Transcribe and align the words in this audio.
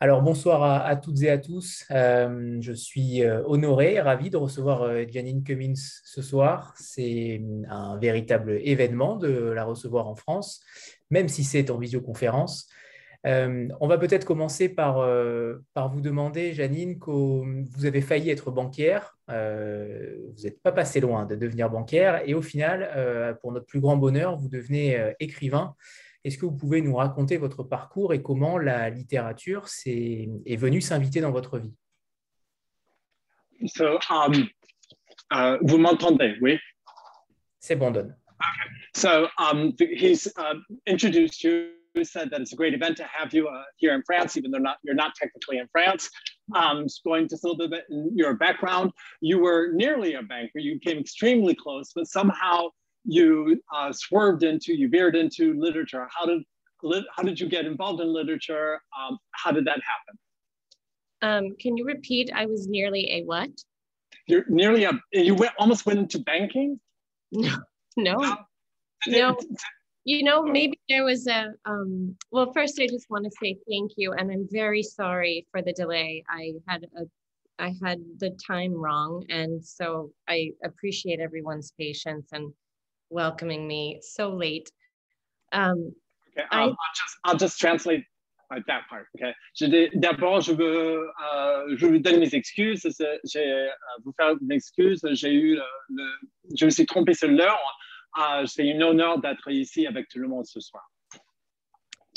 Alors 0.00 0.22
bonsoir 0.22 0.62
à, 0.62 0.94
toutes 0.94 1.22
et 1.22 1.30
à 1.30 1.38
tous. 1.38 1.84
Euh, 1.90 2.58
je 2.60 2.72
suis 2.72 3.24
euh, 3.24 3.42
honoré, 3.46 4.00
ravi 4.00 4.30
de 4.30 4.36
recevoir 4.36 4.82
euh, 4.82 5.04
Janine 5.10 5.42
Cummins 5.42 5.74
ce 5.74 6.22
soir. 6.22 6.72
C'est 6.78 7.42
un 7.68 7.98
véritable 7.98 8.60
événement 8.62 9.16
de 9.16 9.28
la 9.28 9.64
recevoir 9.64 10.06
en 10.06 10.14
France, 10.14 10.62
même 11.10 11.26
si 11.26 11.42
c'est 11.42 11.68
en 11.70 11.78
visioconférence. 11.78 12.68
on 13.24 13.88
va 13.88 13.98
peut-être 13.98 14.24
commencer 14.24 14.68
par, 14.68 15.04
par 15.74 15.88
vous 15.88 16.00
demander, 16.00 16.52
Janine, 16.52 17.00
que 17.00 17.10
vous 17.10 17.84
avez 17.84 18.00
failli 18.00 18.30
être 18.30 18.52
banquière. 18.52 19.18
vous 19.26 20.44
n'êtes 20.44 20.62
pas 20.62 20.70
passé 20.70 21.00
loin 21.00 21.26
de 21.26 21.34
devenir 21.34 21.70
banquière 21.70 22.22
et 22.24 22.34
au 22.34 22.42
final, 22.42 23.36
pour 23.40 23.50
notre 23.50 23.66
plus 23.66 23.80
grand 23.80 23.96
bonheur, 23.96 24.36
vous 24.36 24.48
devenez 24.48 25.14
écrivain. 25.18 25.74
Est-ce 26.28 26.36
que 26.36 26.44
vous 26.44 26.56
pouvez 26.56 26.82
nous 26.82 26.94
raconter 26.94 27.38
votre 27.38 27.62
parcours 27.62 28.12
et 28.12 28.20
comment 28.20 28.58
la 28.58 28.90
littérature 28.90 29.64
est, 29.86 30.28
est 30.44 30.56
venue 30.56 30.82
s'inviter 30.82 31.22
dans 31.22 31.30
votre 31.30 31.58
vie? 31.58 31.72
So, 33.66 33.98
um, 34.10 34.46
uh, 35.32 35.56
Vous 35.62 35.78
m'entendez, 35.78 36.36
oui? 36.42 36.58
C'est 37.58 37.76
bon, 37.76 37.90
Don. 37.92 38.00
Okay. 38.10 38.70
So 38.94 39.28
um, 39.38 39.72
he's 39.78 40.26
uh, 40.36 40.56
introduced 40.86 41.42
you, 41.42 41.70
said 42.02 42.30
that 42.30 42.42
it's 42.42 42.52
a 42.52 42.56
great 42.56 42.74
event 42.74 42.98
to 42.98 43.04
have 43.04 43.32
you 43.32 43.48
uh, 43.48 43.62
here 43.78 43.94
in 43.94 44.02
France, 44.06 44.36
even 44.36 44.50
though 44.50 44.58
not, 44.58 44.76
you're 44.84 44.94
not 44.94 45.14
technically 45.14 45.58
in 45.58 45.66
France. 45.72 46.10
Um, 46.54 46.86
going 47.04 47.26
to 47.28 47.36
a 47.36 47.48
little 47.48 47.68
bit 47.68 47.84
in 47.88 48.12
your 48.14 48.34
background, 48.34 48.92
you 49.22 49.38
were 49.38 49.72
nearly 49.72 50.14
a 50.14 50.22
banker. 50.22 50.58
You 50.58 50.78
came 50.78 50.98
extremely 50.98 51.54
close, 51.54 51.90
but 51.94 52.06
somehow 52.06 52.68
you 53.04 53.60
uh, 53.74 53.92
swerved 53.92 54.42
into, 54.42 54.74
you 54.74 54.88
veered 54.88 55.16
into 55.16 55.58
literature. 55.58 56.06
How 56.16 56.26
did 56.26 56.42
how 57.16 57.24
did 57.24 57.40
you 57.40 57.48
get 57.48 57.66
involved 57.66 58.00
in 58.00 58.12
literature? 58.12 58.80
Um, 58.98 59.18
how 59.32 59.50
did 59.50 59.64
that 59.64 59.80
happen? 59.82 60.18
Um, 61.20 61.56
can 61.58 61.76
you 61.76 61.84
repeat? 61.84 62.30
I 62.32 62.46
was 62.46 62.68
nearly 62.68 63.10
a 63.14 63.24
what? 63.24 63.50
You're 64.26 64.44
nearly 64.48 64.84
a. 64.84 64.92
You 65.12 65.34
went 65.34 65.52
almost 65.58 65.86
went 65.86 65.98
into 65.98 66.20
banking. 66.20 66.78
No, 67.32 67.56
no, 67.96 68.36
no. 69.08 69.36
You 70.04 70.22
know, 70.22 70.42
maybe 70.42 70.78
there 70.88 71.04
was 71.04 71.26
a. 71.26 71.52
Um, 71.64 72.16
well, 72.30 72.52
first, 72.52 72.80
I 72.80 72.86
just 72.86 73.10
want 73.10 73.24
to 73.24 73.30
say 73.42 73.56
thank 73.68 73.92
you, 73.96 74.12
and 74.12 74.30
I'm 74.30 74.46
very 74.50 74.82
sorry 74.82 75.46
for 75.50 75.62
the 75.62 75.72
delay. 75.72 76.22
I 76.30 76.52
had 76.68 76.84
a 76.96 77.04
I 77.58 77.74
had 77.82 78.00
the 78.18 78.30
time 78.46 78.72
wrong. 78.72 79.24
And 79.28 79.64
so 79.64 80.12
I 80.28 80.52
appreciate 80.64 81.20
everyone's 81.20 81.72
patience 81.78 82.28
and 82.32 82.52
welcoming 83.10 83.66
me 83.66 84.00
so 84.02 84.30
late. 84.30 84.70
Um, 85.52 85.92
okay, 86.36 86.46
I, 86.50 86.66
will 86.66 86.76
just, 86.94 87.16
I'll 87.24 87.36
just 87.36 87.58
translate 87.58 88.04
that 88.50 88.82
part. 88.88 89.06
Okay. 89.16 89.34
D'abord, 90.00 90.40
je 90.40 90.52
veux, 90.52 91.08
euh, 91.08 91.76
je 91.76 91.86
vous 91.86 91.98
donne 91.98 92.20
mes 92.20 92.34
excuses. 92.34 92.86
J'ai 93.24 93.52
euh, 93.52 93.68
vous 94.04 94.12
faire 94.16 94.36
une 94.40 94.52
excuse. 94.52 95.00
J'ai 95.12 95.32
eu, 95.32 95.56
le, 95.56 95.62
le, 95.90 96.04
je 96.56 96.64
me 96.64 96.70
suis 96.70 96.86
trompé 96.86 97.14
sur 97.14 97.28
l'heure. 97.28 97.60
Uh, 98.16 98.46
C'est 98.46 98.72
un 98.72 98.80
honneur 98.80 99.20
d'être 99.20 99.50
ici 99.50 99.86
avec 99.86 100.08
tout 100.08 100.18
le 100.18 100.28
monde 100.28 100.46
ce 100.46 100.60
soir. 100.60 100.82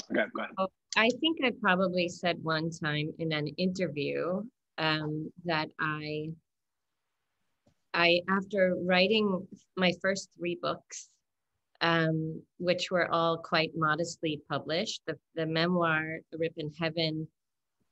Okay, 0.09 0.23
go 0.34 0.41
ahead. 0.41 0.52
Oh, 0.58 0.68
I 0.97 1.09
think 1.19 1.40
I 1.44 1.52
probably 1.62 2.09
said 2.09 2.38
one 2.44 2.69
time 2.69 3.12
in 3.19 3.31
an 3.31 3.47
interview 3.58 4.44
um, 4.78 5.31
that 5.46 5.68
I 5.79 6.31
I, 7.94 8.22
after 8.29 8.75
writing 8.85 9.47
my 9.75 9.91
first 10.02 10.29
three 10.38 10.57
books, 10.62 11.09
um, 11.81 12.41
which 12.57 12.91
were 12.91 13.12
all 13.12 13.38
quite 13.38 13.72
modestly 13.75 14.41
published, 14.50 15.02
the, 15.07 15.18
the 15.35 15.46
memoir, 15.46 16.19
Rip 16.38 16.53
in 16.57 16.72
Heaven, 16.79 17.28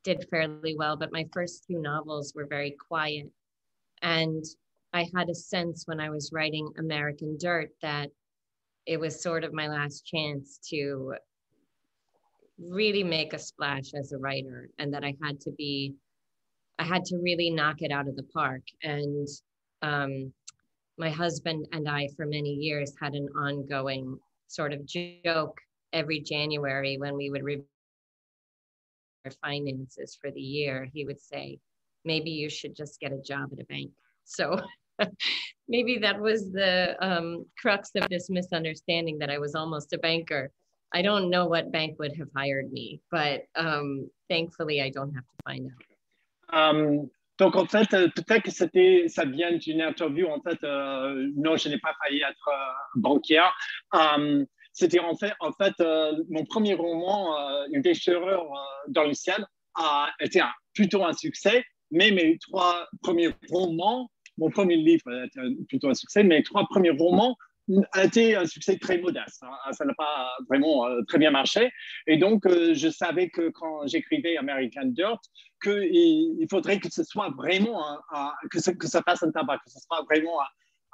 did 0.04 0.28
fairly 0.30 0.76
well, 0.78 0.96
but 0.96 1.12
my 1.12 1.26
first 1.34 1.66
two 1.68 1.82
novels 1.82 2.34
were 2.36 2.46
very 2.46 2.72
quiet. 2.72 3.30
And 4.02 4.44
I 4.94 5.08
had 5.16 5.30
a 5.30 5.36
sense 5.36 5.84
when 5.86 6.00
I 6.00 6.10
was 6.10 6.32
writing 6.34 6.72
American 6.78 7.38
Dirt 7.38 7.72
that 7.82 8.10
it 8.86 9.00
was 9.00 9.22
sort 9.22 9.44
of 9.44 9.54
my 9.54 9.68
last 9.68 10.06
chance 10.06 10.60
to 10.70 11.16
really 12.58 13.04
make 13.04 13.34
a 13.34 13.40
splash 13.40 13.94
as 13.94 14.12
a 14.12 14.18
writer 14.18 14.70
and 14.80 14.94
that 14.94 15.04
I 15.04 15.16
had 15.22 15.40
to 15.42 15.52
be 15.52 15.96
I 16.78 16.84
had 16.84 17.04
to 17.06 17.18
really 17.18 17.50
knock 17.50 17.82
it 17.82 17.92
out 17.92 18.08
of 18.08 18.16
the 18.16 18.24
park 18.34 18.62
and 18.84 19.28
um, 19.82 20.34
my 20.98 21.10
husband 21.10 21.68
and 21.72 21.88
I, 21.88 22.10
for 22.16 22.26
many 22.26 22.50
years, 22.50 22.94
had 23.00 23.14
an 23.14 23.30
ongoing 23.38 24.20
sort 24.48 24.74
of 24.74 24.86
joke 24.86 25.60
every 25.94 26.20
January 26.20 26.98
when 26.98 27.16
we 27.16 27.30
would 27.30 27.44
review 27.44 27.66
our 29.26 29.32
finances 29.44 30.18
for 30.20 30.32
the 30.32 30.42
year. 30.42 30.88
He 30.94 31.06
would 31.06 31.20
say, 31.20 31.60
maybe 32.06 32.32
you 32.32 32.50
should 32.50 32.76
just 32.76 33.00
get 33.00 33.12
a 33.12 33.22
job 33.22 33.50
at 33.54 33.60
a 33.60 33.66
bank. 33.66 33.92
So 34.26 34.60
maybe 35.68 35.98
that 36.00 36.20
was 36.20 36.52
the 36.52 36.96
um, 37.00 37.46
crux 37.58 37.92
of 37.96 38.10
this 38.10 38.30
misunderstanding 38.30 39.18
that 39.20 39.30
I 39.30 39.38
was 39.38 39.56
almost 39.56 39.94
a 39.94 39.98
banker. 39.98 40.52
I 40.94 41.02
don't 41.02 41.30
know 41.30 41.46
what 41.46 41.72
bank 41.72 42.00
would 42.00 42.16
have 42.18 42.30
hired 42.36 42.72
me, 42.72 43.02
but 43.12 43.44
um, 43.56 44.10
thankfully 44.30 44.82
I 44.82 44.90
don't 44.90 45.14
have 45.14 45.24
to 45.24 45.44
find 45.46 45.68
out. 45.72 46.60
Um, 46.60 47.12
Donc, 47.40 47.56
en 47.56 47.66
fait, 47.66 47.94
euh, 47.94 48.10
peut-être 48.10 48.44
que 48.44 48.52
c'était, 48.52 49.06
ça 49.08 49.24
vient 49.24 49.54
d'une 49.54 49.82
interview. 49.82 50.28
En 50.28 50.42
fait, 50.42 50.62
euh, 50.64 51.32
non, 51.36 51.56
je 51.56 51.70
n'ai 51.70 51.78
pas 51.80 51.96
failli 52.04 52.22
être 52.22 52.50
euh, 52.50 53.00
banquière. 53.00 53.56
c'était 54.74 55.00
en 55.00 55.16
fait, 55.16 55.34
en 55.40 55.52
fait 55.54 55.74
mon 56.30 56.46
premier 56.46 56.74
roman, 56.74 57.36
Une 57.72 57.82
déchirure 57.82 58.46
dans 58.88 59.06
le 59.06 59.14
ciel, 59.14 59.46
a 59.76 60.10
été 60.20 60.42
plutôt 60.74 61.04
un 61.04 61.14
succès. 61.14 61.64
Mais 61.92 62.12
mes 62.12 62.38
trois 62.38 62.88
premiers 63.02 63.34
romans, 63.50 64.10
mon 64.38 64.50
premier 64.50 64.76
livre 64.76 65.12
a 65.12 65.26
été 65.26 65.40
plutôt 65.68 65.90
un 65.90 65.96
succès, 65.96 66.24
mes 66.24 66.44
trois 66.44 66.66
premiers 66.70 66.92
romans 66.92 67.36
a 67.92 68.04
été 68.04 68.36
un 68.36 68.46
succès 68.46 68.78
très 68.78 68.98
modeste. 68.98 69.44
Hein. 69.44 69.72
Ça 69.72 69.86
n'a 69.86 69.94
pas 69.94 70.30
vraiment 70.50 70.88
euh, 70.88 71.02
très 71.08 71.18
bien 71.18 71.32
marché. 71.32 71.72
Et 72.08 72.18
donc, 72.18 72.46
euh, 72.46 72.74
je 72.74 72.90
savais 72.90 73.30
que 73.30 73.50
quand 73.50 73.88
j'écrivais 73.88 74.38
American 74.38 74.86
Dirt, 74.86 75.22
qu'il 75.62 75.84
il 75.84 76.48
faudrait 76.50 76.80
que 76.80 76.90
ce 76.92 77.04
soit 77.04 77.30
vraiment, 77.38 77.84
un, 78.12 78.32
que, 78.50 78.60
ça 78.60 79.02
fasse 79.04 79.24
un 79.24 79.32
tabac, 79.32 79.58
que 79.58 79.72
ce 79.72 79.80
soit 79.80 80.04
vraiment 80.04 80.40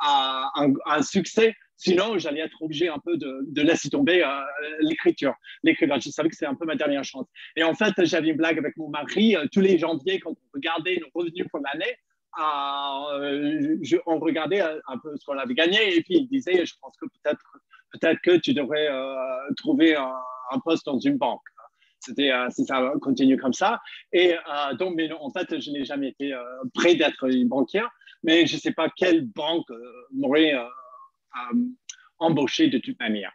un, 0.02 1.02
succès. 1.02 1.56
Sinon, 1.78 2.18
j'allais 2.18 2.40
être 2.40 2.62
obligé 2.62 2.88
un 2.88 3.00
peu 3.00 3.18
de, 3.18 3.62
laisser 3.62 3.90
tomber 3.90 4.24
euh, 4.24 4.30
l'écriture. 4.80 5.34
Je 5.64 6.10
savais 6.10 6.30
que 6.30 6.36
c'était 6.36 6.46
un 6.48 6.56
peu 6.56 6.66
ma 6.66 6.76
dernière 6.76 7.04
chance. 7.04 7.28
Et 7.56 7.64
en 7.64 7.74
fait, 7.74 7.94
j'avais 8.06 8.30
une 8.30 8.38
blague 8.38 8.58
avec 8.58 8.76
mon 8.78 8.90
mari. 8.90 9.36
tous 9.52 9.62
les 9.62 9.78
janvier, 9.78 10.20
quand 10.20 10.32
on 10.32 10.50
regardait 10.54 11.00
nos 11.00 11.08
revenus 11.14 11.46
pour 11.50 11.60
l'année, 11.60 11.96
euh, 12.38 13.78
on 14.06 14.20
regardait 14.20 14.62
un 14.62 14.98
peu 15.02 15.16
ce 15.16 15.26
qu'on 15.26 15.38
avait 15.38 15.54
gagné 15.54 15.96
et 15.96 16.02
puis 16.02 16.16
il 16.16 16.28
disait, 16.28 16.66
je 16.66 16.74
pense 16.82 16.96
que 16.98 17.06
peut-être 17.06 17.42
peut-être 17.92 18.20
que 18.22 18.38
tu 18.38 18.54
devrais 18.54 18.90
euh, 18.90 19.54
trouver 19.56 19.96
un, 19.96 20.60
poste 20.64 20.86
dans 20.86 21.00
une 21.00 21.18
banque. 21.18 21.42
C'était 22.00 22.32
euh, 22.32 22.50
ça 22.50 22.92
continue 23.02 23.38
comme 23.38 23.54
ça. 23.54 23.80
Et 24.12 24.36
donc, 24.80 24.96
mais 24.96 25.12
en 25.14 25.30
fait, 25.30 25.60
je 25.60 25.72
n'ai 25.72 25.86
jamais 25.86 26.10
été 26.10 26.34
prêt 26.74 26.96
d'être 26.96 27.28
banquière, 27.46 27.90
mais 28.24 28.46
je 28.46 28.56
ne 28.56 28.60
sais 28.60 28.74
pas 28.74 28.90
quelle 28.96 29.26
banque 29.28 29.68
m'aurait 30.14 30.54
embauché 32.20 32.68
de 32.68 32.78
toute 32.80 33.00
manière. 33.00 33.32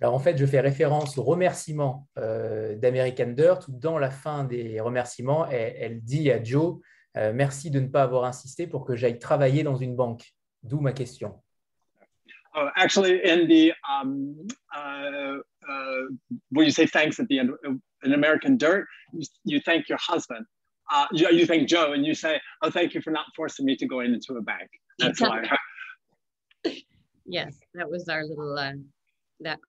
Alors 0.00 0.14
en 0.14 0.18
fait, 0.18 0.38
je 0.38 0.46
fais 0.46 0.60
référence 0.60 1.18
au 1.18 1.22
remerciement 1.22 2.08
d'American 2.16 3.28
Dirt 3.28 3.70
dans 3.70 3.98
la 3.98 4.10
fin 4.10 4.44
des 4.44 4.80
remerciements, 4.80 5.46
elle 5.46 6.00
dit 6.02 6.30
à 6.30 6.42
Joe 6.42 6.80
euh, 7.16 7.32
merci 7.32 7.70
de 7.70 7.80
ne 7.80 7.88
pas 7.88 8.02
avoir 8.02 8.24
insisté 8.24 8.66
pour 8.66 8.84
que 8.84 8.96
j'aille 8.96 9.18
travailler 9.18 9.62
dans 9.62 9.76
une 9.76 9.96
banque. 9.96 10.32
D'où 10.62 10.80
ma 10.80 10.92
question. 10.92 11.40
Uh, 12.54 12.68
actually, 12.76 13.20
in 13.24 13.46
the 13.46 13.72
um, 13.88 14.34
uh, 14.74 15.38
uh, 15.68 16.02
when 16.50 16.66
you 16.66 16.72
say 16.72 16.86
thanks 16.86 17.20
at 17.20 17.28
the 17.28 17.38
end 17.38 17.50
in 18.02 18.12
American 18.12 18.56
Dirt, 18.56 18.86
you, 19.12 19.24
you 19.44 19.60
thank 19.60 19.88
your 19.88 19.98
husband. 19.98 20.44
Uh, 20.92 21.06
you, 21.12 21.30
you, 21.30 21.46
thank 21.46 21.68
Joe, 21.68 21.92
and 21.92 22.04
you 22.04 22.12
say, 22.12 22.40
"Oh, 22.62 22.70
thank 22.70 22.92
you 22.92 23.00
for 23.00 23.12
not 23.12 23.26
forcing 23.36 23.64
me 23.64 23.76
to 23.76 23.86
go 23.86 24.00
into 24.00 24.34
a 24.34 24.42
bank." 24.42 24.68
That's 24.98 25.20
why. 25.20 25.48
yes, 27.24 27.56
that 27.74 27.88
was 27.88 28.08
our 28.08 28.24
little 28.24 28.58
uh, 28.58 28.72
that 29.40 29.60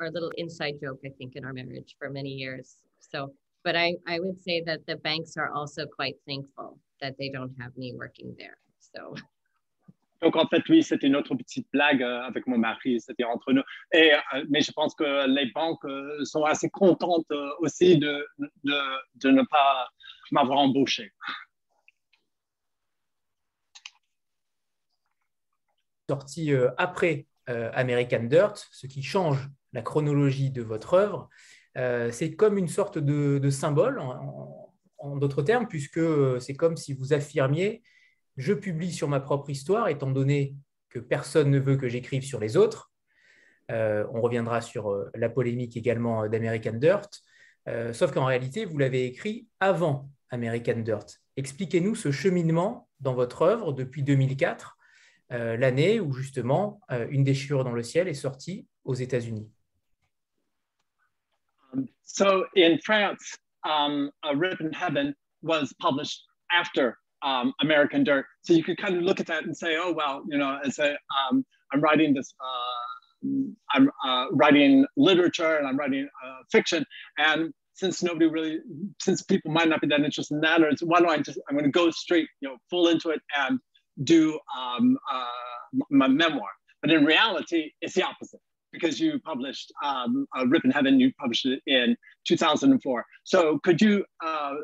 our 0.00 0.10
little 0.10 0.32
inside 0.38 0.76
joke, 0.82 1.00
I 1.04 1.10
think, 1.18 1.36
in 1.36 1.44
our 1.44 1.52
marriage 1.52 1.94
for 1.98 2.08
many 2.08 2.30
years. 2.30 2.76
So, 3.00 3.34
but 3.64 3.76
I 3.76 3.96
I 4.08 4.18
would 4.18 4.40
say 4.40 4.62
that 4.62 4.86
the 4.86 4.96
banks 4.96 5.36
are 5.36 5.50
also 5.52 5.84
quite 5.84 6.14
thankful 6.26 6.78
that 7.00 7.12
they 7.18 7.30
don't 7.30 7.52
have 7.60 7.76
me 7.76 7.94
working 7.96 8.34
there. 8.38 8.56
So. 8.78 9.14
Donc 10.22 10.36
en 10.36 10.46
fait, 10.46 10.62
oui, 10.68 10.82
c'était 10.82 11.08
notre 11.08 11.34
petite 11.34 11.66
blague 11.72 12.02
euh, 12.02 12.22
avec 12.22 12.46
mon 12.46 12.58
mari, 12.58 13.00
c'était 13.00 13.24
entre 13.24 13.52
nous. 13.52 13.62
Et, 13.92 14.12
euh, 14.12 14.44
mais 14.50 14.60
je 14.60 14.70
pense 14.72 14.94
que 14.94 15.26
les 15.26 15.50
banques 15.52 15.84
euh, 15.84 16.24
sont 16.24 16.44
assez 16.44 16.68
contentes 16.68 17.30
aussi 17.60 17.98
de, 17.98 18.26
de, 18.38 18.78
de 19.14 19.30
ne 19.30 19.42
pas 19.42 19.88
m'avoir 20.30 20.58
embauché. 20.58 21.12
Sorti 26.08 26.52
après 26.76 27.26
American 27.46 28.24
Dirt, 28.24 28.56
ce 28.72 28.88
qui 28.88 29.02
change 29.02 29.48
la 29.72 29.82
chronologie 29.82 30.50
de 30.50 30.62
votre 30.62 30.94
œuvre. 30.94 31.28
c'est 32.10 32.34
comme 32.34 32.58
une 32.58 32.66
sorte 32.66 32.98
de, 32.98 33.50
symbole, 33.50 34.00
en 34.00 34.59
d'autres 35.16 35.42
termes, 35.42 35.66
puisque 35.68 36.00
c'est 36.40 36.54
comme 36.54 36.76
si 36.76 36.92
vous 36.92 37.12
affirmiez, 37.12 37.82
je 38.36 38.52
publie 38.52 38.92
sur 38.92 39.08
ma 39.08 39.20
propre 39.20 39.50
histoire, 39.50 39.88
étant 39.88 40.10
donné 40.10 40.54
que 40.88 40.98
personne 40.98 41.50
ne 41.50 41.58
veut 41.58 41.76
que 41.76 41.88
j'écrive 41.88 42.22
sur 42.22 42.40
les 42.40 42.56
autres. 42.56 42.90
on 43.68 44.20
reviendra 44.20 44.60
sur 44.60 45.06
la 45.14 45.28
polémique 45.28 45.76
également 45.76 46.28
d'American 46.28 46.74
Dirt. 46.74 47.10
sauf 47.92 48.12
qu'en 48.12 48.24
réalité, 48.26 48.64
vous 48.64 48.78
l'avez 48.78 49.04
écrit 49.06 49.46
avant 49.60 50.10
American 50.30 50.80
Dirt. 50.80 51.20
Expliquez-nous 51.36 51.94
ce 51.94 52.10
cheminement 52.10 52.88
dans 53.00 53.14
votre 53.14 53.42
œuvre 53.42 53.72
depuis 53.72 54.02
2004, 54.02 54.76
euh, 55.32 55.56
l'année 55.56 56.00
où 56.00 56.12
justement 56.12 56.80
euh, 56.90 57.06
Une 57.10 57.24
déchirure 57.24 57.64
dans 57.64 57.72
le 57.72 57.82
ciel 57.82 58.08
est 58.08 58.14
sortie 58.14 58.66
aux 58.84 58.94
États-Unis. 58.94 59.48
So 62.02 62.44
in 62.56 62.78
France, 62.82 63.36
um, 63.68 64.10
A 64.24 64.36
Rip 64.36 64.60
in 64.60 64.72
Heaven 64.72 65.14
was 65.42 65.72
published 65.80 66.22
after 66.52 66.96
um, 67.22 67.52
American 67.60 68.04
Dirt. 68.04 68.26
So 68.42 68.52
you 68.52 68.64
could 68.64 68.78
kind 68.78 68.96
of 68.96 69.02
look 69.02 69.20
at 69.20 69.26
that 69.26 69.44
and 69.44 69.56
say, 69.56 69.76
oh, 69.76 69.92
well, 69.92 70.22
you 70.28 70.38
know, 70.38 70.58
as 70.64 70.78
a, 70.78 70.92
um, 70.92 71.44
I'm 71.72 71.80
writing 71.80 72.14
this, 72.14 72.32
uh, 72.42 73.26
I'm 73.74 73.90
uh, 74.04 74.26
writing 74.32 74.86
literature 74.96 75.56
and 75.56 75.66
I'm 75.66 75.76
writing 75.76 76.08
uh, 76.26 76.38
fiction. 76.50 76.84
And 77.18 77.52
since 77.74 78.02
nobody 78.02 78.26
really, 78.26 78.58
since 79.00 79.22
people 79.22 79.50
might 79.52 79.68
not 79.68 79.80
be 79.80 79.86
that 79.88 80.00
interested 80.00 80.34
in 80.34 80.40
that, 80.40 80.62
or 80.62 80.72
why 80.82 81.00
don't 81.00 81.10
I 81.10 81.18
just, 81.18 81.38
I'm 81.48 81.54
going 81.56 81.64
to 81.64 81.70
go 81.70 81.90
straight, 81.90 82.28
you 82.40 82.48
know, 82.48 82.56
full 82.68 82.88
into 82.88 83.10
it 83.10 83.20
and 83.38 83.58
do 84.04 84.38
um, 84.58 84.98
uh, 85.10 85.26
my 85.90 86.08
memoir. 86.08 86.48
But 86.82 86.90
in 86.90 87.04
reality, 87.04 87.70
it's 87.82 87.94
the 87.94 88.02
opposite 88.02 88.40
because 88.72 89.00
you 89.00 89.18
published 89.20 89.72
um, 89.84 90.26
uh, 90.36 90.46
Rip 90.46 90.64
in 90.64 90.70
Heaven, 90.70 91.00
you 91.00 91.12
published 91.18 91.46
it 91.46 91.60
in 91.66 91.96
2004. 92.26 93.04
So 93.24 93.58
could 93.64 93.80
you 93.80 94.04
uh, 94.24 94.54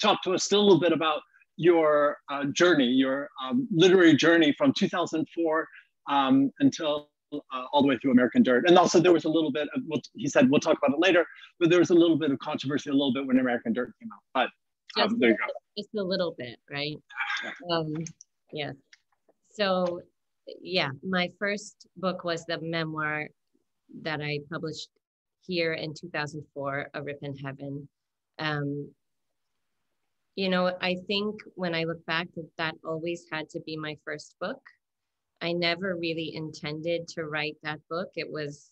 talk 0.00 0.22
to 0.22 0.34
us 0.34 0.44
still 0.44 0.60
a 0.60 0.64
little 0.64 0.80
bit 0.80 0.92
about 0.92 1.20
your 1.56 2.18
uh, 2.30 2.44
journey, 2.52 2.86
your 2.86 3.28
um, 3.42 3.68
literary 3.70 4.14
journey 4.16 4.54
from 4.56 4.72
2004 4.72 5.68
um, 6.08 6.50
until 6.60 7.10
uh, 7.32 7.64
all 7.72 7.82
the 7.82 7.88
way 7.88 7.98
through 7.98 8.12
American 8.12 8.42
Dirt. 8.42 8.68
And 8.68 8.78
also 8.78 9.00
there 9.00 9.12
was 9.12 9.24
a 9.24 9.28
little 9.28 9.52
bit, 9.52 9.68
of, 9.74 9.82
he 10.14 10.28
said, 10.28 10.50
we'll 10.50 10.60
talk 10.60 10.78
about 10.78 10.96
it 10.96 11.00
later, 11.00 11.24
but 11.58 11.70
there 11.70 11.78
was 11.78 11.90
a 11.90 11.94
little 11.94 12.18
bit 12.18 12.30
of 12.30 12.38
controversy 12.38 12.90
a 12.90 12.92
little 12.92 13.12
bit 13.12 13.26
when 13.26 13.38
American 13.38 13.72
Dirt 13.72 13.92
came 14.00 14.10
out. 14.12 14.50
But 14.96 15.02
um, 15.02 15.18
there 15.18 15.30
you 15.30 15.36
go. 15.36 15.52
Just 15.76 15.94
a 15.96 16.02
little 16.02 16.34
bit, 16.38 16.56
right? 16.70 16.96
Um, 17.70 17.92
yeah. 18.52 18.72
So 19.50 20.00
yeah, 20.60 20.90
my 21.02 21.30
first 21.38 21.86
book 21.96 22.24
was 22.24 22.44
the 22.46 22.60
memoir 22.60 23.28
that 24.02 24.20
I 24.20 24.40
published 24.50 24.88
here 25.46 25.74
in 25.74 25.94
2004, 25.94 26.90
A 26.94 27.02
Rip 27.02 27.18
in 27.22 27.36
Heaven. 27.36 27.88
Um, 28.38 28.90
you 30.36 30.48
know, 30.48 30.72
I 30.80 30.96
think 31.06 31.40
when 31.54 31.74
I 31.74 31.84
look 31.84 32.04
back, 32.06 32.28
that 32.34 32.50
that 32.58 32.74
always 32.84 33.26
had 33.30 33.48
to 33.50 33.60
be 33.60 33.76
my 33.76 33.96
first 34.04 34.36
book. 34.40 34.60
I 35.40 35.52
never 35.52 35.96
really 35.96 36.34
intended 36.34 37.06
to 37.08 37.24
write 37.24 37.56
that 37.62 37.80
book. 37.88 38.08
It 38.16 38.30
was 38.30 38.70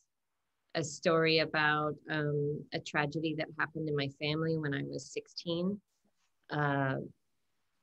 a 0.75 0.83
story 0.83 1.41
about 1.41 1.95
um, 2.11 2.65
a 2.73 2.81
tragedy 2.81 3.35
that 3.39 3.49
happened 3.59 3.89
in 3.89 3.97
my 3.97 4.09
family 4.21 4.57
when 4.57 4.75
I 4.75 4.83
was 4.85 5.13
16. 5.13 5.79
Uh, 6.51 6.95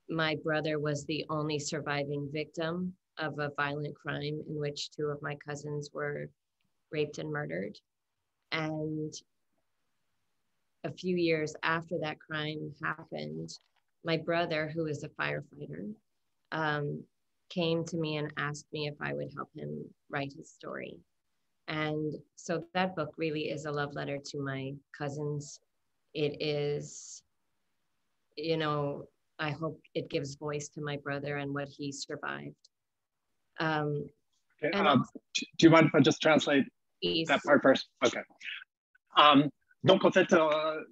my 0.09 0.35
brother 0.43 0.79
was 0.79 1.05
the 1.05 1.25
only 1.29 1.59
surviving 1.59 2.29
victim 2.33 2.93
of 3.19 3.37
a 3.37 3.51
violent 3.55 3.95
crime 3.95 4.41
in 4.49 4.59
which 4.59 4.89
two 4.91 5.07
of 5.07 5.21
my 5.21 5.35
cousins 5.47 5.91
were 5.93 6.29
raped 6.91 7.17
and 7.17 7.31
murdered. 7.31 7.77
And 8.51 9.13
a 10.83 10.91
few 10.91 11.15
years 11.15 11.55
after 11.63 11.95
that 12.01 12.19
crime 12.19 12.73
happened, 12.83 13.49
my 14.05 14.17
brother, 14.17 14.71
who 14.73 14.85
is 14.85 15.03
a 15.03 15.09
firefighter, 15.09 15.93
um, 16.51 17.03
came 17.49 17.83
to 17.85 17.97
me 17.97 18.17
and 18.17 18.31
asked 18.37 18.67
me 18.71 18.87
if 18.87 18.95
I 19.01 19.13
would 19.13 19.31
help 19.35 19.49
him 19.55 19.83
write 20.09 20.33
his 20.35 20.51
story. 20.51 20.97
And 21.67 22.13
so 22.35 22.63
that 22.73 22.95
book 22.95 23.13
really 23.17 23.49
is 23.49 23.65
a 23.65 23.71
love 23.71 23.93
letter 23.93 24.17
to 24.17 24.41
my 24.41 24.73
cousins. 24.97 25.59
It 26.13 26.41
is, 26.41 27.21
you 28.35 28.57
know, 28.57 29.05
I 29.37 29.51
hope 29.51 29.79
it 29.93 30.09
gives 30.09 30.35
voice 30.35 30.69
to 30.69 30.81
my 30.81 30.97
brother 30.97 31.37
and 31.37 31.53
what 31.53 31.67
he 31.69 31.91
survived. 31.91 32.55
Um, 33.59 34.09
okay. 34.63 34.77
Um, 34.77 35.05
do 35.35 35.65
you 35.65 35.69
mind 35.69 35.87
if 35.87 35.95
I 35.95 35.99
just 35.99 36.21
translate 36.21 36.65
that. 37.01 38.25
Um, 39.17 39.49
donc 39.83 40.03
en 40.03 40.11
fait, 40.11 40.31
euh, 40.33 40.83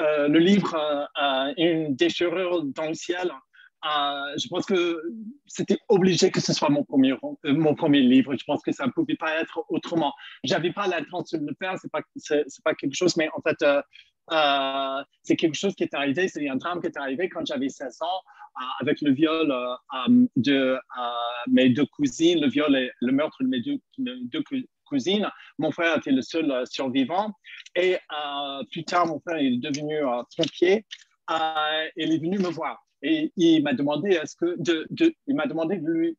euh, 0.00 0.28
le 0.28 0.38
livre 0.38 1.08
euh, 1.20 1.54
Une 1.56 1.96
déchirure 1.96 2.64
dans 2.64 2.88
le 2.88 2.94
ciel 2.94 3.30
je 4.36 4.48
pense 4.48 4.66
que 4.66 5.00
c'était 5.46 5.78
obligé 5.88 6.32
que 6.32 6.40
ce 6.40 6.52
soit 6.52 6.70
mon 6.70 6.82
premier, 6.82 7.14
mon 7.44 7.76
premier 7.76 8.00
livre. 8.00 8.34
Je 8.36 8.42
pense 8.44 8.60
que 8.60 8.72
ça 8.72 8.84
ne 8.84 8.90
pouvait 8.90 9.14
pas 9.14 9.40
être 9.40 9.64
autrement. 9.68 10.12
J'avais 10.42 10.72
pas 10.72 10.88
l'intention 10.88 11.38
de 11.38 11.46
le 11.46 11.54
faire. 11.56 11.78
C'est 11.80 11.92
pas, 11.92 12.00
c'est, 12.16 12.44
pas 12.64 12.74
quelque 12.74 12.96
chose, 12.96 13.16
mais 13.16 13.28
en 13.36 13.40
fait, 13.42 13.64
c'est 15.22 15.36
quelque 15.36 15.54
chose 15.54 15.76
qui 15.76 15.84
est 15.84 15.94
arrivé. 15.94 16.26
C'est 16.26 16.48
un 16.48 16.56
drame 16.56 16.80
qui 16.80 16.88
est 16.88 16.96
arrivé 16.96 17.28
quand 17.28 17.46
j'avais 17.46 17.68
16 17.68 18.02
ans 18.02 18.22
avec 18.80 19.00
le 19.02 19.12
viol 19.12 19.54
de 20.34 20.80
mes 21.46 21.68
deux 21.68 21.86
cousines, 21.86 22.40
le 22.40 22.48
viol 22.48 22.74
et 22.74 22.90
le 23.00 23.12
meurtre 23.12 23.36
de 23.40 23.46
mes 23.46 23.60
deux, 23.60 23.78
deux 23.98 24.42
cousines. 24.86 25.28
Mon 25.58 25.70
frère 25.70 25.98
était 25.98 26.12
le 26.12 26.22
seul 26.22 26.64
survivant. 26.66 27.32
Et 27.74 27.98
plus 28.70 28.84
tard, 28.84 29.06
mon 29.06 29.20
frère 29.20 29.38
est 29.38 29.58
devenu 29.58 29.98
pompier. 30.36 30.84
et 31.30 31.90
il 31.96 32.12
est 32.12 32.18
venu 32.18 32.38
me 32.38 32.48
voir. 32.48 32.86
Et 33.02 33.32
il 33.36 33.62
m'a 33.62 33.74
demandé, 33.74 34.18
de, 34.18 34.86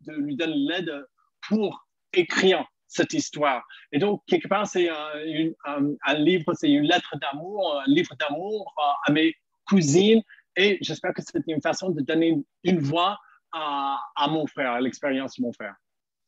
lui, 0.07 0.35
donner 0.35 0.55
l'aide 0.55 1.05
pour 1.47 1.87
écrire 2.13 2.65
cette 2.87 3.13
histoire. 3.13 3.65
Et 3.91 3.99
donc, 3.99 4.21
quelque 4.27 4.47
part, 4.47 4.67
c'est 4.67 4.89
un, 4.89 6.15
livre, 6.17 6.53
c'est 6.53 6.69
une 6.69 6.85
lettre 6.85 7.15
d'amour, 7.19 7.81
un 7.81 7.89
livre 7.89 8.15
d'amour 8.19 8.73
à 9.05 9.11
mes 9.11 9.33
cousines. 9.67 10.21
Et 10.55 10.77
j'espère 10.81 11.13
que 11.13 11.21
c'est 11.21 11.43
une 11.47 11.61
façon 11.61 11.89
de 11.89 12.01
donner 12.01 12.37
une 12.63 12.79
voix 12.79 13.19
à, 13.51 13.99
à 14.15 14.27
mon 14.27 14.47
frère, 14.47 14.71
à 14.71 14.81
l'expérience 14.81 15.37
de 15.37 15.43
mon 15.43 15.53
frère. 15.53 15.75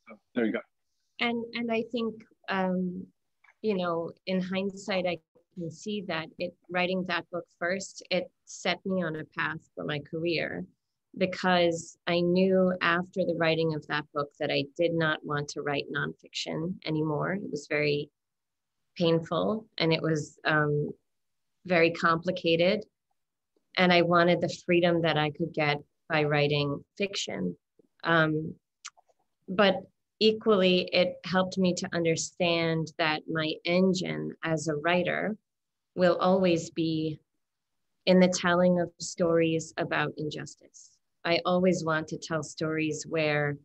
So, 0.08 0.16
there 0.34 0.44
you 0.44 0.52
go. 0.52 0.79
And, 1.20 1.44
and 1.54 1.70
I 1.70 1.84
think, 1.92 2.14
um, 2.48 3.06
you 3.62 3.76
know, 3.76 4.10
in 4.26 4.40
hindsight, 4.40 5.06
I 5.06 5.18
can 5.54 5.70
see 5.70 6.02
that 6.08 6.26
it 6.38 6.54
writing 6.70 7.04
that 7.08 7.28
book 7.30 7.44
first, 7.58 8.02
it 8.10 8.30
set 8.46 8.84
me 8.86 9.02
on 9.02 9.16
a 9.16 9.24
path 9.36 9.58
for 9.74 9.84
my 9.84 10.00
career 10.10 10.64
because 11.18 11.98
I 12.06 12.20
knew 12.20 12.72
after 12.80 13.24
the 13.24 13.36
writing 13.36 13.74
of 13.74 13.86
that 13.88 14.04
book 14.14 14.30
that 14.38 14.50
I 14.50 14.64
did 14.76 14.94
not 14.94 15.18
want 15.24 15.48
to 15.50 15.62
write 15.62 15.86
nonfiction 15.94 16.74
anymore. 16.86 17.32
It 17.32 17.50
was 17.50 17.66
very 17.68 18.10
painful 18.96 19.66
and 19.78 19.92
it 19.92 20.00
was 20.00 20.38
um, 20.44 20.90
very 21.66 21.90
complicated. 21.90 22.84
And 23.76 23.92
I 23.92 24.02
wanted 24.02 24.40
the 24.40 24.56
freedom 24.66 25.02
that 25.02 25.16
I 25.16 25.30
could 25.30 25.52
get 25.52 25.78
by 26.08 26.24
writing 26.24 26.84
fiction. 26.96 27.56
Um, 28.04 28.54
but 29.48 29.76
equally, 30.20 30.88
it 30.92 31.18
helped 31.24 31.58
me 31.58 31.74
to 31.74 31.88
understand 31.92 32.92
that 32.98 33.22
my 33.28 33.54
engine 33.64 34.34
as 34.44 34.68
a 34.68 34.76
writer 34.76 35.36
will 35.96 36.16
always 36.16 36.70
be 36.70 37.18
in 38.06 38.20
the 38.20 38.28
telling 38.28 38.80
of 38.80 38.90
stories 38.98 39.74
about 39.76 40.12
injustice. 40.16 40.90
I 41.24 41.40
always 41.44 41.84
want 41.84 42.08
to 42.08 42.18
tell 42.18 42.42
stories 42.42 43.04
where 43.08 43.56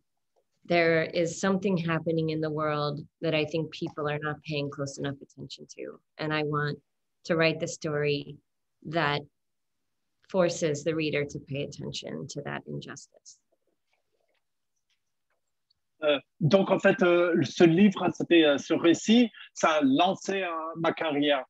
there 0.64 1.04
is 1.04 1.40
something 1.40 1.76
happening 1.76 2.30
in 2.30 2.40
the 2.40 2.50
world 2.50 3.00
that 3.20 3.34
I 3.34 3.44
think 3.44 3.70
people 3.70 4.08
are 4.08 4.18
not 4.18 4.42
paying 4.42 4.70
close 4.70 4.98
enough 4.98 5.16
attention 5.22 5.66
to. 5.76 6.00
And 6.18 6.34
I 6.34 6.42
want 6.42 6.78
to 7.24 7.36
write 7.36 7.60
the 7.60 7.68
story 7.68 8.36
that 8.86 9.22
forces 10.28 10.82
the 10.82 10.94
reader 10.94 11.24
to 11.24 11.38
pay 11.38 11.62
attention 11.62 12.26
to 12.28 12.42
that 12.42 12.62
injustice. 12.66 13.38
Euh, 16.02 16.18
donc, 16.40 16.70
en 16.70 16.78
fait, 16.78 17.02
euh, 17.02 17.34
ce 17.42 17.64
livre, 17.64 18.06
c'était 18.14 18.44
euh, 18.44 18.58
ce 18.58 18.74
récit, 18.74 19.30
ça 19.54 19.70
a 19.70 19.80
lancé 19.82 20.44
ma 20.76 20.92
carrière. 20.92 21.44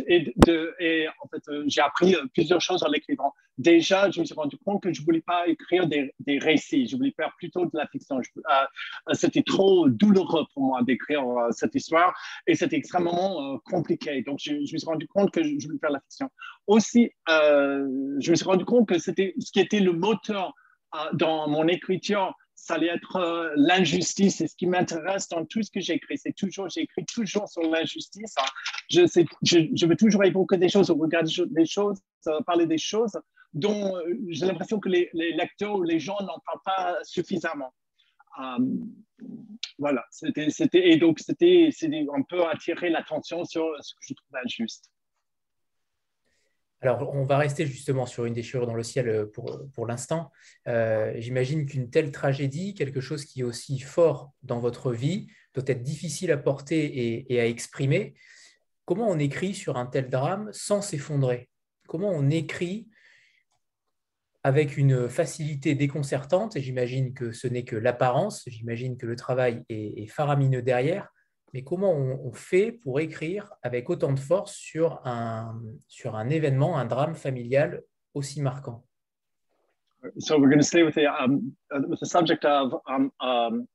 et 0.00 1.08
en 1.22 1.28
fait, 1.28 1.42
j'ai 1.66 1.80
appris 1.80 2.16
plusieurs 2.34 2.60
choses 2.60 2.82
en 2.82 2.88
l'écrivant. 2.88 3.32
Déjà, 3.58 4.10
je 4.10 4.20
me 4.20 4.24
suis 4.24 4.34
rendu 4.34 4.56
compte 4.64 4.82
que 4.82 4.92
je 4.92 5.00
ne 5.00 5.04
voulais 5.04 5.20
pas 5.20 5.46
écrire 5.46 5.86
des, 5.86 6.38
récits, 6.38 6.86
je 6.86 6.96
voulais 6.96 7.12
faire 7.14 7.34
plutôt 7.36 7.66
de 7.66 7.70
la 7.74 7.86
fiction. 7.88 8.20
c'était 9.12 9.42
trop 9.42 9.88
douloureux 9.88 10.46
pour 10.54 10.62
moi 10.62 10.82
d'écrire 10.82 11.22
cette 11.50 11.74
histoire 11.74 12.14
et 12.46 12.54
c'était 12.54 12.76
extrêmement 12.76 13.58
compliqué. 13.64 14.22
Donc, 14.22 14.38
je, 14.40 14.64
je, 14.64 14.72
me 14.72 14.78
suis 14.78 14.86
rendu 14.86 15.06
compte 15.08 15.30
que 15.32 15.42
je 15.42 15.66
voulais 15.66 15.78
faire 15.78 15.90
de 15.90 15.94
la 15.94 16.00
fiction. 16.00 16.30
Aussi, 16.66 17.10
je 17.28 18.30
me 18.30 18.36
suis 18.36 18.46
rendu 18.46 18.64
compte 18.64 18.88
que 18.88 18.98
c'était 18.98 19.34
ce 19.38 19.50
qui 19.52 19.60
était 19.60 19.80
le 19.80 19.92
moteur 19.92 20.54
dans 21.14 21.48
mon 21.48 21.68
écriture, 21.68 22.34
ça 22.60 22.74
allait 22.74 22.88
être 22.88 23.16
euh, 23.16 23.52
l'injustice. 23.56 24.36
C'est 24.36 24.46
ce 24.46 24.56
qui 24.56 24.66
m'intéresse 24.66 25.28
dans 25.28 25.44
tout 25.44 25.62
ce 25.62 25.70
que 25.70 25.80
j'écris. 25.80 26.18
C'est 26.18 26.34
toujours, 26.34 26.68
j'écris 26.68 27.04
toujours 27.06 27.48
sur 27.48 27.62
l'injustice. 27.62 28.34
Hein. 28.38 28.44
Je, 28.90 29.86
veux 29.86 29.96
toujours 29.96 30.24
évoquer 30.24 30.58
des 30.58 30.68
choses, 30.68 30.90
regarder 30.90 31.30
des 31.46 31.66
choses, 31.66 31.98
euh, 32.26 32.40
parler 32.42 32.66
des 32.66 32.78
choses 32.78 33.18
dont 33.52 33.96
euh, 33.96 34.14
j'ai 34.28 34.46
l'impression 34.46 34.78
que 34.78 34.88
les, 34.88 35.10
lecteurs 35.12 35.76
ou 35.76 35.82
les 35.82 35.98
gens 35.98 36.20
n'en 36.20 36.38
parlent 36.46 36.62
pas 36.64 36.98
suffisamment. 37.02 37.72
voilà, 39.78 40.04
c'était, 40.10 40.48
et 40.88 40.96
donc 40.98 41.18
c'était, 41.18 41.70
on 42.14 42.22
peut 42.22 42.46
attirer 42.46 42.90
l'attention 42.90 43.44
sur 43.44 43.64
ce 43.80 43.94
que 43.94 44.00
je 44.02 44.14
trouve 44.14 44.36
injuste. 44.44 44.90
Alors, 46.82 47.14
on 47.14 47.24
va 47.24 47.36
rester 47.36 47.66
justement 47.66 48.06
sur 48.06 48.24
une 48.24 48.32
déchirure 48.32 48.66
dans 48.66 48.74
le 48.74 48.82
ciel 48.82 49.08
euh, 49.08 49.26
pour, 49.26 49.86
l'instant. 49.86 50.30
Euh, 50.66 51.12
j'imagine 51.18 51.66
qu'une 51.66 51.90
telle 51.90 52.10
tragédie, 52.10 52.74
quelque 52.74 53.00
chose 53.00 53.24
qui 53.26 53.40
est 53.40 53.44
aussi 53.44 53.78
fort 53.80 54.32
dans 54.42 54.60
votre 54.60 54.92
vie, 54.92 55.26
doit 55.52 55.64
être 55.66 55.82
difficile 55.82 56.32
à 56.32 56.38
porter 56.38 57.26
et, 57.30 57.40
à 57.40 57.46
exprimer. 57.46 58.14
Comment 58.86 59.08
on 59.08 59.18
écrit 59.18 59.54
sur 59.54 59.76
un 59.76 59.86
tel 59.86 60.08
drame 60.08 60.48
sans 60.52 60.80
s'effondrer? 60.80 61.50
Comment 61.86 62.10
on 62.10 62.30
écrit 62.30 62.88
avec 64.42 64.78
une 64.78 65.10
facilité 65.10 65.74
déconcertante, 65.74 66.56
et 66.56 66.62
j'imagine 66.62 67.12
que 67.12 67.30
ce 67.30 67.46
n'est 67.46 67.64
que 67.64 67.76
l'apparence, 67.76 68.42
j'imagine 68.46 68.96
que 68.96 69.04
le 69.04 69.14
travail 69.14 69.64
est 69.68 70.06
faramineux 70.06 70.62
derrière, 70.62 71.12
mais 71.52 71.62
comment 71.62 71.92
on, 71.92 72.32
fait 72.32 72.72
pour 72.72 73.00
écrire 73.00 73.52
avec 73.62 73.90
autant 73.90 74.12
de 74.12 74.18
force 74.18 74.54
sur 74.54 75.00
un, 75.04 75.60
sur 75.88 76.16
un 76.16 76.28
événement, 76.28 76.78
un 76.78 76.84
drame 76.84 77.14
familial 77.14 77.82
aussi 78.14 78.40
marquant? 78.40 78.84
So 80.18 80.38
we're 80.38 80.48
going 80.48 80.58
to 80.58 80.64
stay 80.64 80.82
with 80.82 80.94
the, 80.94 81.06
um, 81.06 81.52
uh, 81.74 81.80
with 81.86 82.00
the 82.00 82.06
subject 82.06 82.44
of 82.44 82.74
um, 82.88 83.12
um, 83.20 83.68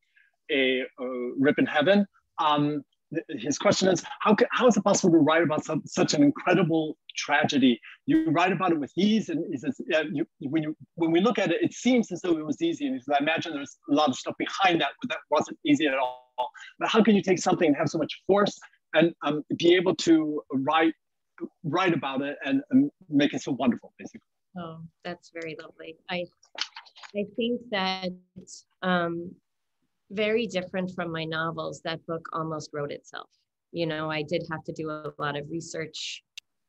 a 0.49 0.81
uh, 0.99 1.05
rip 1.37 1.59
in 1.59 1.65
heaven. 1.65 2.07
Um, 2.39 2.83
his 3.29 3.57
question 3.57 3.87
is 3.87 4.03
how, 4.19 4.33
can, 4.33 4.47
how 4.51 4.67
is 4.67 4.75
it 4.75 4.83
possible 4.83 5.11
to 5.11 5.19
write 5.19 5.43
about 5.43 5.63
some, 5.63 5.81
such 5.85 6.13
an 6.13 6.23
incredible 6.23 6.97
tragedy 7.15 7.79
you 8.05 8.29
write 8.31 8.51
about 8.51 8.71
it 8.71 8.79
with 8.79 8.91
ease 8.97 9.29
and 9.29 9.45
he 9.51 9.57
says 9.57 9.79
uh, 9.93 10.03
you, 10.11 10.25
when 10.39 10.63
you 10.63 10.75
when 10.95 11.11
we 11.11 11.21
look 11.21 11.39
at 11.39 11.51
it 11.51 11.61
it 11.61 11.73
seems 11.73 12.11
as 12.11 12.21
though 12.21 12.37
it 12.37 12.45
was 12.45 12.61
easy 12.61 12.87
and 12.87 13.01
i 13.13 13.17
imagine 13.19 13.53
there's 13.53 13.77
a 13.89 13.93
lot 13.93 14.09
of 14.09 14.15
stuff 14.15 14.35
behind 14.37 14.81
that 14.81 14.89
but 15.01 15.09
that 15.09 15.19
wasn't 15.29 15.57
easy 15.65 15.87
at 15.87 15.97
all 15.97 16.49
but 16.79 16.89
how 16.89 17.01
can 17.01 17.15
you 17.15 17.21
take 17.21 17.39
something 17.39 17.67
and 17.67 17.77
have 17.77 17.87
so 17.87 17.97
much 17.97 18.21
force 18.27 18.59
and 18.93 19.13
um, 19.23 19.43
be 19.57 19.75
able 19.75 19.95
to 19.95 20.41
write 20.51 20.93
write 21.63 21.93
about 21.93 22.21
it 22.21 22.37
and, 22.45 22.61
and 22.71 22.91
make 23.09 23.33
it 23.33 23.41
so 23.41 23.51
wonderful, 23.51 23.93
basically? 23.99 24.27
Oh, 24.57 24.79
that's 25.03 25.31
very 25.33 25.55
lovely. 25.61 25.97
I 26.09 26.25
I 27.15 27.25
think 27.35 27.61
that 27.71 28.09
um, 28.81 29.31
very 30.11 30.47
different 30.47 30.91
from 30.95 31.11
my 31.11 31.25
novels. 31.25 31.81
That 31.81 32.05
book 32.05 32.27
almost 32.33 32.69
wrote 32.73 32.91
itself. 32.91 33.29
You 33.71 33.85
know, 33.85 34.09
I 34.09 34.21
did 34.21 34.43
have 34.51 34.63
to 34.65 34.71
do 34.73 34.89
a 34.89 35.13
lot 35.17 35.37
of 35.37 35.49
research. 35.49 36.23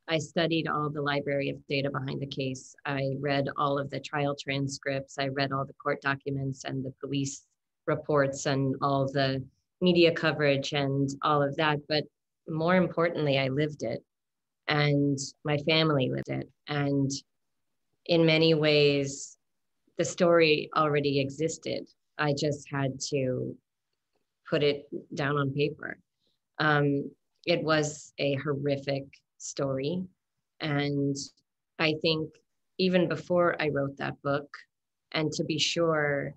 I 0.09 0.19
studied 0.19 0.69
all 0.69 0.89
the 0.89 1.03
library 1.03 1.51
of 1.51 1.67
data 1.69 1.91
behind 1.91 2.21
the 2.21 2.27
case. 2.27 2.75
I 2.85 3.15
read 3.21 3.49
all 3.57 3.79
of 3.79 3.91
the 3.91 4.01
trial 4.01 4.37
transcripts. 4.37 5.19
I 5.19 5.29
read 5.29 5.53
all 5.53 5.65
the 5.65 5.75
court 5.75 6.01
documents 6.01 6.65
and 6.65 6.85
the 6.85 6.93
police 7.01 7.47
reports 7.87 8.47
and 8.47 8.75
all 8.83 9.07
the 9.07 9.45
media 9.81 10.13
coverage 10.13 10.73
and 10.73 11.09
all 11.23 11.43
of 11.43 11.57
that. 11.57 11.79
But 11.89 12.05
more 12.49 12.77
importantly, 12.77 13.39
I 13.39 13.49
lived 13.49 13.83
it 13.83 14.03
and 14.69 15.19
my 15.45 15.59
family 15.59 16.11
lived 16.11 16.29
it. 16.29 16.49
And 16.69 17.11
in 18.07 18.27
many 18.27 18.55
ways, 18.55 19.37
the 19.99 20.05
story 20.05 20.71
already 20.77 21.21
existed. 21.21 21.87
I 22.19 22.35
just 22.39 22.69
had 22.71 22.99
to 23.11 23.55
put 24.49 24.63
it 24.63 24.87
down 25.15 25.37
on 25.37 25.53
paper. 25.53 25.99
Um, 26.59 27.11
it 27.45 27.63
was 27.63 28.13
a 28.19 28.35
horrific 28.37 29.05
story. 29.39 30.03
And 30.61 31.17
I 31.79 31.95
think 32.03 32.31
even 32.79 33.09
before 33.09 33.61
I 33.61 33.69
wrote 33.69 33.97
that 33.99 34.21
book, 34.23 34.49
and 35.13 35.33
to 35.33 35.45
be 35.45 35.59
sure, 35.59 36.35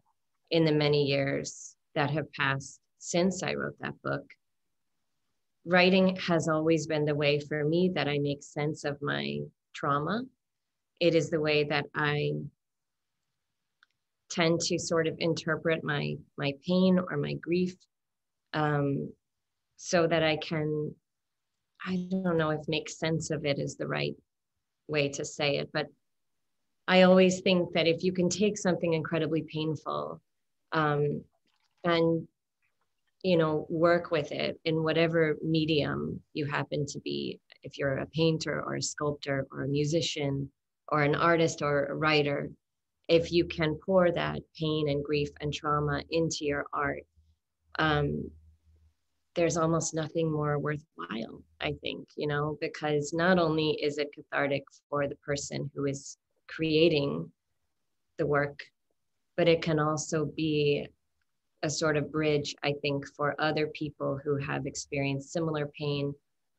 in 0.52 0.66
the 0.66 0.72
many 0.72 1.06
years 1.06 1.76
that 1.96 2.10
have 2.12 2.32
passed 2.34 2.80
since 2.98 3.44
I 3.44 3.54
wrote 3.54 3.78
that 3.80 4.02
book, 4.04 4.24
writing 5.66 6.16
has 6.18 6.48
always 6.48 6.88
been 6.88 7.06
the 7.06 7.16
way 7.16 7.40
for 7.40 7.64
me 7.64 7.92
that 7.96 8.08
I 8.08 8.20
make 8.20 8.44
sense 8.44 8.84
of 8.84 9.02
my 9.02 9.40
trauma. 9.74 10.24
It 11.00 11.16
is 11.16 11.30
the 11.30 11.40
way 11.40 11.64
that 11.66 11.86
I 11.96 12.34
tend 14.30 14.60
to 14.62 14.78
sort 14.78 15.08
of 15.08 15.16
interpret 15.20 15.84
my 15.84 16.16
my 16.38 16.54
pain 16.66 17.00
or 17.00 17.18
my 17.18 17.34
grief 17.34 17.76
um, 18.54 19.12
so 19.78 20.08
that 20.08 20.24
I 20.24 20.38
can 20.38 20.94
I 21.86 22.08
don't 22.10 22.38
know 22.38 22.50
if 22.50 22.68
make 22.68 22.90
sense 22.90 23.32
of 23.32 23.46
it 23.46 23.60
is 23.60 23.76
the 23.76 23.88
right 23.88 24.16
way 24.88 25.10
to 25.10 25.24
say 25.24 25.58
it, 25.58 25.70
but 25.72 25.88
I 26.88 27.04
always 27.04 27.42
think 27.42 27.74
that 27.74 27.88
if 27.88 28.04
you 28.04 28.12
can 28.12 28.30
take 28.30 28.58
something 28.58 28.94
incredibly 28.94 29.44
painful 29.44 30.22
um, 30.72 31.24
and 31.84 32.28
you 33.24 33.38
know 33.38 33.66
work 33.70 34.12
with 34.12 34.32
it 34.32 34.60
in 34.66 34.84
whatever 34.84 35.38
medium 35.44 36.22
you 36.34 36.46
happen 36.46 36.86
to 36.88 37.00
be 37.02 37.40
if 37.64 37.78
you're 37.78 37.98
a 37.98 38.06
painter 38.08 38.64
or 38.66 38.76
a 38.76 38.82
sculptor 38.82 39.46
or 39.52 39.64
a 39.64 39.68
musician 39.68 40.50
or 40.88 41.04
an 41.04 41.16
artist 41.16 41.62
or 41.62 41.86
a 41.88 41.96
writer 41.96 42.50
if 43.10 43.32
you 43.32 43.44
can 43.46 43.78
pour 43.86 44.12
that 44.12 44.40
pain 44.58 44.90
and 44.90 45.04
grief 45.04 45.30
and 45.42 45.54
trauma 45.54 46.02
into 46.12 46.46
your 46.46 46.66
art 46.74 47.04
um, 47.80 48.30
there's 49.36 49.58
almost 49.58 49.94
nothing 49.94 50.32
more 50.32 50.58
worthwhile 50.60 51.42
i 51.62 51.74
think 51.82 52.08
you 52.16 52.28
know 52.28 52.58
because 52.62 53.14
not 53.14 53.38
only 53.38 53.72
is 53.82 53.98
it 53.98 54.14
cathartic 54.14 54.64
for 54.90 55.08
the 55.08 55.16
person 55.18 55.70
who 55.76 55.86
is 55.86 56.18
creating 56.48 57.30
the 58.18 58.26
work 58.26 58.60
but 59.38 59.48
it 59.48 59.62
can 59.62 59.80
also 59.80 60.26
be 60.36 60.88
a 61.64 61.70
sort 61.70 61.98
of 61.98 62.12
bridge, 62.12 62.56
I 62.64 62.74
think, 62.82 63.06
for 63.16 63.36
other 63.40 63.68
people 63.68 64.20
who 64.24 64.38
have 64.38 64.66
experienced 64.66 65.34
similar 65.34 65.68
pain 65.78 66.14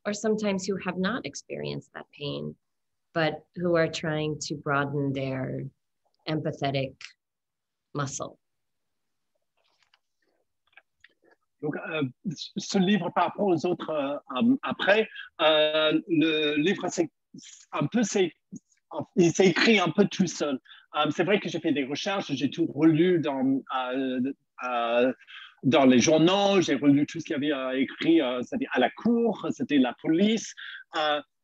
or 0.07 0.13
sometimes 0.13 0.67
who 0.67 0.77
have 0.77 0.99
not 0.99 1.27
experienced 1.27 1.91
that 1.95 2.07
pain, 2.19 2.55
but 3.13 3.45
who 3.57 3.77
are 3.77 3.89
trying 3.89 4.39
to 4.41 4.55
broaden 4.55 5.13
their 5.13 5.65
empathetic 6.27 6.97
muscle. 7.95 8.37
Donc, 11.63 11.77
euh, 11.77 12.03
ce 12.57 12.79
livre 12.79 13.11
par 13.15 13.25
rapport 13.25 13.47
aux 13.47 13.67
autres 13.67 13.91
euh, 13.91 14.57
après, 14.63 15.09
euh, 15.43 16.01
le 16.09 16.57
livre, 16.57 16.87
c'est 16.89 17.11
un 17.73 17.87
peu, 17.87 18.03
c'est, 18.03 18.33
il 19.17 19.33
s'est 19.33 19.49
écrit 19.49 19.79
un 19.79 19.91
peu 19.91 20.07
tout 20.07 20.27
seul. 20.27 20.59
C'est 21.11 21.23
vrai 21.23 21.39
que 21.39 21.49
j'ai 21.49 21.61
fait 21.61 21.73
des 21.73 21.85
recherches, 21.85 22.33
j'ai 22.33 22.51
tout 22.51 22.67
relu 22.67 23.21
dans, 23.21 23.63
dans 25.63 25.85
les 25.85 26.01
journaux, 26.01 26.61
j'ai 26.61 26.75
relu 26.75 27.07
tout 27.07 27.21
ce 27.21 27.25
qu'il 27.25 27.41
y 27.41 27.55
avait 27.55 27.81
écrit, 27.81 28.21
c'était 28.43 28.67
à 28.73 28.81
la 28.81 28.91
cour, 28.91 29.47
c'était 29.53 29.79
la 29.79 29.95
police, 30.03 30.53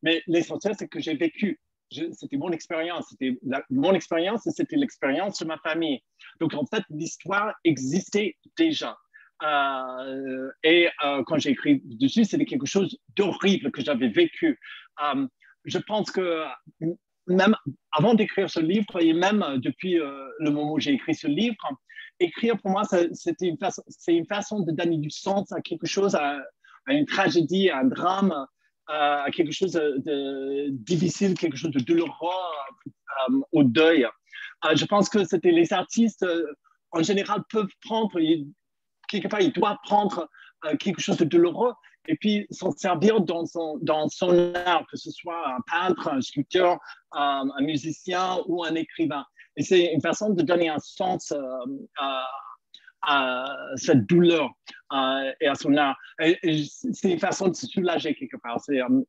mais 0.01 0.21
l'essentiel, 0.27 0.75
c'est 0.77 0.89
que 0.89 0.99
j'ai 0.99 1.15
vécu. 1.15 1.61
C'était 1.89 2.37
mon 2.37 2.51
expérience, 2.51 3.07
c'était 3.09 3.39
mon 3.69 3.93
expérience 3.93 4.45
et 4.47 4.51
c'était 4.51 4.75
l'expérience 4.75 5.39
de 5.39 5.45
ma 5.45 5.57
famille. 5.57 6.01
Donc 6.39 6.53
en 6.53 6.65
fait, 6.65 6.83
l'histoire 6.89 7.53
existait 7.63 8.35
déjà. 8.57 8.97
et 10.63 10.89
quand 11.25 11.37
j'ai 11.37 11.51
écrit 11.51 11.81
dessus, 11.83 12.25
c'était 12.25 12.45
quelque 12.45 12.67
chose 12.67 12.97
d'horrible 13.15 13.71
que 13.71 13.81
j'avais 13.81 14.09
vécu. 14.09 14.59
je 15.65 15.77
pense 15.79 16.11
que 16.11 16.45
même 17.27 17.55
avant 17.91 18.13
d'écrire 18.13 18.49
ce 18.49 18.59
livre 18.59 19.01
et 19.01 19.13
même 19.13 19.43
euh, 19.43 19.57
depuis 19.57 19.99
euh, 19.99 20.29
le 20.39 20.49
moment 20.49 20.73
où 20.73 20.79
j'ai 20.79 20.93
écrit 20.93 21.13
ce 21.13 21.27
livre, 21.27 21.55
écrire 22.19 22.57
pour 22.57 22.71
moi, 22.71 22.83
c'était 23.13 23.47
une 23.47 23.57
façon, 23.57 23.83
c'est 23.89 24.15
une 24.15 24.25
façon 24.25 24.61
de 24.61 24.71
donner 24.71 24.97
du 24.97 25.11
sens 25.11 25.51
à 25.51 25.61
quelque 25.61 25.85
chose, 25.85 26.15
à, 26.15 26.39
une 26.87 27.05
tragédie, 27.05 27.69
à 27.69 27.79
un 27.79 27.83
drame, 27.83 28.33
à 28.87 29.25
quelque 29.31 29.51
chose 29.51 29.73
de, 29.73 30.69
difficile, 30.69 31.33
quelque 31.33 31.57
chose 31.57 31.71
de 31.71 31.79
douloureux, 31.79 32.29
euh, 33.29 33.39
au 33.51 33.63
deuil. 33.63 34.07
je 34.75 34.85
pense 34.85 35.09
que 35.09 35.23
c'était 35.25 35.51
les 35.51 35.73
artistes, 35.73 36.25
en 36.91 37.03
général, 37.03 37.43
peuvent 37.49 37.67
prendre, 37.83 38.19
quelque 39.09 39.27
part, 39.27 39.41
ils 39.41 39.53
doivent 39.53 39.77
prendre 39.83 40.29
quelque 40.79 41.01
chose 41.01 41.17
de 41.17 41.25
douloureux 41.25 41.73
et 42.07 42.15
puis 42.15 42.47
s'en 42.49 42.71
servir 42.71 43.21
dans 43.21 43.45
son, 43.45 43.77
dans 43.81 44.07
son 44.09 44.53
art, 44.55 44.85
que 44.89 44.97
ce 44.97 45.11
soit 45.11 45.55
un 45.55 45.59
peintre, 45.69 46.07
un 46.07 46.21
sculpteur, 46.21 46.79
un, 47.11 47.45
musicien 47.59 48.37
ou 48.47 48.63
un 48.63 48.75
écrivain. 48.75 49.25
Et 49.55 49.63
c'est 49.63 49.93
une 49.93 50.01
façon 50.01 50.29
de 50.29 50.41
donner 50.41 50.69
un 50.69 50.79
sens 50.79 51.31
euh, 51.31 51.41
à, 51.97 52.27
cette 53.75 54.05
douleur 54.05 54.49
euh, 54.93 55.31
et 55.41 55.47
à 55.47 55.55
son 55.55 55.75
art. 55.75 55.97
c'est 56.19 57.11
une 57.11 57.19
façon 57.19 57.49
de 57.49 57.55
se 57.55 57.67
soulager 57.67 58.15
quelque 58.15 58.37
part. 58.37 58.61
Euh, 58.69 59.03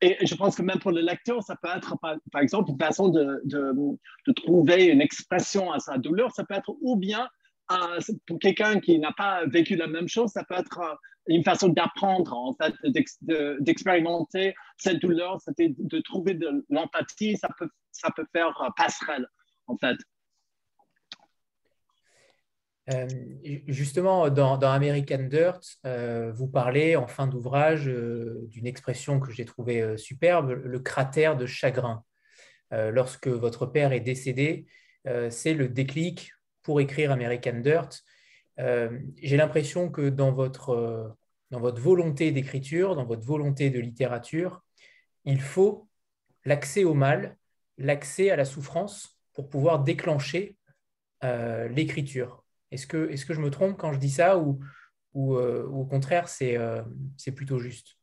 et 0.00 0.26
je 0.26 0.34
pense 0.34 0.56
que 0.56 0.62
même 0.62 0.78
pour 0.78 0.92
le 0.92 1.00
lecteur, 1.00 1.42
ça 1.42 1.56
peut 1.56 1.70
être, 1.74 1.96
par, 2.00 2.42
exemple, 2.42 2.70
une 2.70 2.78
façon 2.78 3.08
de, 3.08 4.32
trouver 4.34 4.86
une 4.86 5.00
expression 5.00 5.72
à 5.72 5.78
sa 5.78 5.98
douleur. 5.98 6.32
Ça 6.32 6.44
peut 6.44 6.54
être 6.54 6.76
ou 6.80 6.96
bien 6.96 7.28
pour 8.26 8.38
quelqu'un 8.38 8.78
qui 8.80 8.98
n'a 8.98 9.12
pas 9.12 9.44
vécu 9.46 9.74
la 9.74 9.88
même 9.88 10.08
chose, 10.08 10.30
ça 10.30 10.44
peut 10.44 10.54
être 10.54 10.80
une 11.26 11.42
façon 11.42 11.68
d'apprendre, 11.68 12.56
d'expérimenter 13.60 14.54
cette 14.76 15.00
douleur, 15.00 15.38
de 15.58 16.00
trouver 16.00 16.34
de 16.34 16.64
l'empathie, 16.70 17.36
ça 17.36 17.48
peut, 17.58 17.68
ça 17.90 18.10
peut 18.14 18.26
faire 18.32 18.54
passerelle, 18.76 19.26
en 19.66 19.76
fait. 19.76 19.96
Euh, 22.94 23.08
justement, 23.66 24.30
dans, 24.30 24.60
American 24.60 25.24
Dirt, 25.24 25.60
euh, 25.84 26.32
vous 26.32 26.46
parlez 26.46 26.94
en 26.94 27.08
fin 27.08 27.26
d'ouvrage 27.26 27.88
euh, 27.88 28.46
d'une 28.48 28.66
expression 28.66 29.18
que 29.18 29.32
j'ai 29.32 29.44
trouvée 29.44 29.98
superbe, 29.98 30.50
le 30.50 30.78
cratère 30.78 31.36
de 31.36 31.46
chagrin. 31.46 32.04
lorsque 32.70 33.28
votre 33.28 33.66
père 33.66 33.92
est 33.92 34.00
décédé, 34.00 34.66
c'est 35.30 35.54
le 35.54 35.68
déclic 35.68 36.32
pour 36.62 36.80
écrire 36.80 37.12
American 37.12 37.60
Dirt. 37.60 38.02
j'ai 38.58 39.36
l'impression 39.36 39.88
que 39.88 40.08
dans 40.10 40.32
votre, 40.32 41.16
dans 41.52 41.60
votre 41.60 41.80
volonté 41.80 42.32
d'écriture, 42.32 42.96
dans 42.96 43.04
votre 43.04 43.24
volonté 43.24 43.70
de 43.70 43.78
littérature, 43.78 44.64
il 45.24 45.40
faut 45.40 45.88
l'accès 46.44 46.82
au 46.82 46.94
mal, 46.94 47.36
l'accès 47.78 48.30
à 48.30 48.36
la 48.36 48.44
souffrance 48.44 49.16
pour 49.32 49.48
pouvoir 49.48 49.84
déclencher 49.84 50.56
l'écriture. 51.22 52.45
Est-ce 52.70 52.86
que, 52.86 53.08
est 53.10 53.24
que 53.26 53.34
je 53.34 53.40
me 53.40 53.50
trompe 53.50 53.76
quand 53.78 53.92
je 53.92 53.98
dis 53.98 54.10
ça 54.10 54.38
ou, 54.38 54.60
ou, 55.14 55.36
euh, 55.36 55.66
au 55.66 55.84
contraire, 55.84 56.28
c'est 56.28 56.56
euh, 56.56 56.82
plutôt 57.34 57.58
juste? 57.58 57.96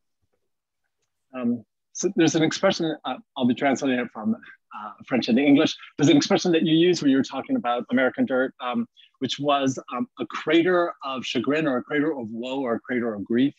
Um, 1.34 1.64
so 1.94 2.10
There's 2.16 2.36
an 2.36 2.44
expression, 2.44 2.96
uh, 3.06 3.18
I'll 3.36 3.48
be 3.48 3.56
translating 3.56 4.00
it 4.00 4.10
from 4.12 4.36
uh, 4.36 4.92
French 5.08 5.30
into 5.30 5.42
English. 5.42 5.76
There's 5.98 6.10
an 6.10 6.18
expression 6.18 6.52
that 6.52 6.64
you 6.64 6.76
use 6.76 7.02
when 7.02 7.12
you 7.12 7.18
were 7.18 7.24
talking 7.24 7.56
about 7.56 7.86
American 7.92 8.26
Dirt, 8.26 8.54
um, 8.62 8.88
which 9.20 9.40
was 9.40 9.80
um, 9.96 10.08
a 10.20 10.26
crater 10.26 10.94
of 11.04 11.26
chagrin 11.26 11.68
or 11.68 11.78
a 11.78 11.84
crater 11.84 12.12
of 12.12 12.28
woe 12.30 12.62
or 12.62 12.76
a 12.76 12.80
crater 12.80 13.14
of 13.14 13.24
grief. 13.24 13.54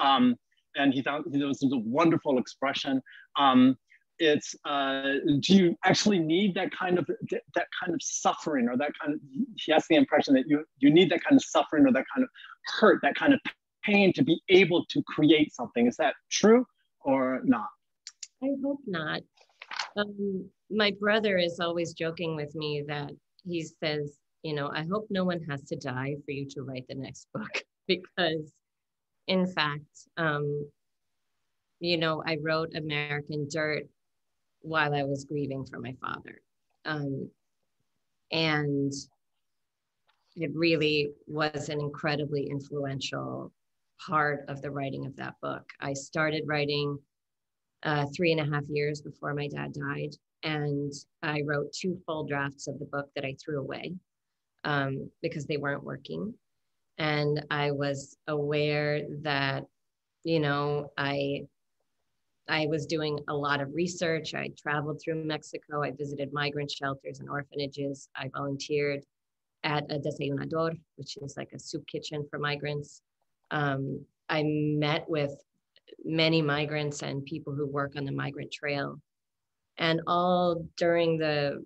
Um, 0.00 0.36
and 0.76 0.94
he 0.94 1.02
thought 1.02 1.22
this 1.30 1.42
was 1.42 1.72
a 1.72 1.78
wonderful 1.78 2.38
expression. 2.38 3.02
Um, 3.38 3.76
it's 4.20 4.54
uh, 4.64 5.14
do 5.40 5.56
you 5.56 5.76
actually 5.84 6.18
need 6.18 6.54
that 6.54 6.70
kind 6.70 6.98
of 6.98 7.06
that 7.06 7.66
kind 7.82 7.94
of 7.94 8.02
suffering 8.02 8.68
or 8.68 8.76
that 8.76 8.92
kind 9.00 9.14
of 9.14 9.20
he 9.56 9.72
has 9.72 9.86
the 9.88 9.96
impression 9.96 10.34
that 10.34 10.44
you 10.46 10.64
you 10.78 10.92
need 10.92 11.10
that 11.10 11.24
kind 11.24 11.36
of 11.36 11.44
suffering 11.44 11.86
or 11.86 11.92
that 11.92 12.04
kind 12.14 12.22
of 12.22 12.30
hurt 12.78 13.00
that 13.02 13.14
kind 13.14 13.32
of 13.32 13.40
pain 13.82 14.12
to 14.12 14.22
be 14.22 14.40
able 14.50 14.84
to 14.86 15.02
create 15.04 15.52
something. 15.54 15.86
Is 15.86 15.96
that 15.96 16.14
true 16.30 16.66
or 17.00 17.40
not? 17.44 17.68
I 18.42 18.48
hope 18.62 18.80
not. 18.86 19.22
Um, 19.96 20.48
my 20.70 20.92
brother 21.00 21.38
is 21.38 21.58
always 21.60 21.94
joking 21.94 22.36
with 22.36 22.54
me 22.54 22.84
that 22.86 23.10
he 23.44 23.62
says 23.62 24.18
you 24.42 24.54
know 24.54 24.70
i 24.74 24.82
hope 24.82 25.06
no 25.10 25.24
one 25.24 25.40
has 25.48 25.62
to 25.62 25.76
die 25.76 26.14
for 26.24 26.30
you 26.30 26.46
to 26.48 26.62
write 26.62 26.86
the 26.88 26.94
next 26.94 27.26
book. 27.34 27.50
Because 27.88 28.52
in 29.26 29.48
fact 29.48 30.06
um, 30.16 30.70
you 31.80 31.96
know 31.96 32.22
i 32.24 32.36
wrote 32.40 32.76
american 32.76 33.48
dirt 33.50 33.88
while 34.62 34.94
I 34.94 35.02
was 35.02 35.24
grieving 35.24 35.64
for 35.64 35.78
my 35.78 35.94
father. 36.00 36.40
Um, 36.84 37.30
and 38.32 38.92
it 40.36 40.50
really 40.54 41.10
was 41.26 41.68
an 41.68 41.80
incredibly 41.80 42.48
influential 42.48 43.52
part 44.06 44.44
of 44.48 44.62
the 44.62 44.70
writing 44.70 45.06
of 45.06 45.16
that 45.16 45.34
book. 45.42 45.68
I 45.80 45.92
started 45.92 46.44
writing 46.46 46.98
uh, 47.82 48.06
three 48.14 48.32
and 48.32 48.40
a 48.40 48.54
half 48.54 48.64
years 48.68 49.00
before 49.00 49.34
my 49.34 49.48
dad 49.48 49.72
died, 49.72 50.14
and 50.42 50.92
I 51.22 51.42
wrote 51.44 51.72
two 51.72 51.98
full 52.06 52.24
drafts 52.24 52.68
of 52.68 52.78
the 52.78 52.86
book 52.86 53.08
that 53.14 53.24
I 53.24 53.36
threw 53.42 53.60
away 53.60 53.92
um, 54.64 55.10
because 55.22 55.46
they 55.46 55.56
weren't 55.56 55.84
working. 55.84 56.34
And 56.98 57.44
I 57.50 57.70
was 57.70 58.16
aware 58.26 59.02
that, 59.22 59.64
you 60.24 60.40
know, 60.40 60.92
I 60.96 61.46
I 62.50 62.66
was 62.66 62.84
doing 62.84 63.16
a 63.28 63.34
lot 63.34 63.60
of 63.60 63.72
research. 63.72 64.34
I 64.34 64.48
traveled 64.58 65.00
through 65.00 65.24
Mexico. 65.24 65.84
I 65.84 65.92
visited 65.92 66.32
migrant 66.32 66.68
shelters 66.68 67.20
and 67.20 67.30
orphanages. 67.30 68.08
I 68.16 68.28
volunteered 68.34 69.04
at 69.62 69.84
a 69.88 70.00
desayunador, 70.00 70.72
which 70.96 71.16
is 71.22 71.36
like 71.36 71.52
a 71.54 71.60
soup 71.60 71.86
kitchen 71.86 72.26
for 72.28 72.40
migrants. 72.40 73.02
Um, 73.52 74.04
I 74.28 74.42
met 74.42 75.08
with 75.08 75.32
many 76.04 76.42
migrants 76.42 77.02
and 77.02 77.24
people 77.24 77.54
who 77.54 77.68
work 77.68 77.92
on 77.96 78.04
the 78.04 78.12
migrant 78.12 78.50
trail. 78.50 79.00
And 79.78 80.00
all 80.08 80.66
during 80.76 81.18
the 81.18 81.64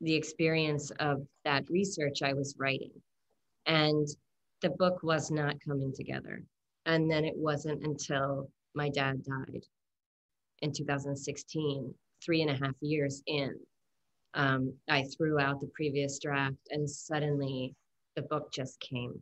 the 0.00 0.14
experience 0.14 0.90
of 0.98 1.26
that 1.44 1.64
research, 1.70 2.22
I 2.22 2.34
was 2.34 2.56
writing. 2.58 2.92
And 3.66 4.06
the 4.62 4.70
book 4.70 5.02
was 5.02 5.30
not 5.30 5.54
coming 5.66 5.94
together. 5.94 6.42
And 6.86 7.08
then 7.10 7.24
it 7.24 7.36
wasn't 7.36 7.84
until 7.84 8.50
my 8.74 8.90
dad 8.90 9.22
died 9.24 9.62
in 10.62 10.72
2016, 10.72 11.94
three 12.24 12.42
and 12.42 12.50
a 12.50 12.54
half 12.54 12.74
years 12.80 13.22
in, 13.26 13.54
um, 14.34 14.72
I 14.88 15.04
threw 15.04 15.38
out 15.38 15.60
the 15.60 15.70
previous 15.74 16.18
draft 16.18 16.68
and 16.70 16.88
suddenly 16.88 17.74
the 18.16 18.22
book 18.22 18.52
just 18.52 18.80
came. 18.80 19.20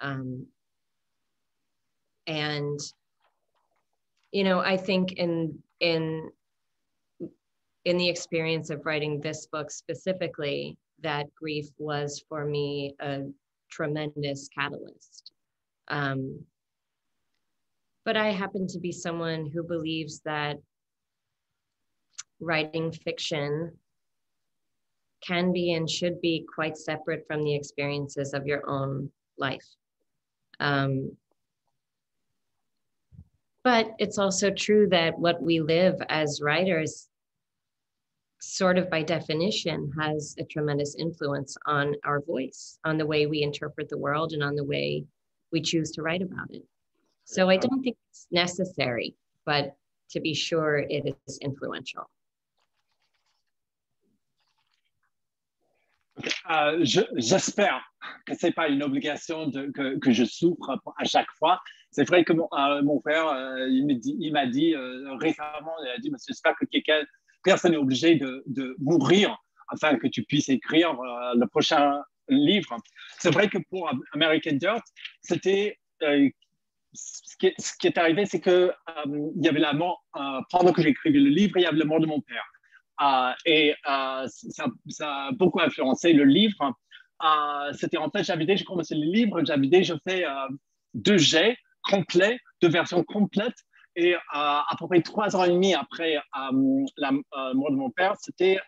Um, 0.00 0.46
and, 2.26 2.78
you 4.32 4.44
know, 4.44 4.60
I 4.60 4.76
think 4.76 5.12
in, 5.12 5.58
in, 5.80 6.30
in 7.84 7.96
the 7.96 8.08
experience 8.08 8.70
of 8.70 8.86
writing 8.86 9.20
this 9.20 9.46
book 9.46 9.70
specifically, 9.70 10.78
that 11.02 11.34
grief 11.34 11.68
was 11.78 12.22
for 12.28 12.44
me 12.44 12.94
a 13.00 13.22
tremendous 13.70 14.48
catalyst. 14.48 15.32
Um, 15.88 16.44
but 18.04 18.16
I 18.16 18.30
happen 18.30 18.66
to 18.68 18.78
be 18.78 18.92
someone 18.92 19.50
who 19.52 19.62
believes 19.62 20.20
that 20.24 20.56
writing 22.40 22.92
fiction 22.92 23.72
can 25.22 25.52
be 25.52 25.74
and 25.74 25.88
should 25.88 26.20
be 26.20 26.46
quite 26.54 26.76
separate 26.76 27.26
from 27.26 27.42
the 27.42 27.54
experiences 27.54 28.32
of 28.32 28.46
your 28.46 28.68
own 28.68 29.10
life. 29.36 29.66
Um, 30.58 31.16
but 33.62 33.90
it's 33.98 34.18
also 34.18 34.50
true 34.50 34.88
that 34.88 35.18
what 35.18 35.42
we 35.42 35.60
live 35.60 35.96
as 36.08 36.40
writers, 36.42 37.08
sort 38.40 38.78
of 38.78 38.88
by 38.88 39.02
definition, 39.02 39.92
has 40.00 40.34
a 40.38 40.44
tremendous 40.44 40.94
influence 40.98 41.56
on 41.66 41.94
our 42.04 42.22
voice, 42.22 42.78
on 42.84 42.96
the 42.96 43.04
way 43.04 43.26
we 43.26 43.42
interpret 43.42 43.90
the 43.90 43.98
world, 43.98 44.32
and 44.32 44.42
on 44.42 44.54
the 44.54 44.64
way 44.64 45.04
we 45.52 45.60
choose 45.60 45.90
to 45.92 46.02
write 46.02 46.22
about 46.22 46.50
it. 46.50 46.62
So 47.30 47.48
I 47.48 47.58
don't 47.58 47.80
think 47.80 47.96
it's 48.10 48.26
necessary, 48.32 49.14
but 49.46 49.76
to 50.10 50.20
be 50.20 50.34
sure, 50.34 50.78
it 50.78 51.14
is 51.28 51.38
influential. 51.40 52.10
Euh, 56.50 56.80
J'espère 56.82 57.80
que 58.26 58.34
ce 58.34 58.46
n'est 58.46 58.52
pas 58.52 58.68
une 58.68 58.82
obligation 58.82 59.46
de, 59.46 59.70
que, 59.70 59.98
que, 59.98 60.10
je 60.10 60.24
souffre 60.24 60.76
à 60.98 61.04
chaque 61.04 61.30
fois. 61.38 61.60
C'est 61.92 62.02
vrai 62.02 62.24
que 62.24 62.32
mon, 62.32 62.48
euh, 62.52 62.82
mon 62.82 63.00
frère, 63.00 63.28
euh, 63.28 63.68
il 63.68 64.32
m'a 64.32 64.46
dit, 64.46 64.74
euh, 64.74 65.14
récemment, 65.18 65.74
il 65.84 65.88
a 65.88 65.98
dit, 65.98 66.10
j'espère 66.26 66.56
que 66.56 66.64
quelqu'un, 66.64 67.04
personne 67.44 67.70
n'est 67.70 67.78
obligé 67.78 68.16
de, 68.16 68.42
de, 68.46 68.74
mourir 68.80 69.38
afin 69.68 69.96
que 69.98 70.08
tu 70.08 70.24
puisses 70.24 70.48
écrire 70.48 70.98
euh, 71.00 71.34
le 71.36 71.46
prochain 71.46 72.02
livre. 72.28 72.76
C'est 73.20 73.30
vrai 73.30 73.48
que 73.48 73.58
pour 73.70 73.88
American 74.14 74.54
Dirt, 74.54 74.82
c'était 75.22 75.78
ce 76.92 77.36
qui, 77.78 77.86
est, 77.86 77.98
arrivé, 77.98 78.26
c'est 78.26 78.40
que 78.40 78.50
euh, 78.50 79.30
il 79.36 79.44
y 79.44 79.48
avait 79.48 79.60
la 79.60 79.72
mort, 79.72 80.04
euh, 80.16 80.40
pendant 80.50 80.72
que 80.72 80.82
j'écrivais 80.82 81.18
le 81.18 81.30
livre, 81.30 81.56
il 81.56 81.62
y 81.62 81.66
avait 81.66 81.78
la 81.78 81.84
mort 81.84 82.00
de 82.00 82.06
mon 82.06 82.20
père. 82.20 82.44
Euh, 83.02 83.32
et 83.46 83.74
ça, 83.84 84.66
a 85.00 85.32
beaucoup 85.32 85.60
influencé 85.60 86.12
le 86.12 86.24
livre. 86.24 86.74
C'était 87.72 87.96
en 87.96 88.10
fait, 88.10 88.24
j'avais 88.24 88.46
déjà 88.46 88.64
commencé 88.64 88.94
le 88.94 89.06
livre, 89.06 89.42
j'avais 89.44 89.68
déjà 89.68 89.96
fait 90.06 90.24
deux 90.94 91.18
jets 91.18 91.56
complets, 91.84 92.38
deux 92.60 92.68
versions 92.68 93.04
complètes. 93.04 93.58
Et 93.96 94.14
à 94.32 94.74
peu 94.78 94.86
près 94.86 95.02
trois 95.02 95.34
ans 95.34 95.44
et 95.44 95.50
demi 95.50 95.74
après 95.74 96.18
la 96.32 97.12
mort 97.54 97.70
de 97.70 97.76
mon 97.76 97.90
père, 97.90 98.14
c'était 98.20 98.58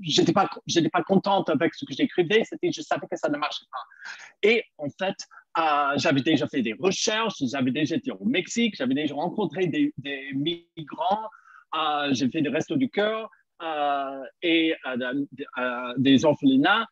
j'étais 0.00 0.32
pas 0.32 0.48
j'étais 0.66 0.90
pas 0.90 1.02
contente 1.02 1.48
avec 1.48 1.74
ce 1.74 1.84
que 1.84 1.94
j'écrivais 1.94 2.44
c'était 2.44 2.70
je 2.70 2.82
savais 2.82 3.06
que 3.10 3.16
ça 3.16 3.28
ne 3.28 3.38
marchait 3.38 3.66
pas 3.70 4.48
et 4.48 4.62
en 4.76 4.88
fait 4.90 5.16
euh, 5.58 5.92
j'avais 5.96 6.20
déjà 6.20 6.46
fait 6.46 6.60
des 6.60 6.74
recherches, 6.74 7.36
j'avais 7.50 7.70
déjà 7.70 7.96
été 7.96 8.10
au 8.10 8.24
Mexique, 8.24 8.74
j'avais 8.76 8.94
déjà 8.94 9.14
rencontré 9.14 9.66
des, 9.66 9.92
migrants, 10.34 11.30
euh, 11.74 12.08
j'ai 12.12 12.28
fait 12.28 12.42
des 12.42 12.50
restos 12.50 12.76
du 12.76 12.90
cœur 12.90 13.30
euh, 13.62 14.22
et 14.42 14.74
des 15.96 16.24
orphelinats, 16.26 16.86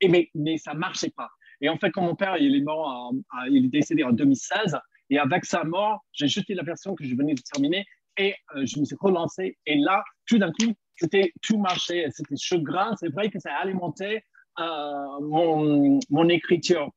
et 0.00 0.08
mais, 0.08 0.28
mais 0.34 0.58
ça 0.58 0.74
marchait 0.74 1.10
pas. 1.10 1.30
Et 1.60 1.68
en 1.68 1.76
fait, 1.76 1.90
quand 1.90 2.02
mon 2.02 2.16
père 2.16 2.36
il 2.36 2.56
est 2.56 2.62
mort, 2.62 3.12
il 3.48 3.66
est 3.66 3.68
décédé 3.68 4.02
en 4.02 4.12
2016, 4.12 4.76
et 5.10 5.18
avec 5.18 5.44
sa 5.44 5.62
mort, 5.62 6.04
j'ai 6.12 6.26
jeté 6.26 6.54
la 6.54 6.64
version 6.64 6.96
que 6.96 7.04
je 7.04 7.14
venais 7.14 7.34
de 7.34 7.42
terminer 7.52 7.86
et 8.16 8.34
je 8.56 8.80
me 8.80 8.84
suis 8.84 8.96
relancé. 8.98 9.56
Et 9.66 9.76
là, 9.76 10.02
tout 10.26 10.38
d'un 10.38 10.50
coup, 10.50 10.74
c'était 10.98 11.32
tout 11.42 11.58
marché, 11.58 12.06
c'était 12.10 12.36
chagrin. 12.36 12.94
C'est 12.98 13.12
vrai 13.12 13.30
que 13.30 13.38
ça 13.38 13.54
a 13.54 13.62
alimenté 13.62 14.24
mon, 14.58 15.98
mon 16.10 16.28
écriture. 16.28 16.90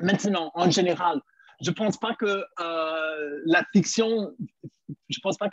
Maintenant, 0.00 0.50
en 0.54 0.70
général, 0.70 1.20
je 1.60 1.70
ne 1.70 1.74
pense 1.74 1.96
pas 1.96 2.14
que 2.14 2.44
la 3.46 3.64
fiction, 3.72 4.32
je 5.08 5.18
pense 5.22 5.36
pas 5.36 5.48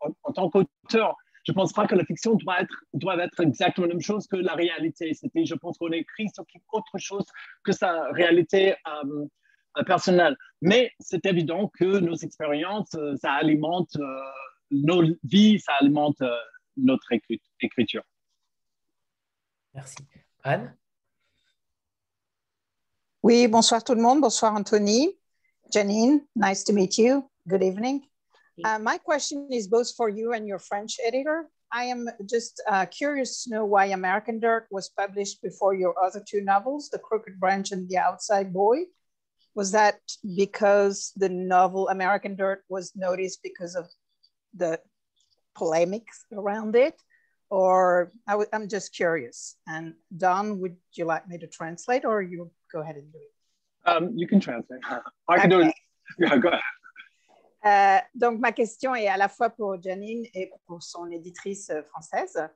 en, 0.00 0.32
tant 0.32 0.48
qu'auteur, 0.50 1.16
je 1.46 1.52
ne 1.52 1.54
pense 1.54 1.72
pas 1.72 1.86
que 1.86 1.94
la 1.94 2.04
fiction 2.04 2.34
doit 2.36 2.62
être, 2.62 2.84
doit 2.94 3.22
être 3.22 3.40
exactement 3.40 3.86
la 3.86 3.94
même 3.94 4.02
chose 4.02 4.26
que 4.26 4.36
la 4.36 4.54
réalité. 4.54 5.12
C'était, 5.14 5.44
je 5.44 5.54
pense 5.54 5.78
qu'on 5.78 5.90
écrit 5.92 6.28
sur 6.34 6.44
autre 6.72 6.98
chose 6.98 7.24
que 7.64 7.72
sa 7.72 8.10
réalité 8.12 8.74
personnelle. 9.86 10.36
Mais 10.62 10.92
c'est 10.98 11.26
évident 11.26 11.70
que 11.78 11.98
nos 11.98 12.16
expériences, 12.16 12.96
ça 13.16 13.32
alimente 13.32 13.96
nos 14.70 15.02
vies, 15.24 15.58
ça 15.58 15.72
alimente 15.80 16.22
notre 16.76 17.12
écriture. 17.60 18.02
Merci. 19.74 19.98
Anne 20.42 20.76
Oui, 23.22 23.46
bonsoir 23.48 23.84
tout 23.84 23.94
le 23.94 24.02
monde. 24.02 24.20
Bonsoir 24.20 24.54
Anthony. 24.54 25.16
Jeanine, 25.72 26.26
nice 26.34 26.64
to 26.64 26.72
meet 26.72 26.98
you. 26.98 27.30
Good 27.46 27.62
evening. 27.62 28.02
Uh, 28.64 28.78
my 28.78 28.98
question 28.98 29.48
is 29.50 29.68
both 29.68 29.94
for 29.94 30.08
you 30.08 30.32
and 30.32 30.46
your 30.46 30.58
French 30.58 30.96
editor. 31.06 31.48
I 31.72 31.84
am 31.84 32.08
just 32.28 32.60
uh, 32.66 32.86
curious 32.86 33.44
to 33.44 33.50
know 33.50 33.64
why 33.64 33.86
American 33.86 34.40
Dirt 34.40 34.66
was 34.70 34.88
published 34.88 35.40
before 35.42 35.74
your 35.74 35.94
other 36.02 36.22
two 36.26 36.40
novels, 36.40 36.90
The 36.90 36.98
Crooked 36.98 37.38
Branch 37.38 37.70
and 37.70 37.88
The 37.88 37.98
Outside 37.98 38.52
Boy. 38.52 38.78
Was 39.54 39.70
that 39.72 40.00
because 40.36 41.12
the 41.16 41.28
novel 41.28 41.88
American 41.88 42.34
Dirt 42.36 42.64
was 42.68 42.92
noticed 42.96 43.40
because 43.42 43.76
of 43.76 43.86
the 44.54 44.80
polemics 45.54 46.24
around 46.32 46.76
it? 46.76 47.00
Or 47.50 48.12
i 48.28 48.32
w- 48.32 48.48
I'm 48.52 48.68
just 48.68 48.94
curious. 48.94 49.56
And 49.66 49.94
Don, 50.16 50.60
would 50.60 50.76
you 50.92 51.04
like 51.04 51.26
me 51.28 51.36
to 51.38 51.48
translate 51.48 52.04
or 52.04 52.22
you 52.22 52.50
go 52.72 52.80
ahead 52.80 52.96
and 52.96 53.12
do 53.12 53.18
it? 53.18 53.90
Um, 53.90 54.12
you 54.14 54.28
can 54.28 54.40
translate. 54.40 54.80
I 55.28 55.38
can 55.38 55.52
okay. 55.52 55.62
do 55.62 55.68
it. 55.68 55.74
Yeah, 56.18 56.36
go 56.38 56.48
ahead. 56.48 56.60
Euh, 57.66 57.98
donc, 58.14 58.40
ma 58.40 58.52
question 58.52 58.94
est 58.94 59.08
à 59.08 59.16
la 59.16 59.28
fois 59.28 59.50
pour 59.50 59.80
Janine 59.82 60.24
et 60.32 60.50
pour 60.66 60.82
son 60.82 61.10
éditrice 61.10 61.70
euh, 61.70 61.82
française. 61.82 62.48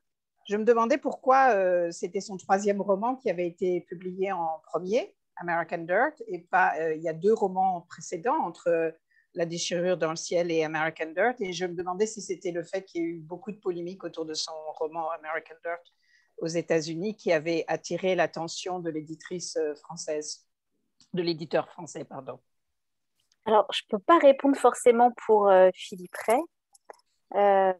Je 0.47 0.57
me 0.57 0.63
demandais 0.63 0.97
pourquoi 0.97 1.49
euh, 1.51 1.91
c'était 1.91 2.21
son 2.21 2.37
troisième 2.37 2.81
roman 2.81 3.15
qui 3.15 3.29
avait 3.29 3.47
été 3.47 3.81
publié 3.81 4.31
en 4.31 4.61
premier, 4.65 5.15
American 5.37 5.79
Dirt, 5.79 6.21
et 6.27 6.39
pas, 6.39 6.75
euh, 6.79 6.95
il 6.95 7.01
y 7.01 7.09
a 7.09 7.13
deux 7.13 7.33
romans 7.33 7.81
précédents 7.89 8.37
entre 8.43 8.95
La 9.35 9.45
déchirure 9.45 9.97
dans 9.97 10.09
le 10.09 10.15
ciel 10.15 10.49
et 10.51 10.63
American 10.63 11.11
Dirt. 11.11 11.35
Et 11.39 11.53
je 11.53 11.65
me 11.65 11.73
demandais 11.73 12.07
si 12.07 12.21
c'était 12.21 12.51
le 12.51 12.63
fait 12.63 12.83
qu'il 12.83 13.01
y 13.01 13.05
ait 13.05 13.09
eu 13.09 13.19
beaucoup 13.19 13.51
de 13.51 13.57
polémiques 13.57 14.03
autour 14.03 14.25
de 14.25 14.33
son 14.33 14.53
roman 14.77 15.09
American 15.11 15.55
Dirt 15.63 15.81
aux 16.37 16.47
États-Unis 16.47 17.15
qui 17.15 17.31
avait 17.31 17.63
attiré 17.67 18.15
l'attention 18.15 18.79
de 18.79 18.89
l'éditrice 18.89 19.55
euh, 19.57 19.75
française, 19.75 20.45
de 21.13 21.21
l'éditeur 21.21 21.69
français, 21.69 22.03
pardon. 22.03 22.39
Alors, 23.45 23.67
je 23.71 23.81
ne 23.83 23.97
peux 23.97 24.03
pas 24.03 24.17
répondre 24.17 24.57
forcément 24.57 25.11
pour 25.25 25.49
euh, 25.49 25.69
Philippe 25.73 26.15
Ray, 26.25 26.41
euh, 27.35 27.73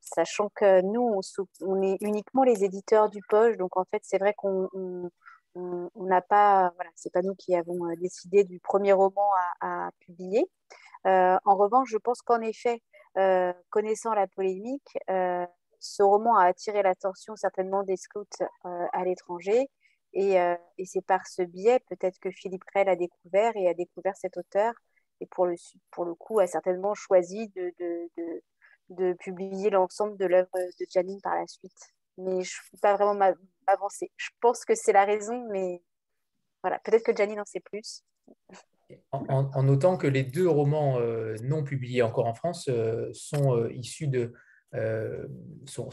sachant 0.00 0.48
que 0.54 0.80
nous, 0.82 1.20
on, 1.60 1.82
est 1.82 1.98
uniquement 2.00 2.44
les 2.44 2.64
éditeurs 2.64 3.10
du 3.10 3.20
poche. 3.28 3.56
Donc, 3.56 3.76
en 3.76 3.84
fait, 3.84 4.00
c'est 4.02 4.18
vrai 4.18 4.34
qu'on 4.34 5.10
n'a 5.56 6.20
pas, 6.20 6.72
voilà, 6.76 6.90
c'est 6.94 7.12
pas 7.12 7.22
nous 7.22 7.34
qui 7.34 7.54
avons 7.54 7.86
euh, 7.86 7.94
décidé 7.96 8.44
du 8.44 8.60
premier 8.60 8.92
roman 8.92 9.28
à, 9.60 9.90
publier. 10.00 10.44
en 11.04 11.56
revanche, 11.56 11.88
je 11.90 11.98
pense 11.98 12.22
qu'en 12.22 12.40
effet, 12.40 12.82
connaissant 13.70 14.14
la 14.14 14.26
polémique, 14.26 14.98
ce 15.08 16.02
roman 16.02 16.36
a 16.36 16.46
attiré 16.46 16.82
l'attention 16.82 17.36
certainement 17.36 17.82
des 17.82 17.96
scouts 17.96 18.24
à 18.64 19.04
l'étranger 19.04 19.68
euh, 20.16 20.56
et, 20.78 20.86
c'est 20.86 21.02
par 21.02 21.26
ce 21.26 21.42
biais 21.42 21.80
peut-être 21.90 22.18
que 22.18 22.30
Philippe 22.30 22.64
Rey 22.74 22.88
a 22.88 22.96
découvert 22.96 23.52
et 23.54 23.68
a 23.68 23.74
découvert 23.74 24.16
cet 24.16 24.36
auteur 24.38 24.72
et 25.20 25.26
pour 25.26 25.46
le, 25.46 25.56
coup 26.14 26.38
a 26.38 26.46
certainement 26.46 26.94
choisi 26.94 27.50
de 28.88 29.12
publier 29.14 29.70
l'ensemble 29.70 30.16
de 30.16 30.24
l'œuvre 30.24 30.48
de 30.54 30.86
Janine 30.88 31.20
par 31.20 31.34
la 31.34 31.46
suite. 31.46 31.94
Mais 32.16 32.42
je 32.42 32.56
ne 32.56 32.70
peux 32.70 32.80
pas 32.80 32.96
vraiment 32.96 33.34
m'avancer. 33.66 34.10
Je 34.16 34.30
pense 34.40 34.64
que 34.64 34.74
c'est 34.74 34.92
la 34.92 35.04
raison, 35.04 35.46
mais 35.50 35.82
voilà, 36.62 36.78
peut-être 36.80 37.04
que 37.04 37.16
Janine 37.16 37.40
en 37.40 37.44
sait 37.44 37.60
plus. 37.60 38.02
En, 39.10 39.62
notant 39.62 39.96
que 39.96 40.06
les 40.06 40.22
deux 40.22 40.48
romans 40.48 40.98
euh, 41.00 41.34
non 41.42 41.64
publiés 41.64 42.02
encore 42.02 42.26
en 42.26 42.34
France 42.34 42.68
euh, 42.68 43.08
sont 43.12 43.68
issus 43.68 44.06
de, 44.06 44.32
sont, 45.66 45.90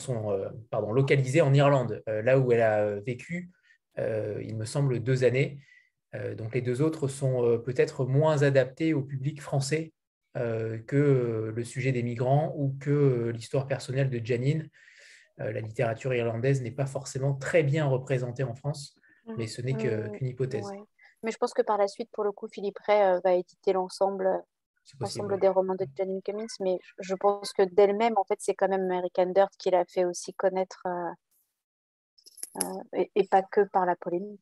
localisés 0.91 1.41
en 1.41 1.53
Irlande, 1.53 2.03
là 2.05 2.37
où 2.37 2.51
elle 2.51 2.61
a 2.61 2.99
vécu 2.99 3.51
euh, 3.99 4.41
il 4.43 4.55
me 4.55 4.65
semble, 4.65 4.99
deux 4.99 5.23
années. 5.23 5.59
Euh, 6.15 6.35
donc 6.35 6.53
les 6.53 6.61
deux 6.61 6.81
autres 6.81 7.07
sont 7.07 7.45
euh, 7.45 7.57
peut-être 7.57 8.05
moins 8.05 8.43
adaptés 8.43 8.93
au 8.93 9.01
public 9.01 9.41
français 9.41 9.93
que 10.87 11.53
le 11.55 11.63
sujet 11.63 11.91
des 11.91 12.01
migrants 12.01 12.55
ou 12.57 12.75
que 12.79 13.29
l'histoire 13.35 13.67
personnelle 13.67 14.09
de 14.09 14.19
Janine. 14.25 14.67
La 15.37 15.61
littérature 15.61 16.13
irlandaise 16.13 16.61
n'est 16.61 16.71
pas 16.71 16.85
forcément 16.85 17.33
très 17.33 17.63
bien 17.63 17.85
représentée 17.85 18.43
en 18.43 18.53
France, 18.53 18.95
mmh. 19.25 19.33
mais 19.37 19.47
ce 19.47 19.61
n'est 19.61 19.73
mmh. 19.73 20.11
qu'une 20.11 20.27
hypothèse. 20.27 20.69
Mais 21.23 21.31
je 21.31 21.37
pense 21.37 21.53
que 21.53 21.61
par 21.61 21.77
la 21.77 21.87
suite, 21.87 22.09
pour 22.11 22.23
le 22.23 22.31
coup, 22.31 22.47
Philippe 22.47 22.77
Ray 22.85 23.19
va 23.23 23.33
éditer 23.33 23.73
l'ensemble 23.73 24.43
l'ensemble 24.99 25.39
des 25.39 25.47
romans 25.47 25.75
de 25.75 25.85
Janine 25.97 26.21
Cummins, 26.21 26.45
mais 26.59 26.77
je 26.99 27.15
pense 27.15 27.53
que 27.53 27.63
d'elle-même, 27.63 28.13
en 28.17 28.23
fait, 28.23 28.37
c'est 28.39 28.53
quand 28.53 28.67
même 28.67 28.83
American 28.83 29.27
Dirt 29.27 29.51
qui 29.57 29.69
l'a 29.69 29.85
fait 29.85 30.05
aussi 30.05 30.33
connaître 30.33 30.83
euh, 32.61 32.99
et, 33.15 33.27
pas 33.27 33.41
que 33.43 33.61
par 33.61 33.85
la 33.85 33.95
polémique. 33.95 34.41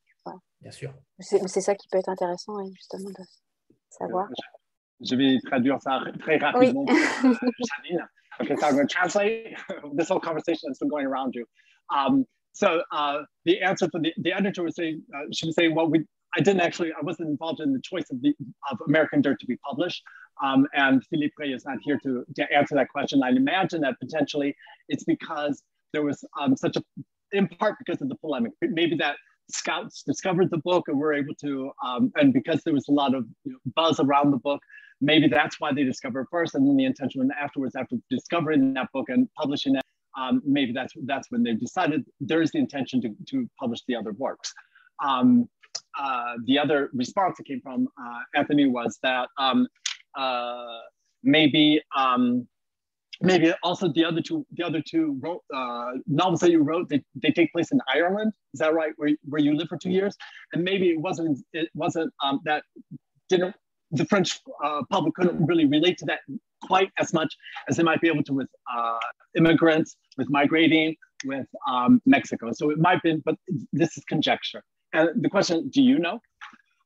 Bien 0.60 0.70
sûr. 0.70 0.94
C'est 1.18 1.60
ça 1.60 1.74
qui 1.74 1.88
peut 1.88 1.98
être 1.98 2.08
intéressant, 2.08 2.64
justement, 2.72 3.10
de 3.10 3.24
savoir. 3.88 4.28
Je 5.00 5.16
vais 5.16 5.38
traduire 5.44 5.80
ça 5.82 6.00
très 6.20 6.36
rapidement. 6.36 6.84
Oui. 6.88 7.28
okay, 8.40 8.56
so 8.56 8.66
I'm 8.66 8.74
going 8.74 8.88
to 8.88 8.92
translate. 8.92 9.56
this 9.94 10.08
whole 10.08 10.20
conversation 10.20 10.70
is 10.70 10.76
still 10.76 10.88
going 10.88 11.06
around 11.06 11.34
you. 11.34 11.46
Um, 11.94 12.24
so 12.52 12.82
uh, 12.92 13.22
the 13.44 13.60
answer 13.62 13.88
for 13.90 14.00
the, 14.00 14.12
the 14.18 14.32
editor 14.32 14.62
was 14.62 14.76
saying, 14.76 15.02
uh, 15.14 15.24
she 15.32 15.46
was 15.46 15.54
saying, 15.54 15.74
well, 15.74 15.88
we, 15.88 16.04
I 16.36 16.40
didn't 16.40 16.60
actually, 16.60 16.92
I 16.92 17.02
wasn't 17.02 17.28
involved 17.28 17.60
in 17.60 17.72
the 17.72 17.80
choice 17.82 18.10
of, 18.10 18.20
the, 18.22 18.34
of 18.70 18.78
American 18.86 19.22
Dirt 19.22 19.40
to 19.40 19.46
be 19.46 19.56
published. 19.56 20.02
Um, 20.42 20.66
and 20.74 21.04
Philippe 21.06 21.44
is 21.44 21.64
not 21.64 21.78
here 21.82 21.98
to, 22.02 22.24
to 22.36 22.52
answer 22.52 22.74
that 22.74 22.88
question. 22.88 23.22
I 23.22 23.30
imagine 23.30 23.82
that 23.82 23.98
potentially 24.00 24.54
it's 24.88 25.04
because 25.04 25.62
there 25.92 26.02
was 26.02 26.24
um, 26.40 26.56
such 26.56 26.76
a 26.76 26.82
in 27.32 27.48
part 27.48 27.76
because 27.78 28.00
of 28.00 28.08
the 28.08 28.14
polemic. 28.16 28.52
Maybe 28.60 28.96
that 28.96 29.16
scouts 29.50 30.02
discovered 30.02 30.50
the 30.50 30.58
book 30.58 30.88
and 30.88 30.98
were 30.98 31.12
able 31.12 31.34
to, 31.36 31.70
um, 31.84 32.12
and 32.16 32.32
because 32.32 32.62
there 32.64 32.74
was 32.74 32.88
a 32.88 32.92
lot 32.92 33.14
of 33.14 33.26
you 33.44 33.52
know, 33.52 33.58
buzz 33.74 34.00
around 34.00 34.30
the 34.30 34.38
book, 34.38 34.60
maybe 35.00 35.28
that's 35.28 35.60
why 35.60 35.72
they 35.72 35.84
discovered 35.84 36.26
first, 36.30 36.54
and 36.54 36.66
then 36.66 36.76
the 36.76 36.84
intention 36.84 37.20
and 37.20 37.32
afterwards, 37.40 37.74
after 37.76 37.96
discovering 38.08 38.72
that 38.74 38.88
book 38.92 39.08
and 39.08 39.28
publishing 39.34 39.76
it, 39.76 39.82
um, 40.18 40.42
maybe 40.44 40.72
that's 40.72 40.92
that's 41.04 41.30
when 41.30 41.42
they 41.42 41.54
decided 41.54 42.04
there 42.20 42.42
is 42.42 42.50
the 42.52 42.58
intention 42.58 43.00
to, 43.00 43.08
to 43.30 43.48
publish 43.58 43.80
the 43.88 43.96
other 43.96 44.12
works. 44.12 44.52
Um, 45.02 45.48
uh, 45.98 46.34
the 46.46 46.58
other 46.58 46.90
response 46.92 47.36
that 47.38 47.44
came 47.44 47.60
from 47.60 47.88
uh, 48.00 48.20
Anthony 48.34 48.66
was 48.66 48.98
that 49.02 49.28
um, 49.38 49.66
uh, 50.16 50.78
maybe 51.22 51.80
um, 51.96 52.46
maybe 53.22 53.52
also 53.62 53.88
the 53.88 54.04
other 54.04 54.20
two 54.20 54.44
the 54.52 54.64
other 54.64 54.82
two 54.82 55.18
wrote, 55.20 55.42
uh, 55.54 55.92
novels 56.06 56.40
that 56.40 56.50
you 56.50 56.62
wrote 56.62 56.88
they, 56.88 57.02
they 57.14 57.30
take 57.30 57.52
place 57.52 57.72
in 57.72 57.80
Ireland. 57.92 58.32
Is 58.52 58.60
that 58.60 58.74
right? 58.74 58.92
Where, 58.96 59.10
where 59.24 59.40
you 59.40 59.56
lived 59.56 59.68
for 59.68 59.78
two 59.78 59.90
years? 59.90 60.16
And 60.52 60.62
maybe 60.64 60.90
it 60.90 61.00
wasn't 61.00 61.38
it 61.52 61.68
wasn't 61.74 62.12
um, 62.22 62.40
that 62.44 62.64
didn't 63.28 63.54
the 63.90 64.04
French 64.06 64.40
uh, 64.64 64.82
public 64.90 65.14
couldn't 65.14 65.44
really 65.46 65.66
relate 65.66 65.98
to 65.98 66.04
that 66.06 66.20
quite 66.62 66.90
as 66.98 67.12
much 67.12 67.34
as 67.68 67.76
they 67.76 67.82
might 67.82 68.00
be 68.00 68.08
able 68.08 68.22
to 68.22 68.32
with 68.32 68.48
uh, 68.74 68.98
immigrants 69.36 69.96
with 70.16 70.28
migrating 70.30 70.94
with 71.24 71.46
um, 71.68 72.00
Mexico. 72.06 72.50
So 72.52 72.70
it 72.70 72.78
might 72.78 73.02
be 73.02 73.20
but 73.24 73.36
this 73.72 73.96
is 73.96 74.04
conjecture. 74.04 74.62
And 74.92 75.10
the 75.22 75.30
question 75.30 75.68
do 75.70 75.82
you 75.82 75.98
know 75.98 76.20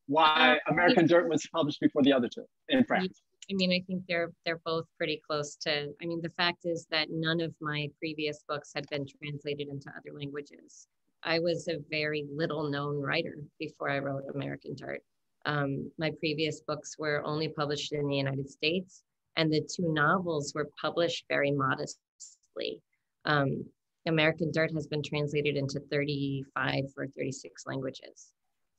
why 0.06 0.58
uh, 0.68 0.72
American 0.72 1.06
Dirt 1.06 1.28
was 1.28 1.46
published 1.52 1.80
before 1.80 2.02
the 2.02 2.12
other 2.12 2.28
two 2.28 2.44
in 2.68 2.84
France 2.84 3.20
I 3.50 3.54
mean, 3.54 3.72
I 3.72 3.80
think 3.86 4.02
they're 4.08 4.32
they're 4.44 4.60
both 4.64 4.86
pretty 4.98 5.20
close 5.24 5.56
to. 5.62 5.94
I 6.02 6.06
mean, 6.06 6.20
the 6.20 6.30
fact 6.30 6.64
is 6.64 6.86
that 6.90 7.08
none 7.10 7.40
of 7.40 7.54
my 7.60 7.88
previous 7.98 8.44
books 8.48 8.72
had 8.74 8.88
been 8.90 9.06
translated 9.06 9.68
into 9.68 9.88
other 9.90 10.16
languages. 10.16 10.88
I 11.22 11.38
was 11.38 11.68
a 11.68 11.78
very 11.90 12.26
little 12.32 12.68
known 12.68 13.00
writer 13.00 13.36
before 13.58 13.90
I 13.90 13.98
wrote 13.98 14.24
American 14.34 14.74
Dirt. 14.74 15.02
Um, 15.44 15.90
my 15.98 16.10
previous 16.18 16.60
books 16.60 16.96
were 16.98 17.22
only 17.24 17.48
published 17.48 17.92
in 17.92 18.08
the 18.08 18.16
United 18.16 18.50
States, 18.50 19.04
and 19.36 19.52
the 19.52 19.60
two 19.60 19.92
novels 19.92 20.52
were 20.54 20.70
published 20.80 21.24
very 21.28 21.52
modestly. 21.52 22.80
Um, 23.24 23.64
American 24.06 24.50
Dirt 24.52 24.72
has 24.72 24.86
been 24.86 25.02
translated 25.02 25.56
into 25.56 25.80
35 25.90 26.84
or 26.96 27.06
36 27.08 27.66
languages. 27.66 28.32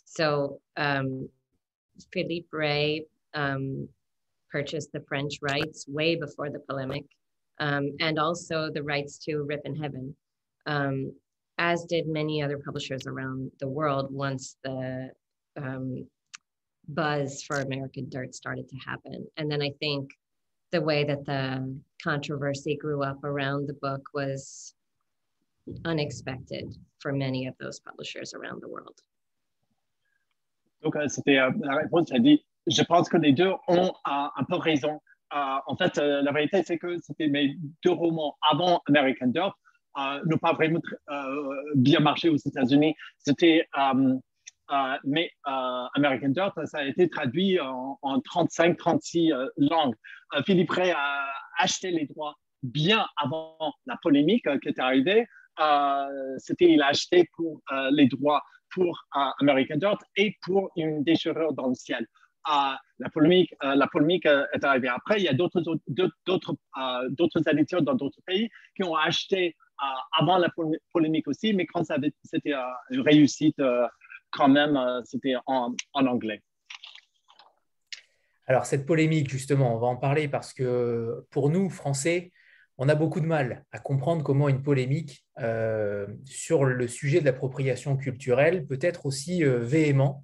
So 0.05 0.59
um, 0.77 1.29
Philippe 2.13 2.47
Rey 2.51 3.05
um, 3.33 3.87
purchased 4.51 4.91
the 4.91 5.03
French 5.07 5.39
rights 5.41 5.85
way 5.87 6.15
before 6.15 6.49
the 6.49 6.59
polemic, 6.59 7.05
um, 7.59 7.91
and 7.99 8.19
also 8.19 8.69
the 8.73 8.83
rights 8.83 9.17
to 9.19 9.43
Rip 9.43 9.61
in 9.65 9.75
Heaven. 9.75 10.15
Um, 10.65 11.13
as 11.57 11.85
did 11.85 12.07
many 12.07 12.41
other 12.41 12.57
publishers 12.57 13.07
around 13.07 13.51
the 13.59 13.67
world 13.67 14.11
once 14.11 14.57
the 14.63 15.09
um, 15.55 16.05
buzz 16.87 17.41
for 17.43 17.57
American 17.57 18.07
Dirt 18.09 18.35
started 18.35 18.69
to 18.69 18.75
happen. 18.77 19.25
And 19.37 19.51
then 19.51 19.61
I 19.61 19.71
think 19.79 20.11
the 20.71 20.81
way 20.81 21.03
that 21.03 21.25
the 21.25 21.79
controversy 22.03 22.75
grew 22.75 23.03
up 23.03 23.23
around 23.23 23.67
the 23.67 23.73
book 23.73 24.01
was 24.13 24.73
unexpected 25.85 26.75
for 26.99 27.11
many 27.11 27.47
of 27.47 27.55
those 27.59 27.79
publishers 27.79 28.33
around 28.33 28.61
the 28.61 28.69
world. 28.69 29.01
Donc, 30.83 30.95
euh, 30.95 31.07
c'était 31.07 31.39
euh, 31.39 31.51
la 31.59 31.75
réponse. 31.75 32.11
Elle 32.11 32.21
dit 32.21 32.45
Je 32.67 32.83
pense 32.83 33.09
que 33.09 33.17
les 33.17 33.33
deux 33.33 33.51
ont 33.67 33.89
euh, 33.89 34.27
un 34.35 34.43
peu 34.47 34.55
raison. 34.55 35.01
Euh, 35.33 35.57
en 35.65 35.75
fait, 35.75 35.97
euh, 35.97 36.21
la 36.21 36.31
vérité, 36.31 36.63
c'est 36.63 36.77
que 36.77 36.97
c'était 36.99 37.27
mes 37.27 37.57
deux 37.83 37.91
romans 37.91 38.37
avant 38.49 38.81
American 38.87 39.27
Dirt 39.27 39.53
euh, 39.97 40.21
n'ont 40.25 40.37
pas 40.37 40.53
vraiment 40.53 40.79
bien 41.75 41.99
marché 41.99 42.29
aux 42.29 42.37
États-Unis. 42.37 42.95
C'était 43.17 43.67
mais 45.05 45.31
American 45.95 46.29
Dirt, 46.29 46.53
ça 46.65 46.79
a 46.79 46.83
été 46.83 47.09
traduit 47.09 47.59
en, 47.59 47.97
35-36 48.03 49.33
euh, 49.33 49.47
langues. 49.57 49.95
Philippe 50.45 50.71
Ray 50.71 50.91
a 50.91 51.27
acheté 51.57 51.91
les 51.91 52.05
droits 52.05 52.35
bien 52.63 53.05
avant 53.17 53.57
la 53.85 53.97
polémique 54.01 54.45
qui 54.61 54.69
est 54.69 54.79
arrivée. 54.79 55.25
C'était, 56.37 56.71
il 56.71 56.81
a 56.81 56.87
acheté 56.87 57.27
pour 57.35 57.61
les 57.91 58.07
droits 58.07 58.43
pour 58.71 59.07
American 59.39 59.77
Dirt 59.77 59.99
et 60.15 60.35
pour 60.43 60.69
une 60.75 61.03
déchirure 61.03 61.53
dans 61.53 61.69
le 61.69 61.75
ciel. 61.75 62.05
La 62.99 63.09
polémique, 63.09 63.53
la 63.61 63.87
polémique 63.87 64.25
est 64.25 64.63
arrivée 64.63 64.87
après. 64.87 65.19
Il 65.19 65.23
y 65.23 65.27
a 65.27 65.33
d'autres, 65.33 65.61
d'autres, 65.87 66.55
d'autres 67.09 67.49
éditeurs 67.49 67.81
dans 67.81 67.95
d'autres 67.95 68.21
pays 68.25 68.49
qui 68.75 68.83
ont 68.83 68.95
acheté 68.95 69.55
avant 70.17 70.37
la 70.37 70.49
polémique 70.91 71.27
aussi, 71.27 71.53
mais 71.53 71.65
quand 71.65 71.83
c'était 71.83 72.53
une 72.89 73.01
réussite 73.01 73.61
quand 74.31 74.49
même, 74.49 74.77
euh, 74.77 75.01
c'était 75.03 75.35
en, 75.45 75.73
anglais. 75.93 76.41
Alors, 78.45 78.65
cette 78.65 78.85
polémique, 78.85 79.29
justement, 79.29 79.75
on 79.75 79.79
va 79.79 79.87
en 79.87 79.97
parler 79.97 80.27
parce 80.27 80.53
que 80.53 81.25
pour 81.31 81.49
nous, 81.49 81.69
Français, 81.69 82.31
on 82.77 82.87
a 82.87 82.95
beaucoup 82.95 83.19
de 83.19 83.25
mal 83.25 83.65
à 83.71 83.79
comprendre 83.79 84.23
comment 84.23 84.47
une 84.47 84.61
polémique 84.61 85.25
euh, 85.39 86.07
sur 86.25 86.63
le 86.63 86.87
sujet 86.87 87.19
de 87.19 87.25
l'appropriation 87.25 87.97
culturelle 87.97 88.65
peut 88.67 88.79
être 88.81 89.05
aussi 89.05 89.43
euh, 89.43 89.59
véhément, 89.59 90.23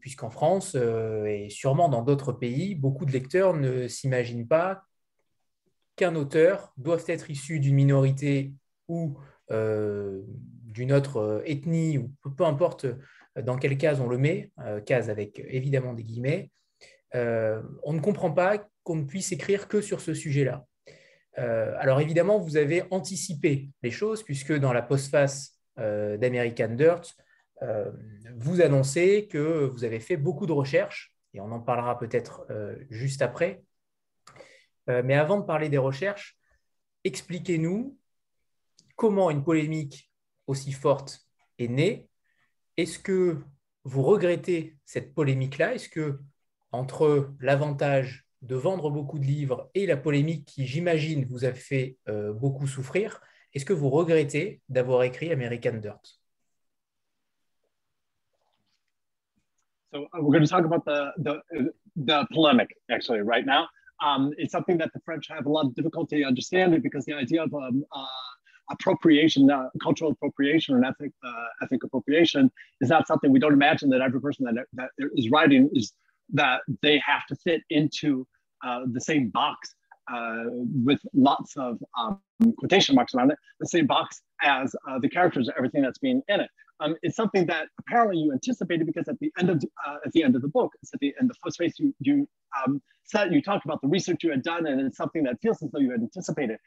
puisqu'en 0.00 0.30
France 0.30 0.74
et 0.74 1.48
sûrement 1.50 1.88
dans 1.88 2.02
d'autres 2.02 2.32
pays, 2.32 2.74
beaucoup 2.74 3.04
de 3.04 3.12
lecteurs 3.12 3.54
ne 3.54 3.86
s'imaginent 3.86 4.48
pas 4.48 4.82
qu'un 5.96 6.16
auteur 6.16 6.72
doit 6.76 6.98
être 7.06 7.30
issu 7.30 7.60
d'une 7.60 7.76
minorité 7.76 8.52
ou 8.88 9.16
d'une 10.70 10.92
autre 10.92 11.18
euh, 11.18 11.42
ethnie, 11.44 11.98
ou 11.98 12.12
peu 12.36 12.44
importe 12.44 12.84
euh, 12.84 13.42
dans 13.42 13.56
quelle 13.56 13.76
case 13.76 14.00
on 14.00 14.08
le 14.08 14.18
met, 14.18 14.50
euh, 14.60 14.80
case 14.80 15.10
avec 15.10 15.40
évidemment 15.48 15.92
des 15.92 16.04
guillemets, 16.04 16.50
on 17.12 17.92
ne 17.92 17.98
comprend 18.00 18.30
pas 18.30 18.64
qu'on 18.84 18.94
ne 18.94 19.04
puisse 19.04 19.32
écrire 19.32 19.66
que 19.66 19.80
sur 19.80 20.00
ce 20.00 20.14
sujet-là. 20.14 20.64
alors 21.34 22.00
évidemment, 22.00 22.38
vous 22.38 22.56
avez 22.56 22.84
anticipé 22.92 23.68
les 23.82 23.90
choses, 23.90 24.22
puisque 24.22 24.52
dans 24.56 24.72
la 24.72 24.82
postface 24.82 25.58
d'American 25.76 26.68
Dirt, 26.76 27.16
vous 28.36 28.60
annoncez 28.60 29.28
que 29.28 29.66
vous 29.66 29.84
avez 29.84 30.00
fait 30.00 30.16
beaucoup 30.16 30.46
de 30.46 30.52
recherches, 30.52 31.14
et 31.34 31.40
on 31.40 31.52
en 31.52 31.60
parlera 31.60 31.98
peut-être 31.98 32.46
juste 32.90 33.22
après. 33.22 33.62
mais 34.86 35.14
avant 35.14 35.38
de 35.38 35.44
parler 35.44 35.68
des 35.68 35.78
recherches, 35.78 36.38
expliquez-nous 37.04 37.98
comment 38.96 39.30
une 39.30 39.44
polémique 39.44 40.10
aussi 40.46 40.72
forte 40.72 41.20
est 41.58 41.68
née. 41.68 42.08
Est-ce 42.76 42.98
que 42.98 43.38
vous 43.84 44.02
regrettez 44.02 44.76
cette 44.84 45.14
polémique-là? 45.14 45.74
Est-ce 45.74 45.88
que 45.88 46.20
entre 46.72 47.34
l'avantage 47.40 48.26
de 48.42 48.54
vendre 48.54 48.90
beaucoup 48.90 49.18
de 49.18 49.24
livres 49.24 49.70
et 49.74 49.86
la 49.86 49.96
polémique 49.96 50.46
qui, 50.46 50.66
j'imagine, 50.66 51.24
vous 51.26 51.44
a 51.44 51.52
fait 51.52 51.98
euh, 52.08 52.32
beaucoup 52.32 52.66
souffrir, 52.66 53.20
est-ce 53.52 53.64
que 53.64 53.72
vous 53.72 53.90
regrettez 53.90 54.62
d'avoir 54.68 55.02
écrit 55.02 55.32
American 55.32 55.74
Dirt? 55.74 56.19
So 59.92 60.04
uh, 60.04 60.20
we're 60.20 60.32
going 60.32 60.44
to 60.44 60.50
talk 60.50 60.64
about 60.64 60.84
the, 60.84 61.12
the, 61.18 61.72
the 61.96 62.26
polemic 62.32 62.70
actually 62.90 63.20
right 63.20 63.44
now. 63.44 63.68
Um, 64.04 64.32
it's 64.38 64.52
something 64.52 64.78
that 64.78 64.92
the 64.94 65.00
French 65.00 65.26
have 65.28 65.46
a 65.46 65.48
lot 65.48 65.66
of 65.66 65.74
difficulty 65.74 66.24
understanding 66.24 66.80
because 66.80 67.04
the 67.04 67.12
idea 67.12 67.42
of 67.42 67.52
um, 67.52 67.84
uh, 67.92 68.06
appropriation, 68.70 69.50
uh, 69.50 69.68
cultural 69.82 70.12
appropriation, 70.12 70.74
or 70.74 70.84
ethnic 70.84 71.12
uh, 71.24 71.44
ethnic 71.62 71.82
appropriation 71.84 72.50
is 72.80 72.88
not 72.88 73.06
something 73.06 73.30
we 73.30 73.40
don't 73.40 73.52
imagine 73.52 73.90
that 73.90 74.00
every 74.00 74.20
person 74.20 74.44
that, 74.44 74.64
that 74.72 74.90
is 75.16 75.28
writing 75.30 75.68
is 75.74 75.92
that 76.32 76.60
they 76.82 77.02
have 77.04 77.26
to 77.26 77.34
fit 77.34 77.62
into 77.68 78.26
uh, 78.64 78.82
the 78.92 79.00
same 79.00 79.28
box 79.28 79.74
uh, 80.10 80.44
with 80.84 81.00
lots 81.12 81.56
of 81.56 81.78
um, 81.98 82.20
quotation 82.58 82.94
marks 82.94 83.14
around 83.14 83.32
it, 83.32 83.38
the 83.58 83.66
same 83.66 83.86
box 83.86 84.22
as 84.42 84.74
the 85.00 85.08
characters, 85.08 85.50
everything 85.58 85.82
that's 85.82 85.98
being 85.98 86.22
in 86.28 86.40
it. 86.40 86.50
Um, 86.80 86.96
it's 87.02 87.16
something 87.16 87.46
that 87.46 87.68
apparently 87.78 88.18
you 88.18 88.32
anticipated 88.32 88.86
because 88.86 89.08
at 89.08 89.18
the 89.20 89.32
end 89.38 89.50
of 89.50 89.62
uh, 89.86 89.96
at 90.04 90.12
the 90.12 90.22
end 90.24 90.36
of 90.36 90.42
the 90.42 90.48
book, 90.48 90.72
it's 90.82 90.92
at 90.94 91.00
the 91.00 91.14
end 91.20 91.30
the 91.44 91.50
space 91.52 91.74
you 91.78 91.94
you 92.00 92.28
um, 92.66 92.82
said 93.04 93.32
you 93.32 93.42
talked 93.42 93.64
about 93.64 93.80
the 93.82 93.88
research 93.88 94.24
you 94.24 94.30
had 94.30 94.42
done, 94.42 94.66
and 94.66 94.80
it's 94.80 94.96
something 94.96 95.22
that 95.24 95.36
feels 95.42 95.62
as 95.62 95.70
though 95.70 95.80
you 95.80 95.90
had 95.90 96.00
anticipated. 96.00 96.58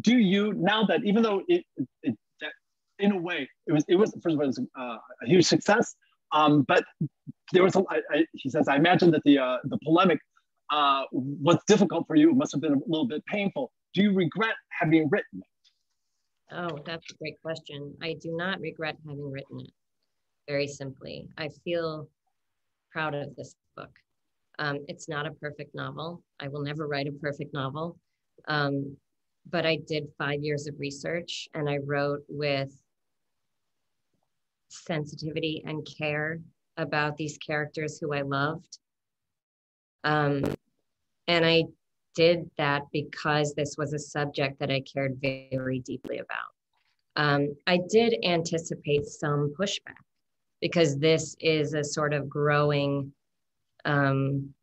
Do 0.00 0.16
you 0.18 0.52
now 0.54 0.84
that 0.86 1.04
even 1.04 1.22
though 1.22 1.42
it, 1.48 1.64
it, 1.76 1.88
it 2.02 2.16
that 2.40 2.52
in 2.98 3.12
a 3.12 3.18
way 3.18 3.48
it 3.66 3.72
was 3.72 3.84
it 3.88 3.96
was 3.96 4.12
first 4.22 4.34
of 4.34 4.40
all 4.40 4.44
it 4.44 4.48
was 4.48 4.60
uh, 4.78 4.96
a 5.22 5.26
huge 5.26 5.46
success, 5.46 5.94
um, 6.32 6.62
but 6.62 6.84
there 7.52 7.62
was 7.62 7.76
a, 7.76 7.82
I, 7.90 8.00
I, 8.12 8.26
he 8.34 8.50
says 8.50 8.68
I 8.68 8.76
imagine 8.76 9.10
that 9.12 9.22
the 9.24 9.38
uh, 9.38 9.58
the 9.64 9.78
polemic 9.84 10.18
uh, 10.72 11.02
was 11.12 11.58
difficult 11.66 12.06
for 12.06 12.16
you. 12.16 12.30
It 12.30 12.36
must 12.36 12.52
have 12.52 12.60
been 12.60 12.74
a 12.74 12.80
little 12.86 13.06
bit 13.06 13.24
painful. 13.26 13.72
Do 13.94 14.02
you 14.02 14.12
regret 14.14 14.54
having 14.70 15.08
written 15.10 15.40
it? 15.40 15.49
Oh, 16.52 16.78
that's 16.84 17.10
a 17.10 17.14
great 17.14 17.40
question. 17.42 17.96
I 18.02 18.14
do 18.14 18.32
not 18.36 18.60
regret 18.60 18.96
having 19.06 19.30
written 19.30 19.60
it. 19.60 19.72
Very 20.48 20.66
simply, 20.66 21.28
I 21.38 21.48
feel 21.64 22.08
proud 22.90 23.14
of 23.14 23.36
this 23.36 23.54
book. 23.76 23.90
Um, 24.58 24.80
it's 24.88 25.08
not 25.08 25.26
a 25.26 25.32
perfect 25.32 25.74
novel. 25.74 26.22
I 26.40 26.48
will 26.48 26.62
never 26.62 26.88
write 26.88 27.06
a 27.06 27.12
perfect 27.12 27.54
novel. 27.54 27.98
Um, 28.48 28.96
but 29.48 29.64
I 29.64 29.76
did 29.76 30.08
five 30.18 30.42
years 30.42 30.66
of 30.66 30.78
research 30.78 31.48
and 31.54 31.68
I 31.68 31.78
wrote 31.78 32.24
with 32.28 32.70
sensitivity 34.68 35.62
and 35.66 35.86
care 35.98 36.40
about 36.76 37.16
these 37.16 37.38
characters 37.38 37.98
who 37.98 38.12
I 38.12 38.22
loved. 38.22 38.78
Um, 40.04 40.44
and 41.28 41.44
I 41.44 41.64
did 42.14 42.50
that 42.58 42.82
because 42.92 43.54
this 43.54 43.76
was 43.78 43.92
a 43.92 43.98
subject 43.98 44.58
that 44.60 44.70
I 44.70 44.80
cared 44.80 45.20
very 45.20 45.80
deeply 45.80 46.18
about. 46.18 46.54
Um, 47.16 47.54
I 47.66 47.80
did 47.88 48.16
anticipate 48.24 49.06
some 49.06 49.52
pushback 49.58 50.04
because 50.60 50.98
this 50.98 51.36
is 51.40 51.74
a 51.74 51.84
sort 51.84 52.12
of 52.12 52.28
growing 52.28 53.12
um, 53.84 54.54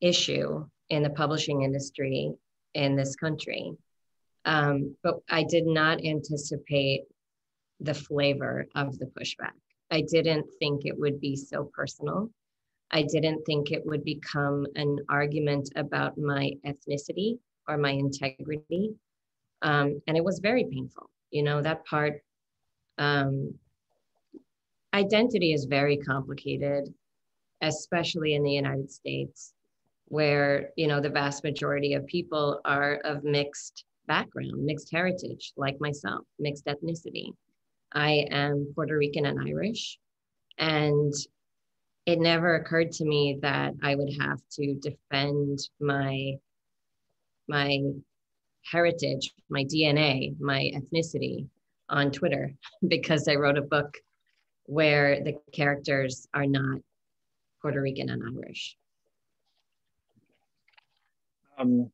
issue 0.00 0.66
in 0.88 1.02
the 1.02 1.10
publishing 1.10 1.62
industry 1.62 2.32
in 2.74 2.96
this 2.96 3.16
country. 3.16 3.72
Um, 4.44 4.96
but 5.02 5.16
I 5.28 5.42
did 5.42 5.66
not 5.66 6.04
anticipate 6.04 7.02
the 7.80 7.94
flavor 7.94 8.66
of 8.74 8.98
the 8.98 9.06
pushback. 9.06 9.52
I 9.90 10.02
didn't 10.02 10.46
think 10.58 10.84
it 10.84 10.98
would 10.98 11.20
be 11.20 11.36
so 11.36 11.70
personal. 11.74 12.30
I 12.90 13.02
didn't 13.02 13.44
think 13.44 13.70
it 13.70 13.84
would 13.84 14.04
become 14.04 14.66
an 14.74 14.98
argument 15.08 15.70
about 15.76 16.16
my 16.16 16.52
ethnicity 16.66 17.38
or 17.66 17.76
my 17.76 17.90
integrity. 17.90 18.94
Um, 19.62 20.00
and 20.06 20.16
it 20.16 20.24
was 20.24 20.38
very 20.38 20.64
painful. 20.64 21.10
You 21.30 21.42
know, 21.42 21.60
that 21.60 21.84
part, 21.84 22.22
um, 22.96 23.54
identity 24.94 25.52
is 25.52 25.66
very 25.66 25.98
complicated, 25.98 26.92
especially 27.60 28.34
in 28.34 28.42
the 28.42 28.52
United 28.52 28.90
States, 28.90 29.52
where, 30.06 30.70
you 30.76 30.86
know, 30.86 31.00
the 31.00 31.10
vast 31.10 31.44
majority 31.44 31.92
of 31.92 32.06
people 32.06 32.60
are 32.64 32.94
of 33.04 33.24
mixed 33.24 33.84
background, 34.06 34.64
mixed 34.64 34.90
heritage, 34.90 35.52
like 35.56 35.78
myself, 35.80 36.24
mixed 36.38 36.64
ethnicity. 36.64 37.32
I 37.92 38.26
am 38.30 38.72
Puerto 38.74 38.96
Rican 38.96 39.26
and 39.26 39.46
Irish. 39.46 39.98
And 40.56 41.12
it 42.08 42.18
never 42.18 42.54
occurred 42.54 42.90
to 42.90 43.04
me 43.04 43.38
that 43.42 43.74
I 43.82 43.94
would 43.94 44.10
have 44.18 44.40
to 44.52 44.74
defend 44.76 45.58
my 45.78 46.38
my 47.46 47.80
heritage, 48.64 49.34
my 49.50 49.64
DNA, 49.64 50.34
my 50.40 50.70
ethnicity 50.74 51.46
on 51.90 52.10
Twitter 52.10 52.54
because 52.88 53.28
I 53.28 53.34
wrote 53.34 53.58
a 53.58 53.62
book 53.62 53.98
where 54.64 55.22
the 55.22 55.34
characters 55.52 56.26
are 56.32 56.46
not 56.46 56.80
Puerto 57.60 57.80
Rican 57.80 58.08
and 58.08 58.22
Irish. 58.22 58.76
Um, 61.58 61.90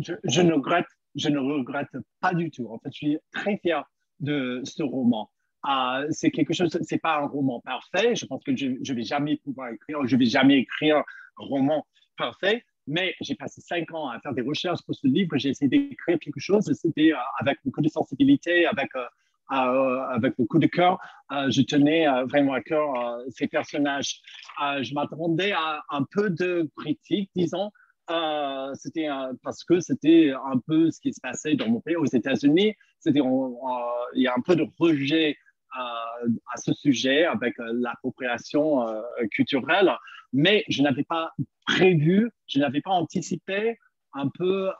je, 0.00 0.14
je, 0.30 0.42
ne 0.42 0.52
regrette, 0.54 0.86
je 1.14 1.28
ne 1.28 1.40
regrette 1.40 1.94
pas 2.22 2.32
du 2.32 2.50
tout. 2.50 2.68
En 2.70 2.78
fait, 2.78 2.92
je 2.94 2.98
suis 2.98 3.18
très 3.34 3.58
fier 3.58 3.82
de 4.20 4.62
ce 4.64 4.82
roman. 4.82 5.28
Euh, 5.68 6.06
c'est 6.10 6.30
quelque 6.30 6.52
chose, 6.52 6.76
c'est 6.82 6.98
pas 6.98 7.18
un 7.18 7.26
roman 7.26 7.60
parfait. 7.60 8.14
Je 8.14 8.26
pense 8.26 8.42
que 8.44 8.56
je, 8.56 8.68
je 8.82 8.92
vais 8.92 9.02
jamais 9.02 9.36
pouvoir 9.36 9.70
écrire, 9.70 10.06
je 10.06 10.16
vais 10.16 10.26
jamais 10.26 10.58
écrire 10.58 10.98
un 10.98 11.04
roman 11.36 11.86
parfait. 12.16 12.64
Mais 12.88 13.14
j'ai 13.20 13.34
passé 13.34 13.60
cinq 13.60 13.92
ans 13.92 14.08
à 14.08 14.20
faire 14.20 14.32
des 14.32 14.42
recherches 14.42 14.80
pour 14.86 14.94
ce 14.94 15.08
livre. 15.08 15.36
J'ai 15.36 15.48
essayé 15.50 15.68
d'écrire 15.68 16.18
quelque 16.20 16.38
chose. 16.38 16.72
C'était 16.72 17.12
euh, 17.12 17.16
avec 17.40 17.58
beaucoup 17.64 17.80
de 17.80 17.88
sensibilité, 17.88 18.66
avec 18.66 18.90
euh, 18.94 19.04
avec 19.50 20.36
beaucoup 20.36 20.58
de 20.58 20.66
cœur. 20.66 20.98
je 21.30 21.62
tenais 21.62 22.04
vraiment 22.24 22.54
à 22.54 22.60
cœur 22.60 22.88
ces 23.28 23.46
personnages. 23.46 24.20
je 24.58 24.92
m'attendais 24.92 25.52
à 25.52 25.84
un 25.90 26.02
peu 26.02 26.30
de 26.30 26.68
critique, 26.76 27.30
disons, 27.36 27.70
euh, 28.08 28.72
c'était 28.74 29.08
parce 29.42 29.64
que 29.64 29.80
c'était 29.80 30.32
un 30.32 30.58
peu 30.58 30.90
ce 30.90 31.00
qui 31.00 31.12
se 31.12 31.20
passait 31.20 31.54
dans 31.54 31.68
mon 31.68 31.80
pays 31.80 31.96
aux 31.96 32.06
États-Unis. 32.06 32.74
C'était 33.00 33.20
il 33.20 34.22
y 34.22 34.26
a 34.26 34.34
un 34.36 34.40
peu 34.40 34.54
de 34.54 34.66
rejet 34.78 35.36
euh, 35.78 36.28
à 36.52 36.56
ce 36.56 36.72
sujet 36.72 37.24
avec 37.24 37.58
euh, 37.60 37.72
l'appropriation 37.74 38.86
culturelle, 39.30 39.92
mais 40.32 40.64
je 40.68 40.82
n'avais 40.82 41.04
pas 41.04 41.32
prévu, 41.66 42.30
je 42.46 42.58
n'avais 42.58 42.80
pas 42.80 42.90
anticipé 42.90 43.78
un 44.12 44.28
peu 44.28 44.70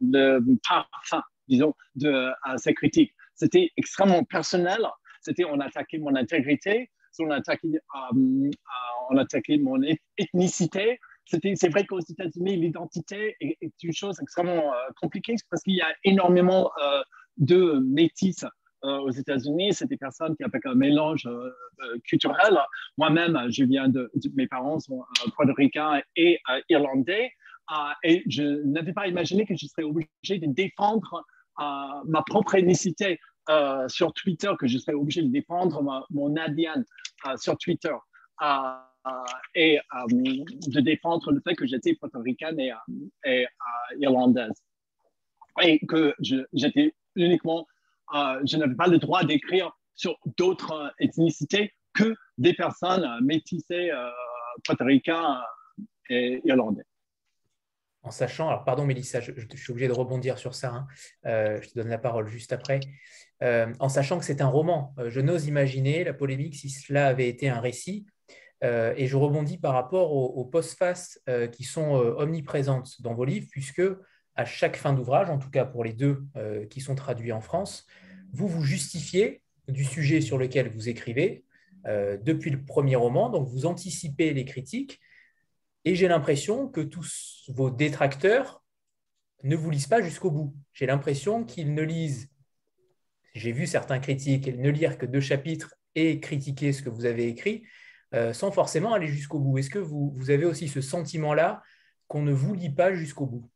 le 0.00 0.40
parfum, 0.68 1.22
disons, 1.48 1.74
de 1.96 2.30
ces 2.56 2.74
critiques. 2.74 3.12
C'était 3.34 3.70
extrêmement 3.76 4.24
personnel. 4.24 4.80
C'était 5.20 5.44
on 5.44 5.58
attaquait 5.60 5.98
mon 5.98 6.14
intégrité, 6.14 6.90
on 7.18 7.30
attaquait, 7.30 7.80
on 8.12 9.16
attaquait 9.16 9.58
mon 9.58 9.80
ethnicité 10.18 10.98
c'est 11.26 11.68
vrai 11.68 11.86
qu'aux 11.86 12.00
États-Unis, 12.00 12.56
l'identité 12.56 13.36
est, 13.40 13.72
une 13.82 13.92
chose 13.92 14.18
extrêmement 14.20 14.72
euh, 14.72 14.76
compliquée 15.00 15.34
parce 15.50 15.62
qu'il 15.62 15.74
y 15.74 15.80
a 15.80 15.94
énormément 16.04 16.70
euh, 16.82 17.02
de 17.38 17.80
métis 17.86 18.44
euh, 18.44 18.48
aux 18.82 19.10
États-Unis. 19.10 19.74
C'est 19.74 19.86
des 19.86 19.96
personnes 19.96 20.36
qui 20.36 20.44
avec 20.44 20.64
un 20.66 20.74
mélange 20.74 21.28
culturel. 22.04 22.58
Moi-même, 22.98 23.38
je 23.48 23.64
viens 23.64 23.88
de, 23.88 24.10
mes 24.34 24.46
parents 24.46 24.78
sont 24.80 25.04
portoricains 25.36 26.00
et 26.16 26.40
irlandais. 26.68 27.30
et 28.02 28.22
je 28.28 28.62
n'avais 28.64 28.92
pas 28.92 29.06
imaginé 29.06 29.46
que 29.46 29.54
je 29.56 29.66
serais 29.66 29.84
obligé 29.84 30.38
de 30.38 30.46
défendre 30.46 31.24
ma 31.58 32.22
propre 32.26 32.56
ethnicité 32.56 33.18
sur 33.88 34.12
Twitter, 34.14 34.50
que 34.58 34.66
je 34.66 34.78
serais 34.78 34.94
obligé 34.94 35.22
de 35.22 35.28
défendre 35.28 36.06
mon 36.10 36.36
ADN 36.36 36.84
sur 37.36 37.56
Twitter. 37.58 37.94
Euh, 39.06 39.10
et 39.56 39.78
euh, 39.78 40.06
de 40.08 40.80
défendre 40.80 41.32
le 41.32 41.40
fait 41.40 41.56
que 41.56 41.66
j'étais 41.66 41.94
portoricaine 41.94 42.58
et, 42.60 42.70
euh, 42.70 42.76
et 43.24 43.46
irlandaise. 43.98 44.62
Et 45.60 45.84
que 45.86 46.14
j'étais 46.20 46.94
uniquement, 47.16 47.66
je 48.44 48.56
n'avais 48.56 48.74
pas 48.74 48.86
le 48.86 48.98
droit 48.98 49.24
d'écrire 49.24 49.72
sur 49.94 50.16
d'autres 50.38 50.92
ethnicités 50.98 51.72
que 51.94 52.14
des 52.38 52.54
personnes 52.54 53.06
métissées 53.22 53.90
portoricaines 54.64 55.40
et 56.08 56.40
irlandais. 56.44 56.84
En 58.02 58.10
sachant, 58.10 58.48
alors 58.48 58.64
pardon 58.64 58.84
Mélissa, 58.84 59.20
je, 59.20 59.32
suis 59.54 59.70
obligé 59.70 59.86
de 59.86 59.92
rebondir 59.92 60.38
sur 60.38 60.54
ça, 60.54 60.72
hein. 60.74 60.86
je 61.24 61.68
te 61.68 61.74
donne 61.74 61.88
la 61.88 61.98
parole 61.98 62.26
juste 62.26 62.52
après, 62.52 62.80
en 63.42 63.88
sachant 63.88 64.18
que 64.18 64.24
c'est 64.24 64.40
un 64.40 64.48
roman, 64.48 64.94
je 65.06 65.20
n'ose 65.20 65.46
imaginer 65.46 66.02
la 66.02 66.14
polémique 66.14 66.56
si 66.56 66.70
cela 66.70 67.08
avait 67.08 67.28
été 67.28 67.48
un 67.48 67.60
récit, 67.60 68.06
euh, 68.62 68.94
et 68.96 69.06
je 69.06 69.16
rebondis 69.16 69.58
par 69.58 69.74
rapport 69.74 70.12
aux, 70.12 70.44
post-faces 70.44 71.20
euh, 71.28 71.48
qui 71.48 71.64
sont 71.64 71.96
euh, 71.96 72.14
omniprésentes 72.18 73.00
dans 73.02 73.14
vos 73.14 73.24
livres, 73.24 73.48
puisque 73.50 73.82
à 74.36 74.44
chaque 74.44 74.76
fin 74.76 74.92
d'ouvrage, 74.92 75.30
en 75.30 75.38
tout 75.38 75.50
cas 75.50 75.64
pour 75.64 75.84
les 75.84 75.92
deux 75.92 76.24
qui 76.70 76.80
sont 76.80 76.94
traduits 76.94 77.32
en 77.32 77.40
France, 77.40 77.86
vous 78.32 78.48
vous 78.48 78.62
justifiez 78.62 79.42
du 79.68 79.84
sujet 79.84 80.20
sur 80.20 80.38
lequel 80.38 80.68
vous 80.68 80.88
écrivez 80.88 81.44
depuis 81.84 82.50
le 82.50 82.64
premier 82.64 82.96
roman, 82.96 83.28
donc 83.28 83.48
vous 83.48 83.66
anticipez 83.66 84.32
les 84.32 84.44
critiques, 84.44 85.00
et 85.84 85.94
j'ai 85.94 86.08
l'impression 86.08 86.68
que 86.68 86.80
tous 86.80 87.44
vos 87.48 87.70
détracteurs 87.70 88.62
ne 89.42 89.56
vous 89.56 89.70
lisent 89.70 89.88
pas 89.88 90.02
jusqu'au 90.02 90.30
bout. 90.30 90.54
J'ai 90.72 90.86
l'impression 90.86 91.44
qu'ils 91.44 91.74
ne 91.74 91.82
lisent, 91.82 92.30
j'ai 93.34 93.52
vu 93.52 93.66
certains 93.66 93.98
critiques, 93.98 94.46
ne 94.46 94.70
lire 94.70 94.98
que 94.98 95.06
deux 95.06 95.20
chapitres 95.20 95.74
et 95.94 96.20
critiquer 96.20 96.72
ce 96.72 96.82
que 96.82 96.88
vous 96.88 97.04
avez 97.04 97.26
écrit, 97.26 97.64
euh, 98.14 98.32
sans 98.32 98.52
forcément 98.52 98.94
aller 98.94 99.08
jusqu'au 99.08 99.40
bout. 99.40 99.58
Est-ce 99.58 99.70
que 99.70 99.78
vous, 99.78 100.14
avez 100.28 100.44
aussi 100.44 100.68
ce 100.68 100.80
sentiment-là 100.80 101.62
qu'on 102.06 102.22
ne 102.22 102.32
vous 102.32 102.54
lit 102.54 102.72
pas 102.72 102.94
jusqu'au 102.94 103.26
bout? 103.26 103.50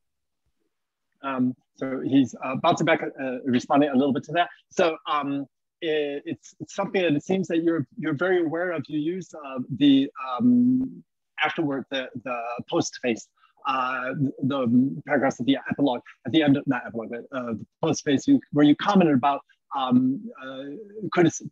Um, 1.26 1.54
So 1.76 2.00
he's 2.00 2.34
uh, 2.44 2.56
bouncing 2.56 2.86
back, 2.86 3.02
uh, 3.02 3.38
responding 3.44 3.90
a 3.90 3.94
little 3.94 4.12
bit 4.12 4.24
to 4.24 4.32
that. 4.32 4.48
So 4.70 4.96
um, 5.10 5.46
it, 5.80 6.22
it's, 6.24 6.54
it's, 6.60 6.74
something 6.74 7.02
that 7.02 7.12
it 7.12 7.24
seems 7.24 7.48
that 7.48 7.62
you're 7.62 7.86
you're 7.98 8.14
very 8.26 8.42
aware 8.42 8.72
of. 8.72 8.84
You 8.88 8.98
use 8.98 9.28
uh, 9.34 9.58
the 9.76 10.10
um, 10.28 11.02
afterward 11.44 11.84
the 11.90 12.08
the 12.24 12.38
post 12.70 12.98
face. 13.02 13.28
Uh, 13.68 14.12
the 14.44 15.02
paragraphs 15.08 15.40
at 15.40 15.46
the 15.46 15.58
epilogue, 15.68 16.00
at 16.24 16.30
the 16.30 16.40
end 16.40 16.56
of 16.56 16.62
that 16.68 16.82
epilogue, 16.86 17.10
but 17.10 17.36
uh, 17.36 17.46
the 17.46 17.66
post 17.82 18.04
face, 18.04 18.24
where 18.52 18.64
you 18.64 18.76
commented 18.76 19.16
about 19.16 19.40
um, 19.76 20.22
uh, 20.40 20.62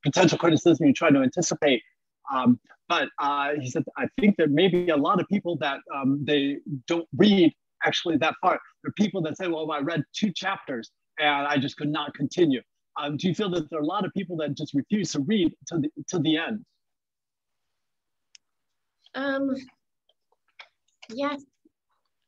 potential 0.00 0.38
criticism, 0.38 0.86
you 0.86 0.92
try 0.92 1.10
to 1.10 1.18
anticipate 1.18 1.82
um, 2.32 2.58
but 2.88 3.08
uh, 3.18 3.52
he 3.60 3.70
said, 3.70 3.84
I 3.96 4.06
think 4.20 4.36
there 4.36 4.48
may 4.48 4.68
be 4.68 4.90
a 4.90 4.96
lot 4.96 5.20
of 5.20 5.28
people 5.28 5.56
that 5.58 5.80
um, 5.94 6.20
they 6.24 6.58
don't 6.86 7.08
read 7.16 7.52
actually 7.84 8.16
that 8.18 8.34
far. 8.40 8.60
There 8.82 8.90
are 8.90 8.92
people 8.92 9.22
that 9.22 9.36
say, 9.36 9.48
well, 9.48 9.70
I 9.70 9.80
read 9.80 10.02
two 10.12 10.32
chapters 10.32 10.90
and 11.18 11.46
I 11.46 11.58
just 11.58 11.76
could 11.76 11.90
not 11.90 12.14
continue. 12.14 12.60
Um, 13.00 13.16
do 13.16 13.28
you 13.28 13.34
feel 13.34 13.50
that 13.50 13.68
there 13.70 13.80
are 13.80 13.82
a 13.82 13.86
lot 13.86 14.04
of 14.04 14.12
people 14.12 14.36
that 14.38 14.56
just 14.56 14.74
refuse 14.74 15.12
to 15.12 15.20
read 15.20 15.52
to 15.68 15.78
the, 15.78 15.90
to 16.08 16.18
the 16.18 16.36
end? 16.36 16.64
Um, 19.14 19.54
yes, 21.08 21.42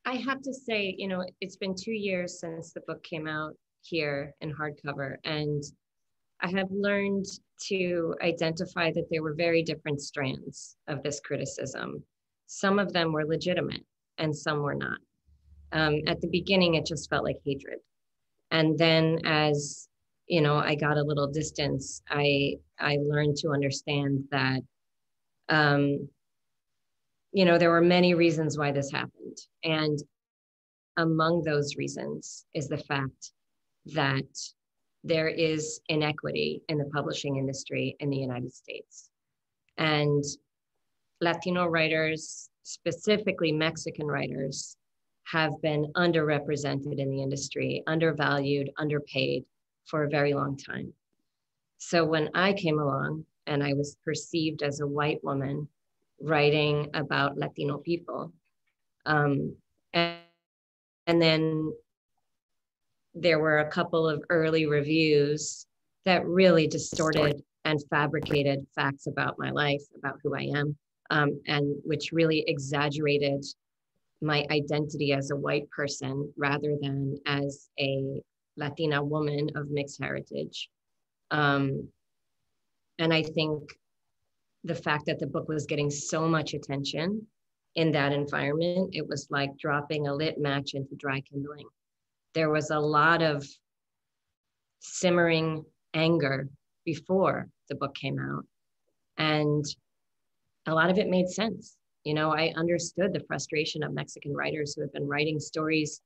I 0.05 0.15
have 0.17 0.41
to 0.43 0.55
say, 0.55 0.95
you 0.97 1.09
know, 1.09 1.25
it's 1.41 1.57
been 1.57 1.75
two 1.75 1.93
years 1.93 2.41
since 2.41 2.73
the 2.73 2.81
book 2.87 3.03
came 3.03 3.27
out 3.27 3.55
here 3.83 4.35
in 4.41 4.53
hardcover, 4.53 5.17
and 5.25 5.63
I 6.41 6.49
have 6.51 6.69
learned 6.71 7.25
to 7.69 8.15
identify 8.23 8.93
that 8.93 9.07
there 9.11 9.23
were 9.23 9.35
very 9.35 9.63
different 9.63 10.01
strands 10.01 10.77
of 10.89 11.03
this 11.03 11.21
criticism. 11.21 12.03
Some 12.47 12.79
of 12.79 12.93
them 12.93 13.13
were 13.13 13.25
legitimate 13.25 13.85
and 14.19 14.37
some 14.37 14.61
were 14.61 14.75
not. 14.75 14.99
Um, 15.73 16.01
at 16.07 16.21
the 16.21 16.29
beginning, 16.29 16.75
it 16.75 16.87
just 16.87 17.11
felt 17.11 17.25
like 17.25 17.37
hatred. 17.45 17.79
And 18.51 18.79
then 18.79 19.21
as 19.25 19.89
you 20.27 20.41
know, 20.41 20.57
I 20.57 20.75
got 20.75 20.97
a 20.97 21.03
little 21.03 21.29
distance, 21.29 22.03
I 22.09 22.57
I 22.79 22.99
learned 23.03 23.37
to 23.39 23.51
understand 23.51 24.25
that 24.31 24.63
um, 25.49 26.09
you 27.33 27.45
know, 27.45 27.59
there 27.59 27.71
were 27.71 27.83
many 27.83 28.15
reasons 28.15 28.57
why 28.57 28.73
this 28.73 28.91
happened. 28.91 29.37
And 29.63 29.99
among 30.97 31.43
those 31.43 31.77
reasons 31.77 32.47
is 32.55 32.67
the 32.69 32.79
fact 32.79 33.33
that 33.87 34.25
there 35.05 35.29
is 35.29 35.81
inequity 35.89 36.63
in 36.69 36.79
the 36.79 36.91
publishing 36.95 37.37
industry 37.37 37.95
in 38.01 38.11
the 38.11 38.17
United 38.17 38.53
States. 38.53 39.11
And 39.77 40.25
Latino 41.21 41.67
writers, 41.67 42.49
specifically 42.63 43.53
Mexican 43.53 44.07
writers, 44.07 44.77
have 45.27 45.53
been 45.61 45.93
underrepresented 45.97 46.99
in 46.99 47.11
the 47.11 47.23
industry, 47.23 47.83
undervalued, 47.87 48.71
underpaid 48.79 49.45
for 49.85 50.05
a 50.05 50.09
very 50.09 50.35
long 50.35 50.57
time. 50.57 50.93
So 51.79 52.05
when 52.05 52.31
I 52.35 52.53
came 52.53 52.79
along 52.79 53.25
and 53.47 53.63
I 53.63 53.75
was 53.75 53.97
perceived 54.05 54.63
as 54.63 54.81
a 54.81 54.87
white 54.87 55.23
woman 55.25 55.69
writing 56.21 56.91
about 56.95 57.37
Latino 57.37 57.79
people, 57.79 58.33
um, 59.05 59.55
and, 59.93 60.17
and 61.07 61.21
then 61.21 61.73
there 63.15 63.39
were 63.39 63.59
a 63.59 63.71
couple 63.71 64.09
of 64.09 64.23
early 64.31 64.67
reviews 64.67 65.67
that 66.05 66.25
really 66.27 66.69
distorted 66.69 67.43
and 67.65 67.81
fabricated 67.91 68.65
facts 68.75 69.09
about 69.09 69.39
my 69.39 69.51
life, 69.51 69.83
about 69.99 70.19
who 70.23 70.37
I 70.37 70.43
am, 70.57 70.77
um, 71.11 71.41
and 71.47 71.75
which 71.85 72.13
really 72.13 72.45
exaggerated 72.47 73.45
my 74.23 74.47
identity 74.51 75.13
as 75.13 75.31
a 75.31 75.37
white 75.37 75.69
person 75.71 76.33
rather 76.37 76.77
than 76.81 77.19
as 77.27 77.69
a 77.79 78.23
Latina 78.57 79.03
woman 79.03 79.51
of 79.55 79.71
mixed 79.71 80.01
heritage. 80.01 80.71
Um, 81.31 81.89
and 82.99 83.13
I 83.13 83.23
think 83.23 83.63
the 84.65 84.75
fact 84.75 85.07
that 85.07 85.19
the 85.19 85.27
book 85.27 85.49
was 85.49 85.67
getting 85.67 85.91
so 85.91 86.27
much 86.27 86.55
attention 86.55 87.27
in 87.75 87.93
that 87.93 88.13
environment, 88.13 88.95
it 88.95 89.07
was 89.07 89.27
like 89.31 89.51
dropping 89.59 90.07
a 90.07 90.15
lit 90.15 90.39
match 90.39 90.73
into 90.75 90.95
dry 90.97 91.21
kindling 91.21 91.67
there 92.37 92.51
was 92.51 92.71
a 92.71 92.79
lot 92.79 93.23
of 93.23 93.43
simmering 94.81 95.65
anger 95.95 96.49
before 96.85 97.49
the 97.71 97.75
book 97.75 97.95
came 97.95 98.19
out. 98.19 98.45
And 99.17 99.65
a 100.67 100.75
lot 100.75 100.91
of 100.91 100.99
it 100.99 101.09
made 101.09 101.31
sense. 101.31 101.79
You 102.07 102.15
know, 102.15 102.31
I 102.31 102.53
understood 102.55 103.13
the 103.13 103.19
frustration 103.27 103.83
of 103.83 103.93
Mexican 103.93 104.33
writers 104.33 104.75
who 104.75 104.83
have 104.83 104.93
been 104.93 105.09
writing 105.09 105.41
stories 105.41 106.01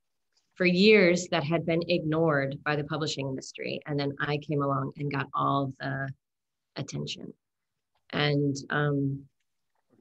for 0.55 0.65
years 0.65 1.29
that 1.31 1.45
had 1.45 1.67
been 1.67 1.83
ignored 1.89 2.57
by 2.65 2.75
the 2.75 2.85
publishing 2.85 3.29
industry. 3.29 3.83
And 3.85 4.01
then 4.01 4.15
I 4.19 4.39
came 4.39 4.63
along 4.63 4.93
and 4.97 5.13
got 5.13 5.27
all 5.35 5.75
the 5.79 6.09
attention. 6.77 7.35
And 8.15 8.57
um, 8.71 9.23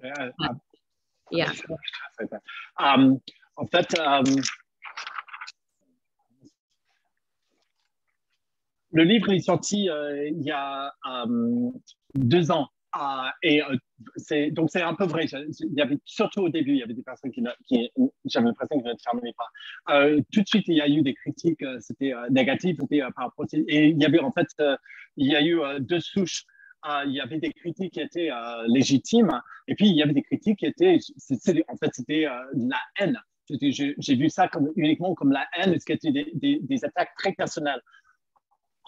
uh, 0.02 0.54
yeah. 1.32 1.52
Um, 2.80 3.22
en 3.58 3.68
fait, 3.68 4.00
um, 4.00 4.24
le 8.94 9.04
livre 9.04 9.34
est 9.34 9.40
sorti 9.42 9.90
euh, 9.90 10.30
il 10.30 10.44
y 10.44 10.52
a 10.52 10.94
um, 11.04 11.74
deux 12.16 12.52
ans. 12.52 12.70
Uh, 12.96 13.30
et 13.44 13.62
euh, 13.62 13.76
donc 14.52 14.70
c'est 14.72 14.82
un 14.82 14.96
peu 14.96 15.06
vrai. 15.06 15.26
Il 15.26 15.74
y 15.76 15.82
avait 15.82 16.00
surtout 16.06 16.42
au 16.42 16.50
début, 16.50 16.72
il 16.72 16.78
y 16.78 16.84
avait 16.84 16.94
des 16.94 17.04
personnes 17.04 17.32
qui, 17.32 17.44
qui 17.68 17.90
j'avais 18.26 18.48
l'impression 18.48 18.82
qu'ils 18.82 18.92
ne 18.92 18.98
fermaient 19.04 19.34
pas. 19.38 19.94
Euh, 19.96 20.22
tout 20.32 20.42
de 20.42 20.48
suite, 20.48 20.66
il 20.68 20.76
y 20.76 20.82
a 20.82 20.88
eu 20.88 21.02
des 21.02 21.14
critiques, 21.14 21.62
euh, 21.62 21.78
c'était 21.80 22.14
euh, 22.14 22.28
négatif, 22.30 22.78
par 23.16 23.26
rapport 23.26 23.46
et 23.54 23.90
il 23.90 24.02
y 24.02 24.06
avait 24.06 24.20
en 24.20 24.32
fait, 24.32 24.48
il 25.18 25.28
y 25.28 25.36
a 25.36 25.42
eu 25.44 25.60
deux 25.80 26.00
souches. 26.00 26.46
il 27.06 27.12
y 27.12 27.20
avait 27.20 27.40
des 27.40 27.52
critiques 27.54 27.94
qui 27.94 28.02
étaient 28.02 28.30
légitimes, 28.68 29.40
et 29.68 29.76
puis 29.76 29.88
il 29.88 29.96
y 29.96 30.02
avait 30.02 30.14
des 30.14 30.24
critiques 30.24 30.60
qui 30.60 30.66
étaient, 30.66 30.98
en 31.68 31.78
fait, 31.78 31.90
c'était 31.94 32.26
la 32.54 32.80
haine. 33.00 33.20
J'ai 33.62 34.16
vu 34.16 34.30
ça 34.30 34.50
uniquement 34.76 35.14
comme 35.16 35.32
la 35.32 35.46
haine, 35.58 35.80
ce 35.80 35.86
qui 35.86 35.92
était 35.92 36.12
des, 36.12 36.32
des, 36.34 36.60
des 36.62 36.86
attaques 36.86 37.12
très 37.18 37.34
personnelles 37.34 37.82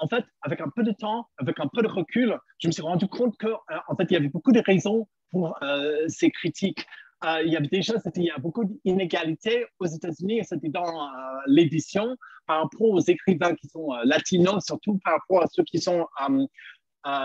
en 0.01 0.07
fait, 0.07 0.25
avec 0.41 0.59
un 0.61 0.69
peu 0.75 0.83
de 0.83 0.91
temps, 0.91 1.27
avec 1.37 1.59
un 1.59 1.67
peu 1.71 1.81
de 1.83 1.87
recul, 1.87 2.37
je 2.57 2.67
me 2.67 2.71
suis 2.71 2.81
rendu 2.81 3.07
compte 3.07 3.37
que, 3.37 3.47
euh, 3.47 3.77
en 3.87 3.95
fait, 3.95 4.05
il 4.09 4.13
y 4.13 4.17
avait 4.17 4.29
beaucoup 4.29 4.51
de 4.51 4.61
raisons 4.65 5.07
pour 5.29 5.55
euh, 5.61 6.07
ces 6.07 6.31
critiques. 6.31 6.85
Euh, 7.23 7.43
il 7.45 7.53
y 7.53 7.55
avait 7.55 7.67
déjà, 7.67 7.93
il 8.15 8.23
y 8.23 8.31
a 8.31 8.39
beaucoup 8.39 8.65
d'inégalités 8.83 9.67
aux 9.79 9.85
États-Unis, 9.85 10.41
c'était 10.43 10.69
dans 10.69 11.07
l'édition 11.45 12.17
par 12.47 12.63
rapport 12.63 12.89
aux 12.89 12.99
écrivains 12.99 13.53
qui 13.53 13.67
sont 13.67 13.91
latinos, 14.03 14.65
surtout 14.65 14.99
par 15.03 15.13
rapport 15.19 15.43
à 15.43 15.47
ceux 15.51 15.63
qui 15.63 15.79
sont 15.79 16.07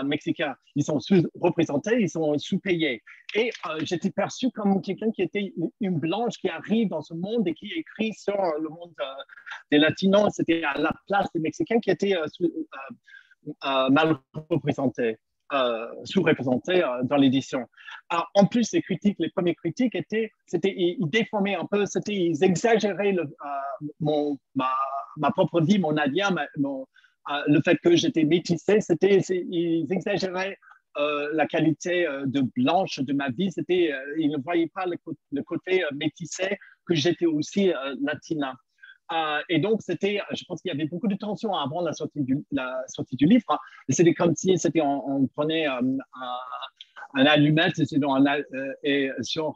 mexicains. 0.05 0.55
Ils 0.75 0.83
sont 0.83 0.99
sous-représentés, 0.99 1.99
ils 1.99 2.09
sont 2.09 2.37
sous-payés. 2.37 3.03
Et 3.35 3.51
euh, 3.67 3.79
j'étais 3.81 4.09
perçu 4.09 4.49
comme 4.51 4.81
quelqu'un 4.81 5.11
qui 5.11 5.21
était 5.21 5.53
une 5.81 5.99
blanche 5.99 6.37
qui 6.37 6.49
arrive 6.49 6.89
dans 6.89 7.01
ce 7.01 7.13
monde 7.13 7.47
et 7.47 7.53
qui 7.53 7.71
écrit 7.73 8.13
sur 8.13 8.37
le 8.59 8.69
monde 8.69 8.93
euh, 8.99 9.23
des 9.71 9.77
latinos. 9.77 10.33
C'était 10.35 10.63
à 10.63 10.77
la 10.77 10.93
place 11.07 11.27
des 11.33 11.41
Mexicains 11.41 11.79
qui 11.79 11.91
étaient 11.91 12.15
euh, 12.15 13.89
mal 13.89 14.17
représentés. 14.49 15.17
sous-représentés 16.03 16.83
dans 17.03 17.15
l'édition. 17.15 17.65
En 18.09 18.45
plus, 18.45 18.71
les 18.73 18.81
critiques, 18.81 19.17
les 19.19 19.29
premières 19.29 19.55
critiques 19.55 19.95
étaient, 19.95 20.29
c'était, 20.45 20.73
ils, 20.75 21.09
déformaient 21.09 21.55
un 21.55 21.65
peu, 21.65 21.85
c'était, 21.85 22.15
ils 22.15 22.43
exagéraient 22.43 23.15
mon, 24.01 24.37
ma, 24.55 24.73
ma, 25.15 25.31
propre 25.31 25.61
vie, 25.61 25.79
mon 25.79 25.95
ADN, 25.95 26.35
mon, 26.57 26.85
le 27.47 27.61
fait 27.63 27.77
que 27.83 27.95
j'étais 27.95 28.23
métissé, 28.23 28.81
c'était, 28.81 29.19
ils 29.19 29.87
exagéraient 29.91 30.57
euh, 30.97 31.29
la 31.33 31.45
qualité 31.45 32.07
euh, 32.07 32.25
de 32.25 32.41
blanche 32.55 32.99
de 32.99 33.13
ma 33.13 33.29
vie, 33.29 33.51
c'était, 33.51 33.91
euh, 33.93 34.15
ils 34.17 34.31
ne 34.31 34.37
voyaient 34.37 34.71
pas 34.73 34.85
le, 34.87 35.43
côté 35.43 35.83
métissé 35.93 36.57
que 36.87 36.95
j'étais 36.95 37.27
aussi 37.27 37.71
latina. 38.01 38.55
et 39.47 39.59
donc, 39.59 39.81
c'était, 39.83 40.21
je 40.33 40.43
pense 40.47 40.61
qu'il 40.61 40.71
y 40.71 40.75
avait 40.75 40.87
beaucoup 40.87 41.07
de 41.07 41.15
tension 41.15 41.53
avant 41.53 41.81
la 41.81 41.93
sortie 41.93 42.21
du, 42.21 42.43
livre. 43.21 43.45
Hein. 43.49 43.57
C'était 43.89 44.15
comme 44.15 44.35
si 44.35 44.55
on, 44.81 45.27
prenait 45.35 45.67
un, 45.67 45.97
un, 47.13 47.25
allumette 47.25 47.79
et 48.83 49.11
sur 49.21 49.53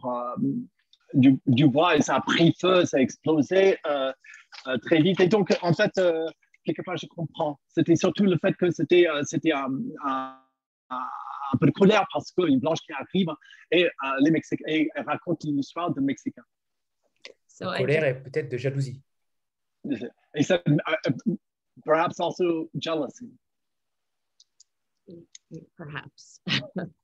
du, 1.13 1.39
du, 1.47 1.67
bois 1.67 1.95
et 1.95 2.01
ça 2.01 2.15
a 2.17 2.21
pris 2.21 2.53
feu, 2.59 2.85
ça 2.85 2.97
a 2.97 2.99
explosé 2.99 3.77
très 4.83 5.01
vite. 5.01 5.19
Et 5.21 5.27
donc, 5.27 5.57
en 5.61 5.73
fait, 5.73 5.99
quelque 6.63 6.81
part, 6.81 6.97
je 6.97 7.07
comprends. 7.07 7.59
C'était 7.67 7.95
surtout 7.95 8.25
le 8.25 8.37
fait 8.37 8.53
que 8.53 8.69
c'était 8.71 9.07
euh, 9.07 9.21
c'était 9.23 9.51
un, 9.51 9.69
un, 10.05 10.39
un, 10.89 11.57
peu 11.59 11.67
de 11.67 11.71
colère 11.71 12.05
parce 12.13 12.31
qu'une 12.31 12.59
blanche 12.59 12.79
qui 12.79 12.93
arrive 12.93 13.27
et, 13.71 13.85
euh, 13.85 13.89
les 14.21 14.31
Mexicains, 14.31 14.65
et 14.67 14.89
raconte 15.05 15.43
une 15.43 15.59
histoire 15.59 15.93
de 15.93 16.01
Mexicains. 16.01 16.45
So 17.47 17.65
colère 17.65 18.05
et 18.05 18.21
peut-être 18.21 18.49
de 18.49 18.57
jalousie. 18.57 19.01
Et 20.35 20.43
ça, 20.43 20.61
uh, 20.67 21.37
perhaps 21.83 22.19
also 22.19 22.69
jealousy. 22.75 23.31
Perhaps. 25.75 26.41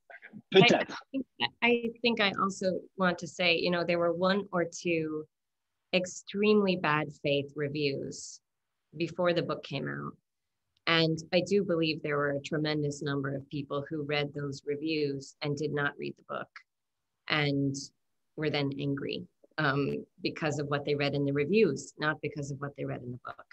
Peut-être. 0.50 1.02
I, 1.14 1.48
I 1.62 1.90
think 2.02 2.20
I 2.20 2.32
also 2.40 2.80
want 2.96 3.18
to 3.18 3.26
say, 3.26 3.56
you 3.56 3.70
know, 3.70 3.84
there 3.84 3.98
were 3.98 4.12
one 4.12 4.46
or 4.52 4.64
two 4.64 5.24
extremely 5.92 6.76
bad 6.76 7.08
faith 7.22 7.52
reviews 7.56 8.40
before 8.96 9.32
the 9.32 9.42
book 9.42 9.62
came 9.62 9.88
out. 9.88 10.12
And 10.86 11.18
I 11.34 11.42
do 11.46 11.64
believe 11.64 12.02
there 12.02 12.16
were 12.16 12.30
a 12.30 12.40
tremendous 12.40 13.02
number 13.02 13.34
of 13.34 13.48
people 13.50 13.84
who 13.88 14.04
read 14.04 14.32
those 14.34 14.62
reviews 14.66 15.36
and 15.42 15.56
did 15.56 15.72
not 15.72 15.92
read 15.98 16.14
the 16.16 16.34
book 16.34 16.48
and 17.28 17.76
were 18.36 18.48
then 18.48 18.70
angry 18.80 19.26
um, 19.58 20.04
because 20.22 20.58
of 20.58 20.68
what 20.68 20.84
they 20.86 20.94
read 20.94 21.14
in 21.14 21.24
the 21.24 21.32
reviews, 21.32 21.92
not 21.98 22.20
because 22.22 22.50
of 22.50 22.58
what 22.60 22.74
they 22.76 22.86
read 22.86 23.02
in 23.02 23.10
the 23.10 23.20
book. 23.24 23.46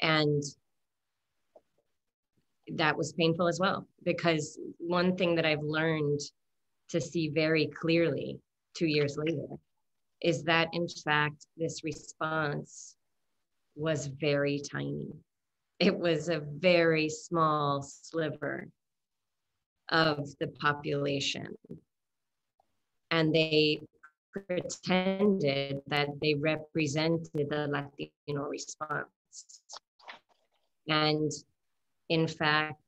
And 0.00 0.42
that 2.74 2.96
was 2.96 3.12
painful 3.12 3.48
as 3.48 3.60
well, 3.60 3.86
because 4.04 4.58
one 4.78 5.16
thing 5.16 5.34
that 5.34 5.44
I've 5.44 5.62
learned 5.62 6.20
to 6.88 7.00
see 7.00 7.28
very 7.28 7.66
clearly 7.66 8.38
two 8.74 8.86
years 8.86 9.18
later 9.18 9.46
is 10.22 10.44
that, 10.44 10.68
in 10.72 10.86
fact, 10.88 11.46
this 11.56 11.82
response 11.84 12.96
was 13.74 14.06
very 14.06 14.60
tiny. 14.60 15.12
It 15.78 15.96
was 15.98 16.28
a 16.28 16.40
very 16.40 17.08
small 17.08 17.82
sliver 17.82 18.68
of 19.88 20.28
the 20.38 20.48
population. 20.48 21.56
And 23.10 23.34
they 23.34 23.82
pretended 24.32 25.82
that 25.88 26.08
they 26.20 26.34
represented 26.34 27.48
the 27.50 27.68
Latino 27.68 28.48
response. 28.48 29.06
And 30.88 31.30
in 32.08 32.26
fact, 32.26 32.78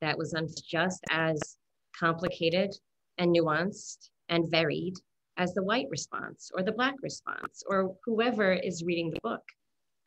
that 0.00 0.18
was 0.18 0.32
just 0.66 1.02
as 1.10 1.56
complicated 1.98 2.74
and 3.18 3.34
nuanced 3.34 4.10
and 4.28 4.50
varied 4.50 4.94
as 5.36 5.54
the 5.54 5.62
white 5.62 5.86
response 5.90 6.50
or 6.54 6.62
the 6.62 6.72
black 6.72 6.94
response 7.02 7.62
or 7.66 7.94
whoever 8.04 8.52
is 8.52 8.84
reading 8.84 9.10
the 9.10 9.20
book. 9.22 9.42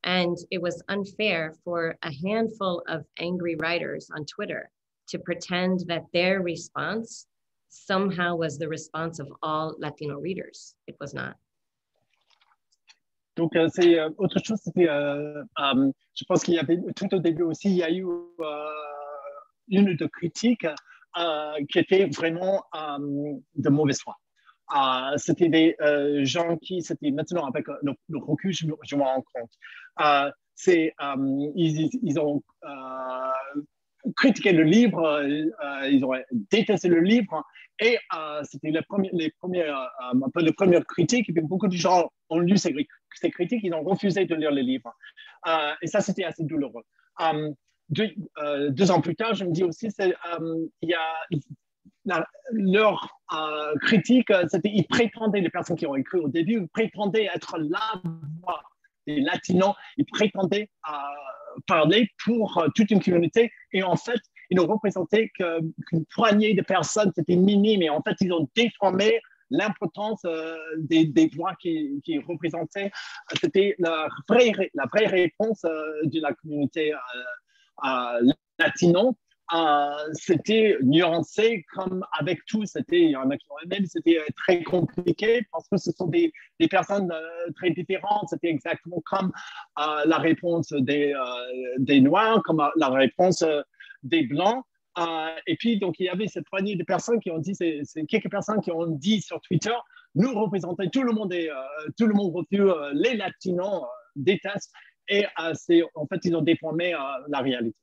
And 0.05 0.37
it 0.51 0.61
was 0.61 0.83
unfair 0.87 1.53
for 1.63 1.95
a 2.03 2.11
handful 2.23 2.83
of 2.87 3.03
angry 3.17 3.55
writers 3.55 4.09
on 4.15 4.23
Twitter 4.25 4.69
to 5.09 5.19
pretend 5.19 5.81
that 5.87 6.03
their 6.13 6.41
response 6.41 7.25
somehow 7.69 8.35
was 8.35 8.57
the 8.57 8.69
response 8.69 9.19
of 9.19 9.27
all 9.41 9.75
Latino 9.79 10.19
readers. 10.19 10.75
It 10.87 10.95
was 11.01 11.13
not. 11.13 11.35
Donc, 13.35 13.55
euh, 13.55 13.67
c'est 13.73 13.99
euh, 13.99 14.09
autre 14.17 14.39
chose, 14.41 14.59
c'était, 14.63 14.87
euh, 14.87 15.43
euh, 15.59 15.91
je 16.13 16.23
pense 16.25 16.43
qu'il 16.43 16.53
y 16.53 16.59
avait 16.59 16.79
tout 16.95 17.13
au 17.13 17.19
début 17.19 17.43
aussi, 17.43 17.69
il 17.69 17.75
y 17.75 17.83
a 17.83 17.91
eu 17.91 18.05
euh, 18.05 18.65
une 19.67 19.95
de 19.97 20.05
critiques 20.05 20.65
euh, 21.17 21.53
qui 21.69 21.79
était 21.79 22.05
vraiment 22.05 22.63
euh, 22.75 23.33
de 23.55 23.69
mauvaise 23.69 23.99
foi. 23.99 24.15
Uh, 24.73 25.15
c'était 25.17 25.49
des 25.49 25.75
euh, 25.81 26.25
gens 26.25 26.57
qui, 26.57 26.81
c'était 26.81 27.11
maintenant 27.11 27.45
avec 27.45 27.67
le, 27.83 28.17
recul, 28.17 28.51
je, 28.51 28.65
me 28.65 29.01
rends 29.01 29.23
compte. 29.33 29.51
Uh, 29.99 30.31
c'est, 30.55 30.93
um, 30.99 31.51
ils, 31.55 32.19
ont 32.19 32.41
critiqué 34.15 34.53
le 34.53 34.63
livre, 34.63 35.21
ils 35.89 36.03
ont 36.05 36.13
détesté 36.31 36.87
le 36.87 37.01
livre, 37.01 37.43
et 37.79 37.97
c'était 38.43 38.71
les 38.71 38.81
premiers, 38.83 39.09
les 39.11 39.31
premières, 39.31 39.91
peu 40.33 40.41
les 40.41 40.53
premières 40.53 40.85
critiques, 40.85 41.29
et 41.29 41.41
beaucoup 41.41 41.67
de 41.67 41.75
gens 41.75 42.09
ont 42.29 42.39
lu 42.39 42.55
ces, 42.57 42.73
critiques, 43.31 43.61
ils 43.63 43.73
ont 43.73 43.83
refusé 43.83 44.25
de 44.25 44.35
lire 44.35 44.51
le 44.51 44.61
livre. 44.61 44.95
et 45.81 45.87
ça, 45.87 45.99
c'était 45.99 46.23
assez 46.23 46.43
douloureux. 46.45 46.85
Deux, 47.89 48.91
ans 48.91 49.01
plus 49.01 49.15
tard, 49.15 49.33
je 49.33 49.43
me 49.43 49.51
dis 49.51 49.63
aussi, 49.63 49.89
il 49.99 50.89
y 50.89 50.93
a 50.93 51.37
leur 52.51 53.19
euh, 53.33 53.75
critique, 53.81 54.29
euh, 54.31 54.45
c'était 54.49 54.71
ils 54.73 54.85
prétendaient, 54.85 55.41
les 55.41 55.49
personnes 55.49 55.75
qui 55.75 55.87
ont 55.87 55.95
écrit 55.95 56.19
au 56.19 56.27
début, 56.27 56.59
ils 56.61 56.67
prétendaient 56.67 57.27
être 57.33 57.57
la 57.57 58.01
voix 58.41 58.61
des 59.07 59.21
latinos, 59.21 59.73
ils 59.97 60.05
prétendaient 60.05 60.69
euh, 60.89 61.59
parler 61.67 62.09
pour 62.23 62.63
toute 62.75 62.91
une 62.91 63.01
communauté. 63.01 63.51
Et 63.71 63.83
en 63.83 63.95
fait, 63.95 64.19
ils 64.49 64.57
n'ont 64.57 64.67
représenté 64.67 65.31
qu'une 65.35 66.05
poignée 66.13 66.53
de 66.53 66.61
personnes, 66.61 67.11
c'était 67.15 67.35
minime. 67.35 67.81
Et 67.81 67.89
en 67.89 68.01
fait, 68.01 68.15
ils 68.21 68.31
ont 68.31 68.47
déformé 68.55 69.19
l'importance 69.49 70.23
des, 70.77 71.31
voix 71.35 71.53
qui, 71.59 72.01
représentaient. 72.27 72.91
C'était 73.39 73.75
la 73.79 74.07
vraie, 74.27 74.51
réponse 75.07 75.61
de 75.61 76.19
la 76.19 76.33
communauté 76.33 76.93
latino 78.59 79.15
euh, 79.53 79.95
c'était 80.13 80.77
nuancé 80.81 81.65
comme 81.73 82.03
avec 82.17 82.45
tout. 82.45 82.65
C'était, 82.65 83.01
il 83.01 83.11
y 83.11 83.15
en 83.15 83.29
a 83.29 83.37
qui 83.37 83.45
ont 83.51 83.85
c'était 83.85 84.19
très 84.35 84.63
compliqué 84.63 85.45
parce 85.51 85.67
que 85.69 85.77
ce 85.77 85.91
sont 85.91 86.07
des, 86.07 86.33
personnes 86.69 87.11
euh, 87.11 87.51
très 87.55 87.69
différentes. 87.69 88.29
C'était 88.29 88.49
exactement 88.49 89.01
comme 89.05 89.31
euh, 89.79 90.03
la 90.05 90.17
réponse 90.17 90.73
des, 90.73 91.13
Noirs, 92.01 92.41
comme 92.43 92.67
la 92.75 92.89
réponse 92.89 93.43
des 94.03 94.23
Blancs. 94.23 94.63
et 95.45 95.55
puis, 95.57 95.77
donc, 95.77 95.99
il 95.99 96.05
y 96.05 96.09
avait 96.09 96.27
cette 96.27 96.47
poignée 96.49 96.75
de 96.75 96.83
personnes 96.83 97.19
qui 97.19 97.29
ont 97.29 97.39
dit, 97.39 97.53
c'est 97.55 97.83
quelques 98.07 98.31
personnes 98.31 98.61
qui 98.61 98.71
ont 98.71 98.87
dit 98.87 99.21
sur 99.21 99.41
Twitter, 99.41 99.75
nous 100.15 100.33
représentons 100.33 100.89
tout 100.89 101.03
le 101.03 101.11
monde, 101.11 101.33
et, 101.33 101.49
tout 101.97 102.07
le 102.07 102.13
monde 102.13 102.33
refuse, 102.33 102.73
les 102.93 103.15
Latinos 103.15 103.83
détestent. 104.15 104.71
Et 105.07 105.25
en 105.37 106.07
fait, 106.07 106.19
ils 106.23 106.35
ont 106.35 106.41
déformé 106.41 106.95
la 107.27 107.39
réalité. 107.41 107.77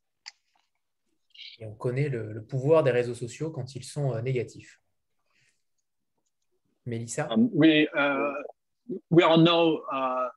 Et 1.59 1.67
on 1.67 1.75
connaît 1.75 2.09
le, 2.09 2.43
pouvoir 2.45 2.83
des 2.83 2.91
réseaux 2.91 3.15
sociaux 3.15 3.51
quand 3.51 3.75
ils 3.75 3.85
sont 3.85 4.13
euh, 4.15 4.23
négatifs. 4.23 4.81
Mélissa 6.85 7.29
um, 7.31 7.49
we, 7.53 7.87
uh, 7.95 8.33
we 9.11 9.23
all 9.23 9.39
know 9.39 9.83
uh, 9.93 10.29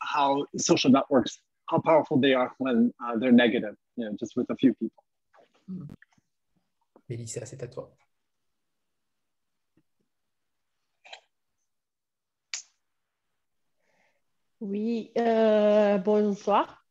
how 0.00 0.44
social 0.56 0.90
networks, 0.90 1.42
how 1.66 1.78
powerful 1.78 2.18
they 2.20 2.34
are 2.34 2.52
when 2.58 2.92
uh, 3.04 3.16
they're 3.18 3.32
negative, 3.32 3.76
you 3.96 4.04
know, 4.04 4.16
just 4.18 4.36
with 4.36 4.50
a 4.50 4.56
few 4.56 4.74
people. 4.74 5.04
Mélissa, 7.08 7.46
c'est 7.46 7.62
à 7.62 7.68
toi. 7.68 7.96
Oui, 14.60 15.10
euh, 15.16 15.96
bonsoir. 15.98 16.84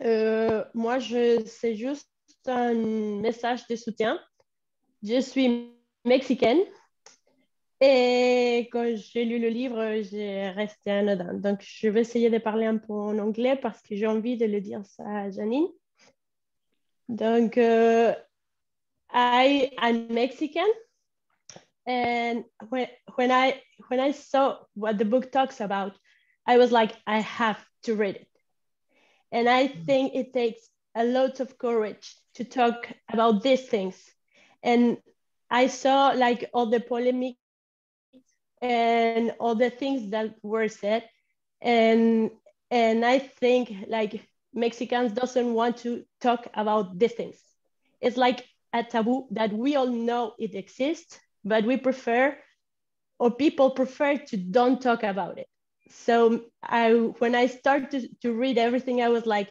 Euh, 0.00 0.64
moi, 0.72 1.00
je 1.00 1.44
sais 1.44 1.74
juste 1.74 2.11
un 2.46 2.74
message 2.74 3.66
de 3.68 3.76
soutien. 3.76 4.20
Je 5.02 5.20
suis 5.20 5.72
mexicaine 6.04 6.60
et 7.84 8.68
quand 8.70 8.94
j'ai 8.94 9.24
lu 9.24 9.40
le 9.40 9.48
livre, 9.48 10.02
j'ai 10.02 10.50
resté 10.50 10.92
anodin. 10.92 11.34
Donc, 11.34 11.62
je 11.62 11.88
vais 11.88 12.02
essayer 12.02 12.30
de 12.30 12.38
parler 12.38 12.66
un 12.66 12.78
peu 12.78 12.92
en 12.92 13.18
anglais 13.18 13.56
parce 13.56 13.82
que 13.82 13.96
j'ai 13.96 14.06
envie 14.06 14.36
de 14.36 14.46
le 14.46 14.60
dire 14.60 14.82
à 15.00 15.30
Janine. 15.30 15.66
Donc, 17.08 17.56
uh, 17.56 18.14
I 19.12 19.72
am 19.78 20.06
Mexican, 20.12 20.68
and 21.84 22.44
when 22.70 22.86
when 23.16 23.30
I 23.32 23.60
when 23.88 23.98
I 23.98 24.12
saw 24.12 24.58
what 24.74 24.94
the 24.94 25.04
book 25.04 25.32
talks 25.32 25.60
about, 25.60 25.92
I 26.46 26.58
was 26.58 26.70
like, 26.70 26.94
I 27.06 27.18
have 27.18 27.58
to 27.82 27.94
read 27.94 28.14
it, 28.14 28.28
and 29.32 29.48
I 29.48 29.66
think 29.66 30.14
it 30.14 30.32
takes 30.32 30.70
a 30.94 31.04
lot 31.04 31.40
of 31.40 31.58
courage 31.58 32.16
to 32.34 32.44
talk 32.44 32.88
about 33.12 33.42
these 33.42 33.66
things. 33.68 33.96
And 34.62 34.98
I 35.50 35.66
saw 35.68 36.08
like 36.10 36.50
all 36.52 36.66
the 36.66 36.80
polemic 36.80 37.36
and 38.62 39.32
all 39.40 39.54
the 39.54 39.70
things 39.70 40.10
that 40.10 40.34
were 40.42 40.68
said. 40.68 41.08
And 41.60 42.30
and 42.70 43.04
I 43.04 43.18
think 43.18 43.72
like 43.88 44.26
Mexicans 44.54 45.12
doesn't 45.12 45.52
want 45.52 45.78
to 45.78 46.04
talk 46.20 46.48
about 46.54 46.98
these 46.98 47.12
things. 47.12 47.40
It's 48.00 48.16
like 48.16 48.44
a 48.72 48.82
taboo 48.82 49.26
that 49.32 49.52
we 49.52 49.76
all 49.76 49.86
know 49.86 50.34
it 50.38 50.54
exists, 50.54 51.18
but 51.44 51.64
we 51.64 51.76
prefer 51.76 52.36
or 53.18 53.30
people 53.30 53.70
prefer 53.70 54.16
to 54.16 54.36
don't 54.36 54.80
talk 54.80 55.02
about 55.02 55.38
it. 55.38 55.48
So 55.90 56.42
I 56.62 56.92
when 57.18 57.34
I 57.34 57.46
started 57.46 58.20
to 58.22 58.32
read 58.32 58.58
everything, 58.58 59.02
I 59.02 59.08
was 59.08 59.26
like, 59.26 59.50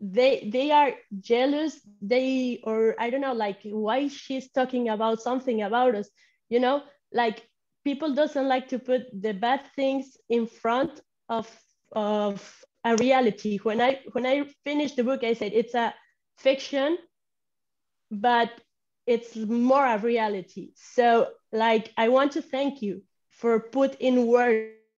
they 0.00 0.48
they 0.52 0.70
are 0.70 0.92
jealous. 1.20 1.80
They 2.00 2.60
or 2.64 2.94
i 2.98 3.10
don't 3.10 3.20
know 3.22 3.32
like 3.34 3.60
why 3.64 4.08
she's 4.08 4.50
talking 4.52 4.88
about 4.88 5.20
something 5.20 5.62
about 5.62 5.94
us 5.94 6.10
you 6.50 6.60
know? 6.60 6.82
Like 7.12 7.48
people 7.84 8.14
doesn't 8.14 8.48
like 8.48 8.68
to 8.68 8.78
put 8.78 9.02
the 9.18 9.32
bad 9.32 9.60
things 9.76 10.16
in 10.28 10.46
front 10.46 11.00
of 11.28 11.48
of 11.92 12.64
a 12.84 12.96
reality. 12.96 13.58
When 13.62 13.80
i 13.80 14.00
when 14.12 14.26
i 14.26 14.44
finished 14.64 14.96
the 14.96 15.04
book 15.04 15.24
i 15.24 15.34
said 15.34 15.52
it's 15.54 15.74
a 15.74 15.94
fiction 16.38 16.98
but 18.10 18.50
it's 19.06 19.36
more 19.36 19.84
a 19.86 19.98
reality. 19.98 20.72
So 20.74 21.28
like 21.52 21.92
i 21.96 22.08
want 22.08 22.32
to 22.32 22.42
thank 22.42 22.82
you 22.82 23.02
for 23.30 23.60
put 23.60 23.96
in 24.00 24.26
words 24.26 24.90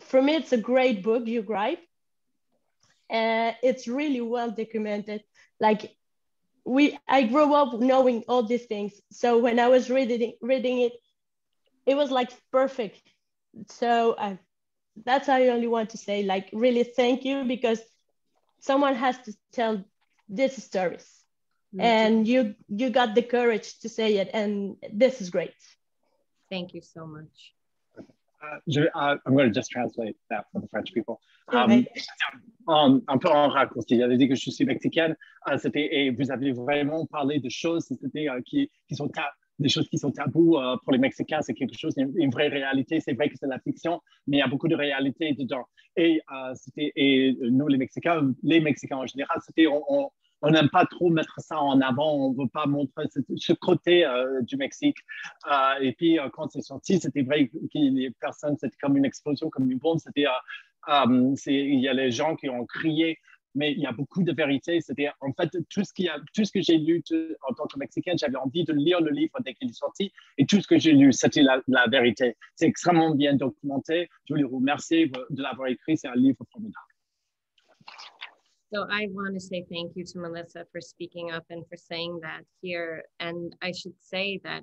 for 0.00 0.20
me 0.20 0.34
it's 0.36 0.52
a 0.52 0.58
great 0.58 1.02
book 1.02 1.26
you 1.26 1.42
write 1.42 1.78
uh, 3.10 3.52
it's 3.62 3.86
really 3.88 4.20
well 4.20 4.50
documented. 4.50 5.22
Like 5.60 5.96
we, 6.64 6.96
I 7.00 7.12
grew 7.24 7.54
up 7.54 7.68
knowing 7.80 8.24
all 8.28 8.42
these 8.42 8.64
things. 8.66 8.92
So 9.10 9.38
when 9.38 9.58
I 9.58 9.68
was 9.68 9.90
reading 9.90 10.32
reading 10.40 10.80
it, 10.80 10.92
it 11.86 11.94
was 11.94 12.10
like 12.10 12.30
perfect. 12.50 13.02
So 13.68 14.14
I, 14.18 14.38
that's 15.04 15.28
I 15.28 15.48
only 15.48 15.68
want 15.68 15.90
to 15.90 15.98
say. 15.98 16.22
Like 16.22 16.48
really, 16.52 16.84
thank 16.84 17.24
you 17.24 17.44
because 17.44 17.80
someone 18.60 18.94
has 18.96 19.18
to 19.22 19.34
tell 19.52 19.84
these 20.28 20.62
stories, 20.62 21.06
and 21.78 22.26
you 22.26 22.54
you 22.68 22.90
got 22.90 23.14
the 23.14 23.22
courage 23.22 23.78
to 23.80 23.88
say 23.88 24.16
it, 24.16 24.30
and 24.32 24.76
this 24.92 25.20
is 25.20 25.30
great. 25.30 25.54
Thank 26.50 26.74
you 26.74 26.82
so 26.82 27.06
much. 27.06 27.54
Uh, 28.42 28.58
je, 28.66 28.80
I'm 28.94 29.34
going 29.36 29.48
to 29.48 29.54
just 29.54 29.70
translate 29.70 30.16
that 30.30 30.46
for 30.52 30.60
the 30.60 30.68
French 30.68 30.92
people. 30.92 31.20
Um, 31.52 31.86
en, 32.66 33.00
un 33.08 33.18
peu 33.18 33.28
en 33.28 33.48
raccourci, 33.48 33.94
il 33.94 34.02
avait 34.02 34.16
dit 34.16 34.28
que 34.28 34.34
je 34.34 34.50
suis 34.50 34.64
mexicaine. 34.64 35.14
Uh, 35.48 35.58
et 35.74 36.10
vous 36.10 36.30
avez 36.30 36.52
vraiment 36.52 37.06
parlé 37.06 37.38
de 37.38 37.48
choses 37.48 37.86
c'était, 37.86 38.26
uh, 38.26 38.42
qui, 38.44 38.70
qui, 38.88 38.96
sont 38.96 39.08
des 39.58 39.68
choses 39.68 39.88
qui 39.88 39.98
sont 39.98 40.10
tabous 40.10 40.58
uh, 40.58 40.76
pour 40.82 40.92
les 40.92 40.98
Mexicains. 40.98 41.40
C'est 41.42 41.54
quelque 41.54 41.78
chose, 41.78 41.94
une, 41.96 42.12
une 42.16 42.30
vraie 42.30 42.48
réalité. 42.48 43.00
C'est 43.00 43.14
vrai 43.14 43.28
que 43.28 43.36
c'est 43.38 43.46
la 43.46 43.60
fiction, 43.60 44.00
mais 44.26 44.38
il 44.38 44.40
y 44.40 44.42
a 44.42 44.48
beaucoup 44.48 44.68
de 44.68 44.76
réalité 44.76 45.34
dedans. 45.34 45.64
Et, 45.96 46.20
et 46.76 47.36
nous, 47.42 47.68
les 47.68 47.78
Mexicains, 47.78 48.32
les 48.42 48.60
Mexicains 48.60 48.96
en 48.96 49.06
général, 49.06 49.38
c'était 49.46 49.66
on, 49.68 49.82
on 49.88 50.10
on 50.42 50.50
n'aime 50.50 50.68
pas 50.68 50.84
trop 50.86 51.08
mettre 51.08 51.40
ça 51.40 51.60
en 51.60 51.80
avant, 51.80 52.14
on 52.14 52.32
ne 52.32 52.42
veut 52.42 52.48
pas 52.48 52.66
montrer 52.66 53.06
ce, 53.36 53.52
côté 53.52 54.04
euh, 54.04 54.42
du 54.42 54.56
Mexique. 54.56 54.98
Euh, 55.50 55.74
et 55.80 55.92
puis, 55.92 56.18
euh, 56.18 56.28
quand 56.32 56.50
c'est 56.50 56.62
sorti, 56.62 56.98
c'était 56.98 57.22
vrai 57.22 57.48
que 57.48 57.54
les 57.74 58.10
personnes, 58.10 58.56
c'était 58.58 58.76
comme 58.80 58.96
une 58.96 59.04
explosion, 59.04 59.48
comme 59.50 59.70
une 59.70 59.78
bombe. 59.78 59.98
C'était, 60.00 60.26
il 61.46 61.80
y 61.80 61.88
a 61.88 61.92
les 61.92 62.10
gens 62.10 62.34
qui 62.34 62.48
ont 62.48 62.66
crié, 62.66 63.18
mais 63.54 63.72
il 63.72 63.78
y 63.78 63.86
a 63.86 63.92
beaucoup 63.92 64.24
de 64.24 64.32
vérité. 64.32 64.80
C'était 64.80 65.10
en 65.20 65.32
fait 65.32 65.50
tout 65.70 65.84
ce, 65.84 65.92
que 65.92 66.60
j'ai 66.60 66.78
lu 66.78 67.04
en 67.48 67.54
tant 67.54 67.66
que 67.66 67.78
Mexicaine, 67.78 68.18
j'avais 68.18 68.36
envie 68.36 68.64
de 68.64 68.72
lire 68.72 69.00
le 69.00 69.12
livre 69.12 69.38
dès 69.44 69.54
qu'il 69.54 69.70
est 69.70 69.74
sorti, 69.74 70.12
et 70.38 70.46
tout 70.46 70.60
ce 70.60 70.66
que 70.66 70.78
j'ai 70.78 70.92
lu, 70.92 71.12
c'était 71.12 71.42
la, 71.42 71.86
vérité. 71.86 72.36
C'est 72.56 72.66
extrêmement 72.66 73.14
bien 73.14 73.34
documenté. 73.34 74.08
Je 74.24 74.34
voulais 74.34 74.44
vous 74.44 74.58
remercier 74.58 75.06
de 75.06 75.42
l'avoir 75.42 75.68
écrit. 75.68 75.96
C'est 75.96 76.08
un 76.08 76.16
livre 76.16 76.44
formidable. 76.50 76.91
So 78.72 78.86
I 78.90 79.08
want 79.10 79.34
to 79.34 79.40
say 79.40 79.66
thank 79.70 79.92
you 79.96 80.04
to 80.04 80.18
Melissa 80.18 80.64
for 80.72 80.80
speaking 80.80 81.30
up 81.30 81.44
and 81.50 81.62
for 81.68 81.76
saying 81.76 82.20
that 82.22 82.40
here. 82.62 83.02
And 83.20 83.54
I 83.60 83.70
should 83.70 83.92
say 84.00 84.40
that 84.44 84.62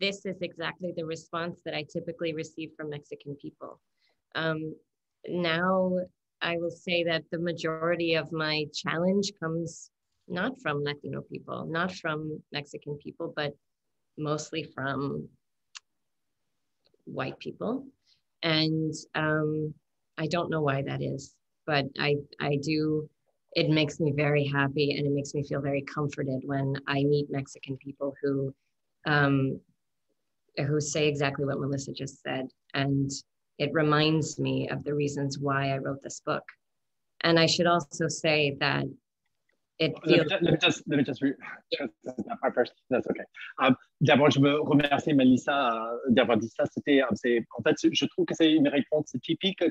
this 0.00 0.26
is 0.26 0.42
exactly 0.42 0.92
the 0.96 1.04
response 1.04 1.60
that 1.64 1.72
I 1.72 1.84
typically 1.84 2.34
receive 2.34 2.70
from 2.76 2.90
Mexican 2.90 3.36
people. 3.36 3.78
Um, 4.34 4.74
now, 5.28 5.98
I 6.40 6.56
will 6.56 6.72
say 6.72 7.04
that 7.04 7.22
the 7.30 7.38
majority 7.38 8.16
of 8.16 8.32
my 8.32 8.64
challenge 8.74 9.30
comes 9.38 9.92
not 10.26 10.60
from 10.60 10.82
Latino 10.82 11.20
people, 11.20 11.64
not 11.66 11.92
from 11.92 12.42
Mexican 12.50 12.98
people, 13.00 13.32
but 13.36 13.52
mostly 14.18 14.64
from 14.64 15.28
white 17.04 17.38
people. 17.38 17.86
And 18.42 18.92
um, 19.14 19.72
I 20.18 20.26
don't 20.26 20.50
know 20.50 20.62
why 20.62 20.82
that 20.82 21.00
is 21.00 21.36
but 21.66 21.86
I, 21.98 22.16
I 22.40 22.56
do, 22.62 23.08
it 23.54 23.68
makes 23.68 24.00
me 24.00 24.12
very 24.12 24.44
happy 24.44 24.92
and 24.92 25.06
it 25.06 25.12
makes 25.12 25.34
me 25.34 25.42
feel 25.42 25.60
very 25.60 25.82
comforted 25.82 26.42
when 26.44 26.74
I 26.86 27.04
meet 27.04 27.30
Mexican 27.30 27.76
people 27.76 28.14
who, 28.22 28.54
um, 29.06 29.60
who 30.56 30.80
say 30.80 31.06
exactly 31.06 31.44
what 31.44 31.60
Melissa 31.60 31.92
just 31.92 32.22
said. 32.22 32.48
And 32.74 33.10
it 33.58 33.70
reminds 33.72 34.38
me 34.38 34.68
of 34.68 34.84
the 34.84 34.94
reasons 34.94 35.38
why 35.38 35.70
I 35.70 35.78
wrote 35.78 36.02
this 36.02 36.20
book. 36.20 36.44
And 37.22 37.38
I 37.38 37.46
should 37.46 37.66
also 37.66 38.08
say 38.08 38.56
that 38.60 38.84
it 39.78 39.92
feels. 40.04 40.30
Let 40.30 40.42
me 40.42 40.56
just, 40.60 40.82
let 40.86 40.96
me 40.98 41.04
just, 41.04 41.22
that's 42.90 43.06
okay. 43.06 43.24
Um, 43.58 43.76
D'abord, 44.02 44.30
je 44.30 44.40
veux 44.40 44.60
remercier 44.60 45.14
Melissa 45.14 45.72
uh, 46.08 46.12
d'avoir 46.12 46.36
dit 46.36 46.48
ça. 46.48 46.64
C'était, 46.70 47.02
en 47.02 47.62
fait, 47.62 47.76
je 47.90 48.04
trouve 48.06 48.26
que 48.26 48.34
c'est 48.34 48.52
une 48.52 48.68
réponse 48.68 49.16
typique 49.22 49.64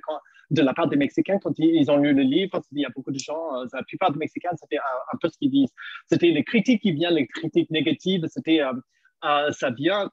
de 0.49 0.61
la 0.61 0.73
part 0.73 0.87
des 0.87 0.95
Mexicains 0.95 1.37
quand 1.37 1.53
ils, 1.59 1.91
ont 1.91 1.97
lu 1.97 2.13
le 2.13 2.23
livre. 2.23 2.59
Il 2.71 2.79
y 2.79 2.85
a 2.85 2.89
beaucoup 2.95 3.11
de 3.11 3.19
gens, 3.19 3.63
la 3.73 3.83
plupart 3.83 4.11
des 4.11 4.17
Mexicains, 4.17 4.55
c'était 4.59 4.77
un, 4.77 5.17
peu 5.21 5.29
ce 5.29 5.37
qu'ils 5.37 5.51
disent. 5.51 5.73
C'était 6.09 6.31
les 6.31 6.43
critiques 6.43 6.81
qui 6.81 6.93
viennent, 6.93 7.15
les 7.15 7.27
critiques 7.27 7.69
négatives. 7.69 8.25
C'était, 8.27 8.61
uh, 8.61 9.51
ça 9.51 9.69
vient, 9.69 10.09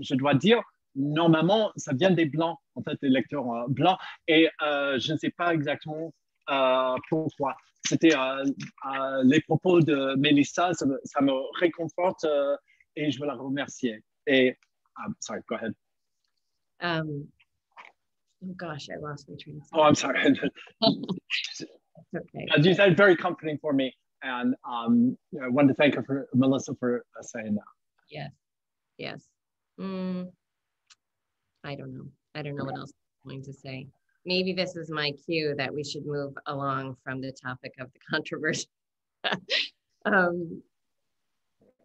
je 0.00 0.14
dois 0.14 0.34
dire, 0.34 0.62
normalement, 0.96 1.72
ça 1.76 1.92
vient 1.94 2.10
des 2.10 2.24
blancs, 2.24 2.58
en 2.74 2.82
fait, 2.82 2.98
des 3.02 3.08
lecteurs 3.08 3.48
euh, 3.52 3.64
blancs. 3.68 3.98
Et 4.26 4.48
euh, 4.62 4.98
je 4.98 5.12
ne 5.12 5.18
sais 5.18 5.30
pas 5.30 5.54
exactement 5.54 6.12
euh, 6.50 6.94
pourquoi. 7.08 7.54
C'était 7.86 8.14
les 9.22 9.40
propos 9.42 9.80
de 9.80 10.16
Melissa, 10.16 10.72
ça 10.74 10.86
me, 11.20 11.58
réconforte 11.60 12.26
et 12.96 13.10
je 13.10 13.20
veux 13.20 13.26
la 13.26 13.34
remercier. 13.34 14.00
Et, 14.26 14.56
um, 15.04 15.14
sorry, 15.20 15.40
go 15.48 15.56
ahead. 15.56 15.74
Um, 16.80 17.28
oh 18.44 18.54
gosh, 18.56 18.88
I 18.90 18.98
lost 18.98 19.28
my 19.28 19.36
train 19.40 19.60
of 19.60 19.68
thought. 19.68 19.80
Oh, 19.80 19.82
I'm 19.82 19.94
sorry. 19.94 20.20
okay. 20.82 22.46
Uh, 22.54 22.60
you 22.60 22.74
said, 22.74 22.96
very 22.96 23.16
comforting 23.16 23.58
for 23.58 23.72
me. 23.72 23.94
And 24.22 24.54
um, 24.68 25.16
I 25.42 25.48
wanted 25.48 25.68
to 25.68 25.74
thank 25.74 25.94
her 25.94 26.02
for, 26.02 26.26
Melissa 26.34 26.74
for 26.80 27.04
saying 27.20 27.54
that. 27.54 27.64
Yes, 28.10 28.30
yes. 28.98 29.24
Mm. 29.78 30.30
I 31.64 31.74
don't 31.74 31.92
know. 31.94 32.06
I 32.34 32.42
don't 32.42 32.56
know 32.56 32.64
what 32.64 32.78
else 32.78 32.92
I'm 33.24 33.30
going 33.30 33.42
to 33.44 33.52
say. 33.52 33.88
Maybe 34.24 34.52
this 34.52 34.74
is 34.76 34.90
my 34.90 35.12
cue 35.24 35.54
that 35.56 35.72
we 35.72 35.84
should 35.84 36.06
move 36.06 36.34
along 36.46 36.96
from 37.04 37.20
the 37.20 37.32
topic 37.32 37.72
of 37.78 37.92
the 37.92 38.00
controversy. 38.10 38.66
um, 40.04 40.62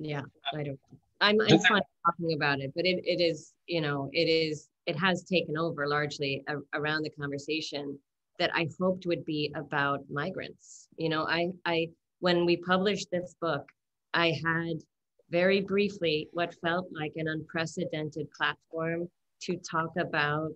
yeah, 0.01 0.23
I 0.53 0.63
don't. 0.63 0.79
I'm, 1.21 1.39
I'm 1.41 1.59
fine 1.59 1.81
talking 2.05 2.33
about 2.33 2.59
it, 2.59 2.71
but 2.75 2.85
it, 2.85 3.03
it 3.05 3.21
is, 3.21 3.53
you 3.67 3.81
know, 3.81 4.09
it 4.11 4.27
is, 4.27 4.69
it 4.87 4.97
has 4.97 5.23
taken 5.23 5.57
over 5.57 5.87
largely 5.87 6.43
a, 6.47 6.55
around 6.73 7.03
the 7.03 7.11
conversation 7.11 7.97
that 8.39 8.49
I 8.55 8.67
hoped 8.79 9.05
would 9.05 9.23
be 9.23 9.53
about 9.55 9.99
migrants. 10.09 10.87
You 10.97 11.09
know, 11.09 11.27
I, 11.27 11.51
I, 11.65 11.89
when 12.19 12.45
we 12.45 12.57
published 12.57 13.11
this 13.11 13.35
book, 13.39 13.69
I 14.15 14.33
had 14.43 14.81
very 15.29 15.61
briefly 15.61 16.27
what 16.33 16.55
felt 16.61 16.87
like 16.91 17.13
an 17.15 17.27
unprecedented 17.27 18.27
platform 18.31 19.07
to 19.41 19.57
talk 19.57 19.91
about 19.97 20.51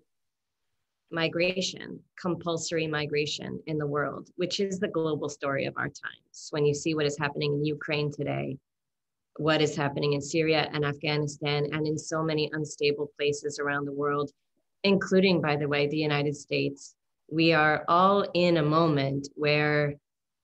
migration, 1.11 1.99
compulsory 2.19 2.87
migration 2.87 3.59
in 3.67 3.77
the 3.77 3.87
world, 3.87 4.29
which 4.35 4.59
is 4.59 4.79
the 4.79 4.87
global 4.87 5.29
story 5.29 5.65
of 5.65 5.75
our 5.77 5.87
times. 5.87 6.47
When 6.49 6.65
you 6.65 6.73
see 6.73 6.95
what 6.95 7.05
is 7.05 7.17
happening 7.17 7.53
in 7.53 7.65
Ukraine 7.65 8.11
today, 8.11 8.57
what 9.37 9.61
is 9.61 9.75
happening 9.75 10.13
in 10.13 10.21
Syria 10.21 10.69
and 10.73 10.85
Afghanistan, 10.85 11.67
and 11.71 11.87
in 11.87 11.97
so 11.97 12.23
many 12.23 12.49
unstable 12.53 13.11
places 13.17 13.59
around 13.59 13.85
the 13.85 13.93
world, 13.93 14.31
including, 14.83 15.41
by 15.41 15.55
the 15.55 15.67
way, 15.67 15.87
the 15.87 15.97
United 15.97 16.35
States, 16.35 16.95
we 17.29 17.53
are 17.53 17.83
all 17.87 18.25
in 18.33 18.57
a 18.57 18.63
moment 18.63 19.27
where 19.35 19.95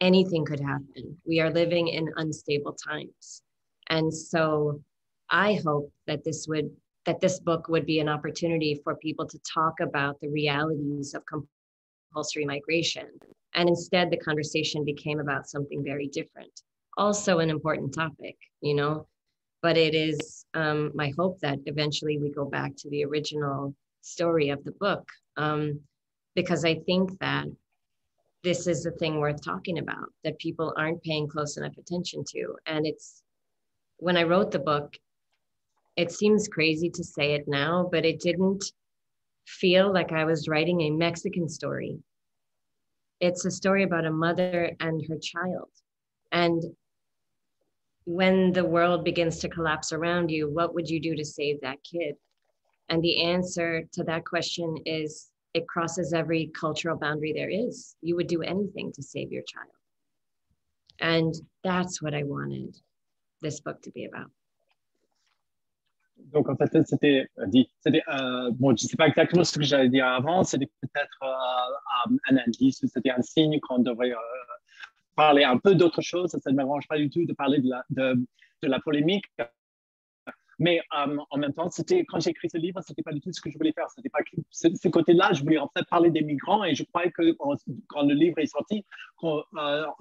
anything 0.01 0.43
could 0.43 0.59
happen. 0.59 1.17
We 1.25 1.39
are 1.39 1.51
living 1.51 1.87
in 1.89 2.11
unstable 2.17 2.73
times. 2.73 3.43
And 3.89 4.13
so 4.13 4.81
I 5.29 5.59
hope 5.63 5.91
that 6.07 6.23
this 6.23 6.47
would 6.47 6.71
that 7.05 7.19
this 7.19 7.39
book 7.39 7.67
would 7.67 7.85
be 7.85 7.99
an 7.99 8.07
opportunity 8.07 8.79
for 8.83 8.95
people 8.95 9.25
to 9.25 9.39
talk 9.39 9.79
about 9.79 10.19
the 10.19 10.29
realities 10.29 11.15
of 11.15 11.23
compulsory 11.25 12.45
migration. 12.45 13.07
And 13.55 13.67
instead, 13.67 14.11
the 14.11 14.17
conversation 14.17 14.85
became 14.85 15.19
about 15.19 15.49
something 15.49 15.83
very 15.83 16.07
different. 16.07 16.61
Also, 16.97 17.39
an 17.39 17.49
important 17.49 17.93
topic, 17.93 18.37
you 18.61 18.73
know, 18.73 19.07
but 19.61 19.77
it 19.77 19.95
is 19.95 20.45
um, 20.53 20.91
my 20.93 21.13
hope 21.17 21.39
that 21.39 21.59
eventually 21.65 22.17
we 22.17 22.31
go 22.31 22.45
back 22.45 22.75
to 22.77 22.89
the 22.89 23.05
original 23.05 23.73
story 24.01 24.49
of 24.49 24.63
the 24.63 24.71
book 24.71 25.07
um, 25.37 25.79
because 26.35 26.65
I 26.65 26.75
think 26.75 27.17
that 27.19 27.47
this 28.43 28.67
is 28.67 28.83
the 28.83 28.91
thing 28.91 29.19
worth 29.19 29.43
talking 29.43 29.77
about 29.77 30.11
that 30.23 30.39
people 30.39 30.73
aren't 30.77 31.03
paying 31.03 31.27
close 31.27 31.57
enough 31.57 31.77
attention 31.77 32.23
to. 32.29 32.55
And 32.65 32.87
it's 32.87 33.21
when 33.97 34.17
I 34.17 34.23
wrote 34.23 34.51
the 34.51 34.59
book, 34.59 34.97
it 35.95 36.11
seems 36.11 36.47
crazy 36.47 36.89
to 36.89 37.03
say 37.03 37.33
it 37.33 37.47
now, 37.47 37.87
but 37.91 38.05
it 38.05 38.19
didn't 38.19 38.63
feel 39.45 39.93
like 39.93 40.11
I 40.11 40.25
was 40.25 40.47
writing 40.47 40.81
a 40.81 40.89
Mexican 40.89 41.47
story. 41.47 41.99
It's 43.19 43.45
a 43.45 43.51
story 43.51 43.83
about 43.83 44.05
a 44.05 44.11
mother 44.11 44.75
and 44.79 45.05
her 45.07 45.17
child. 45.19 45.69
And 46.31 46.63
when 48.05 48.51
the 48.51 48.65
world 48.65 49.03
begins 49.03 49.39
to 49.39 49.49
collapse 49.49 49.91
around 49.91 50.31
you, 50.31 50.49
what 50.49 50.73
would 50.73 50.89
you 50.89 50.99
do 50.99 51.15
to 51.15 51.25
save 51.25 51.61
that 51.61 51.83
kid? 51.83 52.15
And 52.89 53.01
the 53.01 53.23
answer 53.23 53.83
to 53.93 54.03
that 54.05 54.25
question 54.25 54.75
is 54.85 55.29
it 55.53 55.67
crosses 55.67 56.13
every 56.13 56.51
cultural 56.59 56.97
boundary 56.97 57.33
there 57.33 57.49
is. 57.49 57.95
You 58.01 58.15
would 58.15 58.27
do 58.27 58.41
anything 58.41 58.91
to 58.93 59.03
save 59.03 59.31
your 59.31 59.43
child. 59.43 59.71
And 60.99 61.33
that's 61.63 62.01
what 62.01 62.13
I 62.13 62.23
wanted 62.23 62.77
this 63.41 63.59
book 63.59 63.81
to 63.83 63.91
be 63.91 64.05
about. 64.05 64.31
donc 66.31 66.49
en 66.49 66.55
fait, 66.55 66.69
c'était 66.85 67.27
dit, 67.47 67.69
c'était, 67.79 68.03
euh, 68.07 68.51
bon, 68.51 68.75
je 68.75 68.85
sais 68.85 68.97
pas 68.97 69.07
exactement 69.07 69.43
ce 69.43 69.57
que 69.57 69.63
j'allais 69.63 69.89
dire 69.89 70.07
avant, 70.07 70.43
c'était 70.43 70.69
peut-être 70.81 71.23
euh, 71.23 72.15
un 72.29 72.37
indice, 72.37 72.85
c'était 72.85 73.09
un 73.09 73.21
signe 73.21 73.59
qu'on 73.59 73.79
devrait 73.79 74.11
euh, 74.11 74.15
parler 75.15 75.43
un 75.43 75.57
peu 75.57 75.75
d'autre 75.75 76.01
chose. 76.01 76.29
Ça 76.31 76.51
ne 76.51 76.55
m'arrange 76.55 76.87
pas 76.87 76.97
du 76.97 77.09
tout 77.09 77.25
de 77.25 77.33
parler 77.33 77.59
de 77.59 78.67
la, 78.67 78.79
polémique. 78.79 79.25
Mais 80.59 80.79
en 80.91 81.37
même 81.37 81.53
temps, 81.53 81.69
quand 82.07 82.19
j'ai 82.19 82.29
écrit 82.29 82.49
ce 82.49 82.57
livre, 82.57 82.81
c'était 82.81 83.01
pas 83.01 83.13
du 83.13 83.19
tout 83.19 83.31
ce 83.31 83.41
que 83.41 83.49
je 83.49 83.57
voulais 83.57 83.73
faire. 83.73 83.89
C'était 83.89 84.09
pas 84.09 84.19
ce, 84.51 84.87
côté-là. 84.87 85.31
Je 85.33 85.41
voulais 85.41 85.57
en 85.57 85.69
fait 85.75 85.83
parler 85.89 86.11
des 86.11 86.21
migrants 86.21 86.63
et 86.63 86.75
je 86.75 86.83
croyais 86.83 87.11
que 87.11 87.31
quand, 87.33 88.03
le 88.03 88.13
livre 88.13 88.37
est 88.39 88.45
sorti, 88.45 88.85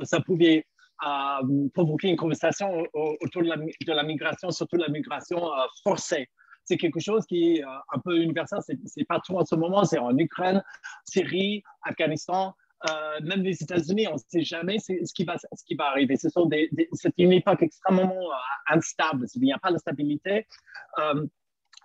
ça 0.03 0.21
pouvait 0.21 0.67
à 1.01 1.41
provoquer 1.73 2.09
une 2.09 2.17
conversation 2.17 2.85
autour 2.93 3.43
de 3.43 3.49
la, 3.49 4.03
migration, 4.03 4.51
surtout 4.51 4.77
la 4.77 4.89
migration 4.89 5.47
euh, 5.47 5.65
forcée. 5.83 6.29
C'est 6.65 6.77
quelque 6.77 7.01
chose 7.01 7.25
qui 7.27 7.55
est 7.55 7.65
euh, 7.65 7.69
un 7.95 7.99
peu 8.01 8.19
universel, 8.19 8.61
c'est 8.85 9.05
partout 9.05 9.35
en 9.37 9.45
ce 9.45 9.55
moment, 9.55 9.85
c'est 9.85 9.99
en 9.99 10.17
Ukraine, 10.17 10.63
Syrie, 11.05 11.63
Afghanistan, 11.83 12.55
euh, 12.89 13.21
même 13.23 13.43
les 13.43 13.63
États-Unis, 13.63 14.07
on 14.09 14.15
ne 14.15 14.19
sait 14.29 14.43
jamais 14.43 14.79
ce 14.79 15.13
qui 15.13 15.25
va, 15.25 15.37
ce 15.39 15.75
arriver. 15.81 16.17
Ce 16.17 16.29
c'est 16.95 17.13
une 17.19 17.33
époque 17.33 17.63
extrêmement 17.63 18.15
instable, 18.69 19.27
il 19.35 19.43
n'y 19.43 19.53
a 19.53 19.59
pas 19.59 19.73
de 19.73 19.79
stabilité. 19.79 20.47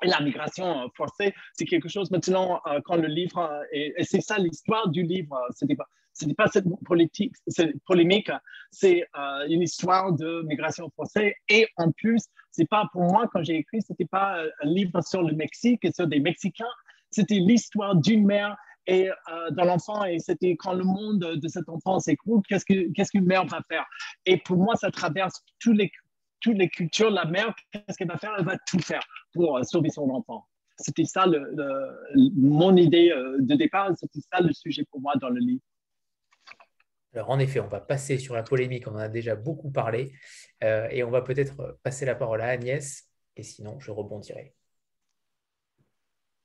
et 0.03 0.07
la 0.07 0.19
migration 0.21 0.89
forcée, 0.95 1.33
c'est 1.53 1.65
quelque 1.65 1.89
chose 1.89 2.11
maintenant, 2.11 2.61
quand 2.85 2.95
le 2.97 3.07
livre, 3.07 3.63
et, 3.71 3.93
c'est 4.03 4.21
ça 4.21 4.37
l'histoire 4.37 4.89
du 4.89 5.03
livre, 5.03 5.37
ce 5.53 5.65
n'est 6.25 6.33
pas 6.33 6.47
cette 6.47 6.65
polémique, 7.85 8.31
c'est 8.71 9.07
euh, 9.17 9.47
une 9.49 9.61
histoire 9.61 10.13
de 10.13 10.41
migration 10.43 10.89
forcée. 10.95 11.35
Et 11.49 11.67
en 11.77 11.91
plus, 11.91 12.23
c'est 12.51 12.67
pas 12.67 12.89
pour 12.91 13.03
moi, 13.03 13.27
quand 13.31 13.43
j'ai 13.43 13.57
écrit, 13.57 13.81
c'était 13.81 14.05
pas 14.05 14.39
euh, 14.39 14.49
un 14.63 14.67
livre 14.67 15.01
sur 15.01 15.21
le 15.21 15.33
Mexique 15.33 15.83
et 15.83 15.91
sur 15.91 16.07
des 16.07 16.19
Mexicains, 16.19 16.65
c'était 17.11 17.35
l'histoire 17.35 17.95
d'une 17.95 18.25
mère 18.25 18.55
et 18.87 19.09
euh, 19.09 19.49
d'un 19.51 19.69
enfant. 19.69 20.03
Et 20.05 20.19
c'était 20.19 20.55
quand 20.55 20.73
le 20.73 20.83
monde 20.83 21.19
de 21.19 21.47
cet 21.47 21.69
enfant 21.69 21.99
s'écroule, 21.99 22.41
qu'est-ce 22.47 22.65
qu'une 22.65 22.93
qu 22.93 23.21
mère 23.21 23.45
va 23.45 23.61
faire? 23.67 23.85
Et 24.25 24.37
pour 24.37 24.57
moi, 24.57 24.75
ça 24.75 24.91
traverse 24.91 25.43
toutes 25.59 25.77
les, 25.77 25.91
toutes 26.39 26.57
les 26.57 26.69
cultures. 26.69 27.09
La 27.09 27.25
mère, 27.25 27.53
qu'est-ce 27.71 27.97
qu'elle 27.97 28.07
va 28.07 28.17
faire? 28.17 28.33
Elle 28.37 28.45
va 28.45 28.57
tout 28.67 28.79
faire 28.79 29.03
pour 29.33 29.63
sauver 29.65 29.89
son 29.89 30.09
enfant. 30.09 30.45
C'était 30.77 31.05
ça 31.05 31.25
le, 31.25 31.55
mon 32.35 32.75
idée 32.75 33.09
de 33.39 33.55
départ, 33.55 33.91
c'était 33.95 34.19
ça 34.19 34.41
le 34.41 34.51
sujet 34.51 34.83
pour 34.91 34.99
moi 34.99 35.13
dans 35.15 35.29
le 35.29 35.39
livre. 35.39 35.61
Alors 37.15 37.29
en 37.29 37.39
effet, 37.39 37.61
on 37.61 37.67
va 37.67 37.79
passer 37.79 38.17
sur 38.17 38.35
la 38.35 38.43
polémique, 38.43 38.87
on 38.87 38.91
en 38.91 38.97
a 38.97 39.07
déjà 39.07 39.35
beaucoup 39.35 39.71
parlé, 39.71 40.11
euh, 40.63 40.87
et 40.91 41.03
on 41.03 41.09
va 41.09 41.21
peut-être 41.21 41.79
passer 41.81 42.05
la 42.05 42.13
parole 42.13 42.41
à 42.41 42.47
Agnès, 42.47 43.07
et 43.37 43.43
sinon 43.43 43.79
je 43.79 43.91
rebondirai. 43.91 44.53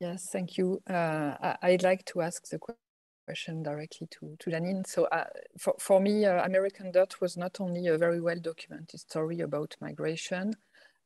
Yes, 0.00 0.28
thank 0.30 0.56
you. 0.56 0.80
Uh, 0.88 1.56
I'd 1.62 1.82
like 1.82 2.04
to 2.06 2.22
ask 2.22 2.48
the 2.48 2.58
question 2.58 3.62
directly 3.62 4.08
to, 4.12 4.36
to 4.38 4.50
Jeanine. 4.50 4.86
So 4.86 5.04
uh, 5.06 5.24
for, 5.58 5.74
for 5.78 6.00
me, 6.00 6.24
uh, 6.24 6.44
American 6.44 6.90
Dirt 6.92 7.20
was 7.20 7.36
not 7.36 7.60
only 7.60 7.86
a 7.88 7.98
very 7.98 8.20
well 8.20 8.40
documented 8.40 9.00
story 9.00 9.40
about 9.40 9.76
migration 9.80 10.54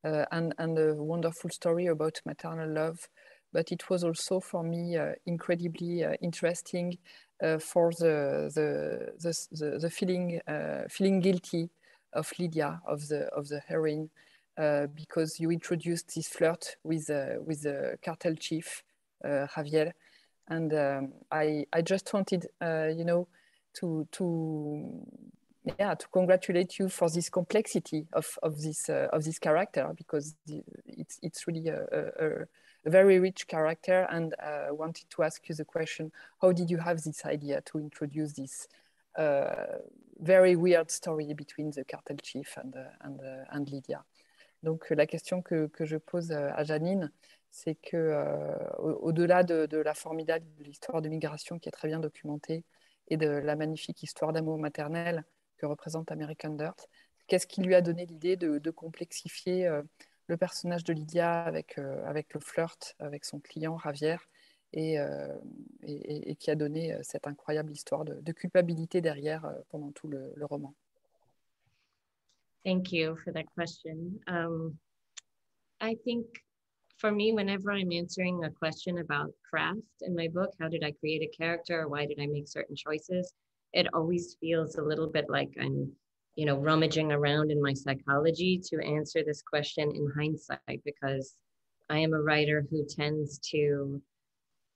uh, 0.04 0.26
and, 0.30 0.54
and 0.58 0.78
a 0.78 0.94
wonderful 0.94 1.50
story 1.50 1.86
about 1.86 2.20
maternal 2.24 2.68
love, 2.72 3.08
but 3.52 3.72
it 3.72 3.90
was 3.90 4.04
also 4.04 4.40
for 4.40 4.62
me 4.62 4.96
uh, 4.96 5.12
incredibly 5.26 6.04
uh, 6.04 6.14
interesting 6.22 6.98
for 7.60 7.90
the 7.98 8.50
the 8.54 9.12
the, 9.20 9.78
the, 9.78 9.90
feeling 9.90 10.40
uh, 10.48 10.84
feeling 10.88 11.20
guilty 11.20 11.68
of 12.14 12.32
Lydia 12.38 12.80
of 12.86 13.08
the 13.08 13.26
of 13.34 13.48
the 13.48 13.60
heroine 13.68 14.10
because 14.56 15.40
you 15.40 15.50
introduced 15.50 16.14
this 16.14 16.28
flirt 16.28 16.76
with 16.84 17.10
with 17.44 17.62
the 17.62 17.98
cartel 18.04 18.34
chief 18.34 18.82
Javier, 19.24 19.92
and 20.48 20.72
um, 20.74 21.12
I 21.30 21.66
I 21.72 21.82
just 21.82 22.12
wanted 22.12 22.46
you 22.60 23.04
know 23.04 23.28
to 23.74 24.06
to 24.12 25.06
yeah, 25.78 25.94
to 25.94 26.06
congratulate 26.08 26.78
you 26.78 26.88
for 26.88 27.08
this 27.08 27.30
complexity 27.30 28.06
of, 28.12 28.38
of 28.42 28.60
this 28.60 28.88
uh, 28.90 29.08
of 29.12 29.24
this 29.24 29.38
character 29.38 29.92
because 29.96 30.36
it's 30.86 31.18
it's 31.22 31.46
really 31.46 31.68
a, 31.68 31.82
a, 31.90 32.46
a, 32.84 32.90
very 32.90 33.18
rich 33.18 33.46
character. 33.46 34.06
And 34.10 34.34
uh, 34.34 34.66
wanted 34.74 35.08
to 35.10 35.22
ask 35.22 35.48
you 35.48 35.54
the 35.54 35.64
question: 35.64 36.12
How 36.42 36.52
did 36.52 36.70
you 36.70 36.78
have 36.78 37.02
this 37.02 37.24
idea 37.24 37.62
to 37.62 37.78
introduce 37.78 38.34
this 38.34 38.68
uh, 39.16 39.78
very 40.20 40.54
weird 40.54 40.90
story 40.90 41.32
between 41.32 41.70
the 41.70 41.84
cartel 41.84 42.18
chief 42.22 42.56
and 42.58 42.74
uh, 42.74 42.90
and, 43.00 43.20
uh, 43.20 43.44
and 43.50 43.70
Lydia? 43.70 44.04
Donc 44.64 44.90
la 44.90 45.06
question 45.06 45.42
que, 45.42 45.68
je 45.80 45.96
pose 45.96 46.32
à 46.32 46.64
Janine, 46.64 47.12
c'est 47.50 47.76
que 47.76 47.96
euh, 47.96 48.56
au-delà 48.78 49.44
de, 49.44 49.76
la 49.76 49.94
formidable 49.94 50.46
histoire 50.66 51.02
de 51.02 51.08
migration 51.08 51.58
qui 51.58 51.68
est 51.68 51.72
très 51.72 51.88
bien 51.88 52.00
documentée 52.00 52.64
et 53.08 53.16
de 53.16 53.28
la 53.28 53.54
magnifique 53.54 54.02
histoire 54.02 54.32
d'amour 54.32 54.58
maternel 54.58 55.24
que 55.56 55.66
représente 55.66 56.10
American 56.10 56.50
Dirt. 56.50 56.88
Qu'est-ce 57.26 57.46
qui 57.46 57.62
lui 57.62 57.74
a 57.74 57.80
donné 57.80 58.06
l'idée 58.06 58.36
de, 58.36 58.70
complexifier 58.70 59.66
euh, 59.66 59.82
le 60.26 60.36
personnage 60.36 60.84
de 60.84 60.92
Lydia 60.92 61.44
avec, 61.44 61.78
euh, 61.78 62.12
le 62.12 62.40
flirt 62.40 62.96
avec 62.98 63.24
son 63.24 63.40
client 63.40 63.78
Javier 63.78 64.16
et, 64.74 64.98
euh, 64.98 65.28
qui 66.38 66.50
a 66.50 66.56
donné 66.56 66.92
euh, 66.92 66.98
cette 67.02 67.26
incroyable 67.26 67.72
histoire 67.72 68.04
de, 68.04 68.32
culpabilité 68.32 69.00
derrière 69.00 69.44
euh, 69.44 69.52
pendant 69.70 69.92
tout 69.92 70.08
le, 70.08 70.34
roman? 70.42 70.74
Thank 72.64 72.92
you 72.92 73.16
for 73.22 73.32
that 73.32 73.46
question. 73.54 74.18
Um, 74.26 74.78
I 75.80 75.96
think 76.04 76.26
for 76.96 77.10
me, 77.12 77.32
whenever 77.32 77.72
I'm 77.72 77.92
answering 77.92 78.44
a 78.44 78.50
question 78.50 78.98
about 78.98 79.32
craft 79.48 79.78
in 80.02 80.16
my 80.16 80.28
book, 80.28 80.50
how 80.60 80.68
did 80.68 80.82
I 80.82 80.92
create 80.92 81.22
a 81.22 81.36
character? 81.36 81.88
Why 81.88 82.06
did 82.06 82.18
I 82.20 82.26
make 82.26 82.48
certain 82.48 82.76
choices? 82.76 83.34
it 83.74 83.92
always 83.92 84.36
feels 84.40 84.76
a 84.76 84.82
little 84.82 85.08
bit 85.08 85.26
like 85.28 85.50
I'm, 85.60 85.92
you 86.36 86.46
know, 86.46 86.56
rummaging 86.56 87.12
around 87.12 87.50
in 87.50 87.60
my 87.60 87.74
psychology 87.74 88.60
to 88.70 88.82
answer 88.82 89.22
this 89.24 89.42
question 89.42 89.90
in 89.94 90.10
hindsight 90.16 90.80
because 90.84 91.34
I 91.90 91.98
am 91.98 92.14
a 92.14 92.22
writer 92.22 92.64
who 92.70 92.86
tends 92.88 93.38
to 93.50 94.00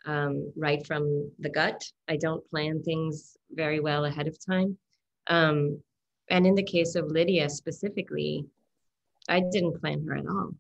um, 0.04 0.52
write 0.56 0.86
from 0.86 1.30
the 1.38 1.48
gut. 1.48 1.82
I 2.08 2.16
don't 2.16 2.48
plan 2.50 2.82
things 2.82 3.36
very 3.52 3.80
well 3.80 4.04
ahead 4.04 4.26
of 4.26 4.36
time. 4.44 4.76
Um, 5.28 5.80
and 6.30 6.46
in 6.46 6.54
the 6.54 6.62
case 6.62 6.94
of 6.94 7.10
Lydia 7.10 7.48
specifically, 7.48 8.44
I 9.28 9.42
didn't 9.52 9.80
plan 9.80 10.06
her 10.06 10.16
at 10.16 10.26
all. 10.26 10.50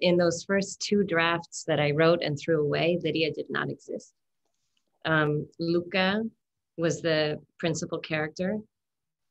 In 0.00 0.16
those 0.16 0.44
first 0.44 0.80
two 0.80 1.04
drafts 1.04 1.64
that 1.64 1.78
I 1.78 1.92
wrote 1.92 2.20
and 2.22 2.36
threw 2.38 2.60
away, 2.60 2.98
Lydia 3.02 3.32
did 3.32 3.46
not 3.48 3.70
exist. 3.70 4.12
Um, 5.04 5.46
Luca 5.60 6.24
was 6.76 7.00
the 7.00 7.40
principal 7.58 7.98
character. 7.98 8.58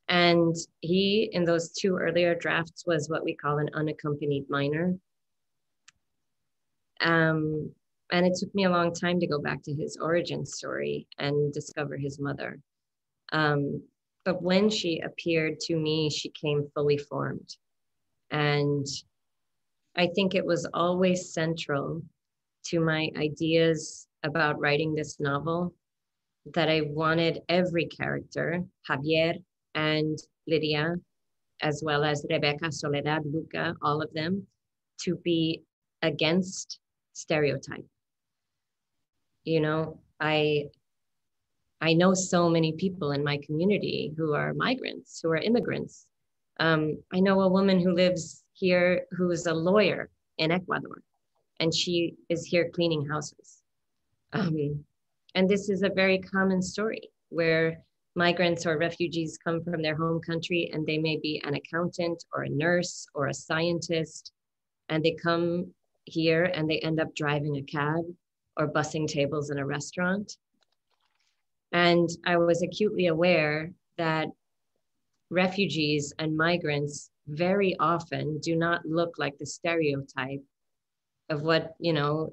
And 0.08 0.54
he, 0.80 1.28
in 1.32 1.44
those 1.44 1.72
two 1.72 1.96
earlier 1.96 2.34
drafts, 2.34 2.84
was 2.86 3.08
what 3.08 3.24
we 3.24 3.34
call 3.34 3.58
an 3.58 3.70
unaccompanied 3.74 4.48
minor. 4.48 4.94
Um, 7.00 7.72
and 8.12 8.24
it 8.24 8.34
took 8.38 8.54
me 8.54 8.64
a 8.64 8.70
long 8.70 8.94
time 8.94 9.18
to 9.20 9.26
go 9.26 9.40
back 9.40 9.62
to 9.64 9.74
his 9.74 9.98
origin 10.00 10.46
story 10.46 11.06
and 11.18 11.52
discover 11.52 11.96
his 11.96 12.20
mother. 12.20 12.60
Um, 13.32 13.82
but 14.26 14.42
when 14.42 14.68
she 14.68 14.98
appeared 14.98 15.60
to 15.60 15.76
me, 15.76 16.10
she 16.10 16.28
came 16.30 16.68
fully 16.74 16.98
formed. 16.98 17.56
And 18.32 18.84
I 19.94 20.08
think 20.08 20.34
it 20.34 20.44
was 20.44 20.68
always 20.74 21.32
central 21.32 22.02
to 22.64 22.80
my 22.80 23.08
ideas 23.16 24.08
about 24.24 24.58
writing 24.58 24.94
this 24.94 25.20
novel 25.20 25.72
that 26.54 26.68
I 26.68 26.80
wanted 26.80 27.42
every 27.48 27.86
character, 27.86 28.64
Javier 28.90 29.34
and 29.76 30.18
Lydia, 30.48 30.96
as 31.62 31.82
well 31.84 32.02
as 32.02 32.26
Rebecca, 32.28 32.72
Soledad, 32.72 33.22
Luca, 33.24 33.76
all 33.80 34.02
of 34.02 34.12
them, 34.12 34.44
to 35.02 35.14
be 35.22 35.62
against 36.02 36.80
stereotype. 37.12 37.86
You 39.44 39.60
know, 39.60 40.00
I 40.18 40.64
I 41.80 41.92
know 41.92 42.14
so 42.14 42.48
many 42.48 42.72
people 42.72 43.12
in 43.12 43.22
my 43.22 43.38
community 43.44 44.12
who 44.16 44.34
are 44.34 44.54
migrants, 44.54 45.20
who 45.22 45.30
are 45.30 45.36
immigrants. 45.36 46.06
Um, 46.58 46.98
I 47.12 47.20
know 47.20 47.40
a 47.42 47.48
woman 47.48 47.80
who 47.80 47.92
lives 47.92 48.44
here 48.54 49.06
who 49.12 49.30
is 49.30 49.46
a 49.46 49.54
lawyer 49.54 50.10
in 50.38 50.50
Ecuador, 50.50 51.02
and 51.60 51.74
she 51.74 52.14
is 52.28 52.46
here 52.46 52.70
cleaning 52.70 53.06
houses. 53.06 53.62
Um, 54.32 54.84
and 55.34 55.48
this 55.48 55.68
is 55.68 55.82
a 55.82 55.90
very 55.90 56.18
common 56.18 56.62
story 56.62 57.10
where 57.28 57.82
migrants 58.14 58.64
or 58.66 58.78
refugees 58.78 59.38
come 59.42 59.62
from 59.62 59.82
their 59.82 59.94
home 59.94 60.20
country 60.20 60.70
and 60.72 60.86
they 60.86 60.96
may 60.96 61.18
be 61.18 61.40
an 61.44 61.54
accountant 61.54 62.24
or 62.32 62.44
a 62.44 62.48
nurse 62.48 63.06
or 63.14 63.26
a 63.26 63.34
scientist. 63.34 64.32
And 64.88 65.04
they 65.04 65.16
come 65.22 65.74
here 66.04 66.44
and 66.44 66.68
they 66.68 66.78
end 66.78 67.00
up 67.00 67.14
driving 67.14 67.56
a 67.56 67.62
cab 67.62 68.04
or 68.56 68.72
bussing 68.72 69.06
tables 69.06 69.50
in 69.50 69.58
a 69.58 69.66
restaurant. 69.66 70.36
And 71.72 72.08
I 72.24 72.36
was 72.36 72.62
acutely 72.62 73.08
aware 73.08 73.72
that 73.98 74.28
refugees 75.30 76.12
and 76.18 76.36
migrants 76.36 77.10
very 77.26 77.76
often 77.80 78.38
do 78.38 78.56
not 78.56 78.86
look 78.86 79.18
like 79.18 79.36
the 79.38 79.46
stereotype 79.46 80.42
of 81.28 81.42
what, 81.42 81.74
you 81.80 81.92
know, 81.92 82.32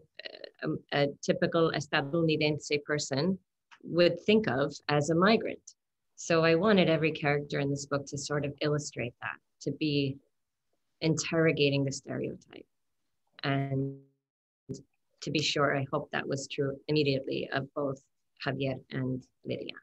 a, 0.63 0.69
a 1.03 1.07
typical 1.21 1.71
estadounidense 1.75 2.71
person 2.85 3.37
would 3.83 4.19
think 4.25 4.47
of 4.47 4.73
as 4.89 5.09
a 5.09 5.15
migrant. 5.15 5.73
So 6.15 6.43
I 6.43 6.55
wanted 6.55 6.89
every 6.89 7.11
character 7.11 7.59
in 7.59 7.69
this 7.69 7.85
book 7.85 8.05
to 8.07 8.17
sort 8.17 8.45
of 8.45 8.53
illustrate 8.61 9.15
that, 9.21 9.37
to 9.61 9.71
be 9.71 10.17
interrogating 11.01 11.83
the 11.83 11.91
stereotype. 11.91 12.65
And 13.43 13.97
to 15.21 15.31
be 15.31 15.41
sure, 15.41 15.75
I 15.75 15.85
hope 15.91 16.09
that 16.11 16.27
was 16.27 16.47
true 16.47 16.77
immediately 16.87 17.49
of 17.51 17.73
both 17.73 18.01
Javier 18.43 18.75
and 18.93 19.19
Lydia. 19.45 19.75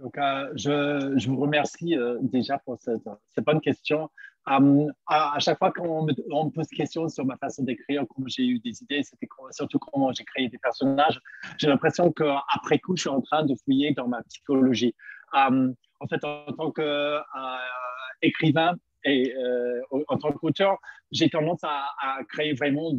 Donc, 0.00 0.18
euh, 0.18 0.50
je, 0.56 1.14
je, 1.16 1.28
vous 1.28 1.36
remercie 1.36 1.96
euh, 1.96 2.18
déjà 2.22 2.58
pour 2.58 2.78
cette, 2.80 3.08
cette 3.34 3.44
bonne 3.44 3.60
question. 3.60 4.10
Um, 4.46 4.92
à, 5.06 5.36
à, 5.36 5.38
chaque 5.38 5.58
fois 5.58 5.70
qu'on 5.70 6.04
me, 6.04 6.12
on 6.32 6.46
me 6.46 6.50
pose 6.50 6.66
des 6.66 6.76
questions 6.76 7.08
sur 7.08 7.24
ma 7.24 7.36
façon 7.36 7.62
d'écrire, 7.62 8.04
comment 8.08 8.26
j'ai 8.26 8.44
eu 8.44 8.58
des 8.58 8.82
idées, 8.82 9.04
c'était 9.04 9.28
surtout 9.52 9.78
comment 9.78 10.10
j'ai 10.12 10.24
créé 10.24 10.48
des 10.48 10.58
personnages, 10.58 11.20
j'ai 11.58 11.68
l'impression 11.68 12.10
qu'après 12.10 12.80
coup, 12.80 12.96
je 12.96 13.02
suis 13.02 13.10
en 13.10 13.20
train 13.20 13.44
de 13.44 13.54
fouiller 13.64 13.92
dans 13.92 14.08
ma 14.08 14.20
psychologie. 14.24 14.96
En 15.32 16.08
fait, 16.10 16.24
en 16.24 16.52
tant 16.52 16.72
qu'écrivain 16.72 18.72
euh, 18.72 18.76
et 19.04 19.32
euh, 19.36 19.80
en 20.08 20.18
tant 20.18 20.32
qu'auteur, 20.32 20.78
j'ai 21.12 21.30
tendance 21.30 21.62
à, 21.62 21.86
créer 22.28 22.54
vraiment 22.54 22.90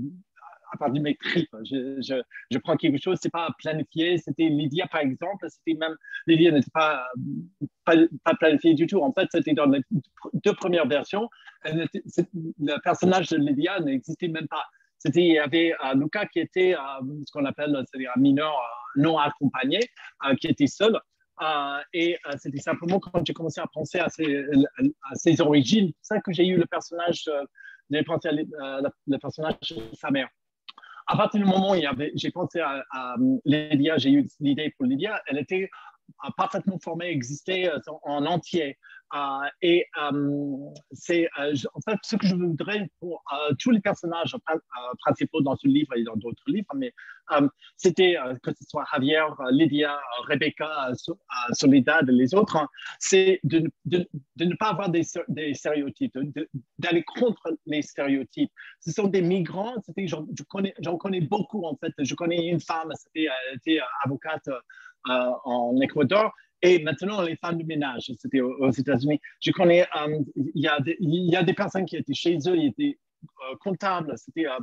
à 0.73 0.77
partir 0.77 0.95
de 0.95 0.99
mes 1.01 1.15
tripes. 1.15 1.55
Je, 1.63 2.23
je, 2.49 2.57
prends 2.57 2.75
quelque 2.75 2.99
chose, 2.99 3.19
c'est 3.21 3.31
pas 3.31 3.49
planifié. 3.59 4.17
C'était 4.17 4.49
Lydia, 4.49 4.87
par 4.87 5.01
exemple. 5.01 5.45
C'était 5.49 5.77
même 5.77 5.95
Lydia 6.25 6.51
n'était 6.51 6.71
pas, 6.73 7.07
pas, 7.85 7.95
pas 8.23 8.33
planifié 8.35 8.73
du 8.73 8.87
tout. 8.87 8.99
En 9.01 9.13
fait, 9.13 9.27
c'était 9.31 9.53
dans 9.53 9.67
les 9.67 9.81
deux 10.33 10.53
premières 10.53 10.87
versions. 10.87 11.29
le 11.65 12.81
personnage 12.81 13.29
de 13.29 13.37
Lydia 13.37 13.79
n'existait 13.79 14.27
même 14.27 14.47
pas. 14.47 14.65
Il 15.15 15.33
y 15.33 15.37
avait 15.37 15.73
euh, 15.73 15.93
Luca 15.95 16.25
qui 16.27 16.39
était 16.39 16.75
euh, 16.75 16.79
ce 17.25 17.31
qu'on 17.33 17.45
appelle 17.45 17.75
un 17.75 18.19
mineur 18.19 18.53
euh, 18.53 19.01
non 19.01 19.17
accompagné, 19.17 19.79
qui 20.39 20.47
était 20.47 20.67
seul. 20.67 20.97
et 21.93 22.17
c'était 22.37 22.59
simplement 22.61 22.99
quand 22.99 23.25
j'ai 23.25 23.33
commencé 23.33 23.59
à 23.59 23.67
penser 23.67 23.99
à 23.99 24.07
ses, 24.07 24.45
à 25.11 25.15
ses 25.15 25.41
origines, 25.41 25.91
c'est 26.01 26.15
ça 26.15 26.21
que 26.21 26.31
j'ai 26.31 26.47
eu 26.47 26.57
le 26.57 26.65
personnage, 26.65 27.29
j'ai 27.89 28.03
pensé 28.03 28.29
le 28.31 29.17
personnage 29.17 29.55
de 29.71 29.95
sa 29.95 30.11
mère 30.11 30.29
à 31.13 31.15
partir 31.15 31.39
du 31.39 31.45
moment 31.45 31.71
où 31.71 31.75
j'ai 32.15 32.31
pensé 32.31 32.59
à, 32.59 33.15
Lydia, 33.45 33.99
j'ai 33.99 34.09
eu 34.09 34.27
l'idée 34.39 34.73
pour 34.75 34.87
Lydia, 34.87 35.21
elle 35.27 35.37
était 35.37 35.69
parfaitement 36.37 36.79
formée, 36.79 37.09
existait 37.09 37.69
euh, 37.69 37.77
en 38.01 38.25
entier. 38.25 38.79
Euh, 39.13 39.19
et 39.61 39.85
euh, 40.01 40.57
c'est 40.91 41.27
en 41.37 41.81
fait 41.81 41.97
ce 42.03 42.15
que 42.15 42.25
je 42.25 42.35
voudrais 42.35 42.89
pour 42.99 43.23
tous 43.59 43.69
les 43.69 43.79
personnages 43.79 44.35
principaux 44.99 45.41
dans 45.41 45.55
ce 45.55 45.67
livre 45.67 45.95
et 45.95 46.03
dans 46.03 46.15
d'autres 46.15 46.43
livres, 46.47 46.73
mais 46.75 46.93
c'était 47.77 48.17
que 48.41 48.51
ce 48.51 48.63
soit 48.67 48.85
Javier, 48.91 49.23
Lydia, 49.51 49.99
Rebecca, 50.27 50.89
Soledad 51.53 52.09
et 52.09 52.11
les 52.11 52.33
autres, 52.33 52.57
hein, 52.57 52.67
c'est 52.99 53.39
de, 53.43 53.71
ne 53.85 54.55
pas 54.55 54.69
avoir 54.69 54.89
des, 54.89 55.03
stéréotypes, 55.03 56.17
d'aller 56.79 57.03
contre 57.03 57.57
les 57.65 57.81
stéréotypes. 57.81 58.51
Ce 58.79 58.91
sont 58.91 59.07
des 59.07 59.21
migrants, 59.21 59.75
j'en 60.05 60.97
connais, 60.97 61.21
beaucoup 61.21 61.65
en 61.65 61.75
fait. 61.75 61.93
Je 61.99 62.15
connais 62.15 62.47
une 62.47 62.59
femme, 62.61 62.91
c'était, 62.95 63.27
était 63.53 63.79
avocate 64.03 64.49
en 65.05 65.79
Équateur. 65.81 66.33
Et 66.65 66.81
maintenant, 66.81 67.21
les 67.21 67.35
femmes 67.35 67.57
de 67.57 67.65
ménage, 67.65 68.09
c'était 68.17 68.39
aux, 68.39 68.71
États-Unis. 68.71 69.19
Je 69.41 69.51
connais, 69.51 69.81
euh, 69.81 70.19
il, 70.37 70.63
y 70.63 70.83
des, 70.83 70.95
il 71.01 71.29
y 71.29 71.35
a 71.35 71.43
des 71.43 71.53
personnes 71.53 71.85
qui 71.85 71.97
étaient 71.97 72.13
chez 72.13 72.37
eux, 72.47 72.55
ils 72.55 72.67
étaient 72.67 72.97
euh, 73.25 73.55
comptables, 73.59 74.13
c'était 74.17 74.47
euh, 74.47 74.59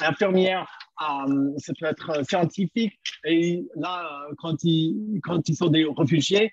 infirmières, 0.00 0.68
ça 0.98 1.72
peut 1.80 1.86
être 1.86 2.22
scientifique. 2.28 3.00
Et 3.24 3.66
là, 3.76 4.26
quand 4.36 4.62
ils, 4.62 5.20
quand 5.22 5.48
ils 5.48 5.56
sont 5.56 5.68
des 5.68 5.86
réfugiés, 5.86 6.52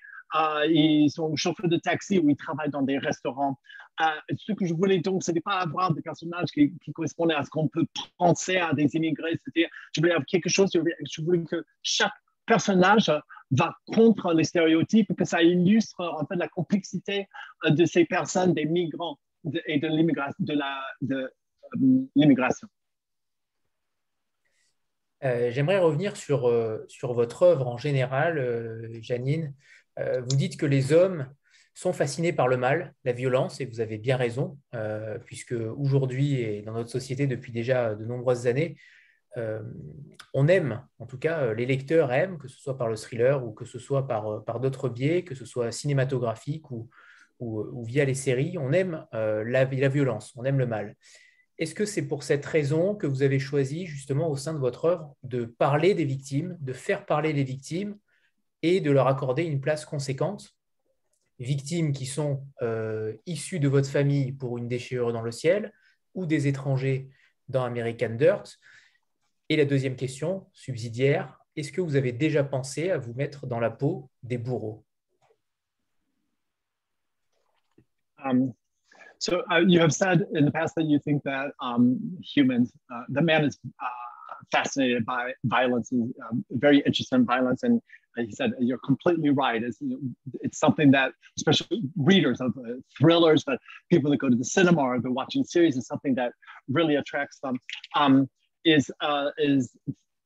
ils 0.66 1.10
sont 1.10 1.36
chauffeurs 1.36 1.68
de 1.68 1.76
taxi 1.76 2.18
ou 2.18 2.30
ils 2.30 2.36
travaillent 2.36 2.70
dans 2.70 2.82
des 2.82 2.96
restaurants. 2.96 3.58
ce 3.98 4.52
que 4.52 4.64
je 4.64 4.72
voulais 4.72 4.98
donc, 4.98 5.22
ce 5.22 5.30
n'était 5.30 5.42
pas 5.42 5.58
avoir 5.58 5.92
des 5.92 6.00
personnages 6.00 6.48
qui, 6.52 6.72
correspondaient 6.94 7.34
à 7.34 7.44
ce 7.44 7.50
qu'on 7.50 7.68
peut 7.68 7.84
penser 8.16 8.56
à 8.56 8.72
des 8.72 8.96
immigrés. 8.96 9.38
C'était, 9.44 9.68
je 9.94 10.00
voulais 10.00 10.12
avoir 10.12 10.26
quelque 10.26 10.48
chose, 10.48 10.70
je 10.72 11.22
voulais 11.22 11.44
que 11.44 11.64
chaque 11.82 12.14
personnage 12.46 13.12
va 13.50 13.76
contre 13.86 14.32
les 14.32 14.44
stéréotypes, 14.44 15.14
que 15.16 15.24
ça 15.24 15.42
illustre 15.42 16.00
en 16.00 16.26
fait 16.26 16.36
la 16.36 16.48
complexité 16.48 17.28
de 17.66 17.84
ces 17.84 18.04
personnes, 18.04 18.54
des 18.54 18.64
migrants 18.64 19.18
et 19.66 19.78
de 19.78 19.88
de, 21.02 21.32
l'immigration. 22.14 22.68
Euh, 25.24 25.50
j'aimerais 25.50 25.78
revenir 25.78 26.16
sur, 26.16 26.48
euh, 26.48 26.84
sur 26.88 27.14
votre 27.14 27.42
œuvre 27.42 27.66
en 27.66 27.78
général, 27.78 28.38
euh, 28.38 28.88
Janine. 29.00 29.54
vous 29.96 30.36
dites 30.36 30.58
que 30.58 30.66
les 30.66 30.92
hommes 30.92 31.26
sont 31.72 31.92
fascinés 31.92 32.32
par 32.32 32.48
le 32.48 32.56
mal, 32.56 32.94
la 33.04 33.12
violence, 33.12 33.60
et 33.60 33.66
vous 33.66 33.80
avez 33.80 33.98
bien 33.98 34.16
raison, 34.16 34.58
puisque 35.24 35.52
aujourd'hui 35.52 36.40
et 36.40 36.62
dans 36.62 36.72
notre 36.72 36.90
société 36.90 37.26
depuis 37.26 37.52
déjà 37.52 37.94
de 37.94 38.04
nombreuses 38.04 38.46
années, 38.46 38.76
on 40.32 40.48
aime, 40.48 40.82
en 40.98 41.06
tout 41.06 41.18
cas 41.18 41.52
les 41.52 41.66
lecteurs 41.66 42.12
aiment, 42.12 42.38
que 42.38 42.48
ce 42.48 42.58
soit 42.58 42.76
par 42.78 42.88
le 42.88 42.96
thriller 42.96 43.44
ou 43.44 43.52
que 43.52 43.64
ce 43.64 43.78
soit 43.78 44.06
par, 44.06 44.44
par 44.44 44.60
d'autres 44.60 44.88
biais, 44.88 45.24
que 45.24 45.34
ce 45.34 45.44
soit 45.44 45.72
cinématographique 45.72 46.70
ou, 46.70 46.88
ou, 47.38 47.84
via 47.84 48.04
les 48.04 48.14
séries, 48.14 48.56
on 48.58 48.72
aime 48.72 49.06
la, 49.12 49.64
la 49.64 49.88
violence, 49.88 50.32
on 50.36 50.44
aime 50.44 50.58
le 50.58 50.66
mal. 50.66 50.96
Est-ce 51.58 51.74
que 51.74 51.86
c'est 51.86 52.06
pour 52.06 52.22
cette 52.22 52.44
raison 52.44 52.94
que 52.94 53.06
vous 53.06 53.22
avez 53.22 53.38
choisi 53.38 53.86
justement 53.86 54.28
au 54.28 54.36
sein 54.36 54.52
de 54.52 54.58
votre 54.58 54.84
œuvre 54.84 55.16
de 55.22 55.46
parler 55.46 55.94
des 55.94 56.04
victimes, 56.04 56.56
de 56.60 56.72
faire 56.74 57.06
parler 57.06 57.32
les 57.32 57.44
victimes 57.44 57.96
et 58.62 58.80
de 58.80 58.90
leur 58.90 59.06
accorder 59.06 59.44
une 59.44 59.60
place 59.60 59.86
conséquente? 59.86 60.54
Victimes 61.38 61.92
qui 61.92 62.04
sont 62.04 62.46
euh, 62.60 63.14
issues 63.24 63.60
de 63.60 63.68
votre 63.68 63.88
famille 63.88 64.32
pour 64.32 64.58
une 64.58 64.68
déchirure 64.68 65.12
dans 65.12 65.22
le 65.22 65.30
ciel 65.30 65.72
ou 66.14 66.26
des 66.26 66.46
étrangers 66.46 67.08
dans 67.48 67.64
American 67.64 68.10
Dirt? 68.10 68.58
Et 69.48 69.56
la 69.56 69.64
deuxième 69.64 69.96
question, 69.96 70.46
subsidiaire, 70.52 71.38
est-ce 71.54 71.72
que 71.72 71.80
vous 71.80 71.96
avez 71.96 72.12
déjà 72.12 72.44
pensé 72.44 72.90
à 72.90 72.98
vous 72.98 73.14
mettre 73.14 73.46
dans 73.46 73.60
la 73.60 73.70
peau 73.70 74.10
des 74.22 74.38
bourreaux 74.38 74.84
um, 78.24 78.52
So 79.18 79.42
uh, 79.50 79.60
you 79.66 79.80
have 79.80 79.92
said 79.92 80.26
in 80.34 80.44
the 80.44 80.50
past 80.50 80.74
that 80.76 80.84
you 80.84 80.98
think 80.98 81.22
that 81.22 81.52
um, 81.60 81.98
humans, 82.22 82.72
uh, 82.92 83.04
the 83.08 83.22
man 83.22 83.44
is 83.44 83.58
uh, 83.64 83.86
fascinated 84.52 85.06
by 85.06 85.32
violence 85.44 85.92
and 85.92 86.12
um, 86.28 86.44
very 86.50 86.80
interested 86.80 87.14
in 87.14 87.24
violence. 87.24 87.62
And 87.62 87.80
he 88.16 88.32
said, 88.32 88.52
you're 88.58 88.78
completely 88.78 89.30
right. 89.30 89.62
It's, 89.62 89.78
it's 90.40 90.58
something 90.58 90.90
that, 90.92 91.12
especially 91.36 91.82
readers 91.96 92.40
of 92.40 92.56
uh, 92.58 92.74
thrillers, 92.98 93.44
but 93.44 93.58
people 93.90 94.10
that 94.10 94.18
go 94.18 94.28
to 94.28 94.36
the 94.36 94.44
cinema 94.44 94.80
or 94.80 95.00
they're 95.00 95.10
watching 95.10 95.44
series 95.44 95.76
is 95.76 95.86
something 95.86 96.14
that 96.16 96.32
really 96.68 96.96
attracts 96.96 97.38
them. 97.40 97.58
Um, 97.94 98.28
is 98.66 98.90
uh, 99.00 99.30
is 99.38 99.74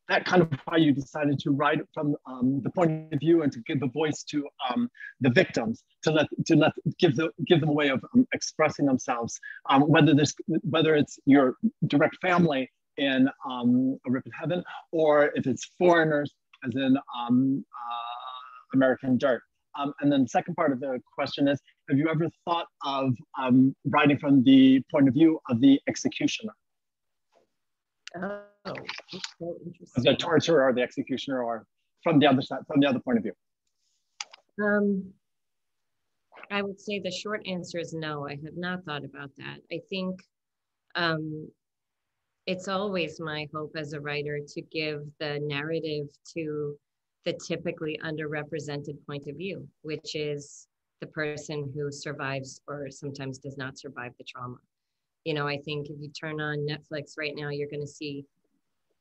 that 0.08 0.24
kind 0.24 0.42
of 0.42 0.50
why 0.64 0.76
you 0.76 0.92
decided 0.92 1.38
to 1.38 1.50
write 1.52 1.78
from 1.94 2.16
um, 2.26 2.60
the 2.64 2.70
point 2.70 3.12
of 3.12 3.20
view 3.20 3.42
and 3.42 3.52
to 3.52 3.60
give 3.60 3.80
a 3.82 3.86
voice 3.86 4.24
to 4.24 4.44
um, 4.68 4.90
the 5.20 5.30
victims, 5.30 5.84
to 6.02 6.10
let 6.10 6.26
to 6.46 6.56
let 6.56 6.72
give 6.98 7.14
the 7.14 7.30
give 7.46 7.60
them 7.60 7.68
a 7.68 7.72
way 7.72 7.88
of 7.88 8.04
um, 8.12 8.26
expressing 8.32 8.86
themselves. 8.86 9.38
Um, 9.68 9.82
whether 9.82 10.12
this 10.12 10.34
whether 10.68 10.96
it's 10.96 11.18
your 11.26 11.54
direct 11.86 12.16
family 12.20 12.68
in 12.96 13.28
um, 13.48 13.98
a 14.06 14.10
rip 14.10 14.26
in 14.26 14.32
heaven, 14.32 14.64
or 14.90 15.30
if 15.36 15.46
it's 15.46 15.70
foreigners, 15.78 16.34
as 16.66 16.74
in 16.74 16.98
um, 17.16 17.64
uh, 17.72 18.76
American 18.76 19.16
Dirt. 19.16 19.42
and 19.76 20.12
then 20.12 20.22
the 20.24 20.28
second 20.28 20.54
part 20.56 20.72
of 20.72 20.80
the 20.80 21.00
question 21.14 21.46
is, 21.46 21.58
have 21.88 21.96
you 21.96 22.08
ever 22.08 22.28
thought 22.44 22.66
of 22.84 23.14
writing 23.84 24.18
from 24.18 24.42
the 24.42 24.82
point 24.90 25.06
of 25.08 25.14
view 25.14 25.40
of 25.48 25.60
the 25.60 25.80
executioner? 25.88 26.52
Oh, 28.16 28.42
so 29.38 29.56
interesting. 29.64 30.04
The 30.04 30.16
torturer 30.16 30.68
or 30.68 30.72
the 30.72 30.82
executioner, 30.82 31.42
or 31.42 31.66
from 32.02 32.18
the 32.18 32.26
other 32.26 32.42
side, 32.42 32.60
from 32.66 32.80
the 32.80 32.88
other 32.88 33.00
point 33.00 33.18
of 33.18 33.24
view. 33.24 33.32
Um, 34.62 35.12
I 36.50 36.62
would 36.62 36.80
say 36.80 36.98
the 36.98 37.10
short 37.10 37.46
answer 37.46 37.78
is 37.78 37.94
no. 37.94 38.26
I 38.26 38.32
have 38.44 38.56
not 38.56 38.84
thought 38.84 39.04
about 39.04 39.30
that. 39.38 39.58
I 39.72 39.80
think 39.88 40.20
um, 40.96 41.48
it's 42.46 42.68
always 42.68 43.20
my 43.20 43.46
hope 43.54 43.72
as 43.76 43.92
a 43.92 44.00
writer 44.00 44.40
to 44.54 44.62
give 44.62 45.02
the 45.20 45.38
narrative 45.42 46.08
to 46.34 46.76
the 47.24 47.38
typically 47.46 47.98
underrepresented 48.04 48.96
point 49.06 49.28
of 49.28 49.36
view, 49.36 49.68
which 49.82 50.16
is 50.16 50.66
the 51.00 51.06
person 51.06 51.70
who 51.74 51.92
survives 51.92 52.60
or 52.66 52.90
sometimes 52.90 53.38
does 53.38 53.56
not 53.56 53.78
survive 53.78 54.12
the 54.18 54.24
trauma 54.24 54.56
you 55.24 55.34
know, 55.34 55.46
I 55.46 55.58
think 55.58 55.88
if 55.90 56.00
you 56.00 56.08
turn 56.08 56.40
on 56.40 56.66
Netflix 56.66 57.14
right 57.18 57.34
now, 57.36 57.50
you're 57.50 57.68
going 57.68 57.82
to 57.82 57.86
see 57.86 58.24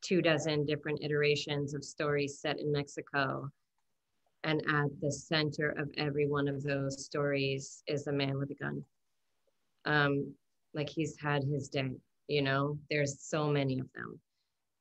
two 0.02 0.22
dozen 0.22 0.66
different 0.66 1.04
iterations 1.04 1.74
of 1.74 1.84
stories 1.84 2.40
set 2.40 2.60
in 2.60 2.72
Mexico. 2.72 3.50
And 4.44 4.62
at 4.70 4.90
the 5.02 5.12
center 5.12 5.70
of 5.72 5.90
every 5.98 6.28
one 6.28 6.48
of 6.48 6.64
those 6.64 7.04
stories 7.06 7.84
is 7.88 8.08
a 8.08 8.12
man 8.12 8.38
with 8.38 8.52
a 8.52 8.56
gun. 8.56 8.84
Um, 9.86 10.34
like 10.74 10.90
he's 10.90 11.18
had 11.20 11.44
his 11.44 11.68
day, 11.68 11.92
you 12.28 12.42
know, 12.42 12.78
there's 12.90 13.22
so 13.22 13.48
many 13.48 13.80
of 13.80 13.88
them. 13.96 14.20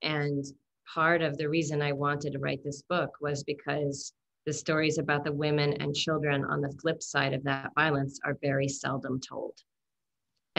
And 0.03 0.45
part 0.93 1.23
of 1.23 1.37
the 1.37 1.49
reason 1.49 1.83
I 1.83 1.93
wanted 1.93 2.33
to 2.33 2.39
write 2.39 2.63
this 2.63 2.83
book 2.83 3.11
was 3.21 3.43
because 3.43 4.13
the 4.47 4.53
stories 4.53 4.99
about 4.99 5.25
the 5.25 5.33
women 5.33 5.75
and 5.75 5.95
children 5.95 6.45
on 6.45 6.61
the 6.61 6.73
flip 6.81 7.03
side 7.03 7.33
of 7.33 7.43
that 7.45 7.71
violence 7.75 8.21
are 8.25 8.39
very 8.41 8.69
seldom 8.69 9.21
told. 9.21 9.55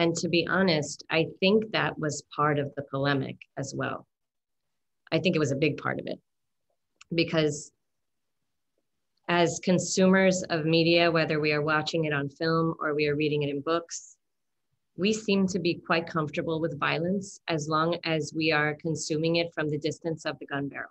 And 0.00 0.16
to 0.16 0.30
be 0.30 0.46
honest, 0.46 1.04
I 1.10 1.26
think 1.40 1.72
that 1.72 1.98
was 1.98 2.24
part 2.34 2.58
of 2.58 2.74
the 2.74 2.84
polemic 2.90 3.36
as 3.58 3.74
well. 3.76 4.06
I 5.12 5.18
think 5.18 5.36
it 5.36 5.38
was 5.38 5.52
a 5.52 5.56
big 5.56 5.76
part 5.76 6.00
of 6.00 6.06
it 6.06 6.18
because 7.14 7.70
as 9.28 9.60
consumers 9.62 10.42
of 10.44 10.64
media, 10.64 11.10
whether 11.10 11.38
we 11.38 11.52
are 11.52 11.60
watching 11.60 12.06
it 12.06 12.14
on 12.14 12.30
film 12.30 12.76
or 12.80 12.94
we 12.94 13.08
are 13.08 13.14
reading 13.14 13.42
it 13.42 13.50
in 13.50 13.60
books, 13.60 14.16
we 14.96 15.12
seem 15.12 15.46
to 15.48 15.58
be 15.58 15.74
quite 15.74 16.06
comfortable 16.06 16.62
with 16.62 16.80
violence 16.80 17.42
as 17.48 17.68
long 17.68 17.98
as 18.04 18.32
we 18.34 18.50
are 18.50 18.78
consuming 18.80 19.36
it 19.36 19.52
from 19.52 19.68
the 19.68 19.76
distance 19.76 20.24
of 20.24 20.38
the 20.38 20.46
gun 20.46 20.68
barrel. 20.68 20.88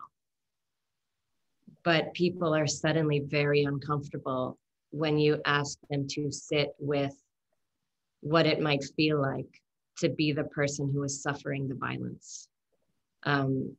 But 1.84 2.14
people 2.14 2.53
are 2.53 2.68
suddenly 2.68 3.22
very 3.22 3.64
uncomfortable 3.64 4.60
when 4.91 5.18
you 5.18 5.41
ask 5.45 5.80
them 5.89 6.05
to 6.10 6.32
sit 6.32 6.76
with 6.78 7.16
what 8.22 8.45
it 8.45 8.61
might 8.61 8.84
feel 8.95 9.22
like 9.22 9.61
to 9.97 10.09
be 10.09 10.32
the 10.32 10.45
person 10.45 10.91
who 10.91 11.03
is 11.03 11.22
suffering 11.22 11.67
the 11.67 11.76
violence. 11.76 12.47
Um, 13.24 13.76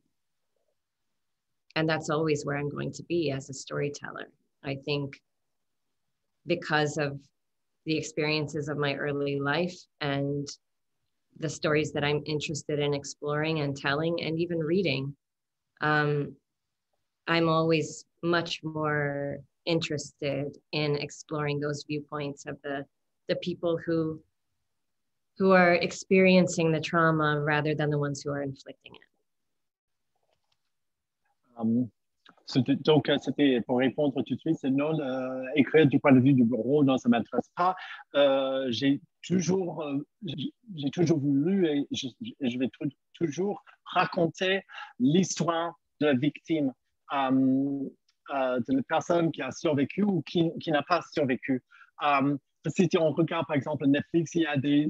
and 1.75 1.87
that's 1.87 2.09
always 2.09 2.45
where 2.45 2.57
I'm 2.57 2.69
going 2.69 2.91
to 2.93 3.03
be 3.03 3.31
as 3.31 3.49
a 3.49 3.53
storyteller. 3.53 4.27
I 4.63 4.75
think 4.85 5.19
because 6.45 6.97
of 6.97 7.19
the 7.85 7.97
experiences 7.97 8.67
of 8.67 8.77
my 8.77 8.95
early 8.95 9.39
life 9.39 9.77
and 10.01 10.47
the 11.39 11.49
stories 11.49 11.91
that 11.93 12.03
I'm 12.03 12.21
interested 12.25 12.79
in 12.79 12.93
exploring 12.93 13.61
and 13.61 13.75
telling 13.75 14.21
and 14.21 14.37
even 14.39 14.59
reading, 14.59 15.15
um, 15.81 16.35
I'm 17.27 17.47
always 17.47 18.05
much 18.21 18.61
more 18.63 19.37
interested 19.65 20.57
in 20.71 20.97
exploring 20.97 21.59
those 21.59 21.83
viewpoints 21.87 22.45
of 22.45 22.57
the 22.63 22.85
the 23.27 23.35
people 23.37 23.77
who 23.85 24.19
who 25.37 25.51
are 25.51 25.73
experiencing 25.73 26.71
the 26.71 26.79
trauma 26.79 27.39
rather 27.41 27.73
than 27.73 27.89
the 27.89 27.97
ones 27.97 28.21
who 28.21 28.31
are 28.31 28.41
inflicting 28.41 28.93
it. 28.93 29.01
Um, 31.57 31.91
donc, 32.57 33.09
euh, 33.09 33.17
c'était 33.17 33.61
pour 33.61 33.77
répondre 33.79 34.21
tout 34.23 34.35
de 34.35 34.39
suite, 34.39 34.57
c'est 34.59 34.69
non, 34.69 34.99
euh, 34.99 35.43
écrire 35.55 35.87
du 35.87 35.99
point 35.99 36.11
de 36.11 36.19
vue 36.19 36.33
du 36.33 36.43
bureau, 36.43 36.83
non, 36.83 36.97
ça 36.97 37.07
ne 37.09 37.11
m'intéresse 37.11 37.49
pas. 37.55 37.75
Euh, 38.15 38.67
j'ai 38.69 38.99
toujours, 39.25 39.83
euh, 39.83 39.97
j'ai 40.75 40.89
toujours 40.91 41.19
voulu 41.19 41.67
et 41.67 41.87
je, 41.91 42.07
je 42.41 42.57
vais 42.57 42.69
toujours 43.13 43.63
raconter 43.85 44.63
l'histoire 44.99 45.75
de 45.99 46.07
la 46.07 46.13
victime, 46.13 46.73
um, 47.11 47.89
de 48.29 48.75
la 48.75 48.83
personne 48.87 49.31
qui 49.31 49.41
a 49.41 49.51
survécu 49.51 50.03
ou 50.03 50.21
qui, 50.21 50.51
qui 50.59 50.71
n'a 50.71 50.83
pas 50.83 51.01
survécu. 51.13 51.63
Um, 52.01 52.37
si 52.69 52.89
on 52.97 53.11
regarde 53.11 53.47
par 53.47 53.55
exemple 53.55 53.85
Netflix, 53.87 54.35
il 54.35 54.41
y 54.41 54.45
a 54.45 54.57
des, 54.57 54.87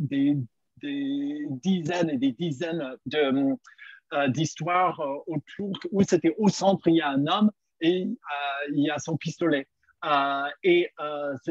dizaines 0.81 2.09
et 2.09 2.17
des 2.17 2.31
dizaines 2.31 2.97
euh, 3.13 4.27
d'histoires 4.27 4.99
euh, 4.99 5.17
autour 5.27 5.71
où 5.91 6.03
c'était 6.03 6.35
au 6.37 6.49
centre, 6.49 6.87
il 6.87 6.95
y 6.95 7.01
a 7.01 7.09
un 7.09 7.27
homme 7.27 7.51
et 7.79 8.03
euh, 8.03 8.71
il 8.73 8.83
y 8.83 8.89
a 8.89 8.99
son 8.99 9.15
pistolet. 9.15 9.67
et 10.63 10.89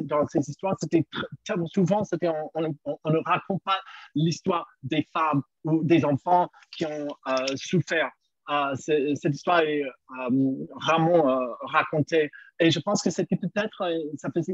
dans 0.02 0.26
ces 0.26 0.40
histoires, 0.50 0.76
c'était 0.80 1.06
souvent, 1.72 2.02
on, 2.54 2.62
ne 2.62 3.24
raconte 3.24 3.62
pas 3.62 3.80
l'histoire 4.14 4.66
des 4.82 5.08
femmes 5.12 5.42
ou 5.64 5.82
des 5.84 6.04
enfants 6.04 6.50
qui 6.72 6.84
ont 6.84 7.08
souffert. 7.56 8.10
Cette 8.74 9.34
histoire 9.34 9.61
est 9.61 9.84
vraiment 10.82 11.38
racontée. 11.61 12.30
Et 12.59 12.70
je 12.70 12.80
pense 12.80 13.03
que 13.03 13.11
c'était 13.11 13.36
peut-être, 13.36 13.91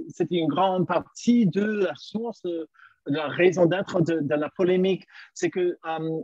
c'était 0.09 0.37
une 0.37 0.49
grande 0.49 0.87
partie 0.87 1.47
de 1.47 1.65
la 1.65 1.95
source 1.97 2.43
la 3.07 3.29
raison 3.29 3.67
d'être 3.67 4.01
de, 4.01 4.35
la 4.35 4.51
polémique, 4.51 5.05
c'est 5.35 5.51
que 5.51 5.79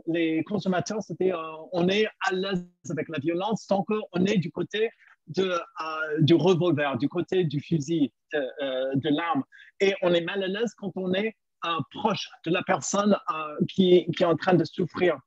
les 0.07 0.43
consommateurs, 0.43 1.01
c'était, 1.01 1.31
on 1.71 1.87
est 1.87 2.07
à 2.27 2.33
l'aise 2.33 2.67
avec 2.89 3.09
la 3.09 3.19
violence 3.19 3.65
tant 3.67 3.83
qu'on 3.83 4.25
est 4.25 4.37
du 4.37 4.51
côté 4.51 4.89
de, 5.27 5.57
du 6.19 6.33
revolver, 6.33 6.97
du 6.97 7.07
côté 7.07 7.45
du 7.45 7.61
fusil, 7.61 8.11
de, 8.33 8.95
de 8.95 9.09
l'arme. 9.09 9.43
Et 9.79 9.93
on 10.01 10.13
est 10.13 10.21
mal 10.21 10.43
à 10.43 10.47
l'aise 10.47 10.73
quand 10.77 10.91
on 10.95 11.13
est 11.13 11.35
proche 11.91 12.29
de 12.45 12.51
la 12.51 12.61
personne 12.63 13.17
qui, 13.69 14.05
qui, 14.15 14.23
est 14.23 14.27
en 14.27 14.35
train 14.35 14.53
de 14.53 14.65
souffrir. 14.65 15.17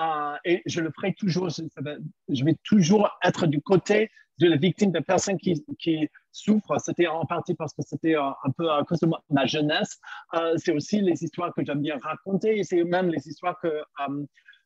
Euh, 0.00 0.36
et 0.44 0.62
je 0.66 0.80
le 0.80 0.90
ferai 0.90 1.14
toujours, 1.14 1.48
je, 1.50 2.44
vais 2.44 2.56
toujours 2.64 3.10
être 3.22 3.46
du 3.46 3.60
côté 3.60 4.10
de 4.38 4.48
la 4.48 4.56
victime, 4.56 4.90
de 4.90 5.00
personnes 5.00 5.38
qui, 5.38 5.64
qui 5.78 6.08
souffrent. 6.32 6.80
C'était 6.80 7.06
en 7.06 7.26
partie 7.26 7.54
parce 7.54 7.74
que 7.74 7.82
c'était 7.82 8.16
euh, 8.16 8.30
un 8.44 8.50
peu 8.56 8.70
à 8.70 8.82
cause 8.84 9.00
de 9.00 9.08
ma, 9.30 9.46
jeunesse. 9.46 9.98
Euh, 10.34 10.54
c'est 10.56 10.72
aussi 10.72 11.00
les 11.00 11.22
histoires 11.22 11.52
que 11.54 11.64
j'aime 11.64 11.82
bien 11.82 11.98
raconter 12.02 12.58
et 12.58 12.64
c'est 12.64 12.82
même 12.84 13.08
les 13.08 13.28
histoires 13.28 13.58
que 13.60 13.82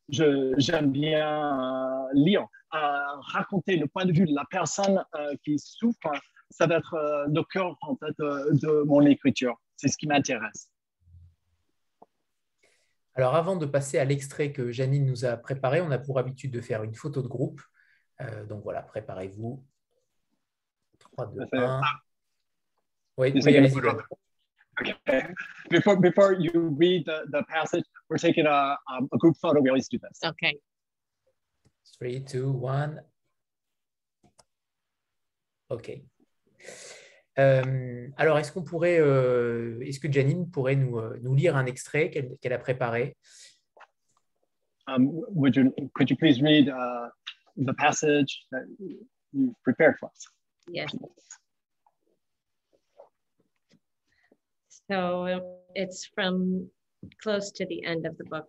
j'aime 0.09 0.91
bien 0.91 2.07
lire. 2.13 2.45
raconter 2.71 3.75
le 3.75 3.87
point 3.87 4.05
de 4.05 4.13
vue 4.13 4.25
de 4.25 4.33
la 4.33 4.45
personne 4.49 5.03
qui 5.43 5.59
souffre, 5.59 6.11
ça 6.49 6.65
va 6.65 6.77
être 6.77 7.25
le 7.27 7.41
cœur 7.43 7.75
en 7.81 7.97
fait, 7.97 8.15
de 8.17 8.83
mon 8.83 9.05
écriture. 9.05 9.55
C'est 9.75 9.89
ce 9.89 9.97
qui 9.97 10.07
m'intéresse. 10.07 10.69
Alors 13.17 13.35
avant 13.35 13.55
de 13.55 13.65
passer 13.65 13.97
à 13.97 14.05
l'extrait 14.05 14.51
que 14.51 14.71
Janine 14.71 15.03
nous 15.03 15.25
a 15.25 15.37
préparé, 15.37 15.81
on 15.81 15.89
a 15.89 15.97
pour 15.97 16.19
habitude 16.19 16.51
de 16.51 16.61
faire 16.61 16.83
une 16.83 16.93
photo 16.93 17.23
de 17.23 17.27
groupe. 17.27 17.59
Euh, 18.21 18.45
donc 18.45 18.61
voilà, 18.63 18.83
préparez-vous. 18.83 19.65
3, 20.99 21.25
2, 21.25 21.47
1. 21.51 21.81
Oui, 23.17 23.33
oui 23.33 23.57
allez-y. 23.57 23.81
Okay. 24.79 24.93
Before, 25.71 25.97
before 25.99 26.33
you 26.33 26.75
read 26.77 27.05
the, 27.07 27.25
the 27.31 27.43
passage, 27.49 27.83
we're 28.09 28.19
taking 28.19 28.45
a, 28.45 28.77
um, 28.87 29.09
a 29.11 29.17
group 29.17 29.35
photo. 29.41 29.59
We 29.59 29.69
always 29.69 29.89
do 29.89 29.97
this. 29.97 30.19
Okay. 30.23 30.59
3, 31.97 32.19
2, 32.19 32.51
1. 32.51 32.99
OK. 35.71 36.03
Euh, 37.39 38.09
alors, 38.17 38.39
est-ce 38.39 38.51
qu'on 38.51 38.63
pourrait, 38.63 38.99
euh, 38.99 39.79
est-ce 39.81 39.99
que 39.99 40.11
Janine 40.11 40.49
pourrait 40.49 40.75
nous, 40.75 40.97
euh, 40.97 41.19
nous 41.21 41.35
lire 41.35 41.55
un 41.55 41.65
extrait 41.65 42.09
qu'elle 42.09 42.37
qu 42.41 42.47
a 42.51 42.57
préparé? 42.57 43.15
Um, 44.87 45.23
would 45.29 45.55
you, 45.55 45.73
Could 45.93 46.09
you 46.09 46.15
please 46.15 46.41
read 46.41 46.69
uh, 46.69 47.09
the 47.57 47.73
passage 47.73 48.45
that 48.51 48.63
you 48.79 49.53
prepared 49.63 49.97
for 49.99 50.09
us? 50.09 50.27
Yes. 50.69 50.95
So 54.89 55.41
it's 55.75 56.05
from 56.15 56.69
close 57.21 57.51
to 57.51 57.65
the 57.65 57.83
end 57.83 58.05
of 58.05 58.17
the 58.17 58.23
book, 58.23 58.47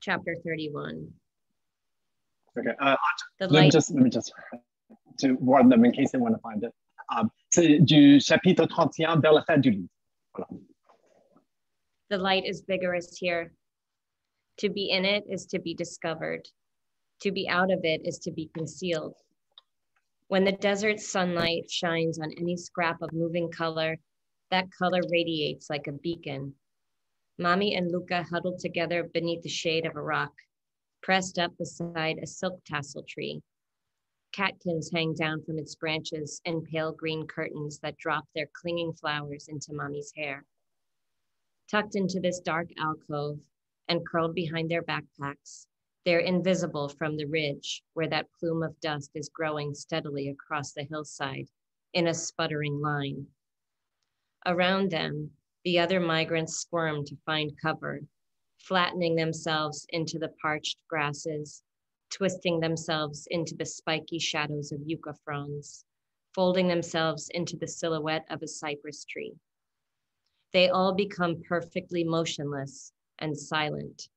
chapter 0.00 0.36
31. 0.44 1.08
Okay. 2.56 2.70
Uh, 2.78 2.96
the 3.40 3.46
let, 3.48 3.52
light... 3.52 3.64
me 3.64 3.70
just, 3.70 3.90
let 3.90 4.02
me 4.02 4.10
just 4.10 4.32
to 5.18 5.32
warn 5.34 5.68
them 5.68 5.84
in 5.84 5.92
case 5.92 6.12
they 6.12 6.18
want 6.18 6.34
to 6.34 6.40
find 6.40 6.62
it. 6.64 6.72
Um, 7.14 7.30
c'est 7.52 7.78
du 7.78 8.20
chapitre 8.20 8.66
31 8.66 9.20
vers 9.20 9.32
la 9.32 9.42
fin 9.44 9.60
du 9.60 9.70
livre. 9.70 9.88
Voilà. 10.36 10.60
The 12.10 12.18
light 12.18 12.44
is 12.46 12.62
vigorous 12.66 13.16
here. 13.18 13.52
To 14.58 14.68
be 14.68 14.90
in 14.90 15.04
it 15.04 15.24
is 15.28 15.46
to 15.46 15.58
be 15.58 15.74
discovered. 15.74 16.46
To 17.22 17.32
be 17.32 17.48
out 17.48 17.72
of 17.72 17.80
it 17.82 18.02
is 18.04 18.18
to 18.20 18.30
be 18.30 18.50
concealed. 18.56 19.14
When 20.28 20.44
the 20.44 20.52
desert 20.52 21.00
sunlight 21.00 21.70
shines 21.70 22.18
on 22.18 22.32
any 22.38 22.56
scrap 22.56 23.02
of 23.02 23.12
moving 23.12 23.50
color, 23.50 23.98
that 24.50 24.66
color 24.76 25.00
radiates 25.10 25.70
like 25.70 25.86
a 25.86 25.92
beacon. 25.92 26.54
Mami 27.40 27.76
and 27.76 27.90
Luca 27.90 28.24
huddled 28.30 28.60
together 28.60 29.04
beneath 29.12 29.42
the 29.42 29.48
shade 29.48 29.86
of 29.86 29.96
a 29.96 30.02
rock, 30.02 30.32
pressed 31.02 31.38
up 31.38 31.56
beside 31.58 32.18
a 32.18 32.26
silk 32.26 32.60
tassel 32.64 33.04
tree 33.08 33.42
Catkins 34.34 34.90
hang 34.90 35.14
down 35.14 35.44
from 35.44 35.60
its 35.60 35.76
branches 35.76 36.40
and 36.44 36.64
pale 36.64 36.90
green 36.90 37.24
curtains 37.24 37.78
that 37.78 37.96
drop 37.98 38.26
their 38.34 38.48
clinging 38.52 38.92
flowers 38.92 39.46
into 39.46 39.72
Mami's 39.72 40.12
hair. 40.16 40.44
Tucked 41.70 41.94
into 41.94 42.18
this 42.18 42.40
dark 42.40 42.68
alcove 42.76 43.38
and 43.86 44.04
curled 44.04 44.34
behind 44.34 44.68
their 44.68 44.82
backpacks, 44.82 45.68
they're 46.04 46.18
invisible 46.18 46.88
from 46.88 47.16
the 47.16 47.26
ridge 47.26 47.84
where 47.92 48.08
that 48.08 48.26
plume 48.40 48.64
of 48.64 48.80
dust 48.80 49.12
is 49.14 49.28
growing 49.28 49.72
steadily 49.72 50.28
across 50.28 50.72
the 50.72 50.82
hillside 50.82 51.48
in 51.92 52.08
a 52.08 52.14
sputtering 52.14 52.80
line. 52.80 53.28
Around 54.46 54.90
them, 54.90 55.30
the 55.62 55.78
other 55.78 56.00
migrants 56.00 56.56
squirm 56.56 57.04
to 57.04 57.16
find 57.24 57.56
cover, 57.62 58.00
flattening 58.58 59.14
themselves 59.14 59.86
into 59.90 60.18
the 60.18 60.34
parched 60.42 60.78
grasses 60.88 61.62
twisting 62.10 62.60
themselves 62.60 63.26
into 63.30 63.54
the 63.54 63.66
spiky 63.66 64.18
shadows 64.18 64.72
of 64.72 64.80
yucca 64.84 65.14
fronds, 65.24 65.84
folding 66.34 66.68
themselves 66.68 67.28
into 67.30 67.56
the 67.56 67.68
silhouette 67.68 68.26
of 68.30 68.42
a 68.42 68.48
cypress 68.48 69.04
tree. 69.04 69.34
They 70.52 70.68
all 70.68 70.94
become 70.94 71.42
perfectly 71.42 72.04
motionless 72.04 72.92
and 73.18 73.36
silent. 73.36 74.08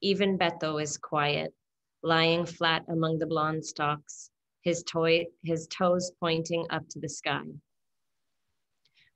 Even 0.00 0.38
Beto 0.38 0.82
is 0.82 0.96
quiet, 0.96 1.54
lying 2.02 2.46
flat 2.46 2.84
among 2.88 3.18
the 3.18 3.26
blonde 3.26 3.64
stalks, 3.64 4.30
his, 4.62 4.82
toy, 4.82 5.26
his 5.44 5.66
toes 5.66 6.12
pointing 6.20 6.66
up 6.70 6.88
to 6.88 6.98
the 6.98 7.08
sky. 7.08 7.44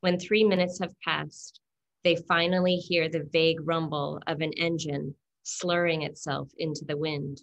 When 0.00 0.18
three 0.18 0.44
minutes 0.44 0.78
have 0.80 0.98
passed, 1.00 1.60
they 2.02 2.16
finally 2.16 2.76
hear 2.76 3.08
the 3.08 3.26
vague 3.32 3.66
rumble 3.66 4.20
of 4.26 4.42
an 4.42 4.52
engine 4.52 5.14
slurring 5.42 6.02
itself 6.02 6.50
into 6.58 6.84
the 6.84 6.96
wind. 6.96 7.40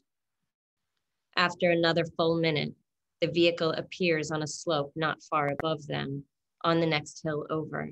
After 1.36 1.72
another 1.72 2.06
full 2.06 2.40
minute, 2.40 2.74
the 3.22 3.28
vehicle 3.28 3.72
appears 3.72 4.32
on 4.32 4.44
a 4.44 4.48
slope 4.48 4.92
not 4.96 5.24
far 5.24 5.50
above 5.50 5.88
them, 5.88 6.26
on 6.64 6.80
the 6.80 6.88
next 6.88 7.22
hill 7.24 7.46
over. 7.50 7.90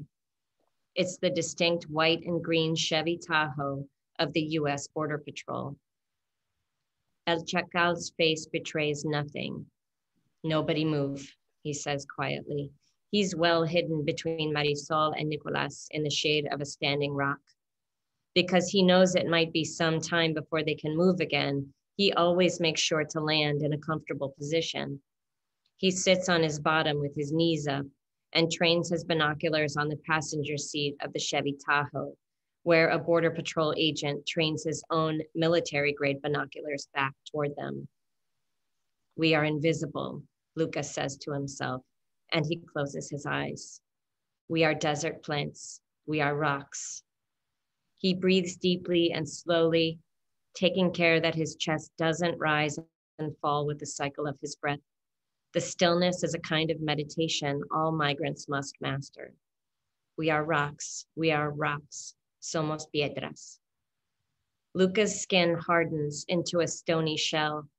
It's 0.96 1.18
the 1.18 1.30
distinct 1.30 1.86
white 1.90 2.24
and 2.26 2.44
green 2.44 2.76
Chevy 2.76 3.18
Tahoe 3.18 3.88
of 4.18 4.34
the 4.34 4.42
US 4.42 4.88
Border 4.88 5.18
Patrol. 5.18 5.78
El 7.28 7.46
Chacal's 7.46 8.12
face 8.18 8.48
betrays 8.48 9.06
nothing. 9.06 9.66
Nobody 10.44 10.84
move, 10.84 11.34
he 11.64 11.74
says 11.74 12.06
quietly. 12.06 12.72
He's 13.12 13.36
well 13.36 13.64
hidden 13.64 14.04
between 14.04 14.54
Marisol 14.54 15.14
and 15.18 15.30
Nicolas 15.30 15.88
in 15.92 16.04
the 16.04 16.10
shade 16.10 16.48
of 16.52 16.62
a 16.62 16.66
standing 16.66 17.14
rock. 17.14 17.40
Because 18.36 18.70
he 18.70 18.84
knows 18.84 19.16
it 19.16 19.28
might 19.28 19.54
be 19.54 19.64
some 19.64 20.00
time 20.00 20.34
before 20.34 20.64
they 20.64 20.76
can 20.76 20.96
move 20.96 21.20
again, 21.20 21.74
he 22.00 22.14
always 22.14 22.62
makes 22.62 22.80
sure 22.80 23.04
to 23.04 23.20
land 23.20 23.62
in 23.62 23.74
a 23.74 23.78
comfortable 23.78 24.34
position. 24.38 25.02
He 25.76 25.92
sits 25.92 26.30
on 26.30 26.42
his 26.42 26.58
bottom 26.58 27.02
with 27.02 27.14
his 27.14 27.34
knees 27.34 27.68
up 27.68 27.86
and 28.32 28.50
trains 28.50 28.90
his 28.90 29.04
binoculars 29.04 29.76
on 29.76 29.90
the 29.90 30.00
passenger 30.08 30.56
seat 30.56 30.96
of 31.02 31.12
the 31.12 31.20
Chevy 31.20 31.58
Tahoe, 31.66 32.16
where 32.64 32.88
a 32.88 32.98
Border 32.98 33.32
Patrol 33.32 33.74
agent 33.76 34.26
trains 34.26 34.64
his 34.64 34.82
own 34.90 35.20
military 35.36 35.92
grade 35.92 36.22
binoculars 36.22 36.88
back 36.94 37.14
toward 37.30 37.54
them. 37.58 37.86
We 39.18 39.36
are 39.36 39.44
invisible, 39.44 40.24
Lucas 40.56 40.90
says 40.90 41.18
to 41.18 41.34
himself, 41.34 41.82
and 42.32 42.46
he 42.46 42.62
closes 42.72 43.10
his 43.10 43.26
eyes. 43.26 43.82
We 44.48 44.64
are 44.64 44.74
desert 44.74 45.22
plants. 45.22 45.82
We 46.06 46.22
are 46.22 46.34
rocks. 46.34 47.04
He 47.98 48.14
breathes 48.14 48.56
deeply 48.56 49.12
and 49.12 49.28
slowly 49.28 50.00
taking 50.60 50.92
care 50.92 51.22
that 51.22 51.36
his 51.36 51.56
chest 51.56 51.90
doesn't 51.98 52.38
rise 52.38 52.78
and 53.18 53.38
fall 53.38 53.66
with 53.66 53.80
the 53.80 53.86
cycle 53.86 54.28
of 54.28 54.38
his 54.42 54.58
breath. 54.58 54.82
The 55.54 55.62
stillness 55.62 56.22
is 56.22 56.34
a 56.34 56.40
kind 56.40 56.70
of 56.70 56.82
meditation 56.82 57.62
all 57.72 57.94
migrants 57.94 58.50
must 58.50 58.76
master. 58.82 59.34
We 60.18 60.30
are 60.30 60.44
rocks, 60.44 61.06
we 61.16 61.32
are 61.32 61.52
rocks, 61.52 62.14
somos 62.42 62.84
piedras. 62.94 63.60
Luca's 64.74 65.22
skin 65.22 65.56
hardens 65.56 66.26
into 66.28 66.60
a 66.60 66.68
stony 66.68 67.16
shell. 67.16 67.70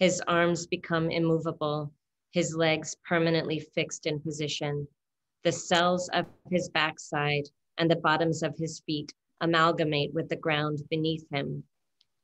His 0.00 0.20
arms 0.26 0.66
become 0.66 1.12
immovable, 1.12 1.92
his 2.32 2.56
legs 2.56 2.96
permanently 3.08 3.60
fixed 3.60 4.06
in 4.06 4.18
position. 4.18 4.88
The 5.44 5.52
cells 5.52 6.10
of 6.12 6.26
his 6.50 6.68
backside 6.68 7.44
and 7.78 7.88
the 7.88 7.96
bottoms 7.96 8.42
of 8.42 8.56
his 8.58 8.80
feet 8.80 9.14
amalgamate 9.40 10.12
with 10.12 10.28
the 10.28 10.36
ground 10.36 10.82
beneath 10.90 11.24
him, 11.30 11.62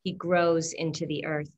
he 0.02 0.12
grows 0.12 0.72
into 0.72 1.06
the 1.06 1.24
earth. 1.24 1.50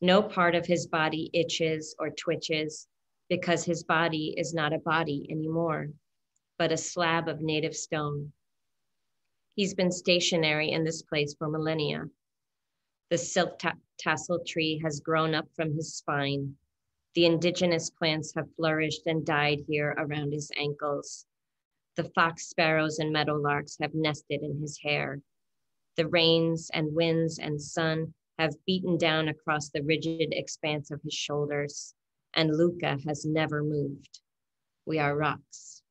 No 0.00 0.22
part 0.22 0.54
of 0.54 0.66
his 0.66 0.86
body 0.86 1.30
itches 1.32 1.94
or 1.98 2.10
twitches 2.10 2.88
because 3.28 3.64
his 3.64 3.84
body 3.84 4.34
is 4.36 4.52
not 4.52 4.72
a 4.72 4.78
body 4.78 5.26
anymore, 5.30 5.88
but 6.58 6.72
a 6.72 6.76
slab 6.76 7.28
of 7.28 7.40
native 7.40 7.76
stone. 7.76 8.32
He's 9.54 9.74
been 9.74 9.92
stationary 9.92 10.70
in 10.70 10.84
this 10.84 11.02
place 11.02 11.34
for 11.34 11.48
millennia. 11.48 12.10
The 13.10 13.18
silk 13.18 13.58
ta 13.58 13.74
tassel 13.98 14.42
tree 14.44 14.80
has 14.82 15.00
grown 15.00 15.34
up 15.34 15.46
from 15.54 15.74
his 15.74 15.94
spine. 15.94 16.56
The 17.14 17.26
indigenous 17.26 17.90
plants 17.90 18.32
have 18.34 18.54
flourished 18.56 19.06
and 19.06 19.24
died 19.24 19.60
here 19.68 19.94
around 19.98 20.32
his 20.32 20.50
ankles. 20.56 21.26
The 21.96 22.04
fox 22.14 22.48
sparrows 22.48 22.98
and 22.98 23.12
meadowlarks 23.14 23.76
have 23.82 23.94
nested 23.94 24.42
in 24.42 24.58
his 24.60 24.78
hair. 24.78 25.20
The 25.96 26.08
rains 26.08 26.70
and 26.72 26.94
winds 26.94 27.38
and 27.38 27.60
sun 27.60 28.14
have 28.38 28.64
beaten 28.66 28.96
down 28.96 29.28
across 29.28 29.68
the 29.68 29.82
rigid 29.82 30.32
expanse 30.32 30.90
of 30.90 31.02
his 31.02 31.14
shoulders, 31.14 31.94
and 32.34 32.56
Luca 32.56 32.98
has 33.06 33.26
never 33.26 33.62
moved. 33.62 34.20
We 34.86 34.98
are 34.98 35.16
rocks. 35.16 35.82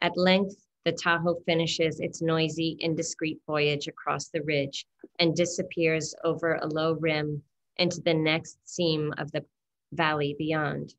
At 0.00 0.16
length, 0.16 0.56
the 0.84 0.92
Tahoe 0.92 1.40
finishes 1.46 2.00
its 2.00 2.22
noisy, 2.22 2.76
indiscreet 2.80 3.40
voyage 3.46 3.86
across 3.86 4.28
the 4.28 4.42
ridge 4.42 4.86
and 5.18 5.36
disappears 5.36 6.14
over 6.24 6.54
a 6.54 6.66
low 6.66 6.94
rim 6.94 7.42
into 7.76 8.00
the 8.00 8.14
next 8.14 8.58
seam 8.64 9.12
of 9.18 9.30
the 9.30 9.44
valley 9.92 10.34
beyond. 10.38 10.94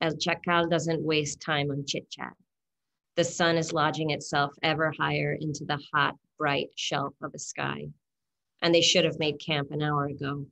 El 0.00 0.12
Chacal 0.16 0.68
doesn't 0.68 1.02
waste 1.02 1.40
time 1.40 1.70
on 1.70 1.86
chit 1.86 2.10
chat. 2.10 2.34
The 3.16 3.24
sun 3.24 3.56
is 3.56 3.72
lodging 3.72 4.10
itself 4.10 4.52
ever 4.62 4.92
higher 4.98 5.32
into 5.40 5.64
the 5.64 5.80
hot, 5.94 6.16
bright 6.38 6.70
shelf 6.76 7.14
of 7.22 7.32
a 7.34 7.38
sky. 7.38 7.88
And 8.62 8.74
they 8.74 8.80
should 8.80 9.04
have 9.04 9.18
made 9.18 9.38
camp 9.38 9.70
an 9.70 9.82
hour 9.82 10.06
ago. 10.06 10.46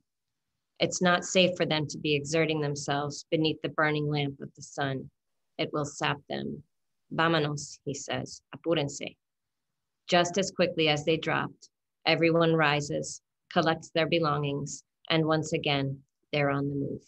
It's 0.79 1.01
not 1.01 1.23
safe 1.23 1.55
for 1.55 1.65
them 1.65 1.87
to 1.87 1.97
be 1.97 2.15
exerting 2.15 2.61
themselves 2.61 3.25
beneath 3.31 3.61
the 3.61 3.69
burning 3.69 4.07
lamp 4.07 4.39
of 4.41 4.53
the 4.55 4.61
sun. 4.61 5.09
It 5.57 5.71
will 5.71 5.85
sap 5.85 6.17
them. 6.29 6.63
Vámonos, 7.13 7.79
he 7.85 7.93
says, 7.93 8.41
apúrense. 8.55 9.15
Just 10.07 10.37
as 10.37 10.51
quickly 10.51 10.89
as 10.89 11.05
they 11.05 11.17
dropped, 11.17 11.69
everyone 12.05 12.53
rises, 12.53 13.21
collects 13.51 13.91
their 13.93 14.07
belongings, 14.07 14.83
and 15.09 15.25
once 15.25 15.53
again, 15.53 15.99
they're 16.31 16.49
on 16.49 16.69
the 16.69 16.75
move. 16.75 17.01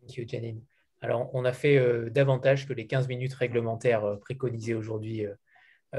Thank 0.00 0.16
you, 0.16 0.24
Jeanine. 0.24 0.62
Alors, 1.00 1.32
on 1.34 1.44
a 1.44 1.52
fait 1.52 1.76
euh, 1.76 2.10
davantage 2.10 2.66
que 2.66 2.72
les 2.72 2.86
15 2.86 3.08
minutes 3.08 3.34
réglementaires 3.34 4.04
euh, 4.04 4.16
préconisées 4.16 4.74
aujourd'hui 4.74 5.26
euh, 5.26 5.34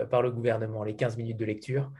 par 0.10 0.22
le 0.22 0.32
gouvernement, 0.32 0.84
les 0.84 0.96
15 0.96 1.18
minutes 1.18 1.38
de 1.38 1.46
lecture. 1.46 1.92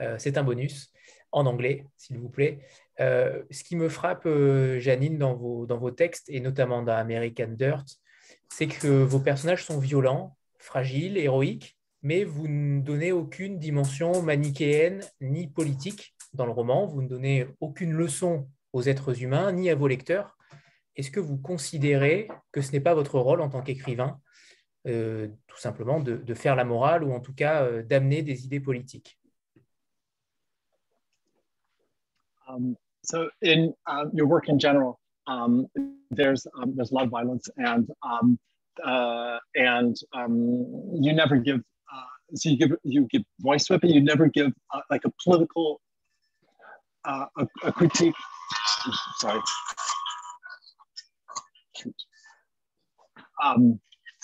Euh, 0.00 0.16
c'est 0.18 0.38
un 0.38 0.44
bonus 0.44 0.92
en 1.32 1.46
anglais, 1.46 1.84
s'il 1.96 2.18
vous 2.18 2.28
plaît. 2.28 2.60
Euh, 3.00 3.42
ce 3.50 3.64
qui 3.64 3.76
me 3.76 3.88
frappe, 3.88 4.28
Janine, 4.78 5.18
dans 5.18 5.34
vos, 5.34 5.66
dans 5.66 5.78
vos 5.78 5.90
textes, 5.90 6.28
et 6.28 6.40
notamment 6.40 6.82
dans 6.82 6.96
American 6.96 7.48
Dirt, 7.48 7.84
c'est 8.48 8.66
que 8.66 8.88
vos 8.88 9.20
personnages 9.20 9.64
sont 9.64 9.78
violents, 9.78 10.36
fragiles, 10.58 11.16
héroïques, 11.16 11.76
mais 12.02 12.24
vous 12.24 12.48
ne 12.48 12.80
donnez 12.80 13.12
aucune 13.12 13.58
dimension 13.58 14.22
manichéenne 14.22 15.02
ni 15.20 15.48
politique 15.48 16.14
dans 16.32 16.46
le 16.46 16.52
roman. 16.52 16.86
Vous 16.86 17.02
ne 17.02 17.08
donnez 17.08 17.46
aucune 17.60 17.92
leçon 17.92 18.48
aux 18.72 18.82
êtres 18.82 19.22
humains 19.22 19.52
ni 19.52 19.68
à 19.70 19.74
vos 19.74 19.88
lecteurs. 19.88 20.36
Est-ce 20.96 21.10
que 21.10 21.20
vous 21.20 21.38
considérez 21.38 22.28
que 22.52 22.60
ce 22.60 22.72
n'est 22.72 22.80
pas 22.80 22.94
votre 22.94 23.18
rôle 23.18 23.40
en 23.40 23.48
tant 23.48 23.62
qu'écrivain, 23.62 24.20
euh, 24.86 25.28
tout 25.46 25.58
simplement, 25.58 26.00
de, 26.00 26.34
faire 26.34 26.56
la 26.56 26.64
morale 26.64 27.04
ou 27.04 27.12
en 27.12 27.20
tout 27.20 27.34
cas 27.34 27.62
euh, 27.62 27.82
d'amener 27.82 28.22
des 28.22 28.44
idées 28.44 28.60
politiques 28.60 29.18
um, 32.48 32.76
So, 33.04 33.30
in 33.42 33.72
uh, 33.86 34.04
your 34.12 34.26
work 34.26 34.48
in 34.48 34.58
general, 34.58 35.00
um, 35.26 35.66
there's 36.10 36.46
um, 36.60 36.74
there's 36.76 36.90
a 36.90 36.94
lot 36.94 37.04
of 37.04 37.10
violence, 37.10 37.48
and 37.56 37.88
um, 38.02 38.38
uh, 38.84 39.38
and 39.54 39.96
um, 40.12 40.66
you 40.92 41.14
never 41.14 41.36
give. 41.36 41.60
Uh, 41.60 42.34
so 42.34 42.50
you 42.50 42.58
give 42.58 42.72
you 42.84 43.06
give 43.10 43.22
voice 43.40 43.64
to 43.66 43.74
it, 43.74 43.80
but 43.80 43.90
you 43.90 44.02
never 44.02 44.26
give 44.26 44.52
uh, 44.74 44.80
like 44.90 45.04
a 45.06 45.12
political 45.24 45.80
uh, 47.06 47.26
a 47.62 47.72
critique. 47.72 48.14
Sorry. 49.16 49.40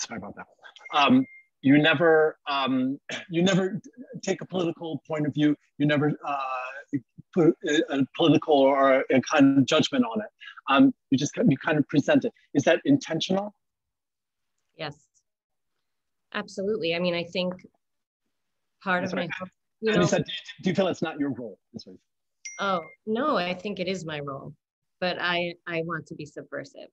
Sorry 0.05 0.17
about 0.17 0.35
that. 0.35 0.45
Um, 0.93 1.25
you 1.61 1.79
never 1.79 2.37
um, 2.47 2.99
you 3.29 3.41
never 3.41 3.81
take 4.23 4.41
a 4.41 4.45
political 4.45 5.01
point 5.07 5.25
of 5.25 5.33
view. 5.33 5.55
You 5.79 5.87
never 5.87 6.11
uh, 6.25 6.99
put 7.33 7.55
a, 7.67 7.81
a, 7.93 8.05
political 8.15 8.53
or 8.53 9.03
a 9.09 9.21
kind 9.21 9.57
of 9.57 9.65
judgment 9.65 10.05
on 10.05 10.21
it. 10.21 10.27
Um, 10.69 10.93
you 11.09 11.17
just 11.17 11.35
you 11.37 11.57
kind 11.57 11.79
of 11.79 11.87
present 11.87 12.23
it. 12.25 12.31
Is 12.53 12.63
that 12.63 12.81
intentional? 12.85 13.55
Yes, 14.77 14.95
absolutely. 16.33 16.93
I 16.93 16.99
mean, 16.99 17.15
I 17.15 17.23
think 17.23 17.53
part 18.83 19.01
That's 19.01 19.13
of 19.13 19.17
my 19.17 19.27
you 19.81 19.91
know, 19.91 20.05
said, 20.05 20.23
do 20.61 20.69
you 20.69 20.75
feel 20.75 20.87
it's 20.87 21.01
not 21.01 21.19
your 21.19 21.31
role? 21.31 21.57
Oh 22.59 22.81
no, 23.07 23.37
I 23.37 23.55
think 23.55 23.79
it 23.79 23.87
is 23.87 24.05
my 24.05 24.19
role, 24.19 24.53
but 24.99 25.17
I 25.19 25.55
I 25.67 25.81
want 25.85 26.05
to 26.07 26.15
be 26.15 26.25
subversive. 26.25 26.89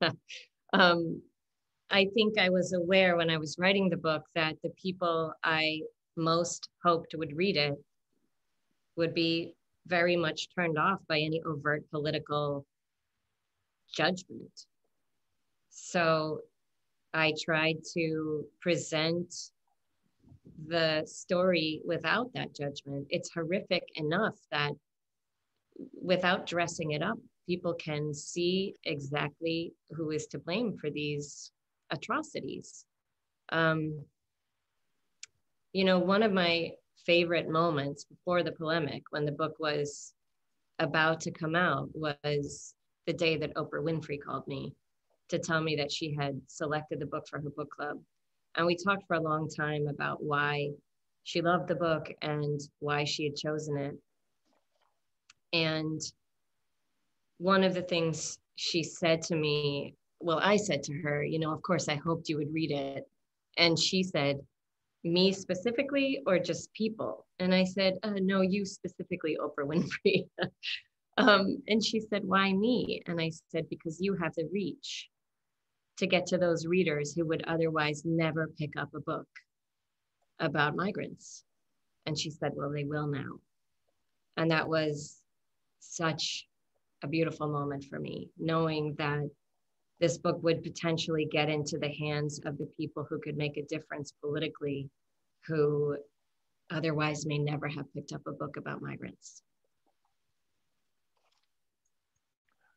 um, 0.72 1.22
I 1.90 2.06
think 2.14 2.38
I 2.38 2.50
was 2.50 2.72
aware 2.72 3.16
when 3.16 3.30
I 3.30 3.36
was 3.36 3.56
writing 3.58 3.88
the 3.88 3.96
book 3.96 4.24
that 4.36 4.56
the 4.62 4.70
people 4.70 5.32
I 5.42 5.80
most 6.16 6.68
hoped 6.84 7.14
would 7.16 7.36
read 7.36 7.56
it 7.56 7.74
would 8.96 9.12
be 9.12 9.54
very 9.86 10.16
much 10.16 10.48
turned 10.54 10.78
off 10.78 11.00
by 11.08 11.18
any 11.18 11.42
overt 11.44 11.88
political 11.90 12.64
judgment. 13.92 14.66
So 15.70 16.42
I 17.12 17.34
tried 17.44 17.78
to 17.94 18.44
present 18.60 19.34
the 20.68 21.02
story 21.06 21.80
without 21.84 22.32
that 22.34 22.54
judgment. 22.54 23.06
It's 23.10 23.32
horrific 23.32 23.82
enough 23.96 24.36
that 24.52 24.72
without 26.00 26.46
dressing 26.46 26.92
it 26.92 27.02
up, 27.02 27.18
people 27.48 27.74
can 27.74 28.14
see 28.14 28.74
exactly 28.84 29.72
who 29.90 30.10
is 30.10 30.26
to 30.28 30.38
blame 30.38 30.76
for 30.76 30.90
these 30.90 31.50
atrocities. 31.90 32.84
Um, 33.50 34.04
you 35.72 35.84
know, 35.84 35.98
one 35.98 36.22
of 36.22 36.32
my 36.32 36.70
favorite 37.06 37.48
moments 37.48 38.04
before 38.04 38.42
the 38.42 38.52
polemic 38.52 39.02
when 39.10 39.24
the 39.24 39.32
book 39.32 39.54
was 39.58 40.12
about 40.78 41.20
to 41.20 41.30
come 41.30 41.54
out 41.54 41.88
was 41.94 42.74
the 43.06 43.12
day 43.12 43.36
that 43.36 43.54
Oprah 43.54 43.82
Winfrey 43.82 44.20
called 44.20 44.46
me 44.46 44.74
to 45.28 45.38
tell 45.38 45.60
me 45.60 45.76
that 45.76 45.92
she 45.92 46.14
had 46.14 46.40
selected 46.48 46.98
the 46.98 47.06
book 47.06 47.26
for 47.28 47.40
her 47.40 47.50
book 47.50 47.70
club. 47.70 47.98
And 48.56 48.66
we 48.66 48.76
talked 48.76 49.06
for 49.06 49.14
a 49.14 49.22
long 49.22 49.48
time 49.48 49.86
about 49.86 50.22
why 50.22 50.70
she 51.22 51.40
loved 51.40 51.68
the 51.68 51.76
book 51.76 52.12
and 52.22 52.60
why 52.80 53.04
she 53.04 53.24
had 53.24 53.36
chosen 53.36 53.76
it. 53.76 53.94
And 55.52 56.00
one 57.38 57.62
of 57.62 57.74
the 57.74 57.82
things 57.82 58.38
she 58.56 58.82
said 58.82 59.22
to 59.22 59.36
me, 59.36 59.94
well, 60.20 60.38
I 60.42 60.56
said 60.56 60.82
to 60.84 60.94
her, 61.00 61.24
you 61.24 61.38
know, 61.38 61.52
of 61.52 61.62
course, 61.62 61.88
I 61.88 61.96
hoped 61.96 62.28
you 62.28 62.36
would 62.36 62.52
read 62.52 62.70
it. 62.70 63.04
And 63.56 63.78
she 63.78 64.02
said, 64.02 64.40
me 65.02 65.32
specifically 65.32 66.22
or 66.26 66.38
just 66.38 66.72
people? 66.74 67.26
And 67.38 67.54
I 67.54 67.64
said, 67.64 67.98
uh, 68.02 68.12
no, 68.20 68.42
you 68.42 68.64
specifically, 68.64 69.38
Oprah 69.40 69.66
Winfrey. 69.66 70.28
um, 71.18 71.62
and 71.68 71.82
she 71.82 72.00
said, 72.00 72.22
why 72.24 72.52
me? 72.52 73.02
And 73.06 73.20
I 73.20 73.30
said, 73.48 73.68
because 73.70 73.98
you 74.00 74.14
have 74.16 74.34
the 74.36 74.48
reach 74.52 75.08
to 75.98 76.06
get 76.06 76.26
to 76.26 76.38
those 76.38 76.66
readers 76.66 77.12
who 77.14 77.26
would 77.26 77.44
otherwise 77.46 78.02
never 78.04 78.48
pick 78.58 78.76
up 78.76 78.90
a 78.94 79.00
book 79.00 79.28
about 80.38 80.76
migrants. 80.76 81.44
And 82.06 82.18
she 82.18 82.30
said, 82.30 82.52
well, 82.54 82.70
they 82.70 82.84
will 82.84 83.06
now. 83.06 83.40
And 84.36 84.50
that 84.50 84.68
was 84.68 85.18
such 85.80 86.46
a 87.02 87.08
beautiful 87.08 87.48
moment 87.48 87.84
for 87.84 87.98
me, 87.98 88.30
knowing 88.38 88.94
that 88.98 89.28
this 90.00 90.16
book 90.18 90.42
would 90.42 90.62
potentially 90.62 91.26
get 91.30 91.48
into 91.48 91.78
the 91.78 91.90
hands 91.90 92.40
of 92.46 92.56
the 92.58 92.66
people 92.78 93.06
who 93.08 93.18
could 93.20 93.36
make 93.36 93.56
a 93.56 93.62
difference 93.62 94.12
politically, 94.22 94.88
who 95.46 95.96
otherwise 96.70 97.26
may 97.26 97.38
never 97.38 97.68
have 97.68 97.92
picked 97.94 98.12
up 98.12 98.22
a 98.26 98.32
book 98.32 98.56
about 98.56 98.80
migrants. 98.80 99.42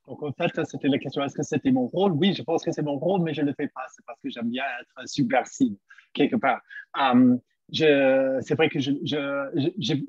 Donc 0.08 0.22
en 0.22 0.34
fait, 0.34 0.52
c'était 0.66 0.90
la 0.90 0.98
question, 0.98 1.24
est-ce 1.24 1.36
que 1.36 1.44
c'était 1.44 1.72
mon 1.72 1.88
rôle? 1.88 2.12
Oui, 2.12 2.34
je 2.34 2.44
pense 2.44 2.64
que 2.64 2.74
c'est 2.74 2.82
mon 2.82 2.98
rôle, 2.98 3.22
mais 3.22 3.34
je 3.34 3.42
ne 3.42 3.48
le 3.48 3.54
fais 3.54 3.70
pas. 3.70 3.86
C'est 3.96 4.06
parce 4.06 4.20
que 4.20 4.30
j'aime 4.30 4.50
bien 4.50 4.66
être 4.82 5.08
subversive, 5.08 5.78
quelque 6.14 6.36
part. 6.36 6.62
Um, 7.00 7.40
c'est 7.72 8.56
vrai 8.56 8.68
que 8.68 8.82
je 8.82 8.92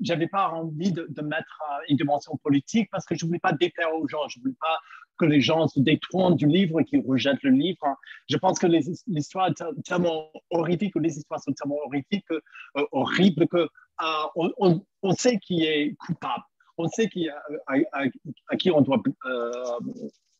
n'avais 0.09 0.27
pas 0.27 0.49
envie 0.49 0.91
de, 0.91 1.07
de, 1.09 1.21
mettre 1.21 1.63
une 1.87 1.95
dimension 1.95 2.35
politique 2.43 2.89
parce 2.91 3.05
que 3.05 3.15
je 3.15 3.23
ne 3.23 3.29
voulais 3.29 3.39
pas 3.39 3.53
déplaire 3.53 3.95
aux 3.95 4.05
gens. 4.07 4.27
Je 4.27 4.39
ne 4.39 4.43
voulais 4.43 4.57
pas 4.59 4.77
que 5.17 5.25
les 5.25 5.41
gens 5.41 5.67
se 5.67 5.79
détournent 5.79 6.35
du 6.35 6.47
livre, 6.47 6.81
qu'ils 6.81 7.05
rejettent 7.05 7.43
le 7.43 7.51
livre. 7.51 7.97
Je 8.29 8.37
pense 8.37 8.59
que 8.59 8.67
l'histoire 9.07 9.47
est 9.47 9.83
tellement 9.83 10.31
horrifique, 10.49 10.93
les 10.95 11.17
histoires 11.17 11.41
sont 11.41 11.53
tellement 11.53 11.77
horrifiques, 11.85 12.29
euh, 12.31 12.85
horribles, 12.91 13.47
que 13.47 13.57
euh, 13.57 14.05
on, 14.35 14.83
on, 15.01 15.11
sait 15.13 15.37
qui 15.39 15.63
est 15.63 15.95
coupable. 15.95 16.43
On 16.77 16.87
sait 16.87 17.07
qui, 17.07 17.29
à, 17.29 17.41
à, 17.67 18.03
à, 18.49 18.57
qui 18.57 18.71
on 18.71 18.81
doit, 18.81 19.01
euh, 19.25 19.51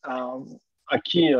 à, 0.03 0.99
qui 0.99 1.31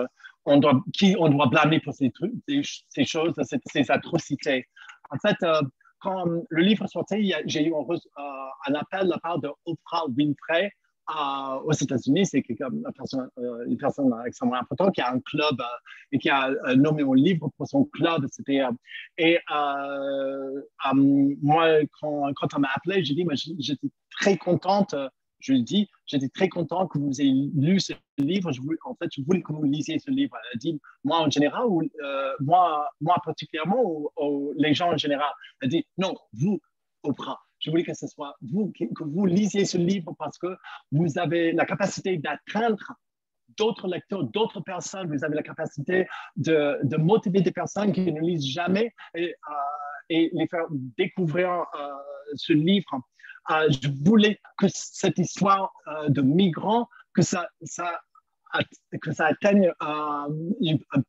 on 0.45 0.57
doit, 0.57 0.81
qui 0.93 1.15
on 1.19 1.29
doit 1.29 1.47
blâmer 1.47 1.79
pour 1.81 1.93
ces, 1.93 2.11
trucs, 2.11 2.33
ces, 2.47 3.05
choses, 3.05 3.33
ces, 3.65 3.91
atrocités. 3.91 4.65
En 5.09 5.17
fait, 5.17 5.35
quand 5.99 6.25
le 6.49 6.61
livre 6.61 6.87
sortait, 6.87 7.21
j'ai 7.45 7.67
eu 7.67 7.73
un, 7.75 8.75
appel 8.75 9.05
de 9.05 9.09
la 9.09 9.19
part 9.19 9.39
de 9.39 9.49
Winfrey 10.17 10.71
aux 11.63 11.71
États-Unis. 11.71 12.25
C'est 12.25 12.43
une 12.47 12.83
personne, 12.95 13.29
une 13.67 13.77
personne 13.77 14.13
extrêmement 14.25 14.55
importante 14.55 14.93
qui 14.93 15.01
a 15.01 15.11
un 15.11 15.19
club 15.19 15.61
et 16.11 16.19
qui 16.19 16.29
a 16.29 16.51
nommé 16.75 17.03
mon 17.03 17.13
livre 17.13 17.49
pour 17.57 17.67
son 17.67 17.85
club. 17.85 18.25
C'était, 18.31 18.61
et 19.17 19.39
moi, 20.93 21.67
quand, 21.99 22.33
quand 22.35 22.55
on 22.55 22.59
m'a 22.59 22.69
appelé, 22.75 23.03
j'ai 23.03 23.13
dit, 23.13 23.25
j'étais 23.59 23.89
très 24.11 24.37
contente 24.37 24.95
je 25.45 25.53
lui 25.53 25.63
dis, 25.63 25.87
j'étais 26.07 26.29
très 26.29 26.49
content 26.49 26.87
que 26.87 26.97
vous 26.97 27.21
ayez 27.21 27.51
lu 27.55 27.79
ce 27.79 27.93
livre. 28.17 28.51
Je 28.51 28.61
voulais, 28.61 28.77
en 28.83 28.95
fait, 28.95 29.09
je 29.15 29.21
voulais 29.21 29.41
que 29.41 29.53
vous 29.53 29.63
lisiez 29.63 29.99
ce 29.99 30.09
livre. 30.09 30.35
Elle 30.35 30.55
a 30.55 30.57
dit, 30.57 30.81
moi 31.03 31.19
en 31.19 31.29
général, 31.29 31.65
ou 31.67 31.83
euh, 31.83 32.31
moi, 32.39 32.89
moi 32.99 33.17
particulièrement, 33.23 34.09
ou, 34.17 34.53
les 34.57 34.73
gens 34.73 34.93
en 34.93 34.97
général. 34.97 35.29
Elle 35.61 35.67
a 35.67 35.69
dit, 35.69 35.85
non, 35.97 36.15
vous, 36.33 36.59
Oprah, 37.03 37.39
je 37.65 37.71
voulais 37.71 37.83
que 37.83 37.95
ce 37.95 38.07
soit 38.07 38.35
vous, 38.41 38.71
que, 38.77 39.03
vous 39.03 39.25
lisiez 39.25 39.65
ce 39.65 39.77
livre 39.77 40.13
parce 40.19 40.37
que 40.37 40.55
vous 40.91 41.17
avez 41.17 41.51
la 41.51 41.65
capacité 41.65 42.17
d'atteindre 42.17 42.93
d'autres 43.57 43.87
lecteurs, 43.87 44.23
d'autres 44.23 44.61
personnes. 44.61 45.07
Vous 45.11 45.23
avez 45.23 45.35
la 45.35 45.43
capacité 45.43 46.07
de, 46.35 46.97
motiver 46.97 47.41
des 47.41 47.51
personnes 47.51 47.91
qui 47.91 48.11
ne 48.11 48.21
lisent 48.21 48.47
jamais 48.47 48.93
et, 49.15 49.33
euh, 49.49 50.27
les 50.31 50.47
faire 50.49 50.65
découvrir 50.69 51.49
euh, 51.49 51.91
ce 52.35 52.53
livre. 52.53 53.01
Euh, 53.49 53.67
je 53.69 53.89
voulais 54.03 54.39
que 54.59 54.67
cette 54.69 55.17
histoire 55.17 55.73
de 56.07 56.21
migrants, 56.21 56.87
que 57.13 57.23
ça, 57.23 57.49
que 59.01 59.11
ça 59.11 59.25
atteigne 59.25 59.71
un, 59.79 60.27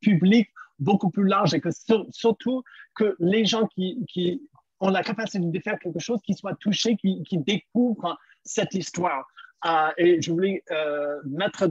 public 0.00 0.48
beaucoup 0.78 1.10
plus 1.10 1.26
large 1.26 1.54
et 1.54 1.60
que 1.60 1.70
surtout 2.10 2.62
que 2.94 3.16
les 3.18 3.44
gens 3.44 3.66
qui, 3.66 4.40
ont 4.80 4.90
la 4.90 5.02
capacité 5.02 5.44
de 5.44 5.60
faire 5.60 5.78
quelque 5.78 5.98
chose, 5.98 6.20
qui 6.22 6.34
soient 6.34 6.54
touchés, 6.54 6.96
qui, 6.96 7.24
découvrent 7.38 8.18
cette 8.44 8.74
histoire. 8.74 9.26
Euh, 9.64 9.90
et 9.96 10.20
je 10.20 10.30
voulais 10.30 10.62
mettre 11.24 11.68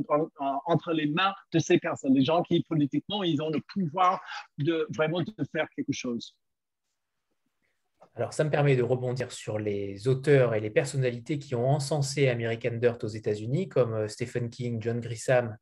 entre 0.66 0.92
les 0.92 1.08
mains 1.08 1.34
de 1.54 1.60
ces 1.60 1.78
personnes, 1.78 2.14
les 2.14 2.26
gens 2.26 2.42
qui 2.42 2.64
politiquement, 2.64 3.24
ils 3.24 3.42
ont 3.42 3.50
le 3.50 3.62
pouvoir 3.74 4.22
de 4.58 4.88
vraiment 4.90 5.22
de 5.22 5.34
faire 5.52 5.68
quelque 5.76 5.94
chose. 5.94 6.36
Alors, 8.18 8.32
ça 8.32 8.46
me 8.46 8.50
permet 8.50 8.78
de 8.78 8.84
rebondir 8.84 9.32
sur 9.32 9.60
les 9.60 10.08
auteurs 10.08 10.56
et 10.56 10.62
les 10.62 10.70
personnalités 10.70 11.38
qui 11.38 11.54
ont 11.54 11.68
encensé 11.68 12.30
American 12.30 12.78
Dirt 12.78 13.04
aux 13.04 13.08
États-Unis, 13.08 13.68
comme 13.68 13.94
euh, 13.94 14.08
Stephen 14.08 14.50
King, 14.50 14.82
John 14.82 15.02
Grisham 15.02 15.58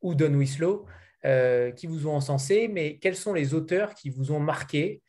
ou 0.00 0.14
Don 0.14 0.32
Winslow, 0.32 0.86
euh, 1.26 1.72
qui 1.72 1.86
vous 1.86 2.06
ont 2.06 2.14
encensé. 2.14 2.68
Mais 2.68 2.96
quels 2.98 3.16
sont 3.16 3.34
les 3.34 3.52
auteurs 3.52 3.94
qui 3.94 4.08
vous 4.08 4.32
ont 4.32 4.40
marqué, 4.40 5.02
euh, 5.02 5.03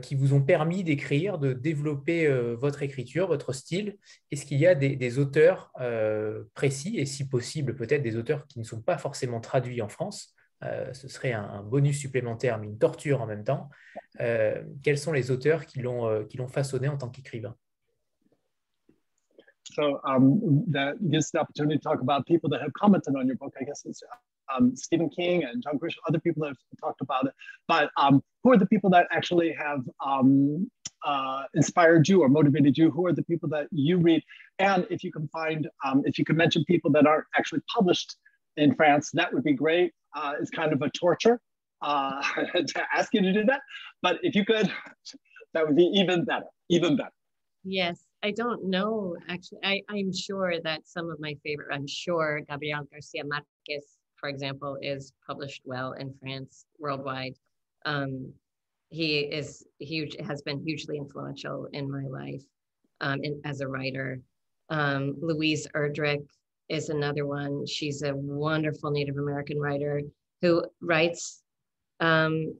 qui 0.00 0.14
vous 0.14 0.32
ont 0.32 0.42
permis 0.42 0.84
d'écrire, 0.84 1.38
de 1.38 1.52
développer 1.52 2.26
votre 2.54 2.82
écriture, 2.82 3.28
votre 3.28 3.52
style 3.52 3.98
Est-ce 4.30 4.46
qu'il 4.46 4.58
y 4.58 4.66
a 4.66 4.74
des 4.74 5.18
auteurs 5.18 5.72
précis, 6.54 6.98
et 6.98 7.04
si 7.04 7.28
possible, 7.28 7.74
peut-être 7.74 8.02
des 8.02 8.16
auteurs 8.16 8.46
qui 8.46 8.58
ne 8.58 8.64
sont 8.64 8.80
pas 8.80 8.96
forcément 8.96 9.40
traduits 9.40 9.82
en 9.82 9.88
France, 9.88 10.34
euh, 10.64 10.92
ce 10.94 11.08
serait 11.08 11.32
un, 11.32 11.62
bonus 11.62 11.98
supplémentaire, 11.98 12.58
mais 12.58 12.66
une 12.66 12.78
torture 12.78 13.20
en 13.20 13.26
même 13.26 13.44
temps. 13.44 13.68
Euh, 14.20 14.62
quels 14.82 14.98
sont 14.98 15.12
les 15.12 15.30
auteurs 15.30 15.66
qui 15.66 15.80
l'ont 15.80 16.06
euh, 16.06 16.24
qui 16.24 16.38
l'ont 16.38 16.48
façonné 16.48 16.88
en 16.88 16.96
tant 16.96 17.10
qu'écrivain? 17.10 17.54
So 19.64 20.00
um, 20.04 20.64
that 20.72 20.94
gives 21.10 21.30
the 21.32 21.40
opportunity 21.40 21.76
to 21.76 21.82
talk 21.82 22.00
about 22.00 22.24
people 22.24 22.48
that 22.50 22.62
have 22.62 22.72
commented 22.72 23.14
on 23.16 23.26
your 23.26 23.36
book. 23.36 23.52
I 23.60 23.64
guess 23.64 23.84
it's 23.84 24.02
um, 24.54 24.76
Stephen 24.76 25.08
King 25.10 25.44
and 25.44 25.62
John 25.62 25.78
Grisham, 25.78 25.98
other 26.08 26.20
people 26.20 26.42
that 26.42 26.48
have 26.48 26.56
talked 26.80 27.00
about 27.00 27.26
it. 27.26 27.32
But 27.68 27.90
um, 27.96 28.22
who 28.42 28.52
are 28.52 28.58
the 28.58 28.66
people 28.66 28.90
that 28.90 29.06
actually 29.10 29.52
have 29.52 29.80
um, 30.04 30.70
uh, 31.04 31.44
inspired 31.54 32.08
you 32.08 32.22
or 32.22 32.28
motivated 32.28 32.76
you? 32.76 32.90
Who 32.90 33.06
are 33.06 33.12
the 33.12 33.24
people 33.24 33.48
that 33.50 33.68
you 33.70 33.98
read? 33.98 34.22
And 34.58 34.86
if 34.90 35.04
you 35.04 35.12
can 35.12 35.28
find, 35.28 35.68
um, 35.84 36.02
if 36.04 36.18
you 36.18 36.24
can 36.24 36.36
mention 36.36 36.64
people 36.64 36.90
that 36.92 37.06
aren't 37.06 37.26
actually 37.36 37.60
published 37.74 38.16
in 38.56 38.74
France, 38.74 39.10
that 39.14 39.32
would 39.32 39.44
be 39.44 39.52
great. 39.52 39.92
Uh, 40.14 40.34
it's 40.40 40.50
kind 40.50 40.72
of 40.72 40.82
a 40.82 40.90
torture 40.90 41.40
uh, 41.82 42.22
to 42.54 42.82
ask 42.94 43.12
you 43.14 43.20
to 43.22 43.32
do 43.32 43.44
that. 43.44 43.60
But 44.02 44.18
if 44.22 44.34
you 44.34 44.44
could, 44.44 44.72
that 45.54 45.66
would 45.66 45.76
be 45.76 45.90
even 45.94 46.24
better, 46.24 46.46
even 46.68 46.96
better. 46.96 47.10
Yes, 47.64 48.04
I 48.22 48.30
don't 48.30 48.70
know. 48.70 49.16
Actually, 49.28 49.58
I, 49.64 49.82
I'm 49.90 50.12
sure 50.14 50.54
that 50.62 50.86
some 50.86 51.10
of 51.10 51.18
my 51.18 51.34
favorite, 51.44 51.74
I'm 51.74 51.86
sure 51.86 52.40
Gabriel 52.48 52.86
Garcia 52.90 53.24
Marquez, 53.24 53.84
for 54.26 54.30
example, 54.30 54.76
is 54.82 55.12
published 55.24 55.62
well 55.64 55.92
in 55.92 56.12
France 56.20 56.66
worldwide. 56.80 57.34
Um, 57.84 58.32
he 58.88 59.20
is 59.20 59.64
huge, 59.78 60.16
has 60.26 60.42
been 60.42 60.58
hugely 60.58 60.96
influential 60.96 61.68
in 61.72 61.88
my 61.88 62.06
life 62.08 62.42
um, 63.00 63.20
in, 63.22 63.40
as 63.44 63.60
a 63.60 63.68
writer. 63.68 64.18
Um, 64.68 65.14
Louise 65.20 65.68
Erdrich 65.76 66.26
is 66.68 66.88
another 66.88 67.24
one. 67.24 67.66
She's 67.66 68.02
a 68.02 68.16
wonderful 68.16 68.90
Native 68.90 69.16
American 69.16 69.60
writer 69.60 70.02
who 70.42 70.64
writes 70.80 71.44
um, 72.00 72.52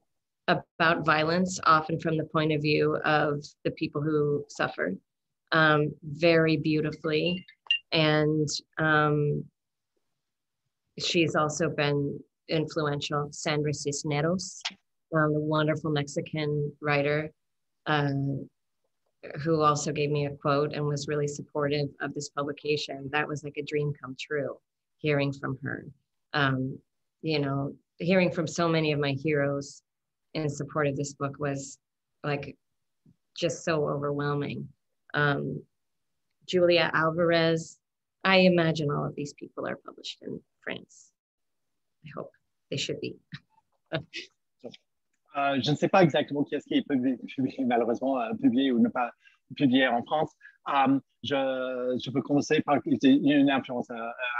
about 0.47 1.05
violence, 1.05 1.59
often 1.65 1.99
from 1.99 2.15
the 2.15 2.29
point 2.31 2.53
of 2.53 2.61
view 2.61 2.95
of 3.03 3.43
the 3.65 3.71
people 3.71 4.01
who 4.01 4.45
suffered, 4.47 4.97
um, 5.51 5.93
very 6.01 6.55
beautifully. 6.55 7.45
And 7.91 8.47
um, 8.77 9.43
she's 10.99 11.35
also 11.35 11.69
been 11.69 12.19
influential. 12.49 13.29
Sandra 13.31 13.73
Cisneros, 13.73 14.61
um, 15.15 15.33
the 15.33 15.39
wonderful 15.39 15.91
Mexican 15.91 16.71
writer. 16.81 17.31
Uh, 17.85 18.09
who 19.41 19.61
also 19.61 19.91
gave 19.91 20.09
me 20.09 20.25
a 20.25 20.35
quote 20.35 20.73
and 20.73 20.85
was 20.85 21.07
really 21.07 21.27
supportive 21.27 21.89
of 22.01 22.13
this 22.13 22.29
publication. 22.29 23.09
That 23.11 23.27
was 23.27 23.43
like 23.43 23.57
a 23.57 23.63
dream 23.63 23.93
come 24.01 24.15
true, 24.19 24.57
hearing 24.97 25.33
from 25.33 25.57
her. 25.63 25.85
Um, 26.33 26.77
you 27.21 27.39
know, 27.39 27.73
hearing 27.97 28.31
from 28.31 28.47
so 28.47 28.67
many 28.67 28.91
of 28.91 28.99
my 28.99 29.11
heroes 29.11 29.81
in 30.33 30.49
support 30.49 30.87
of 30.87 30.95
this 30.95 31.13
book 31.13 31.39
was 31.39 31.77
like 32.23 32.55
just 33.35 33.63
so 33.63 33.87
overwhelming. 33.87 34.67
Um, 35.13 35.63
Julia 36.45 36.91
Alvarez, 36.93 37.77
I 38.23 38.37
imagine 38.39 38.91
all 38.91 39.05
of 39.05 39.15
these 39.15 39.33
people 39.33 39.67
are 39.67 39.77
published 39.85 40.19
in 40.21 40.39
I 40.73 42.09
hope 42.15 42.31
they 42.69 42.77
should 42.77 42.99
be. 43.01 43.17
Euh, 45.37 45.59
je 45.63 45.69
ne 45.69 45.75
sais 45.75 45.87
pas 45.87 46.03
exactement 46.03 46.43
qui 46.43 46.55
est-ce 46.55 46.65
qui 46.65 46.75
est 46.75 46.81
publié, 46.87 47.63
malheureusement 47.65 48.19
euh, 48.19 48.33
publié 48.41 48.71
ou 48.71 48.79
ne 48.79 48.89
pas 48.89 49.11
publié 49.55 49.87
en 49.87 50.03
France. 50.03 50.31
Euh, 50.69 50.99
je, 51.23 51.99
je, 52.03 52.09
peux 52.09 52.21
commencer 52.23 52.61
par 52.61 52.79
une 52.85 53.49
influence 53.51 53.87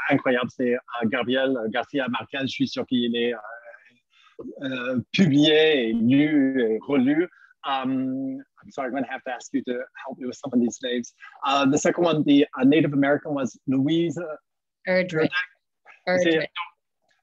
incroyable, 0.09 0.49
c'est 0.49 0.75
Gabriel 1.05 1.55
Garcia 1.69 2.07
Marquez. 2.09 2.39
Je 2.41 2.47
suis 2.47 2.67
sûr 2.67 2.85
qu'il 2.87 3.15
est 3.15 3.33
publié 5.13 5.89
et 5.89 5.93
lu 5.93 6.61
et 6.63 6.79
relu. 6.81 7.29
Um, 7.63 8.39
I'm 8.63 8.71
sorry, 8.71 8.87
I'm 8.87 8.93
going 8.93 9.03
to 9.03 9.11
have 9.11 9.23
to 9.25 9.31
ask 9.31 9.53
you 9.53 9.61
to 9.63 9.79
help 10.03 10.17
me 10.17 10.25
with 10.25 10.37
some 10.37 10.51
of 10.53 10.59
these 10.59 10.79
names. 10.81 11.13
Uh, 11.45 11.65
the 11.65 11.77
second 11.77 12.03
one, 12.03 12.23
the 12.23 12.45
uh, 12.57 12.63
Native 12.63 12.93
American, 12.93 13.33
was 13.33 13.59
Louise 13.67 14.17
Erdrich. 14.87 15.29
Erdrich. 16.07 16.49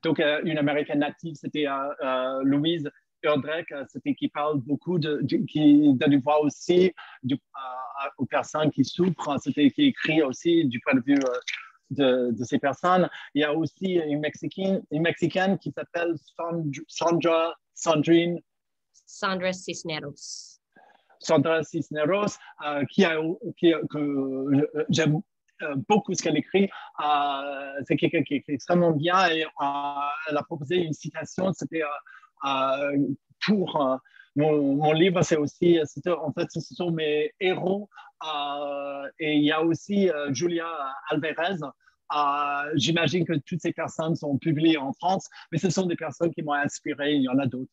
Donc, 0.03 0.19
une 0.19 0.59
américaine 0.59 0.99
native, 0.99 1.35
c'était 1.35 1.67
Louise 2.43 2.91
Erdrich, 3.25 3.73
euh, 3.73 3.85
c'était 3.89 4.15
qui 4.15 4.29
parle 4.29 4.61
beaucoup 4.61 4.99
de, 4.99 5.21
qui 5.49 5.95
donne 5.95 6.21
voix 6.21 6.41
aussi 6.43 6.93
du, 7.23 7.37
aux 8.19 8.27
personnes 8.27 8.71
qui 8.71 8.85
souffrent. 8.85 9.39
C'était 9.41 9.71
qui 9.71 9.87
écrit 9.87 10.23
aussi 10.23 10.65
du 10.67 10.81
point 10.81 10.95
de 10.95 11.03
vue 11.05 11.19
euh, 11.19 11.39
de, 11.91 12.31
de, 12.33 12.45
ces 12.45 12.59
personnes. 12.59 13.09
Il 13.35 13.43
y 13.43 13.45
a 13.45 13.53
aussi 13.53 13.95
une 13.95 14.21
Mexicaine, 14.21 14.83
une 14.91 15.03
Mexicaine 15.03 15.59
qui 15.59 15.73
s'appelle 15.73 16.15
Sandra, 16.89 17.55
Sandrine. 17.75 18.41
Sandra 19.07 19.53
Cisneros. 19.53 20.61
Sandra 21.19 21.63
Cisneros, 21.63 22.37
euh, 22.67 22.85
qui 22.91 23.05
a, 23.05 23.19
qui, 23.57 23.73
que 23.91 24.71
j'aime 24.91 25.21
beaucoup 25.89 26.15
ce 26.15 26.23
qu'elle 26.23 26.37
écrit. 26.37 26.69
c'est 27.87 27.97
quelqu'un 27.97 28.23
qui 28.23 28.35
écrit 28.35 28.55
extrêmement 28.55 28.93
bien 28.93 29.29
et 29.31 29.45
elle 30.29 30.37
a 30.37 30.43
proposé 30.43 30.77
une 30.77 30.93
citation, 30.93 31.53
c'était 31.53 31.83
euh, 32.45 32.99
pour 33.47 33.81
euh, 33.81 33.97
mon, 34.37 34.93
livre, 34.93 35.23
c'est 35.23 35.37
aussi, 35.37 35.79
en 36.07 36.33
fait, 36.33 36.47
ce 36.51 36.61
sont 36.61 36.91
mes 36.91 37.33
héros. 37.41 37.89
Euh, 38.25 39.09
et 39.19 39.35
il 39.35 39.45
y 39.45 39.53
a 39.53 39.63
aussi 39.63 40.11
Julia 40.31 40.67
Alvarez. 41.11 41.59
J'imagine 42.75 43.25
que 43.25 43.35
toutes 43.35 43.61
ces 43.61 43.73
personnes 43.73 44.17
sont 44.17 44.39
publiées 44.39 44.79
en 44.79 44.93
France, 44.93 45.29
mais 45.53 45.59
ce 45.59 45.71
sont 45.71 45.87
des 45.87 45.97
personnes 45.97 46.33
qui 46.33 46.43
m'ont 46.43 46.55
inspiré. 46.55 47.15
Il 47.15 47.23
y 47.23 47.29
en 47.29 47.39
a 47.39 47.47
d'autres. 47.47 47.71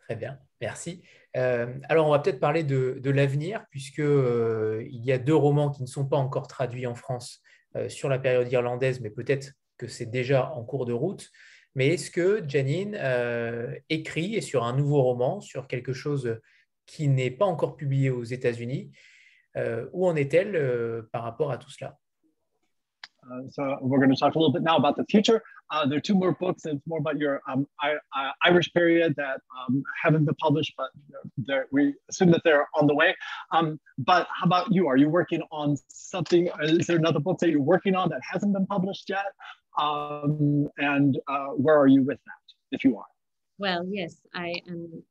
Très 0.00 0.16
bien, 0.16 0.38
merci. 0.60 1.02
Alors, 1.34 2.06
on 2.06 2.10
va 2.10 2.18
peut-être 2.18 2.40
parler 2.40 2.64
de, 2.64 3.10
l'avenir, 3.10 3.64
puisqu'il 3.70 4.88
il 4.90 5.04
y 5.04 5.12
a 5.12 5.18
deux 5.18 5.34
romans 5.34 5.70
qui 5.70 5.82
ne 5.82 5.86
sont 5.86 6.06
pas 6.06 6.16
encore 6.16 6.48
traduits 6.48 6.86
en 6.86 6.94
France 6.94 7.42
sur 7.88 8.08
la 8.08 8.18
période 8.18 8.50
irlandaise, 8.50 9.00
mais 9.00 9.10
peut-être 9.10 9.52
que 9.76 9.86
c'est 9.86 10.06
déjà 10.06 10.52
en 10.52 10.64
cours 10.64 10.86
de 10.86 10.92
route. 10.92 11.30
Mais 11.74 11.88
est-ce 11.88 12.10
que 12.10 12.42
Janine 12.48 12.96
euh, 12.98 13.72
écrit 13.88 14.34
et 14.34 14.40
sur 14.40 14.64
un 14.64 14.76
nouveau 14.76 15.02
roman, 15.02 15.40
sur 15.40 15.68
quelque 15.68 15.92
chose 15.92 16.40
qui 16.86 17.06
n'est 17.08 17.30
pas 17.30 17.44
encore 17.44 17.76
publié 17.76 18.10
aux 18.10 18.24
États-Unis. 18.24 18.90
où 19.92 20.06
en 20.06 20.16
est-elle 20.16 21.04
par 21.12 21.22
rapport 21.22 21.50
à 21.50 21.58
tout 21.58 21.70
cela? 21.70 21.98
So 23.50 23.62
we're 23.82 23.98
going 23.98 24.10
to 24.10 24.16
talk 24.16 24.34
a 24.34 24.38
little 24.38 24.52
bit 24.52 24.62
now 24.62 24.76
about 24.76 24.94
the 24.96 25.04
future. 25.08 25.42
Uh, 25.70 25.86
there 25.86 25.98
are 25.98 26.00
two 26.00 26.14
more 26.14 26.32
books. 26.32 26.64
It's 26.64 26.86
more 26.86 26.98
about 26.98 27.18
your 27.18 27.42
um, 27.48 27.66
I, 27.80 27.96
I, 28.14 28.32
Irish 28.44 28.72
period 28.72 29.14
that 29.16 29.40
um, 29.58 29.82
haven't 30.02 30.24
been 30.24 30.34
published, 30.36 30.74
but 30.76 30.88
we 31.70 31.94
assume 32.08 32.30
that 32.30 32.42
they're 32.44 32.66
on 32.74 32.86
the 32.86 32.94
way. 32.94 33.14
Um, 33.52 33.78
but 33.98 34.28
how 34.34 34.46
about 34.46 34.72
you? 34.72 34.88
Are 34.88 34.96
you 34.96 35.10
working 35.10 35.42
on 35.50 35.76
something? 35.88 36.48
Is 36.62 36.86
there 36.86 36.96
another 36.96 37.20
book 37.20 37.38
that 37.40 37.50
you're 37.50 37.60
working 37.60 37.94
on 37.94 38.08
that 38.10 38.20
hasn't 38.30 38.54
been 38.54 38.66
published 38.66 39.08
yet? 39.08 39.26
Um, 39.78 40.68
and 40.78 41.18
uh, 41.28 41.48
where 41.48 41.78
are 41.78 41.86
you 41.86 42.02
with 42.02 42.18
that, 42.24 42.76
if 42.76 42.84
you 42.84 42.96
are? 42.96 43.06
Well, 43.58 43.84
yes, 43.90 44.16
I 44.34 44.60
am. 44.68 45.02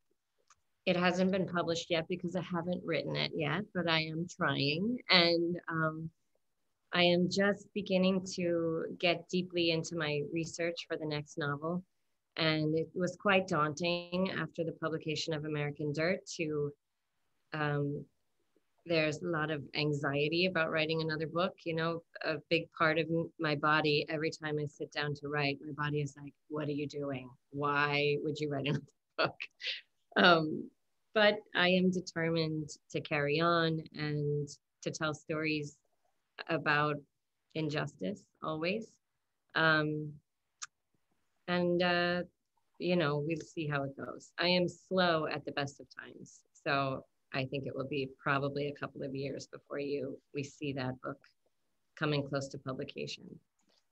It 0.86 0.96
hasn't 0.96 1.32
been 1.32 1.48
published 1.48 1.88
yet 1.90 2.08
because 2.08 2.36
I 2.36 2.42
haven't 2.42 2.82
written 2.86 3.16
it 3.18 3.32
yet, 3.36 3.64
but 3.76 3.90
I 3.90 4.04
am 4.04 4.26
trying. 4.38 4.98
And 5.10 5.58
um, 5.70 6.10
I 6.98 7.04
am 7.04 7.30
just 7.30 7.72
beginning 7.76 8.26
to 8.38 8.86
get 8.98 9.30
deeply 9.30 9.70
into 9.70 9.96
my 9.96 10.22
research 10.34 10.88
for 10.88 10.98
the 10.98 11.06
next 11.06 11.38
novel. 11.38 11.84
And 12.38 12.76
it 12.76 12.90
was 12.96 13.16
quite 13.22 13.48
daunting 13.48 14.32
after 14.32 14.64
the 14.64 14.72
publication 14.82 15.36
of 15.36 15.46
American 15.46 15.94
Dirt 15.94 16.22
to, 16.38 16.72
um, 17.54 18.04
there's 18.88 19.22
a 19.22 19.28
lot 19.28 19.52
of 19.52 19.62
anxiety 19.76 20.48
about 20.48 20.72
writing 20.72 21.04
another 21.04 21.28
book. 21.28 21.54
You 21.66 21.76
know, 21.76 22.02
a 22.26 22.38
big 22.50 22.64
part 22.72 22.98
of 22.98 23.06
my 23.40 23.54
body, 23.54 24.08
every 24.10 24.32
time 24.32 24.58
I 24.60 24.66
sit 24.66 24.92
down 24.92 25.14
to 25.22 25.28
write, 25.28 25.60
my 25.64 25.74
body 25.74 26.02
is 26.02 26.16
like, 26.20 26.34
what 26.50 26.68
are 26.68 26.80
you 26.82 26.88
doing? 26.88 27.30
Why 27.52 28.18
would 28.24 28.40
you 28.40 28.50
write 28.50 28.66
another 28.70 28.86
book? 29.20 29.38
Um, 30.16 30.68
but 31.14 31.36
I 31.54 31.70
am 31.70 31.92
determined 31.92 32.72
to 32.90 33.02
carry 33.02 33.40
on 33.40 33.84
and 33.94 34.50
to 34.82 34.90
tell 34.90 35.14
stories 35.14 35.78
about 36.50 36.96
injustice 37.56 38.24
always. 38.44 38.88
Um, 39.56 40.12
and, 41.48 41.82
uh, 41.82 42.22
you 42.80 42.96
know, 42.96 43.24
we'll 43.26 43.38
see 43.42 43.68
how 43.68 43.84
it 43.84 43.98
goes. 43.98 44.32
I 44.38 44.48
am 44.48 44.68
slow 44.68 45.28
at 45.28 45.46
the 45.46 45.52
best 45.54 45.80
of 45.80 45.88
times. 45.96 46.42
So 46.64 47.04
I 47.34 47.46
think 47.46 47.66
it 47.66 47.76
will 47.76 47.88
be 47.88 48.10
probably 48.22 48.68
a 48.68 48.80
couple 48.80 49.04
of 49.04 49.16
years 49.16 49.48
before 49.48 49.80
you 49.80 50.18
we 50.34 50.44
see 50.44 50.74
that 50.74 51.00
book 51.02 51.18
coming 51.98 52.28
close 52.28 52.48
to 52.50 52.58
publication. 52.58 53.24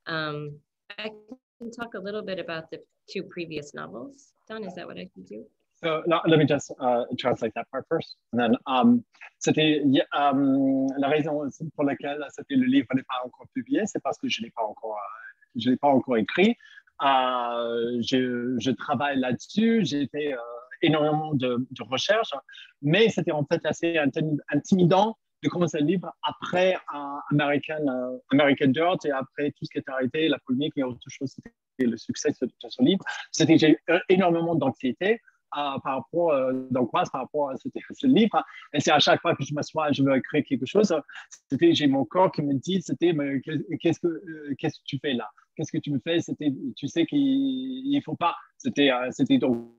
Um, 0.08 0.60
I 0.98 1.10
can 1.58 1.72
talk 1.72 1.96
a 1.96 2.00
little 2.00 2.22
bit 2.22 2.40
about 2.40 2.70
the 2.70 2.80
two 3.10 3.24
previous 3.24 3.74
novels. 3.74 4.34
Don, 4.48 4.64
is 4.64 4.76
that 4.76 4.86
what 4.86 4.98
I 4.98 5.08
can 5.14 5.24
do? 5.24 5.46
So 5.86 6.02
no, 6.08 6.20
let 6.26 6.40
me 6.40 6.46
just 6.46 6.72
uh, 6.80 7.04
translate 7.20 7.54
that 7.54 7.70
part 7.72 7.86
first. 7.88 8.18
And 8.34 8.40
then, 8.40 8.56
um, 8.66 9.06
c'était 9.38 9.84
um, 10.18 10.88
la 10.98 11.10
raison 11.10 11.48
pour 11.76 11.84
laquelle 11.84 12.26
c'était 12.32 12.56
le 12.56 12.66
livre 12.66 12.88
n'est 12.96 13.04
pas 13.04 13.22
encore 13.24 13.46
publié, 13.54 13.86
c'est 13.86 14.02
parce 14.02 14.18
que 14.18 14.28
je 14.28 14.42
l'ai 14.42 14.50
pas 14.50 14.64
encore, 14.64 14.96
euh, 14.96 15.60
je 15.62 15.70
l'ai 15.70 15.78
pas 15.78 15.90
encore 15.90 16.18
écrit. 16.18 16.56
Euh, 17.04 18.02
je, 18.02 18.72
travaille 18.72 19.20
là-dessus. 19.20 19.86
J'ai 19.86 20.08
fait 20.08 20.34
euh, 20.34 20.38
énormément 20.82 21.36
de, 21.36 21.68
de 21.70 21.84
recherches, 21.84 22.34
mais 22.82 23.10
c'était 23.10 23.32
en 23.32 23.46
fait 23.46 23.64
assez 23.64 24.00
intimidant 24.50 25.20
de 25.44 25.50
commencer 25.50 25.80
le 25.82 25.86
livre 25.86 26.12
après 26.24 26.78
American, 27.30 28.20
American 28.32 28.70
Dirt 28.70 29.06
et 29.06 29.12
après 29.12 29.52
tout 29.52 29.66
ce 29.66 29.70
qui 29.70 29.78
est 29.78 29.90
arrêté, 29.90 30.30
la 30.30 30.40
polémique 30.40 30.74
et 30.78 30.84
autre 30.84 31.08
chose, 31.10 31.30
c'était 31.30 31.52
le 31.92 31.98
succès 31.98 32.32
de, 32.42 32.48
de 32.48 32.70
ce 32.70 32.82
livre. 32.82 33.04
J'ai 33.38 33.70
eu 33.70 33.78
énormément 34.10 34.56
d'anxiété 34.56 35.22
par 35.56 35.82
rapport 35.84 36.32
euh, 36.32 36.68
par 36.92 37.06
rapport 37.14 37.50
à 37.50 37.56
ce, 37.58 38.08
livre. 38.08 38.44
Et 38.74 38.80
c'est 38.80 38.92
à 38.92 39.00
chaque 39.00 39.22
fois 39.22 39.36
que 39.36 39.44
je 39.44 39.54
m'assois, 39.54 39.92
je 39.92 40.04
veux 40.04 40.16
écrire 40.16 40.44
quelque 40.48 40.66
chose, 40.66 40.94
c'était 41.50 41.74
j'ai 41.74 41.88
mon 41.88 42.06
corps 42.06 42.32
qui 42.32 42.42
me 42.42 42.54
dit, 42.54 42.82
c'était 42.82 43.16
qu'est-ce 43.80 44.00
que 44.00 44.08
euh, 44.08 44.56
qu'est-ce 44.58 44.80
que 44.80 44.86
tu 44.86 45.00
fais 45.00 45.14
là? 45.14 45.30
Qu'est-ce 45.56 45.72
que 45.72 45.78
tu 45.78 45.92
me 45.92 46.00
fais? 46.00 46.20
C'était, 46.20 46.52
tu 46.76 46.88
sais 46.88 47.06
qu'il 47.06 47.90
ne 47.90 48.02
faut 48.02 48.16
pas. 48.16 48.36
C'était 48.58 48.92
euh, 48.92 49.10
c'était 49.12 49.38
donc 49.38 49.70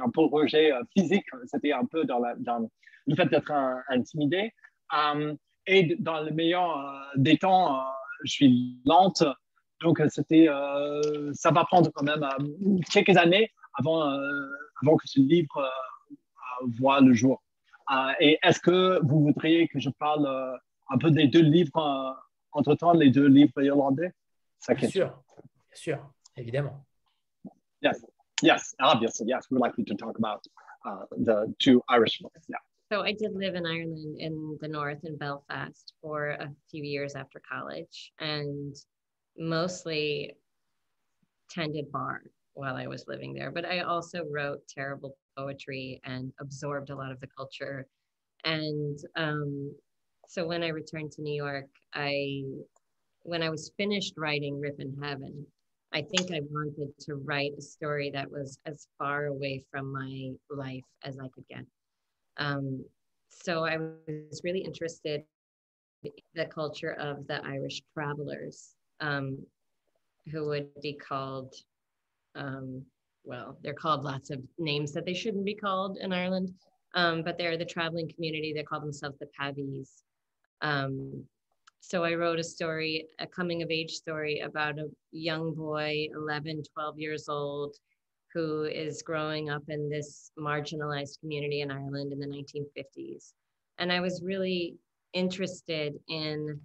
un 0.00 0.10
peu 0.10 0.22
rejet 0.22 0.72
physique. 0.96 1.26
C'était 1.46 1.72
un 1.72 1.84
peu 1.84 2.04
dans, 2.04 2.18
le 2.18 3.14
fait 3.14 3.26
d'être 3.26 3.52
intimidé. 3.88 4.52
et 5.66 5.96
dans 5.98 6.22
le 6.22 6.30
meilleur 6.32 7.12
des 7.16 7.36
temps, 7.36 7.84
je 8.24 8.32
suis 8.32 8.80
lente. 8.84 9.22
Donc, 9.82 10.02
c'était, 10.08 10.48
ça 11.34 11.50
va 11.52 11.64
prendre 11.64 11.90
quand 11.92 12.02
même 12.02 12.26
quelques 12.90 13.16
années 13.16 13.52
avant, 13.78 14.10
euh, 14.10 14.48
avant 14.82 14.96
que 14.96 15.06
ce 15.06 15.20
livre 15.20 15.58
euh, 15.58 16.66
voit 16.78 17.00
le 17.00 17.14
jour. 17.14 17.42
Euh, 17.90 18.12
et 18.20 18.38
est-ce 18.42 18.60
que 18.60 19.00
vous 19.02 19.20
voudriez 19.20 19.68
que 19.68 19.78
je 19.78 19.90
parle 19.90 20.26
un 20.90 20.98
peu 20.98 21.10
des 21.10 21.28
deux 21.28 21.42
livres 21.42 22.16
entre-temps, 22.52 22.92
les 22.92 23.10
deux 23.10 23.26
livres 23.26 23.62
irlandais? 23.62 24.12
Bien 24.68 24.88
sûr, 24.88 25.06
bien 25.06 25.74
sûr, 25.74 26.12
évidemment. 26.36 26.84
Yes, 27.82 28.04
yes, 28.42 28.74
obviously, 28.80 29.28
yes. 29.28 29.46
We'd 29.50 29.60
like 29.60 29.74
you 29.78 29.84
to 29.84 29.94
talk 29.94 30.18
about 30.18 30.44
uh, 30.84 31.04
the 31.18 31.54
two 31.58 31.82
Irish 31.88 32.18
books. 32.20 32.40
Yeah. 32.48 32.56
So 32.90 33.02
I 33.02 33.12
did 33.12 33.34
live 33.34 33.54
in 33.54 33.66
Ireland 33.66 34.16
in 34.18 34.58
the 34.60 34.68
north 34.68 35.04
in 35.04 35.16
Belfast 35.16 35.92
for 36.00 36.30
a 36.30 36.50
few 36.70 36.82
years 36.82 37.14
after 37.14 37.40
college 37.40 38.12
and 38.18 38.74
mostly 39.36 40.36
tended 41.50 41.92
bar 41.92 42.22
while 42.56 42.74
I 42.74 42.86
was 42.86 43.04
living 43.06 43.34
there. 43.34 43.50
But 43.50 43.66
I 43.66 43.80
also 43.80 44.24
wrote 44.30 44.66
terrible 44.66 45.16
poetry 45.36 46.00
and 46.04 46.32
absorbed 46.40 46.90
a 46.90 46.96
lot 46.96 47.12
of 47.12 47.20
the 47.20 47.28
culture. 47.36 47.86
And 48.44 48.98
um, 49.14 49.74
so 50.26 50.46
when 50.46 50.62
I 50.62 50.68
returned 50.68 51.12
to 51.12 51.22
New 51.22 51.34
York, 51.34 51.68
I, 51.94 52.42
when 53.22 53.42
I 53.42 53.50
was 53.50 53.72
finished 53.76 54.14
writing 54.16 54.58
Rip 54.58 54.80
in 54.80 54.96
Heaven, 55.02 55.46
I 55.92 56.02
think 56.02 56.32
I 56.32 56.40
wanted 56.50 56.98
to 57.00 57.14
write 57.16 57.52
a 57.58 57.62
story 57.62 58.10
that 58.10 58.30
was 58.30 58.58
as 58.66 58.88
far 58.98 59.26
away 59.26 59.62
from 59.70 59.92
my 59.92 60.30
life 60.50 60.84
as 61.04 61.18
I 61.18 61.28
could 61.28 61.46
get. 61.48 61.64
Um, 62.38 62.84
so 63.28 63.64
I 63.64 63.76
was 63.76 64.40
really 64.44 64.60
interested 64.60 65.22
in 66.02 66.12
the 66.34 66.46
culture 66.46 66.92
of 66.92 67.26
the 67.26 67.44
Irish 67.44 67.82
travelers, 67.92 68.74
um, 69.00 69.38
who 70.32 70.46
would 70.46 70.68
be 70.80 70.94
called 70.94 71.54
um, 72.36 72.84
well, 73.24 73.58
they're 73.62 73.74
called 73.74 74.04
lots 74.04 74.30
of 74.30 74.40
names 74.58 74.92
that 74.92 75.04
they 75.04 75.14
shouldn't 75.14 75.44
be 75.44 75.54
called 75.54 75.98
in 75.98 76.12
Ireland, 76.12 76.52
um, 76.94 77.22
but 77.22 77.36
they're 77.36 77.56
the 77.56 77.64
traveling 77.64 78.10
community. 78.14 78.52
They 78.52 78.62
call 78.62 78.80
themselves 78.80 79.18
the 79.18 79.28
Pavees. 79.38 80.02
Um, 80.62 81.24
so 81.80 82.04
I 82.04 82.14
wrote 82.14 82.38
a 82.38 82.44
story, 82.44 83.06
a 83.18 83.26
coming 83.26 83.62
of 83.62 83.70
age 83.70 83.92
story 83.92 84.40
about 84.40 84.78
a 84.78 84.88
young 85.12 85.54
boy, 85.54 86.08
11, 86.14 86.62
12 86.74 86.98
years 86.98 87.28
old, 87.28 87.76
who 88.32 88.64
is 88.64 89.02
growing 89.02 89.50
up 89.50 89.62
in 89.68 89.88
this 89.88 90.30
marginalized 90.38 91.20
community 91.20 91.62
in 91.62 91.70
Ireland 91.70 92.12
in 92.12 92.18
the 92.18 92.26
1950s. 92.26 93.32
And 93.78 93.92
I 93.92 94.00
was 94.00 94.22
really 94.22 94.76
interested 95.12 95.94
in 96.08 96.60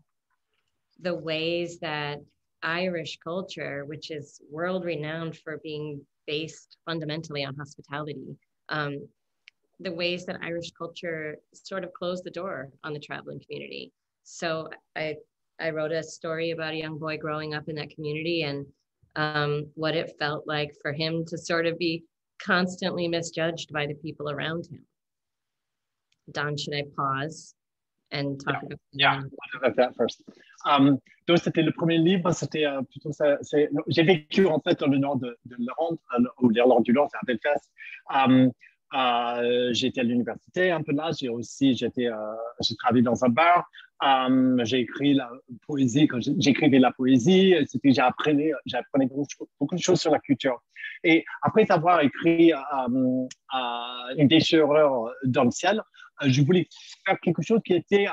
the 0.99 1.13
ways 1.13 1.79
that 1.79 2.19
Irish 2.63 3.17
culture, 3.23 3.85
which 3.85 4.11
is 4.11 4.41
world 4.49 4.85
renowned 4.85 5.37
for 5.37 5.59
being 5.63 6.01
based 6.27 6.77
fundamentally 6.85 7.43
on 7.43 7.55
hospitality, 7.55 8.37
um, 8.69 9.07
the 9.79 9.91
ways 9.91 10.25
that 10.25 10.39
Irish 10.41 10.71
culture 10.71 11.37
sort 11.53 11.83
of 11.83 11.93
closed 11.93 12.23
the 12.23 12.31
door 12.31 12.69
on 12.83 12.93
the 12.93 12.99
traveling 12.99 13.41
community. 13.45 13.91
So 14.23 14.69
I, 14.95 15.15
I 15.59 15.71
wrote 15.71 15.91
a 15.91 16.03
story 16.03 16.51
about 16.51 16.73
a 16.73 16.77
young 16.77 16.97
boy 16.99 17.17
growing 17.17 17.53
up 17.53 17.67
in 17.67 17.75
that 17.75 17.89
community 17.89 18.43
and 18.43 18.65
um, 19.15 19.67
what 19.75 19.95
it 19.95 20.15
felt 20.19 20.47
like 20.47 20.71
for 20.81 20.93
him 20.93 21.25
to 21.25 21.37
sort 21.37 21.65
of 21.65 21.77
be 21.77 22.03
constantly 22.41 23.07
misjudged 23.07 23.71
by 23.73 23.85
the 23.87 23.95
people 23.95 24.29
around 24.29 24.67
him. 24.67 24.85
Don, 26.31 26.55
should 26.55 26.75
I 26.75 26.83
pause 26.95 27.55
and 28.11 28.39
talk 28.43 28.63
yeah. 28.93 29.19
about 29.19 29.29
yeah, 29.63 29.69
that 29.75 29.95
first. 29.95 30.21
Um, 30.65 30.97
donc, 31.27 31.39
c'était 31.39 31.61
le 31.61 31.71
premier 31.71 31.97
livre, 31.97 32.31
c'était 32.31 32.65
euh, 32.65 32.81
plutôt. 32.81 33.11
J'ai 33.87 34.03
vécu 34.03 34.45
en 34.47 34.59
fait 34.59 34.79
dans 34.79 34.87
le 34.87 34.97
nord 34.97 35.17
de, 35.17 35.37
de 35.45 35.55
l'Irlande, 35.57 35.97
euh, 36.19 36.23
ou 36.41 36.49
l'Irlande 36.49 36.83
du 36.83 36.93
Nord, 36.93 37.09
c'est 37.11 37.17
à 37.17 37.21
Belfast. 37.25 37.71
Um, 38.13 38.51
euh, 38.93 39.71
été 39.73 40.01
à 40.01 40.03
l'université 40.03 40.69
un 40.69 40.83
peu 40.83 40.91
là, 40.91 41.11
j'ai 41.17 41.29
aussi 41.29 41.75
j'étais, 41.75 42.07
euh, 42.07 42.15
j'ai 42.59 42.75
travaillé 42.75 43.01
dans 43.01 43.23
un 43.23 43.29
bar, 43.29 43.69
j'ai 44.63 44.79
écrit 44.79 45.13
la 45.13 45.31
poésie, 45.65 46.07
quand 46.07 46.19
j'écrivais 46.37 46.79
la 46.79 46.91
poésie, 46.91 47.55
c'était, 47.67 47.97
appris 47.99 48.35
beaucoup, 49.57 49.75
de 49.75 49.81
choses 49.81 50.01
sur 50.01 50.11
la 50.11 50.19
culture. 50.19 50.61
Et 51.05 51.23
après 51.41 51.71
avoir 51.71 52.01
écrit 52.01 52.51
Une 54.17 54.27
déchirure 54.27 55.09
dans 55.23 55.45
le 55.45 55.51
ciel, 55.51 55.81
je 56.25 56.41
voulais 56.41 56.67
faire 57.05 57.17
quelque 57.21 57.41
chose 57.41 57.61
qui 57.63 57.73
était 57.73 58.07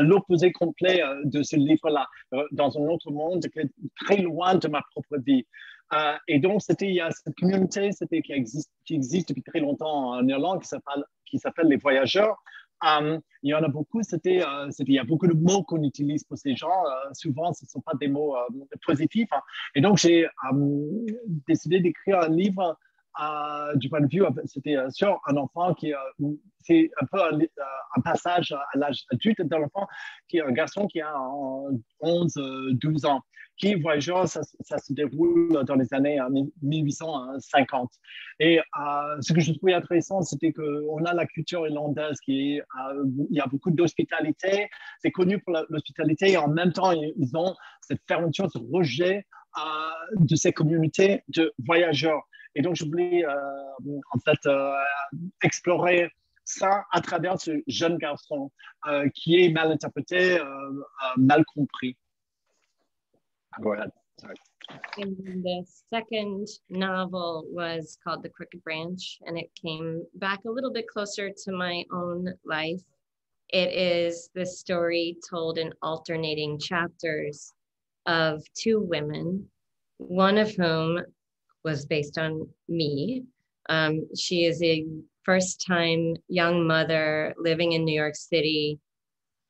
l'opposé 0.00 0.52
complet 0.52 1.02
euh, 1.02 1.20
de 1.24 1.42
ce 1.42 1.56
livre-là, 1.56 2.06
euh, 2.32 2.44
dans 2.52 2.76
un 2.78 2.86
autre 2.88 3.10
monde 3.10 3.44
très 3.96 4.16
loin 4.18 4.54
de 4.54 4.68
ma 4.68 4.82
propre 4.90 5.18
vie. 5.18 5.46
Euh, 5.92 6.14
et 6.28 6.38
donc, 6.38 6.62
c'était, 6.62 6.88
il 6.88 6.94
y 6.94 7.00
a 7.00 7.10
cette 7.10 7.34
communauté 7.36 7.90
qui, 8.24 8.32
existe, 8.32 8.70
qui 8.84 8.94
existe 8.94 9.28
depuis 9.28 9.42
très 9.42 9.60
longtemps 9.60 10.10
en 10.10 10.26
Irlande 10.26 10.62
qui 10.62 10.68
s'appelle, 10.68 11.04
qui 11.26 11.38
s'appelle 11.38 11.68
les 11.68 11.76
voyageurs. 11.76 12.36
Il 12.82 13.20
y 13.50 13.54
en 13.54 13.62
a 13.62 13.68
beaucoup, 13.68 14.02
c'était, 14.02 14.42
il 14.80 14.92
y 14.92 14.98
a 14.98 15.04
beaucoup 15.04 15.26
de 15.26 15.32
mots 15.32 15.62
qu'on 15.62 15.82
utilise 15.82 16.24
pour 16.24 16.36
ces 16.36 16.54
gens. 16.54 16.82
Souvent, 17.14 17.52
ce 17.54 17.64
ne 17.64 17.68
sont 17.68 17.80
pas 17.80 17.94
des 17.98 18.08
mots 18.08 18.36
positifs. 18.84 19.30
Et 19.74 19.80
donc, 19.80 19.96
j'ai 19.96 20.26
décidé 21.46 21.80
d'écrire 21.80 22.20
un 22.20 22.28
livre 22.28 22.76
du 23.76 23.88
point 23.88 24.00
de 24.00 24.08
vue, 24.08 24.24
c'était 24.44 24.76
sur 24.90 25.20
un 25.26 25.36
enfant 25.36 25.74
qui, 25.74 25.92
c'est 26.60 26.90
un 27.00 27.06
peu 27.06 27.20
un, 27.22 28.00
passage 28.02 28.52
à 28.52 28.78
l'âge 28.78 29.04
adulte 29.12 29.40
de 29.40 29.56
l'enfant, 29.56 29.86
qui 30.28 30.38
est 30.38 30.42
un 30.42 30.50
garçon 30.50 30.86
qui 30.86 31.00
a 31.00 31.14
11-12 32.02 33.06
ans 33.06 33.22
qui 33.56 33.74
voyageur, 33.74 34.28
ça, 34.28 34.42
se 34.42 34.92
déroule 34.92 35.64
dans 35.64 35.74
les 35.76 35.92
années 35.94 36.18
1850. 36.62 37.90
Euh, 37.90 38.44
Et 38.44 38.58
euh, 38.58 38.62
ce 39.20 39.32
que 39.32 39.40
je 39.40 39.52
trouvais 39.52 39.74
intéressant, 39.74 40.22
c'était 40.22 40.52
qu'on 40.52 41.04
a 41.04 41.14
la 41.14 41.26
culture 41.26 41.66
irlandaise 41.66 42.18
qui 42.20 42.56
est, 42.56 42.60
euh, 42.60 43.04
il 43.30 43.36
y 43.36 43.40
a 43.40 43.46
beaucoup 43.46 43.70
d'hospitalité, 43.70 44.68
c'est 45.00 45.12
connu 45.12 45.38
pour 45.40 45.56
l'hospitalité 45.68 46.32
et 46.32 46.36
en 46.36 46.48
même 46.48 46.72
temps, 46.72 46.92
ils 46.92 47.36
ont 47.36 47.54
cette 47.80 48.00
fermeture, 48.08 48.50
ce 48.50 48.58
rejet 48.58 49.26
de 50.18 50.34
ces 50.34 50.52
communautés 50.52 51.22
de 51.28 51.52
voyageurs. 51.64 52.22
Et 52.54 52.62
donc, 52.62 52.76
je 52.76 52.84
voulais 52.84 53.24
en 53.26 54.18
fait 54.24 54.48
explorer 55.42 56.10
ça 56.44 56.84
à 56.92 57.00
travers 57.00 57.40
ce 57.40 57.62
jeune 57.66 57.96
garçon 57.98 58.50
qui 59.14 59.42
est 59.42 59.50
mal 59.50 59.72
interprété, 59.72 60.38
mal 61.16 61.44
compris. 61.54 61.96
Go 63.60 63.72
ahead. 63.72 63.90
Sorry. 64.20 64.34
The 64.96 65.64
second 65.92 66.48
novel 66.70 67.44
was 67.50 67.98
called 68.02 68.22
The 68.22 68.30
Crooked 68.30 68.62
Branch, 68.64 69.18
and 69.26 69.36
it 69.38 69.50
came 69.54 70.04
back 70.14 70.44
a 70.46 70.50
little 70.50 70.72
bit 70.72 70.86
closer 70.88 71.30
to 71.44 71.52
my 71.52 71.84
own 71.92 72.32
life. 72.44 72.82
It 73.50 73.72
is 73.72 74.30
the 74.34 74.46
story 74.46 75.18
told 75.28 75.58
in 75.58 75.72
alternating 75.82 76.58
chapters 76.58 77.52
of 78.06 78.42
two 78.54 78.80
women, 78.80 79.46
one 79.98 80.38
of 80.38 80.54
whom 80.54 81.00
was 81.64 81.86
based 81.86 82.18
on 82.18 82.48
me. 82.68 83.24
Um, 83.68 84.06
she 84.16 84.44
is 84.44 84.62
a 84.62 84.86
first 85.22 85.64
time 85.66 86.14
young 86.28 86.66
mother 86.66 87.34
living 87.38 87.72
in 87.72 87.84
New 87.84 87.98
York 87.98 88.14
City 88.14 88.78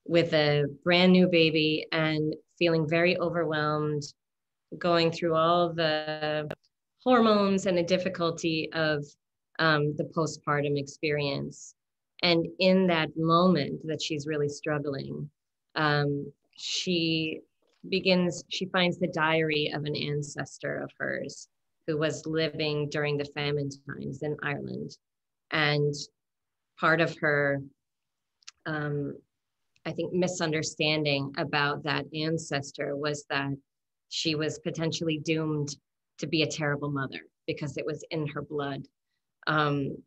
with 0.07 0.33
a 0.33 0.67
brand 0.85 1.13
new 1.13 1.27
baby 1.27 1.87
and 1.91 2.35
feeling 2.59 2.89
very 2.89 3.19
overwhelmed, 3.19 4.03
going 4.79 5.11
through 5.11 5.35
all 5.35 5.73
the 5.73 6.49
hormones 7.03 7.67
and 7.67 7.77
the 7.77 7.83
difficulty 7.83 8.71
of 8.73 9.05
um, 9.59 9.95
the 9.97 10.05
postpartum 10.05 10.79
experience. 10.79 11.75
And 12.23 12.47
in 12.61 12.87
that 12.87 13.11
moment 13.17 13.87
that 13.87 14.01
she's 14.01 14.27
really 14.27 14.49
struggling, 14.49 15.29
um, 15.75 16.33
she 16.57 17.41
begins, 17.89 18.45
she 18.49 18.67
finds 18.67 18.99
the 18.99 19.09
diary 19.09 19.73
of 19.75 19.85
an 19.85 19.97
ancestor 19.97 20.79
of 20.79 20.91
hers 20.99 21.49
who 21.87 21.99
was 21.99 22.27
living 22.27 22.89
during 22.91 23.17
the 23.17 23.25
famine 23.27 23.71
times 23.87 24.23
in 24.23 24.37
Ireland. 24.43 24.97
And 25.51 25.95
part 26.79 27.01
of 27.01 27.17
her 27.19 27.61
um, 28.67 29.15
I 29.87 29.93
think, 29.93 30.13
misunderstanding 30.13 31.33
about 31.37 31.83
that 31.85 32.07
ancestor 32.15 32.97
was 32.97 33.25
that 33.29 33.53
she 34.09 34.35
was 34.35 34.59
potentially 34.59 35.19
doomed 35.19 35.77
to 36.19 36.27
be 36.27 36.43
a 36.43 36.51
terrible 36.51 36.91
mother 36.91 37.21
because 37.47 37.77
it 37.77 37.85
was 37.85 38.05
in 38.11 38.27
her 38.29 38.43
blood. 38.43 38.87
Um, 39.47 39.99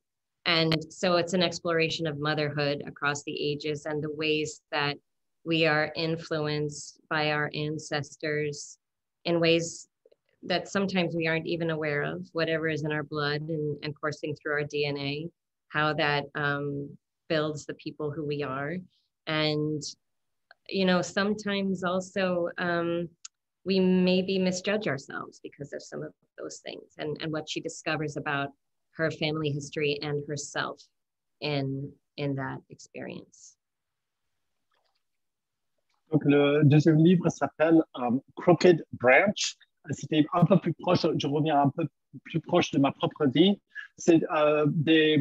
and 0.46 0.76
so 0.90 1.18
it's 1.18 1.34
an 1.34 1.44
exploration 1.44 2.08
of 2.08 2.20
motherhood 2.20 2.82
across 2.88 3.24
the 3.24 3.40
ages 3.40 3.86
and 3.86 4.02
the 4.02 4.14
ways 4.14 4.62
that 4.72 4.98
we 5.46 5.66
are 5.66 5.92
influenced 5.96 7.00
by 7.10 7.32
our 7.32 7.52
ancestors 7.54 8.78
in 9.26 9.40
ways 9.40 9.88
that 10.48 10.68
sometimes 10.68 11.16
we 11.16 11.28
aren't 11.28 11.48
even 11.48 11.70
aware 11.70 12.04
of, 12.04 12.28
whatever 12.34 12.68
is 12.68 12.84
in 12.84 12.92
our 12.92 13.04
blood 13.04 13.42
and, 13.42 13.78
and 13.84 13.94
coursing 14.00 14.36
through 14.36 14.54
our 14.54 14.64
DNA, 14.64 15.30
how 15.70 15.94
that 15.94 16.26
um, 16.36 16.90
builds 17.30 17.66
the 17.66 17.74
people 17.76 18.12
who 18.12 18.26
we 18.26 18.44
are 18.44 18.78
and 19.28 19.84
you 20.70 20.86
know 20.86 21.02
sometimes 21.02 21.84
also 21.84 22.50
um, 22.58 23.08
we 23.66 23.80
maybe 23.80 24.40
misjudge 24.40 24.88
ourselves 24.88 25.40
because 25.44 25.74
of 25.74 25.84
some 25.84 26.02
of 26.02 26.14
those 26.38 26.60
things 26.66 26.94
and, 26.98 27.18
and 27.22 27.32
what 27.32 27.50
she 27.50 27.60
discovers 27.60 28.18
about 28.18 28.50
her 28.92 29.12
family 29.12 29.52
history 29.52 30.00
and 30.02 30.24
herself 30.28 30.82
in 31.42 31.92
in 32.16 32.36
that 32.36 32.58
experience. 32.70 33.56
Donc 36.12 36.24
le 36.24 36.64
deuxième 36.64 36.98
livre 37.04 37.30
s'appelle 37.30 37.84
um, 37.96 38.22
Crooked 38.36 38.82
Branch. 38.94 39.58
C'était 39.92 40.26
un 40.34 40.46
peu 40.46 40.60
plus 40.60 40.74
proche, 40.74 41.06
je 41.18 41.28
reviens 41.28 41.62
un 41.62 41.70
peu 41.70 41.88
plus 42.24 42.40
proche 42.40 42.72
de 42.72 42.80
ma 42.80 42.92
propre 42.92 43.26
vie. 43.28 43.60
C'est 44.00 44.22
euh, 44.32 44.66
des, 44.68 45.20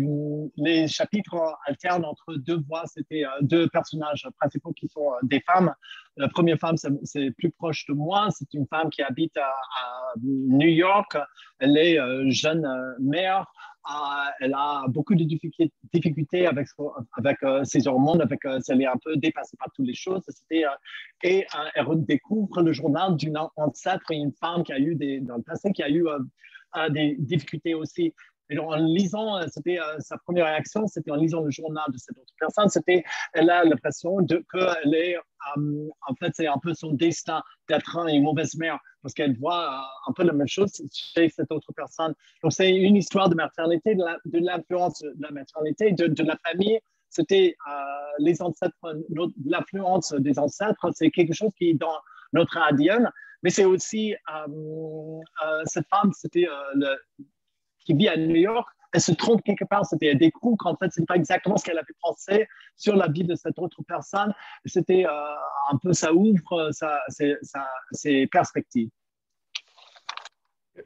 les 0.56 0.86
chapitres 0.86 1.56
alternent 1.66 2.04
entre 2.04 2.34
deux 2.34 2.60
voix. 2.68 2.84
C'était 2.86 3.24
euh, 3.24 3.28
deux 3.40 3.68
personnages 3.68 4.28
principaux 4.38 4.72
qui 4.72 4.86
sont 4.88 5.12
euh, 5.12 5.16
des 5.22 5.40
femmes. 5.40 5.72
La 6.18 6.28
première 6.28 6.58
femme, 6.58 6.76
c'est 6.76 7.30
plus 7.32 7.50
proche 7.50 7.86
de 7.86 7.94
moi. 7.94 8.28
C'est 8.30 8.52
une 8.52 8.66
femme 8.66 8.90
qui 8.90 9.02
habite 9.02 9.36
à, 9.38 9.50
New 10.22 10.68
York. 10.68 11.16
Elle 11.58 11.76
est 11.76 11.98
jeune 12.30 12.66
mère. 13.00 13.44
Elle 14.40 14.54
a 14.54 14.84
beaucoup 14.88 15.14
de 15.14 15.24
difficultés 15.24 16.46
avec, 16.46 16.66
avec 17.12 17.38
ses 17.64 17.86
hormones, 17.86 18.20
avec, 18.20 18.40
elle 18.44 18.82
est 18.82 18.86
un 18.86 18.98
peu 19.02 19.16
dépassée 19.16 19.56
par 19.56 19.70
toutes 19.74 19.86
les 19.86 19.94
choses. 19.94 20.24
et 20.50 20.64
elle 21.22 21.84
redécouvre 21.84 22.62
le 22.62 22.72
journal 22.72 23.16
d'une 23.16 23.38
ancêtre 23.56 24.10
et 24.10 24.16
une 24.16 24.32
femme 24.32 24.64
qui 24.64 24.72
a 24.72 24.78
eu 24.78 24.94
des, 24.94 25.20
dans 25.20 25.36
le 25.36 25.42
passé, 25.42 25.72
qui 25.72 25.82
a 25.82 25.90
eu 25.90 26.06
des 26.90 27.16
difficultés 27.18 27.74
aussi. 27.74 28.14
Et 28.50 28.58
en 28.58 28.74
lisant, 28.76 29.38
euh, 29.38 29.46
c'était 29.52 29.78
euh, 29.78 29.98
sa 29.98 30.18
première 30.18 30.46
réaction, 30.46 30.86
c'était 30.86 31.10
en 31.10 31.16
lisant 31.16 31.42
le 31.42 31.50
journal 31.50 31.84
de 31.88 31.98
cette 31.98 32.16
autre 32.16 32.32
personne, 32.38 32.68
c'était, 32.68 33.04
elle 33.32 33.50
a 33.50 33.64
l'impression 33.64 34.18
qu'elle 34.24 34.94
est, 34.94 35.16
euh, 35.16 35.88
en 36.08 36.14
fait, 36.14 36.32
c'est 36.34 36.46
un 36.46 36.58
peu 36.58 36.72
son 36.74 36.92
destin 36.92 37.42
d'être 37.68 37.96
une 38.08 38.22
mauvaise 38.22 38.54
mère, 38.56 38.78
parce 39.02 39.14
qu'elle 39.14 39.36
voit 39.38 39.84
un 40.06 40.12
peu 40.12 40.22
la 40.22 40.32
même 40.32 40.48
chose 40.48 40.70
chez 40.92 41.28
cette 41.28 41.50
autre 41.50 41.72
personne. 41.74 42.14
Donc, 42.42 42.52
c'est 42.52 42.74
une 42.74 42.96
histoire 42.96 43.28
de 43.28 43.34
maternité, 43.34 43.94
de 43.94 44.38
l'influence 44.38 45.00
de 45.02 45.14
la 45.20 45.30
maternité, 45.30 45.92
de, 45.92 46.06
de 46.06 46.22
la 46.22 46.36
famille. 46.46 46.78
C'était 47.08 47.56
les 48.18 48.42
ancêtres, 48.42 48.74
l'influence 49.44 50.12
des 50.12 50.38
ancêtres, 50.38 50.90
c'est 50.92 51.10
quelque 51.10 51.32
chose 51.32 51.50
qui 51.56 51.70
est 51.70 51.74
dans 51.74 51.98
notre 52.32 52.58
ADN, 52.58 53.10
mais 53.42 53.50
c'est 53.50 53.64
aussi, 53.64 54.14
cette 55.64 55.88
femme, 55.88 56.12
c'était 56.12 56.46
le 56.74 56.96
qui 57.86 57.94
vit 57.94 58.08
à 58.08 58.16
New 58.16 58.36
York, 58.36 58.68
elle 58.92 59.00
se 59.00 59.12
trompe 59.12 59.42
quelque 59.42 59.64
part. 59.64 59.86
C'était, 59.86 60.06
elle 60.06 60.18
découvre 60.18 60.56
qu'en 60.58 60.76
fait, 60.76 60.92
ce 60.92 61.00
n'est 61.00 61.06
pas 61.06 61.16
exactement 61.16 61.56
ce 61.56 61.64
qu'elle 61.64 61.78
avait 61.78 61.86
pensé 62.02 62.48
sur 62.76 62.96
la 62.96 63.08
vie 63.08 63.24
de 63.24 63.34
cette 63.34 63.58
autre 63.58 63.82
personne. 63.86 64.34
C'était 64.64 65.06
euh, 65.06 65.10
un 65.70 65.78
peu, 65.78 65.92
ça 65.92 66.12
ouvre 66.12 66.70
ça, 66.72 66.98
ses, 67.08 68.26
perspectives. 68.26 68.90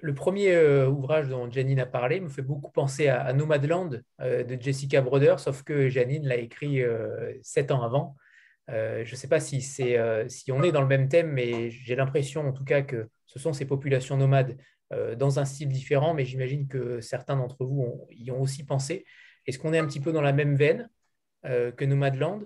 Le 0.03 0.15
premier 0.15 0.53
euh, 0.53 0.89
ouvrage 0.89 1.29
dont 1.29 1.51
Janine 1.51 1.81
a 1.81 1.87
parlé 1.87 2.21
me 2.21 2.29
fait 2.29 2.43
beaucoup 2.43 2.71
penser 2.71 3.09
à, 3.09 3.33
Nomadland 3.33 4.03
euh, 4.21 4.45
de 4.45 4.61
Jessica 4.61 5.01
Broder, 5.01 5.37
sauf 5.39 5.63
que 5.63 5.89
Janine 5.89 6.27
l'a 6.27 6.37
écrit 6.37 6.81
sept 7.43 7.71
ans 7.71 7.83
avant. 7.83 8.17
je 8.69 9.11
ne 9.11 9.17
sais 9.17 9.29
pas 9.29 9.41
si, 9.41 9.61
si 9.63 10.53
on 10.53 10.63
est 10.63 10.73
dans 10.73 10.83
le 10.83 10.87
même 10.87 11.09
thème, 11.09 11.33
mais 11.33 11.71
j'ai 11.71 11.97
l'impression 11.97 12.47
en 12.49 12.53
tout 12.53 12.65
cas 12.65 12.83
que 12.83 13.09
ce 13.27 13.39
sont 13.39 13.53
ces 13.53 13.65
populations 13.67 14.17
nomades 14.17 14.57
euh, 14.57 14.57
dans 15.17 15.39
un 15.39 15.45
style 15.45 15.69
différent, 15.69 16.15
mais 16.15 16.25
j'imagine 16.25 16.67
que 16.67 17.01
certains 17.01 17.37
d'entre 17.37 17.65
vous 17.65 18.07
y 18.11 18.31
ont 18.31 18.41
aussi 18.41 18.65
pensé. 18.65 19.05
Est-ce 19.47 19.59
qu'on 19.59 19.73
est 19.73 19.79
un 19.79 19.87
petit 19.87 20.01
peu 20.01 20.13
dans 20.13 20.21
la 20.21 20.33
même 20.33 20.57
veine 20.57 20.91
euh, 21.45 21.73
que 21.73 21.85
Nomadland 21.85 22.43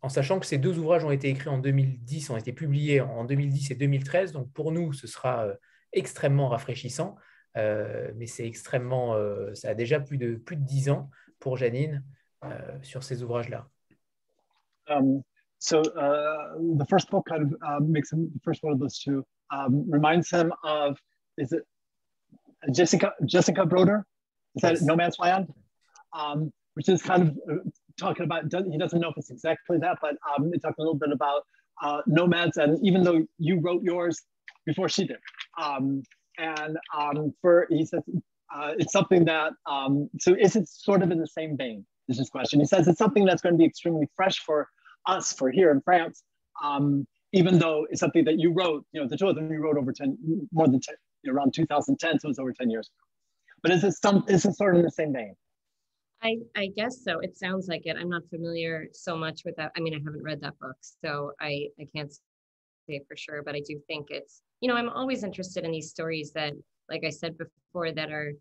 en 0.00 0.08
sachant 0.08 0.38
que 0.38 0.46
ces 0.46 0.58
deux 0.58 0.78
ouvrages 0.78 1.04
ont 1.04 1.10
été 1.10 1.28
écrits 1.28 1.48
en 1.48 1.58
2010, 1.58 2.30
ont 2.30 2.36
été 2.36 2.52
publiés 2.52 3.00
en 3.00 3.24
2010 3.24 3.72
et 3.72 3.74
2013. 3.74 4.30
Donc 4.30 4.52
pour 4.52 4.70
nous, 4.70 4.92
ce 4.92 5.08
sera 5.08 5.46
euh, 5.46 5.54
extrêmement 5.92 6.48
rafraîchissant, 6.48 7.16
mais 7.56 8.26
c'est 8.26 8.46
extrêmement, 8.46 9.16
ça 9.54 9.70
a 9.70 9.74
déjà 9.74 9.98
plus 9.98 10.16
de 10.16 10.36
plus 10.36 10.54
de 10.54 10.64
dix 10.64 10.90
ans 10.90 11.10
pour 11.40 11.56
Janine 11.56 12.04
sur 12.82 13.02
ces 13.02 13.24
ouvrages-là. 13.24 13.68
Um, 14.88 15.22
so 15.58 15.80
uh, 15.80 16.54
the 16.76 16.86
first 16.88 17.10
book 17.10 17.26
kind 17.26 17.42
of 17.42 17.56
uh, 17.62 17.80
makes 17.80 18.12
him, 18.12 18.30
the 18.32 18.40
first 18.44 18.62
one 18.62 18.72
of 18.72 18.78
those 18.78 18.98
two 18.98 19.24
um, 19.50 19.84
reminds 19.90 20.30
him 20.30 20.52
of 20.62 20.98
is 21.38 21.52
it 21.52 21.62
Jessica 22.72 23.12
Jessica 23.24 23.64
Bruder? 23.66 24.06
Is 24.56 24.62
yes. 24.62 24.80
that 24.80 24.86
Nomadland? 24.86 25.48
Um, 26.12 26.52
which 26.74 26.88
is 26.88 27.02
kind 27.02 27.22
of 27.22 27.28
uh, 27.50 27.60
talking 27.98 28.24
about 28.24 28.44
he 28.70 28.78
doesn't 28.78 29.00
know 29.00 29.08
if 29.08 29.16
it's 29.16 29.30
exactly 29.30 29.78
that, 29.78 29.98
but 30.00 30.16
um, 30.30 30.52
it 30.54 30.62
talked 30.62 30.78
a 30.78 30.82
little 30.82 30.94
bit 30.94 31.12
about 31.12 31.42
uh, 31.82 32.02
nomads. 32.06 32.56
And 32.56 32.78
even 32.86 33.02
though 33.02 33.26
you 33.38 33.60
wrote 33.60 33.82
yours 33.82 34.22
before 34.64 34.88
she 34.88 35.04
did, 35.04 35.18
um, 35.60 36.02
And 36.38 36.78
um, 36.96 37.34
for 37.42 37.66
he 37.68 37.84
says 37.84 38.02
uh, 38.54 38.72
it's 38.78 38.92
something 38.92 39.24
that 39.26 39.52
um, 39.66 40.08
so 40.20 40.34
is 40.34 40.56
it 40.56 40.68
sort 40.68 41.02
of 41.02 41.10
in 41.10 41.18
the 41.18 41.26
same 41.26 41.56
vein? 41.56 41.84
This 42.06 42.14
is 42.16 42.20
his 42.20 42.30
question. 42.30 42.60
He 42.60 42.66
says 42.66 42.88
it's 42.88 42.98
something 42.98 43.24
that's 43.24 43.42
going 43.42 43.54
to 43.54 43.58
be 43.58 43.64
extremely 43.64 44.08
fresh 44.16 44.38
for 44.38 44.68
us 45.06 45.32
for 45.32 45.50
here 45.50 45.70
in 45.70 45.80
France, 45.82 46.22
um, 46.62 47.06
even 47.32 47.58
though 47.58 47.86
it's 47.90 48.00
something 48.00 48.24
that 48.24 48.38
you 48.38 48.52
wrote. 48.52 48.86
You 48.92 49.02
know, 49.02 49.08
the 49.08 49.16
two 49.16 49.28
of 49.28 49.34
them 49.34 49.52
you 49.52 49.60
wrote 49.60 49.76
over 49.76 49.92
ten, 49.92 50.16
more 50.52 50.68
than 50.68 50.80
10, 50.80 50.94
around 51.26 51.54
2010, 51.54 52.20
so 52.20 52.28
it's 52.28 52.38
over 52.38 52.52
10 52.52 52.70
years. 52.70 52.90
But 53.62 53.72
is 53.72 53.82
it 53.84 53.92
some? 53.92 54.24
Is 54.28 54.44
it 54.44 54.54
sort 54.56 54.74
of 54.74 54.80
in 54.80 54.84
the 54.84 54.90
same 54.90 55.12
vein? 55.12 55.34
I, 56.22 56.36
I 56.56 56.68
guess 56.76 57.02
so. 57.04 57.20
It 57.20 57.36
sounds 57.36 57.68
like 57.68 57.82
it. 57.84 57.96
I'm 57.98 58.08
not 58.08 58.22
familiar 58.28 58.88
so 58.92 59.16
much 59.16 59.42
with 59.44 59.56
that. 59.56 59.72
I 59.76 59.80
mean, 59.80 59.94
I 59.94 59.98
haven't 59.98 60.22
read 60.22 60.40
that 60.40 60.58
book, 60.58 60.76
so 60.80 61.32
I, 61.40 61.68
I 61.80 61.86
can't 61.94 62.12
say 62.88 63.00
for 63.06 63.16
sure, 63.16 63.42
but 63.44 63.54
I 63.54 63.60
do 63.66 63.80
think 63.86 64.08
it's, 64.10 64.42
you 64.60 64.68
know, 64.68 64.74
I'm 64.74 64.88
always 64.88 65.22
interested 65.22 65.64
in 65.64 65.70
these 65.70 65.90
stories 65.90 66.32
that, 66.32 66.54
like 66.88 67.04
I 67.04 67.10
said 67.10 67.36
before, 67.38 67.92
that 67.92 68.10
are 68.10 68.32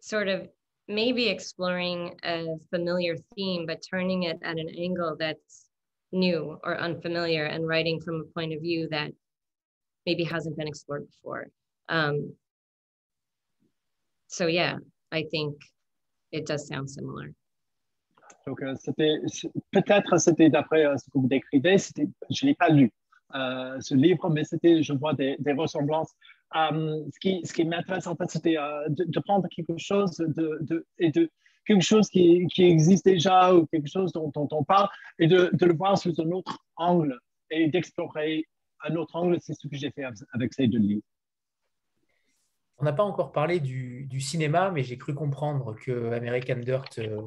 sort 0.00 0.28
of 0.28 0.48
maybe 0.88 1.28
exploring 1.28 2.18
a 2.24 2.46
familiar 2.70 3.16
theme, 3.34 3.64
but 3.66 3.82
turning 3.88 4.24
it 4.24 4.38
at 4.42 4.58
an 4.58 4.68
angle 4.76 5.16
that's 5.18 5.68
new 6.10 6.58
or 6.64 6.78
unfamiliar 6.78 7.44
and 7.44 7.66
writing 7.66 8.00
from 8.00 8.16
a 8.16 8.34
point 8.34 8.52
of 8.52 8.60
view 8.60 8.88
that 8.90 9.10
maybe 10.04 10.24
hasn't 10.24 10.56
been 10.56 10.68
explored 10.68 11.06
before. 11.06 11.46
Um, 11.88 12.34
so 14.28 14.46
yeah, 14.46 14.76
I 15.10 15.24
think 15.30 15.56
it 16.30 16.46
does 16.46 16.66
sound 16.66 16.90
similar. 16.90 17.34
Donc, 18.46 18.62
euh, 18.62 18.74
c'était 18.76 19.18
peut-être 19.70 20.18
c'était 20.18 20.50
d'après 20.50 20.84
euh, 20.84 20.96
ce 20.96 21.04
que 21.10 21.18
vous 21.18 21.28
décrivez. 21.28 21.76
Je 22.30 22.46
l'ai 22.46 22.54
pas 22.54 22.68
lu 22.68 22.90
euh, 23.34 23.80
ce 23.80 23.94
livre, 23.94 24.28
mais 24.30 24.44
c'était, 24.44 24.82
je 24.82 24.92
vois 24.92 25.14
des, 25.14 25.36
ressemblances. 25.56 26.12
Ce 26.54 27.18
qui, 27.20 27.40
ce 27.44 27.52
qui 27.52 27.64
m'intéresse 27.64 28.06
en 28.06 28.16
fait, 28.16 28.30
c'était 28.30 28.56
de, 28.88 29.04
de, 29.04 29.20
prendre 29.20 29.48
quelque 29.48 29.78
chose 29.78 30.16
de, 30.16 30.58
de, 30.60 30.86
et 30.98 31.10
de 31.10 31.30
quelque 31.66 31.82
chose 31.82 32.08
qui, 32.08 32.46
qui, 32.48 32.64
existe 32.64 33.06
déjà 33.06 33.54
ou 33.54 33.66
quelque 33.66 33.88
chose 33.88 34.12
dont, 34.12 34.30
dont 34.34 34.48
on 34.50 34.64
parle 34.64 34.88
et 35.18 35.28
de, 35.28 35.48
de, 35.52 35.66
le 35.66 35.74
voir 35.74 35.96
sous 35.96 36.12
un 36.20 36.30
autre 36.32 36.58
angle 36.76 37.18
et 37.50 37.68
d'explorer 37.68 38.46
un 38.84 38.96
autre 38.96 39.16
angle. 39.16 39.38
C'est 39.40 39.54
ce 39.54 39.66
que 39.66 39.76
j'ai 39.76 39.90
fait 39.92 40.04
avec 40.34 40.52
ces 40.52 40.66
deux 40.66 40.78
livres. 40.78 41.02
On 42.82 42.84
n'a 42.84 42.92
pas 42.92 43.04
encore 43.04 43.30
parlé 43.30 43.60
du, 43.60 44.20
cinéma, 44.20 44.72
mais 44.72 44.82
j'ai 44.82 44.98
cru 44.98 45.14
comprendre 45.14 45.76
que 45.76 46.12
American 46.12 46.56
Dirt 46.56 46.98
euh, 46.98 47.20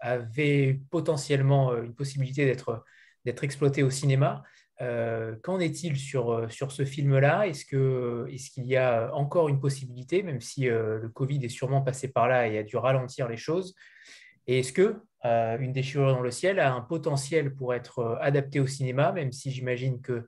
avait 0.00 0.80
potentiellement 0.90 1.72
euh, 1.72 1.82
une 1.82 1.94
possibilité 1.94 2.46
d'être 2.46 3.44
exploité 3.44 3.82
au 3.82 3.90
cinéma. 3.90 4.42
Euh, 4.80 5.36
qu'en 5.42 5.60
est-il 5.60 5.98
sur, 5.98 6.50
sur 6.50 6.72
ce 6.72 6.86
film-là? 6.86 7.46
Est-ce 7.46 7.66
qu'il 7.66 8.64
y 8.64 8.76
a 8.76 9.14
encore 9.14 9.50
une 9.50 9.60
possibilité, 9.60 10.22
même 10.22 10.40
si 10.40 10.62
le 10.64 11.10
Covid 11.12 11.44
est 11.44 11.50
sûrement 11.50 11.82
passé 11.82 12.08
par 12.08 12.26
là 12.26 12.48
et 12.48 12.56
a 12.56 12.62
dû 12.62 12.78
ralentir 12.78 13.28
les 13.28 13.36
choses? 13.36 13.74
Et 14.46 14.60
est-ce 14.60 14.72
que 14.72 15.02
Une 15.22 15.72
déchirure 15.72 16.14
dans 16.14 16.22
le 16.22 16.30
ciel 16.30 16.58
a 16.58 16.72
un 16.72 16.80
potentiel 16.80 17.54
pour 17.54 17.74
être 17.74 18.16
adapté 18.22 18.58
au 18.58 18.66
cinéma, 18.66 19.12
même 19.12 19.32
si 19.32 19.50
j'imagine 19.50 20.00
que 20.00 20.26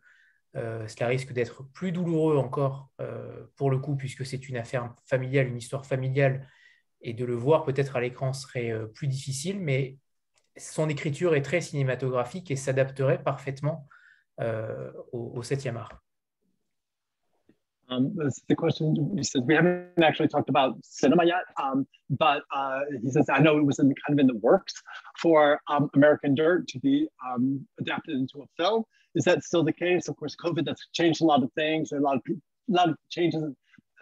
euh, 0.54 0.86
cela 0.88 1.08
risque 1.08 1.32
d'être 1.32 1.64
plus 1.72 1.92
douloureux 1.92 2.36
encore 2.36 2.90
euh, 3.00 3.46
pour 3.56 3.70
le 3.70 3.78
coup, 3.78 3.96
puisque 3.96 4.24
c'est 4.24 4.48
une 4.48 4.56
affaire 4.56 4.94
familiale, 5.04 5.48
une 5.48 5.58
histoire 5.58 5.84
familiale, 5.84 6.48
et 7.02 7.12
de 7.12 7.24
le 7.24 7.34
voir 7.34 7.64
peut-être 7.64 7.96
à 7.96 8.00
l'écran 8.00 8.32
serait 8.32 8.70
euh, 8.70 8.86
plus 8.86 9.06
difficile, 9.06 9.60
mais 9.60 9.98
son 10.56 10.88
écriture 10.88 11.34
est 11.34 11.42
très 11.42 11.60
cinématographique 11.60 12.50
et 12.50 12.56
s'adapterait 12.56 13.22
parfaitement 13.22 13.86
au, 15.12 15.32
au 15.38 15.42
7e 15.42 15.76
art. 15.76 16.06
Um, 17.88 18.16
the 18.48 18.56
question 18.56 19.14
he 19.16 19.22
says 19.22 19.42
we 19.46 19.54
haven't 19.54 20.02
actually 20.02 20.28
talked 20.28 20.48
about 20.48 20.74
cinema 20.82 21.24
yet, 21.24 21.44
um, 21.62 21.86
but 22.10 22.42
uh, 22.52 22.80
he 23.00 23.10
says 23.10 23.26
I 23.28 23.38
know 23.38 23.58
it 23.58 23.64
was 23.64 23.78
in, 23.78 23.86
kind 23.86 24.18
of 24.18 24.18
in 24.18 24.26
the 24.26 24.38
works 24.38 24.74
for 25.18 25.60
um, 25.68 25.88
American 25.94 26.34
Dirt 26.34 26.66
to 26.68 26.80
be 26.80 27.08
um, 27.24 27.64
adapted 27.78 28.16
into 28.16 28.42
a 28.42 28.46
film. 28.56 28.84
Is 29.16 29.24
that 29.24 29.42
still 29.42 29.64
the 29.64 29.72
case? 29.72 30.08
Of 30.08 30.16
course, 30.16 30.36
COVID 30.36 30.68
has 30.68 30.78
changed 30.92 31.22
a 31.22 31.24
lot 31.24 31.42
of 31.42 31.50
things. 31.54 31.90
A 31.92 31.96
lot 31.96 32.16
of 32.16 32.22
a 32.28 32.72
lot 32.72 32.88
of 32.90 32.96
changes 33.08 33.42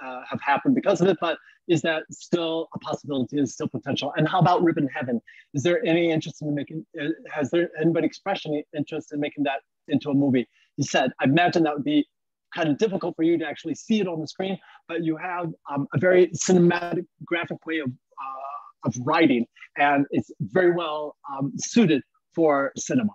uh, 0.05 0.21
have 0.29 0.41
happened 0.41 0.75
because 0.75 1.01
of 1.01 1.09
it. 1.09 1.17
But 1.21 1.39
is 1.69 1.81
that 1.83 2.03
still 2.11 2.69
a 2.75 2.79
possibility? 2.81 3.39
Is 3.39 3.55
still 3.55 3.69
potential? 3.69 4.13
And 4.17 4.29
how 4.29 4.41
about 4.41 4.63
Rip 4.63 4.77
in 4.77 4.89
Heaven? 4.89 5.21
Is 5.55 5.63
there 5.63 5.85
any 5.87 6.11
interest 6.11 6.43
in 6.43 6.55
making? 6.55 6.85
Uh, 7.01 7.09
has 7.33 7.51
there 7.51 7.71
anybody 7.81 8.07
expressed 8.07 8.45
any 8.45 8.65
interest 8.77 9.13
in 9.13 9.21
making 9.21 9.45
that 9.45 9.61
into 9.89 10.11
a 10.11 10.15
movie? 10.15 10.47
He 10.77 10.83
said, 10.83 11.13
I 11.21 11.25
imagine 11.25 11.63
that 11.63 11.75
would 11.75 11.85
be 11.85 12.07
kind 12.55 12.69
of 12.69 12.79
difficult 12.79 13.17
for 13.17 13.23
you 13.23 13.39
to 13.39 13.47
actually 13.47 13.75
see 13.75 14.01
it 14.01 14.09
on 14.09 14.21
the 14.21 14.27
screen, 14.27 14.59
but 14.89 15.03
you 15.03 15.17
have 15.17 15.53
um, 15.71 15.87
a 15.95 15.99
very 15.99 16.29
cinematic 16.29 17.05
graphic 17.25 17.65
way 17.67 17.79
of, 17.81 17.89
uh, 17.89 18.89
of 18.89 18.95
writing, 19.05 19.47
and 19.77 20.07
it's 20.11 20.31
very 20.41 20.73
well 20.73 21.17
um, 21.31 21.53
suited 21.57 22.03
for 22.35 22.73
cinema. 22.77 23.13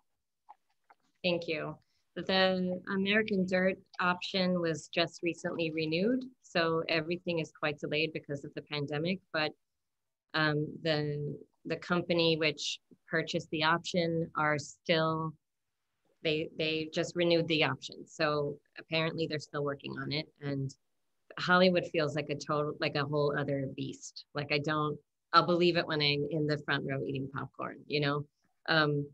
Thank 1.24 1.48
you. 1.48 1.76
The 2.28 2.82
American 2.94 3.46
Dirt 3.46 3.78
option 4.00 4.60
was 4.62 4.90
just 4.94 5.22
recently 5.24 5.72
renewed, 5.72 6.24
so 6.42 6.84
everything 6.90 7.40
is 7.40 7.52
quite 7.52 7.80
delayed 7.80 8.12
because 8.14 8.44
of 8.44 8.54
the 8.56 8.62
pandemic, 8.64 9.20
but 9.34 9.52
um, 10.34 10.68
the, 10.84 11.38
the 11.66 11.78
company 11.78 12.38
which 12.38 12.80
purchased 13.10 13.50
the 13.52 13.64
option 13.64 14.30
are 14.38 14.58
still 14.58 15.34
they 16.24 16.50
they 16.58 16.90
just 16.94 17.16
renewed 17.16 17.48
the 17.48 17.64
option 17.64 18.06
so 18.06 18.58
apparently 18.78 19.26
they're 19.28 19.40
still 19.40 19.64
working 19.64 19.96
on 20.02 20.12
it 20.12 20.28
and 20.42 20.76
hollywood 21.38 21.86
feels 21.92 22.16
like 22.16 22.30
a 22.30 22.36
total 22.36 22.74
like 22.80 22.96
a 22.96 23.06
whole 23.06 23.34
other 23.38 23.68
beast. 23.76 24.26
Like 24.36 24.52
i 24.52 24.60
don't 24.60 24.98
i'll 25.34 25.46
believe 25.46 25.78
it 25.78 25.88
when 25.88 26.02
i'm 26.02 26.28
in 26.32 26.48
the 26.48 26.58
front 26.66 26.86
row 26.86 27.02
eating 27.06 27.30
popcorn 27.34 27.78
you 27.88 28.02
know? 28.02 28.26
Um 28.68 29.08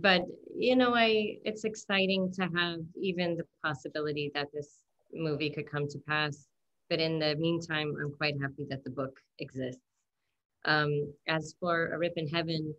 but 0.00 0.22
you 0.56 0.76
know 0.76 0.94
i 0.94 1.36
it's 1.44 1.64
exciting 1.64 2.30
to 2.32 2.42
have 2.54 2.78
even 3.00 3.36
the 3.36 3.44
possibility 3.64 4.30
that 4.34 4.48
this 4.52 4.82
movie 5.12 5.50
could 5.50 5.70
come 5.70 5.88
to 5.88 5.98
pass. 6.06 6.46
But 6.90 7.00
in 7.00 7.18
the 7.18 7.36
meantime 7.36 7.94
i'm 8.00 8.12
quite 8.12 8.40
happy 8.40 8.66
that 8.70 8.84
the 8.84 8.90
book 8.90 9.18
exists. 9.38 9.82
Um 10.64 11.12
as 11.26 11.54
for 11.60 11.92
a 11.92 11.98
rip 11.98 12.14
in 12.16 12.28
heaven 12.28 12.74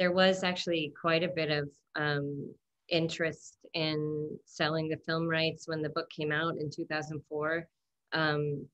there 0.00 0.12
was 0.12 0.42
actually 0.42 0.94
quite 0.98 1.22
a 1.22 1.28
bit 1.28 1.50
of 1.50 1.68
um, 1.94 2.50
interest 2.88 3.58
in 3.74 4.30
selling 4.46 4.88
the 4.88 4.96
film 5.06 5.28
rights 5.28 5.68
when 5.68 5.82
the 5.82 5.90
book 5.90 6.08
came 6.08 6.32
out 6.32 6.56
in 6.56 6.70
2004. 6.70 7.68
Um, 8.14 8.66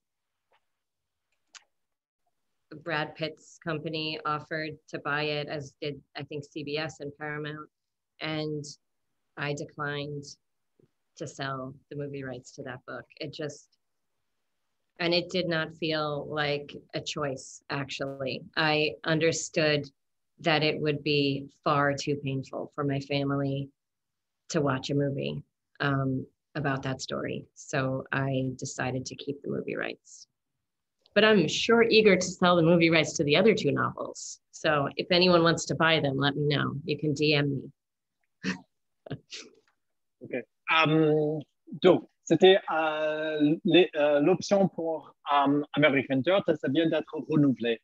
Brad 2.85 3.17
Pitt's 3.17 3.59
company 3.63 4.21
offered 4.25 4.77
to 4.89 5.01
buy 5.01 5.23
it, 5.23 5.49
as 5.49 5.75
did 5.83 6.01
I 6.17 6.23
think 6.23 6.45
CBS 6.45 7.01
and 7.01 7.11
Paramount, 7.19 7.69
and 8.21 8.65
I 9.37 9.55
declined 9.55 10.25
to 11.17 11.27
sell 11.27 11.75
the 11.91 11.97
movie 11.97 12.25
rights 12.25 12.53
to 12.53 12.63
that 12.65 12.81
book. 12.87 13.05
It 13.21 13.33
just, 13.33 13.79
and 14.99 15.15
it 15.15 15.31
did 15.31 15.49
not 15.49 15.75
feel 15.75 16.27
like 16.29 16.75
a 16.95 17.01
choice, 17.01 17.63
actually. 17.71 18.43
I 18.57 18.93
understood 19.05 19.91
that 20.41 20.63
it 20.63 20.81
would 20.81 21.03
be 21.03 21.47
far 21.65 21.95
too 21.95 22.17
painful 22.17 22.73
for 22.75 22.85
my 22.85 23.01
family 23.01 23.69
to 24.51 24.61
watch 24.61 24.91
a 24.91 24.95
movie 24.95 25.43
um, 25.81 26.27
about 26.55 26.83
that 26.83 27.01
story. 27.01 27.45
So 27.55 28.05
I 28.13 28.51
decided 28.57 29.07
to 29.07 29.17
keep 29.17 29.43
the 29.43 29.51
movie 29.51 29.77
rights. 29.77 30.27
But 31.15 31.25
I'm 31.25 31.49
sure 31.49 31.83
eager 31.83 32.17
to 32.17 32.27
sell 32.27 32.57
the 32.57 32.63
movie 32.63 32.91
rights 32.91 33.15
to 33.15 33.25
the 33.25 33.37
other 33.37 33.55
two 33.55 33.73
novels. 33.73 34.41
So 34.51 34.89
if 34.97 35.07
anyone 35.11 35.43
wants 35.43 35.65
to 35.67 35.75
buy 35.75 36.01
them, 36.01 36.19
let 36.19 36.37
me 36.37 36.47
know. 36.47 36.75
You 36.85 36.99
can 36.99 37.15
DM 37.15 37.51
me. 37.51 37.73
Ok. 40.21 40.33
Um, 40.71 41.41
donc, 41.83 42.09
c'était 42.25 42.59
euh, 42.73 43.57
euh, 43.95 44.21
l'option 44.21 44.69
pour 44.69 45.15
um, 45.33 45.65
American 45.75 46.17
Dirt, 46.17 46.45
ça 46.57 46.69
vient 46.69 46.89
d'être 46.89 47.17
renouvelé. 47.29 47.81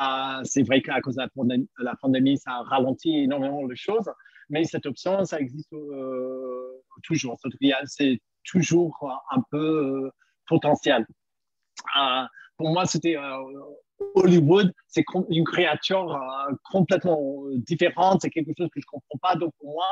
Uh, 0.00 0.42
c'est 0.44 0.62
vrai 0.62 0.82
qu'à 0.82 1.00
cause 1.00 1.16
de 1.16 1.22
la 1.22 1.28
pandémie, 1.28 1.68
la 1.78 1.94
pandémie, 1.96 2.38
ça 2.38 2.52
a 2.52 2.62
ralenti 2.62 3.16
énormément 3.18 3.64
les 3.66 3.76
choses, 3.76 4.10
mais 4.48 4.64
cette 4.64 4.86
option, 4.86 5.24
ça 5.24 5.40
existe 5.40 5.72
euh, 5.72 6.82
toujours. 7.02 7.38
C'est 7.86 8.20
toujours 8.44 9.12
un 9.30 9.42
peu 9.50 10.04
euh, 10.06 10.10
potentiel. 10.46 11.06
Euh, 11.98 12.24
pour 12.56 12.70
moi, 12.70 12.86
c'était 12.86 13.16
Hollywood, 14.14 14.72
c'est 14.86 15.04
une 15.28 15.44
créature 15.44 16.18
complètement 16.70 17.44
différente, 17.56 18.22
c'est 18.22 18.30
quelque 18.30 18.52
chose 18.56 18.68
que 18.72 18.80
je 18.80 18.86
ne 18.86 18.90
comprends 18.90 19.18
pas. 19.20 19.36
Donc, 19.36 19.52
pour 19.58 19.72
moi, 19.72 19.86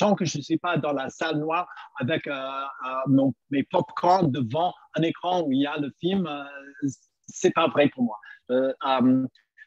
tant 0.00 0.14
que 0.16 0.24
je 0.24 0.38
ne 0.38 0.42
suis 0.42 0.58
pas 0.58 0.76
dans 0.78 0.92
la 0.92 1.08
salle 1.10 1.38
noire 1.38 1.68
avec 2.00 2.28
mon, 3.06 3.32
mes 3.50 3.62
pop-corn 3.62 4.30
devant 4.30 4.74
un 4.96 5.02
écran 5.02 5.42
où 5.42 5.52
il 5.52 5.60
y 5.60 5.66
a 5.66 5.76
le 5.76 5.92
film, 6.00 6.28
c'est 7.28 7.52
pas 7.52 7.68
vrai 7.68 7.88
pour 7.88 8.02
moi 8.04 8.18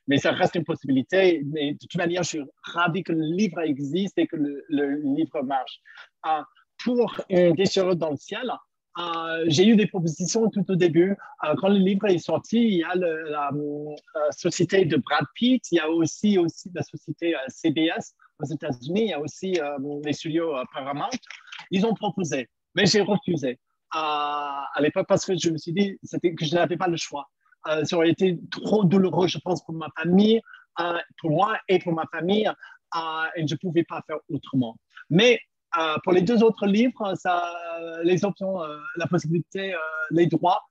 mais 0.07 0.18
ça 0.18 0.31
reste 0.31 0.55
une 0.55 0.64
possibilité. 0.64 1.41
Mais 1.45 1.73
de 1.73 1.77
toute 1.77 1.95
manière, 1.95 2.23
je 2.23 2.30
suis 2.30 2.43
ravi 2.64 3.03
que 3.03 3.14
le 3.14 3.23
livre 3.23 3.60
existe 3.61 4.18
et 4.18 4.27
que 4.27 4.35
le, 4.35 5.01
livre 5.15 5.41
marche. 5.43 5.80
Euh, 6.26 6.41
pour 6.84 7.15
une 7.30 7.55
déchirure 7.55 7.95
dans 7.95 8.11
le 8.11 8.18
ciel, 8.18 8.51
euh, 8.99 9.45
j'ai 9.47 9.65
eu 9.65 9.76
des 9.76 9.88
propositions 9.88 10.49
tout 10.49 10.69
au 10.69 10.76
début. 10.76 11.15
Euh, 11.43 11.55
quand 11.57 11.69
le 11.69 11.77
livre 11.77 12.07
est 12.07 12.18
sorti, 12.18 12.61
il 12.61 12.77
y 12.77 12.84
a 12.84 12.93
la, 12.95 13.51
société 14.31 14.85
de 14.85 14.97
Brad 14.97 15.26
Pitt, 15.35 15.64
il 15.72 15.76
y 15.76 15.80
a 15.80 15.89
aussi, 15.89 16.38
aussi 16.38 16.69
la 16.73 16.84
société 16.84 17.34
CBS 17.47 18.14
aux 18.44 18.53
États-Unis, 18.53 19.02
il 19.02 19.10
y 19.10 19.14
a 19.14 19.20
aussi 19.20 19.60
les 20.03 20.14
studios 20.14 20.53
Paramount. 20.74 21.10
Ils 21.72 21.86
ont 21.86 21.94
proposé, 21.94 22.49
mais 22.76 22.86
j'ai 22.86 23.02
refusé 23.02 23.60
à 23.91 24.80
l'époque 24.80 25.07
parce 25.07 25.26
que 25.26 25.38
je 25.38 25.49
me 25.49 25.57
suis 25.57 25.74
dit 25.74 25.98
que 26.02 26.45
je 26.45 26.56
n'avais 26.56 26.78
pas 26.78 26.88
le 26.88 26.98
choix. 26.98 27.30
ça 27.65 27.95
aurait 27.95 28.10
été 28.10 28.40
trop 28.52 28.84
douloureux, 28.84 29.28
je 29.28 29.40
pense, 29.40 29.64
pour 29.64 29.76
ma 29.76 29.88
famille, 29.98 30.41
pour 31.20 31.32
moi 31.32 31.57
et 31.68 31.80
pour 31.80 31.94
ma 31.94 32.06
famille, 32.11 32.49
et 33.36 33.48
je 33.48 33.53
ne 33.53 33.57
pouvais 33.57 33.84
pas 33.84 34.02
faire 34.07 34.18
autrement. 34.30 34.78
Mais 35.10 35.40
euh, 35.78 35.95
pour 36.03 36.14
les 36.14 36.22
deux 36.22 36.44
autres 36.44 36.68
livres, 36.68 37.14
les 38.03 38.26
options, 38.26 38.61
euh, 38.61 38.78
la 38.98 39.07
possibilité, 39.07 39.74
euh, 39.74 39.78
les 40.11 40.28
droits 40.28 40.61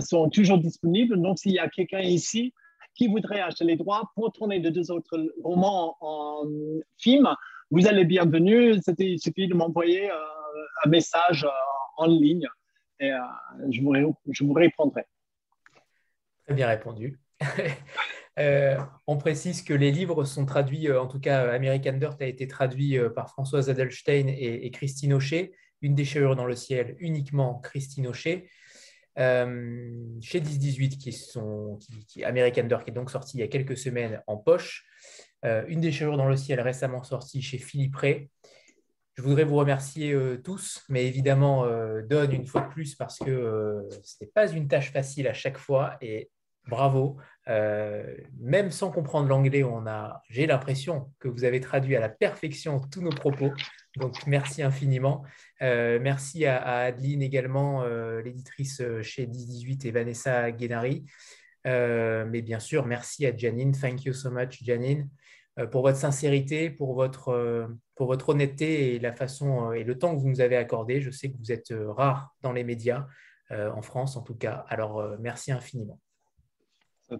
sont 0.00 0.28
toujours 0.28 0.58
disponibles. 0.58 1.20
Donc, 1.20 1.38
s'il 1.38 1.52
y 1.52 1.58
a 1.58 1.68
quelqu'un 1.68 2.00
ici 2.00 2.52
qui 2.94 3.08
voudrait 3.08 3.40
acheter 3.40 3.64
les 3.64 3.76
droits 3.76 4.10
pour 4.14 4.32
tourner 4.32 4.58
les 4.58 4.70
deux 4.70 4.90
autres 4.90 5.32
romans 5.42 5.96
en, 6.00 6.44
film, 6.98 7.28
vous 7.70 7.86
êtes 7.86 7.94
les 7.94 8.04
bienvenus. 8.04 8.80
Il 8.98 9.18
suffit 9.18 9.48
de 9.48 9.54
m'envoyer 9.54 10.10
un 10.10 10.88
message 10.88 11.46
en 11.96 12.06
ligne 12.06 12.48
et 13.00 13.10
je 13.70 13.80
vous, 13.80 13.94
je, 14.30 14.44
vous, 14.44 14.52
répondrai. 14.52 15.04
Très 16.44 16.54
bien 16.54 16.68
répondu. 16.68 17.18
Euh, 18.38 18.76
on 19.06 19.16
précise 19.16 19.62
que 19.62 19.72
les 19.72 19.92
livres 19.92 20.24
sont 20.24 20.44
traduits, 20.44 20.88
euh, 20.88 21.00
en 21.00 21.06
tout 21.06 21.20
cas 21.20 21.52
American 21.52 21.92
Dirt 21.92 22.16
a 22.20 22.26
été 22.26 22.48
traduit 22.48 22.98
euh, 22.98 23.08
par 23.08 23.30
Françoise 23.30 23.70
Adelstein 23.70 24.26
et, 24.26 24.68
Christine 24.72 25.12
Aucher, 25.12 25.54
Une 25.82 25.94
déchirure 25.94 26.34
dans 26.34 26.46
le 26.46 26.56
ciel, 26.56 26.96
uniquement 26.98 27.60
Christine 27.60 28.08
Aucher. 28.08 28.50
Chez 29.16 30.40
10-18, 30.40 30.98
qui 30.98 31.12
sont 31.12 31.78
qui, 32.08 32.24
American 32.24 32.64
Dirt, 32.64 32.84
qui 32.84 32.90
est 32.90 32.94
donc 32.94 33.10
sorti 33.10 33.38
il 33.38 33.40
y 33.40 33.44
a 33.44 33.48
quelques 33.48 33.76
semaines 33.76 34.22
en 34.26 34.36
poche. 34.36 34.86
une 35.42 35.80
déchirure 35.80 36.16
dans 36.16 36.28
le 36.28 36.36
ciel, 36.36 36.60
récemment 36.60 37.02
sortie 37.02 37.42
chez 37.42 37.58
Philippe 37.58 37.96
Ray. 37.96 38.30
Je 39.16 39.22
voudrais 39.22 39.44
vous 39.44 39.56
remercier 39.56 40.16
tous, 40.42 40.84
mais 40.88 41.06
évidemment, 41.06 41.64
donne 42.08 42.32
une 42.32 42.46
fois 42.46 42.62
de 42.62 42.68
plus 42.68 42.96
parce 42.96 43.18
que 43.18 43.86
ce 44.02 44.16
n'est 44.20 44.30
pas 44.30 44.48
une 44.50 44.66
tâche 44.66 44.90
facile 44.90 45.28
à 45.28 45.34
chaque 45.34 45.58
fois 45.58 45.96
et 46.00 46.30
bravo. 46.66 47.18
Euh, 47.48 48.16
même 48.40 48.70
sans 48.70 48.90
comprendre 48.90 49.28
l'anglais, 49.28 49.62
on 49.62 49.86
a, 49.86 50.22
j'ai 50.28 50.46
l'impression 50.46 51.10
que 51.18 51.28
vous 51.28 51.44
avez 51.44 51.60
traduit 51.60 51.96
à 51.96 52.00
la 52.00 52.08
perfection 52.08 52.80
tous 52.90 53.02
nos 53.02 53.10
propos. 53.10 53.52
Donc, 53.96 54.26
merci 54.26 54.62
infiniment. 54.62 55.24
Euh, 55.64 55.98
merci 56.00 56.44
à, 56.44 56.62
Adeline 56.84 57.22
également, 57.22 57.82
euh, 57.82 58.20
l'éditrice 58.20 58.82
chez 59.02 59.26
1018 59.26 59.86
et 59.86 59.90
Vanessa 59.90 60.50
Guénari. 60.52 61.04
mais 61.64 62.42
bien 62.42 62.60
sûr, 62.60 62.86
merci 62.86 63.26
à 63.26 63.36
Janine. 63.36 63.72
Thank 63.72 64.04
you 64.04 64.12
so 64.12 64.30
much, 64.30 64.62
Janine, 64.62 65.08
pour 65.70 65.82
votre 65.82 65.96
sincérité, 65.98 66.70
pour 66.70 66.94
votre, 66.94 67.68
pour 67.94 68.06
votre 68.06 68.28
honnêteté 68.30 68.94
et 68.94 68.98
la 68.98 69.12
façon 69.12 69.72
et 69.72 69.84
le 69.84 69.98
temps 69.98 70.14
que 70.14 70.20
vous 70.20 70.28
nous 70.28 70.42
avez 70.42 70.56
accordé. 70.56 71.00
Je 71.00 71.10
sais 71.10 71.30
que 71.30 71.38
vous 71.38 71.52
êtes 71.52 71.72
rare 71.72 72.34
dans 72.42 72.52
les 72.52 72.64
médias, 72.64 73.06
en 73.50 73.82
France 73.82 74.16
en 74.16 74.22
tout 74.22 74.34
cas. 74.36 74.64
Alors, 74.68 75.16
merci 75.18 75.52
infiniment. 75.52 75.98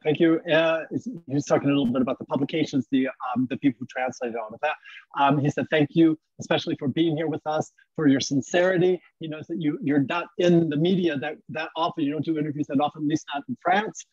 Thank 0.03 0.21
you. 0.21 0.41
Uh, 0.51 0.81
he 1.27 1.35
was 1.35 1.45
talking 1.45 1.69
a 1.69 1.73
little 1.73 1.93
bit 1.93 2.03
about 2.03 2.19
the 2.19 2.25
publications, 2.25 2.87
the 2.91 3.09
um, 3.09 3.47
the 3.51 3.57
people 3.59 3.79
who 3.81 3.87
translated 3.87 4.37
all 4.37 4.49
of 4.53 4.61
that. 4.61 4.77
Um, 5.19 5.39
he 5.39 5.51
said 5.51 5.67
thank 5.71 5.91
you, 5.93 6.19
especially 6.41 6.77
for 6.79 6.89
being 6.89 7.17
here 7.17 7.29
with 7.29 7.47
us, 7.47 7.71
for 7.97 8.09
your 8.09 8.21
sincerity. 8.21 9.01
He 9.21 9.29
knows 9.29 9.47
that 9.49 9.61
you 9.61 9.79
you're 9.83 10.05
not 10.05 10.27
in 10.39 10.69
the 10.69 10.77
media 10.77 11.17
that 11.19 11.37
that 11.51 11.71
often. 11.77 12.05
You 12.05 12.13
don't 12.13 12.25
do 12.25 12.39
interviews 12.39 12.67
that 12.69 12.81
often, 12.81 13.03
at 13.03 13.09
least 13.09 13.27
not 13.35 13.45
in 13.49 13.57
France. 13.63 14.05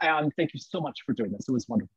And 0.00 0.32
thank 0.36 0.52
you 0.52 0.60
so 0.60 0.80
much 0.80 1.00
for 1.06 1.12
doing 1.12 1.32
this. 1.32 1.48
It 1.48 1.52
was 1.52 1.68
wonderful. 1.68 1.94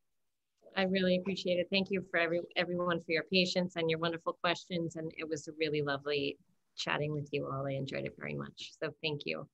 I 0.76 0.84
really 0.84 1.18
appreciate 1.18 1.58
it. 1.58 1.68
Thank 1.72 1.90
you 1.90 2.06
for 2.12 2.20
every 2.20 2.42
everyone 2.56 3.00
for 3.00 3.12
your 3.12 3.24
patience 3.24 3.76
and 3.76 3.90
your 3.90 4.00
wonderful 4.00 4.34
questions. 4.34 4.96
And 4.96 5.12
it 5.18 5.28
was 5.28 5.50
really 5.60 5.82
lovely 5.82 6.38
chatting 6.76 7.12
with 7.12 7.30
you 7.32 7.50
all. 7.52 7.66
I 7.66 7.72
enjoyed 7.72 8.06
it 8.06 8.14
very 8.18 8.36
much. 8.36 8.72
So 8.82 8.92
thank 9.02 9.22
you. 9.26 9.48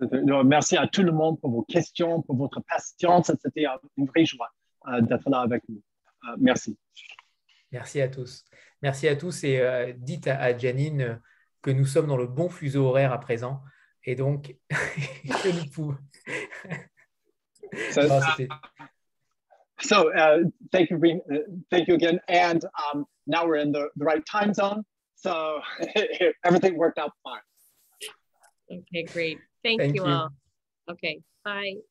Merci 0.00 0.76
à 0.76 0.86
tout 0.86 1.02
le 1.02 1.12
monde 1.12 1.40
pour 1.40 1.50
vos 1.50 1.62
questions, 1.62 2.22
pour 2.22 2.36
votre 2.36 2.60
patience. 2.60 3.32
C'était 3.42 3.66
une 3.96 4.06
vraie 4.06 4.24
joie 4.24 4.48
euh, 4.88 5.00
d'être 5.00 5.28
là 5.28 5.40
avec 5.40 5.62
nous. 5.68 5.82
Euh, 6.24 6.36
merci. 6.38 6.78
Merci 7.72 8.00
à 8.00 8.08
tous. 8.08 8.44
Merci 8.82 9.08
à 9.08 9.16
tous 9.16 9.44
et 9.44 9.60
euh, 9.60 9.92
dites 9.96 10.28
à, 10.28 10.56
Janine 10.56 11.20
que 11.62 11.70
nous 11.70 11.84
sommes 11.84 12.06
dans 12.06 12.16
le 12.16 12.26
bon 12.26 12.48
fuseau 12.48 12.86
horaire 12.86 13.12
à 13.12 13.18
présent 13.18 13.60
et 14.04 14.14
donc 14.14 14.56
que 14.70 15.48
nous 15.48 15.70
pouvons. 15.70 15.96
so, 17.90 18.00
uh, 18.02 18.46
so 19.80 20.12
uh, 20.14 20.44
thank 20.70 20.90
you, 20.90 20.98
uh, 21.30 21.38
thank 21.70 21.88
you 21.88 21.94
again. 21.94 22.20
And 22.28 22.64
um, 22.64 23.04
now 23.26 23.46
we're 23.46 23.56
in 23.56 23.72
the, 23.72 23.90
the 23.96 24.04
right 24.04 24.24
time 24.24 24.54
zone, 24.54 24.84
so 25.16 25.60
everything 26.44 26.78
worked 26.78 26.98
out 26.98 27.12
fine. 27.24 27.42
Okay, 28.70 29.02
great. 29.04 29.38
Thank, 29.62 29.80
Thank 29.80 29.96
you, 29.96 30.04
you, 30.04 30.10
all. 30.10 30.28
Okay, 30.88 31.22
bye. 31.44 31.82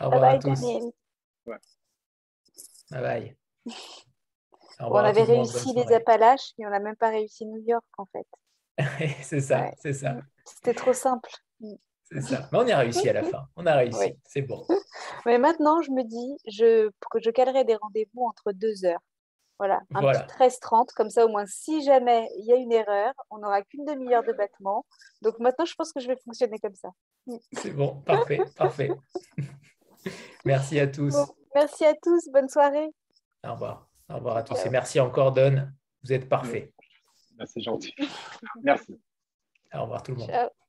Au 0.00 0.06
revoir 0.06 0.20
bye 0.20 0.36
à 0.36 0.38
tous. 0.38 0.60
Bye 2.90 3.02
bye. 3.02 3.36
on 4.80 4.94
avait 4.96 5.22
réussi 5.22 5.74
les 5.74 5.92
Appalaches, 5.92 6.52
mais 6.58 6.66
on 6.66 6.70
n'a 6.70 6.80
même 6.80 6.96
pas 6.96 7.10
réussi 7.10 7.46
New 7.46 7.62
York 7.66 7.84
en 7.98 8.06
fait. 8.06 8.26
c'est 9.22 9.40
ça, 9.40 9.70
c'est 9.78 9.92
ça. 9.92 10.16
C'était 10.44 10.74
trop 10.74 10.92
simple. 10.92 11.30
C'est 12.10 12.20
ça. 12.20 12.48
Mais 12.52 12.58
on 12.58 12.68
a 12.68 12.78
réussi 12.78 13.08
à 13.08 13.12
la 13.12 13.24
fin. 13.24 13.48
On 13.56 13.66
a 13.66 13.74
réussi. 13.74 14.14
C'est 14.24 14.42
bon. 14.42 14.64
Mais 15.26 15.38
maintenant, 15.38 15.82
je 15.82 15.90
me 15.90 16.04
dis, 16.04 16.36
je, 16.46 16.90
je 17.16 17.30
calerai 17.30 17.64
des 17.64 17.74
rendez-vous 17.74 18.24
entre 18.24 18.52
deux 18.52 18.84
heures. 18.84 19.00
Voilà, 19.58 19.80
un 19.94 20.00
petit 20.00 20.34
13-30, 20.38 20.92
comme 20.94 21.08
ça 21.08 21.24
au 21.24 21.28
moins 21.28 21.46
si 21.46 21.82
jamais 21.82 22.28
il 22.38 22.44
y 22.44 22.52
a 22.52 22.56
une 22.56 22.72
erreur, 22.72 23.12
on 23.30 23.38
n'aura 23.38 23.62
qu'une 23.62 23.84
demi-heure 23.84 24.22
de 24.22 24.32
battement. 24.32 24.84
Donc 25.22 25.38
maintenant, 25.38 25.64
je 25.64 25.74
pense 25.74 25.92
que 25.92 26.00
je 26.00 26.08
vais 26.08 26.16
fonctionner 26.24 26.58
comme 26.58 26.74
ça. 26.74 26.90
C'est 27.52 27.70
bon, 27.70 28.02
parfait, 28.02 28.40
parfait. 28.56 28.90
merci 30.44 30.78
à 30.78 30.86
tous. 30.86 31.16
merci 31.54 31.86
à 31.86 31.94
tous, 31.94 32.28
bonne 32.30 32.48
soirée. 32.48 32.88
Au 33.44 33.52
revoir, 33.52 33.88
au 34.10 34.16
revoir 34.16 34.36
à 34.36 34.42
tous 34.42 34.64
et 34.66 34.70
merci 34.70 35.00
encore 35.00 35.32
Don, 35.32 35.68
vous 36.04 36.12
êtes 36.12 36.28
parfait. 36.28 36.72
C'est 37.44 37.60
gentil. 37.60 37.94
Merci. 38.62 39.00
Au 39.74 39.82
revoir 39.82 40.02
tout 40.02 40.12
le 40.12 40.18
monde. 40.18 40.30
Ciao. 40.30 40.65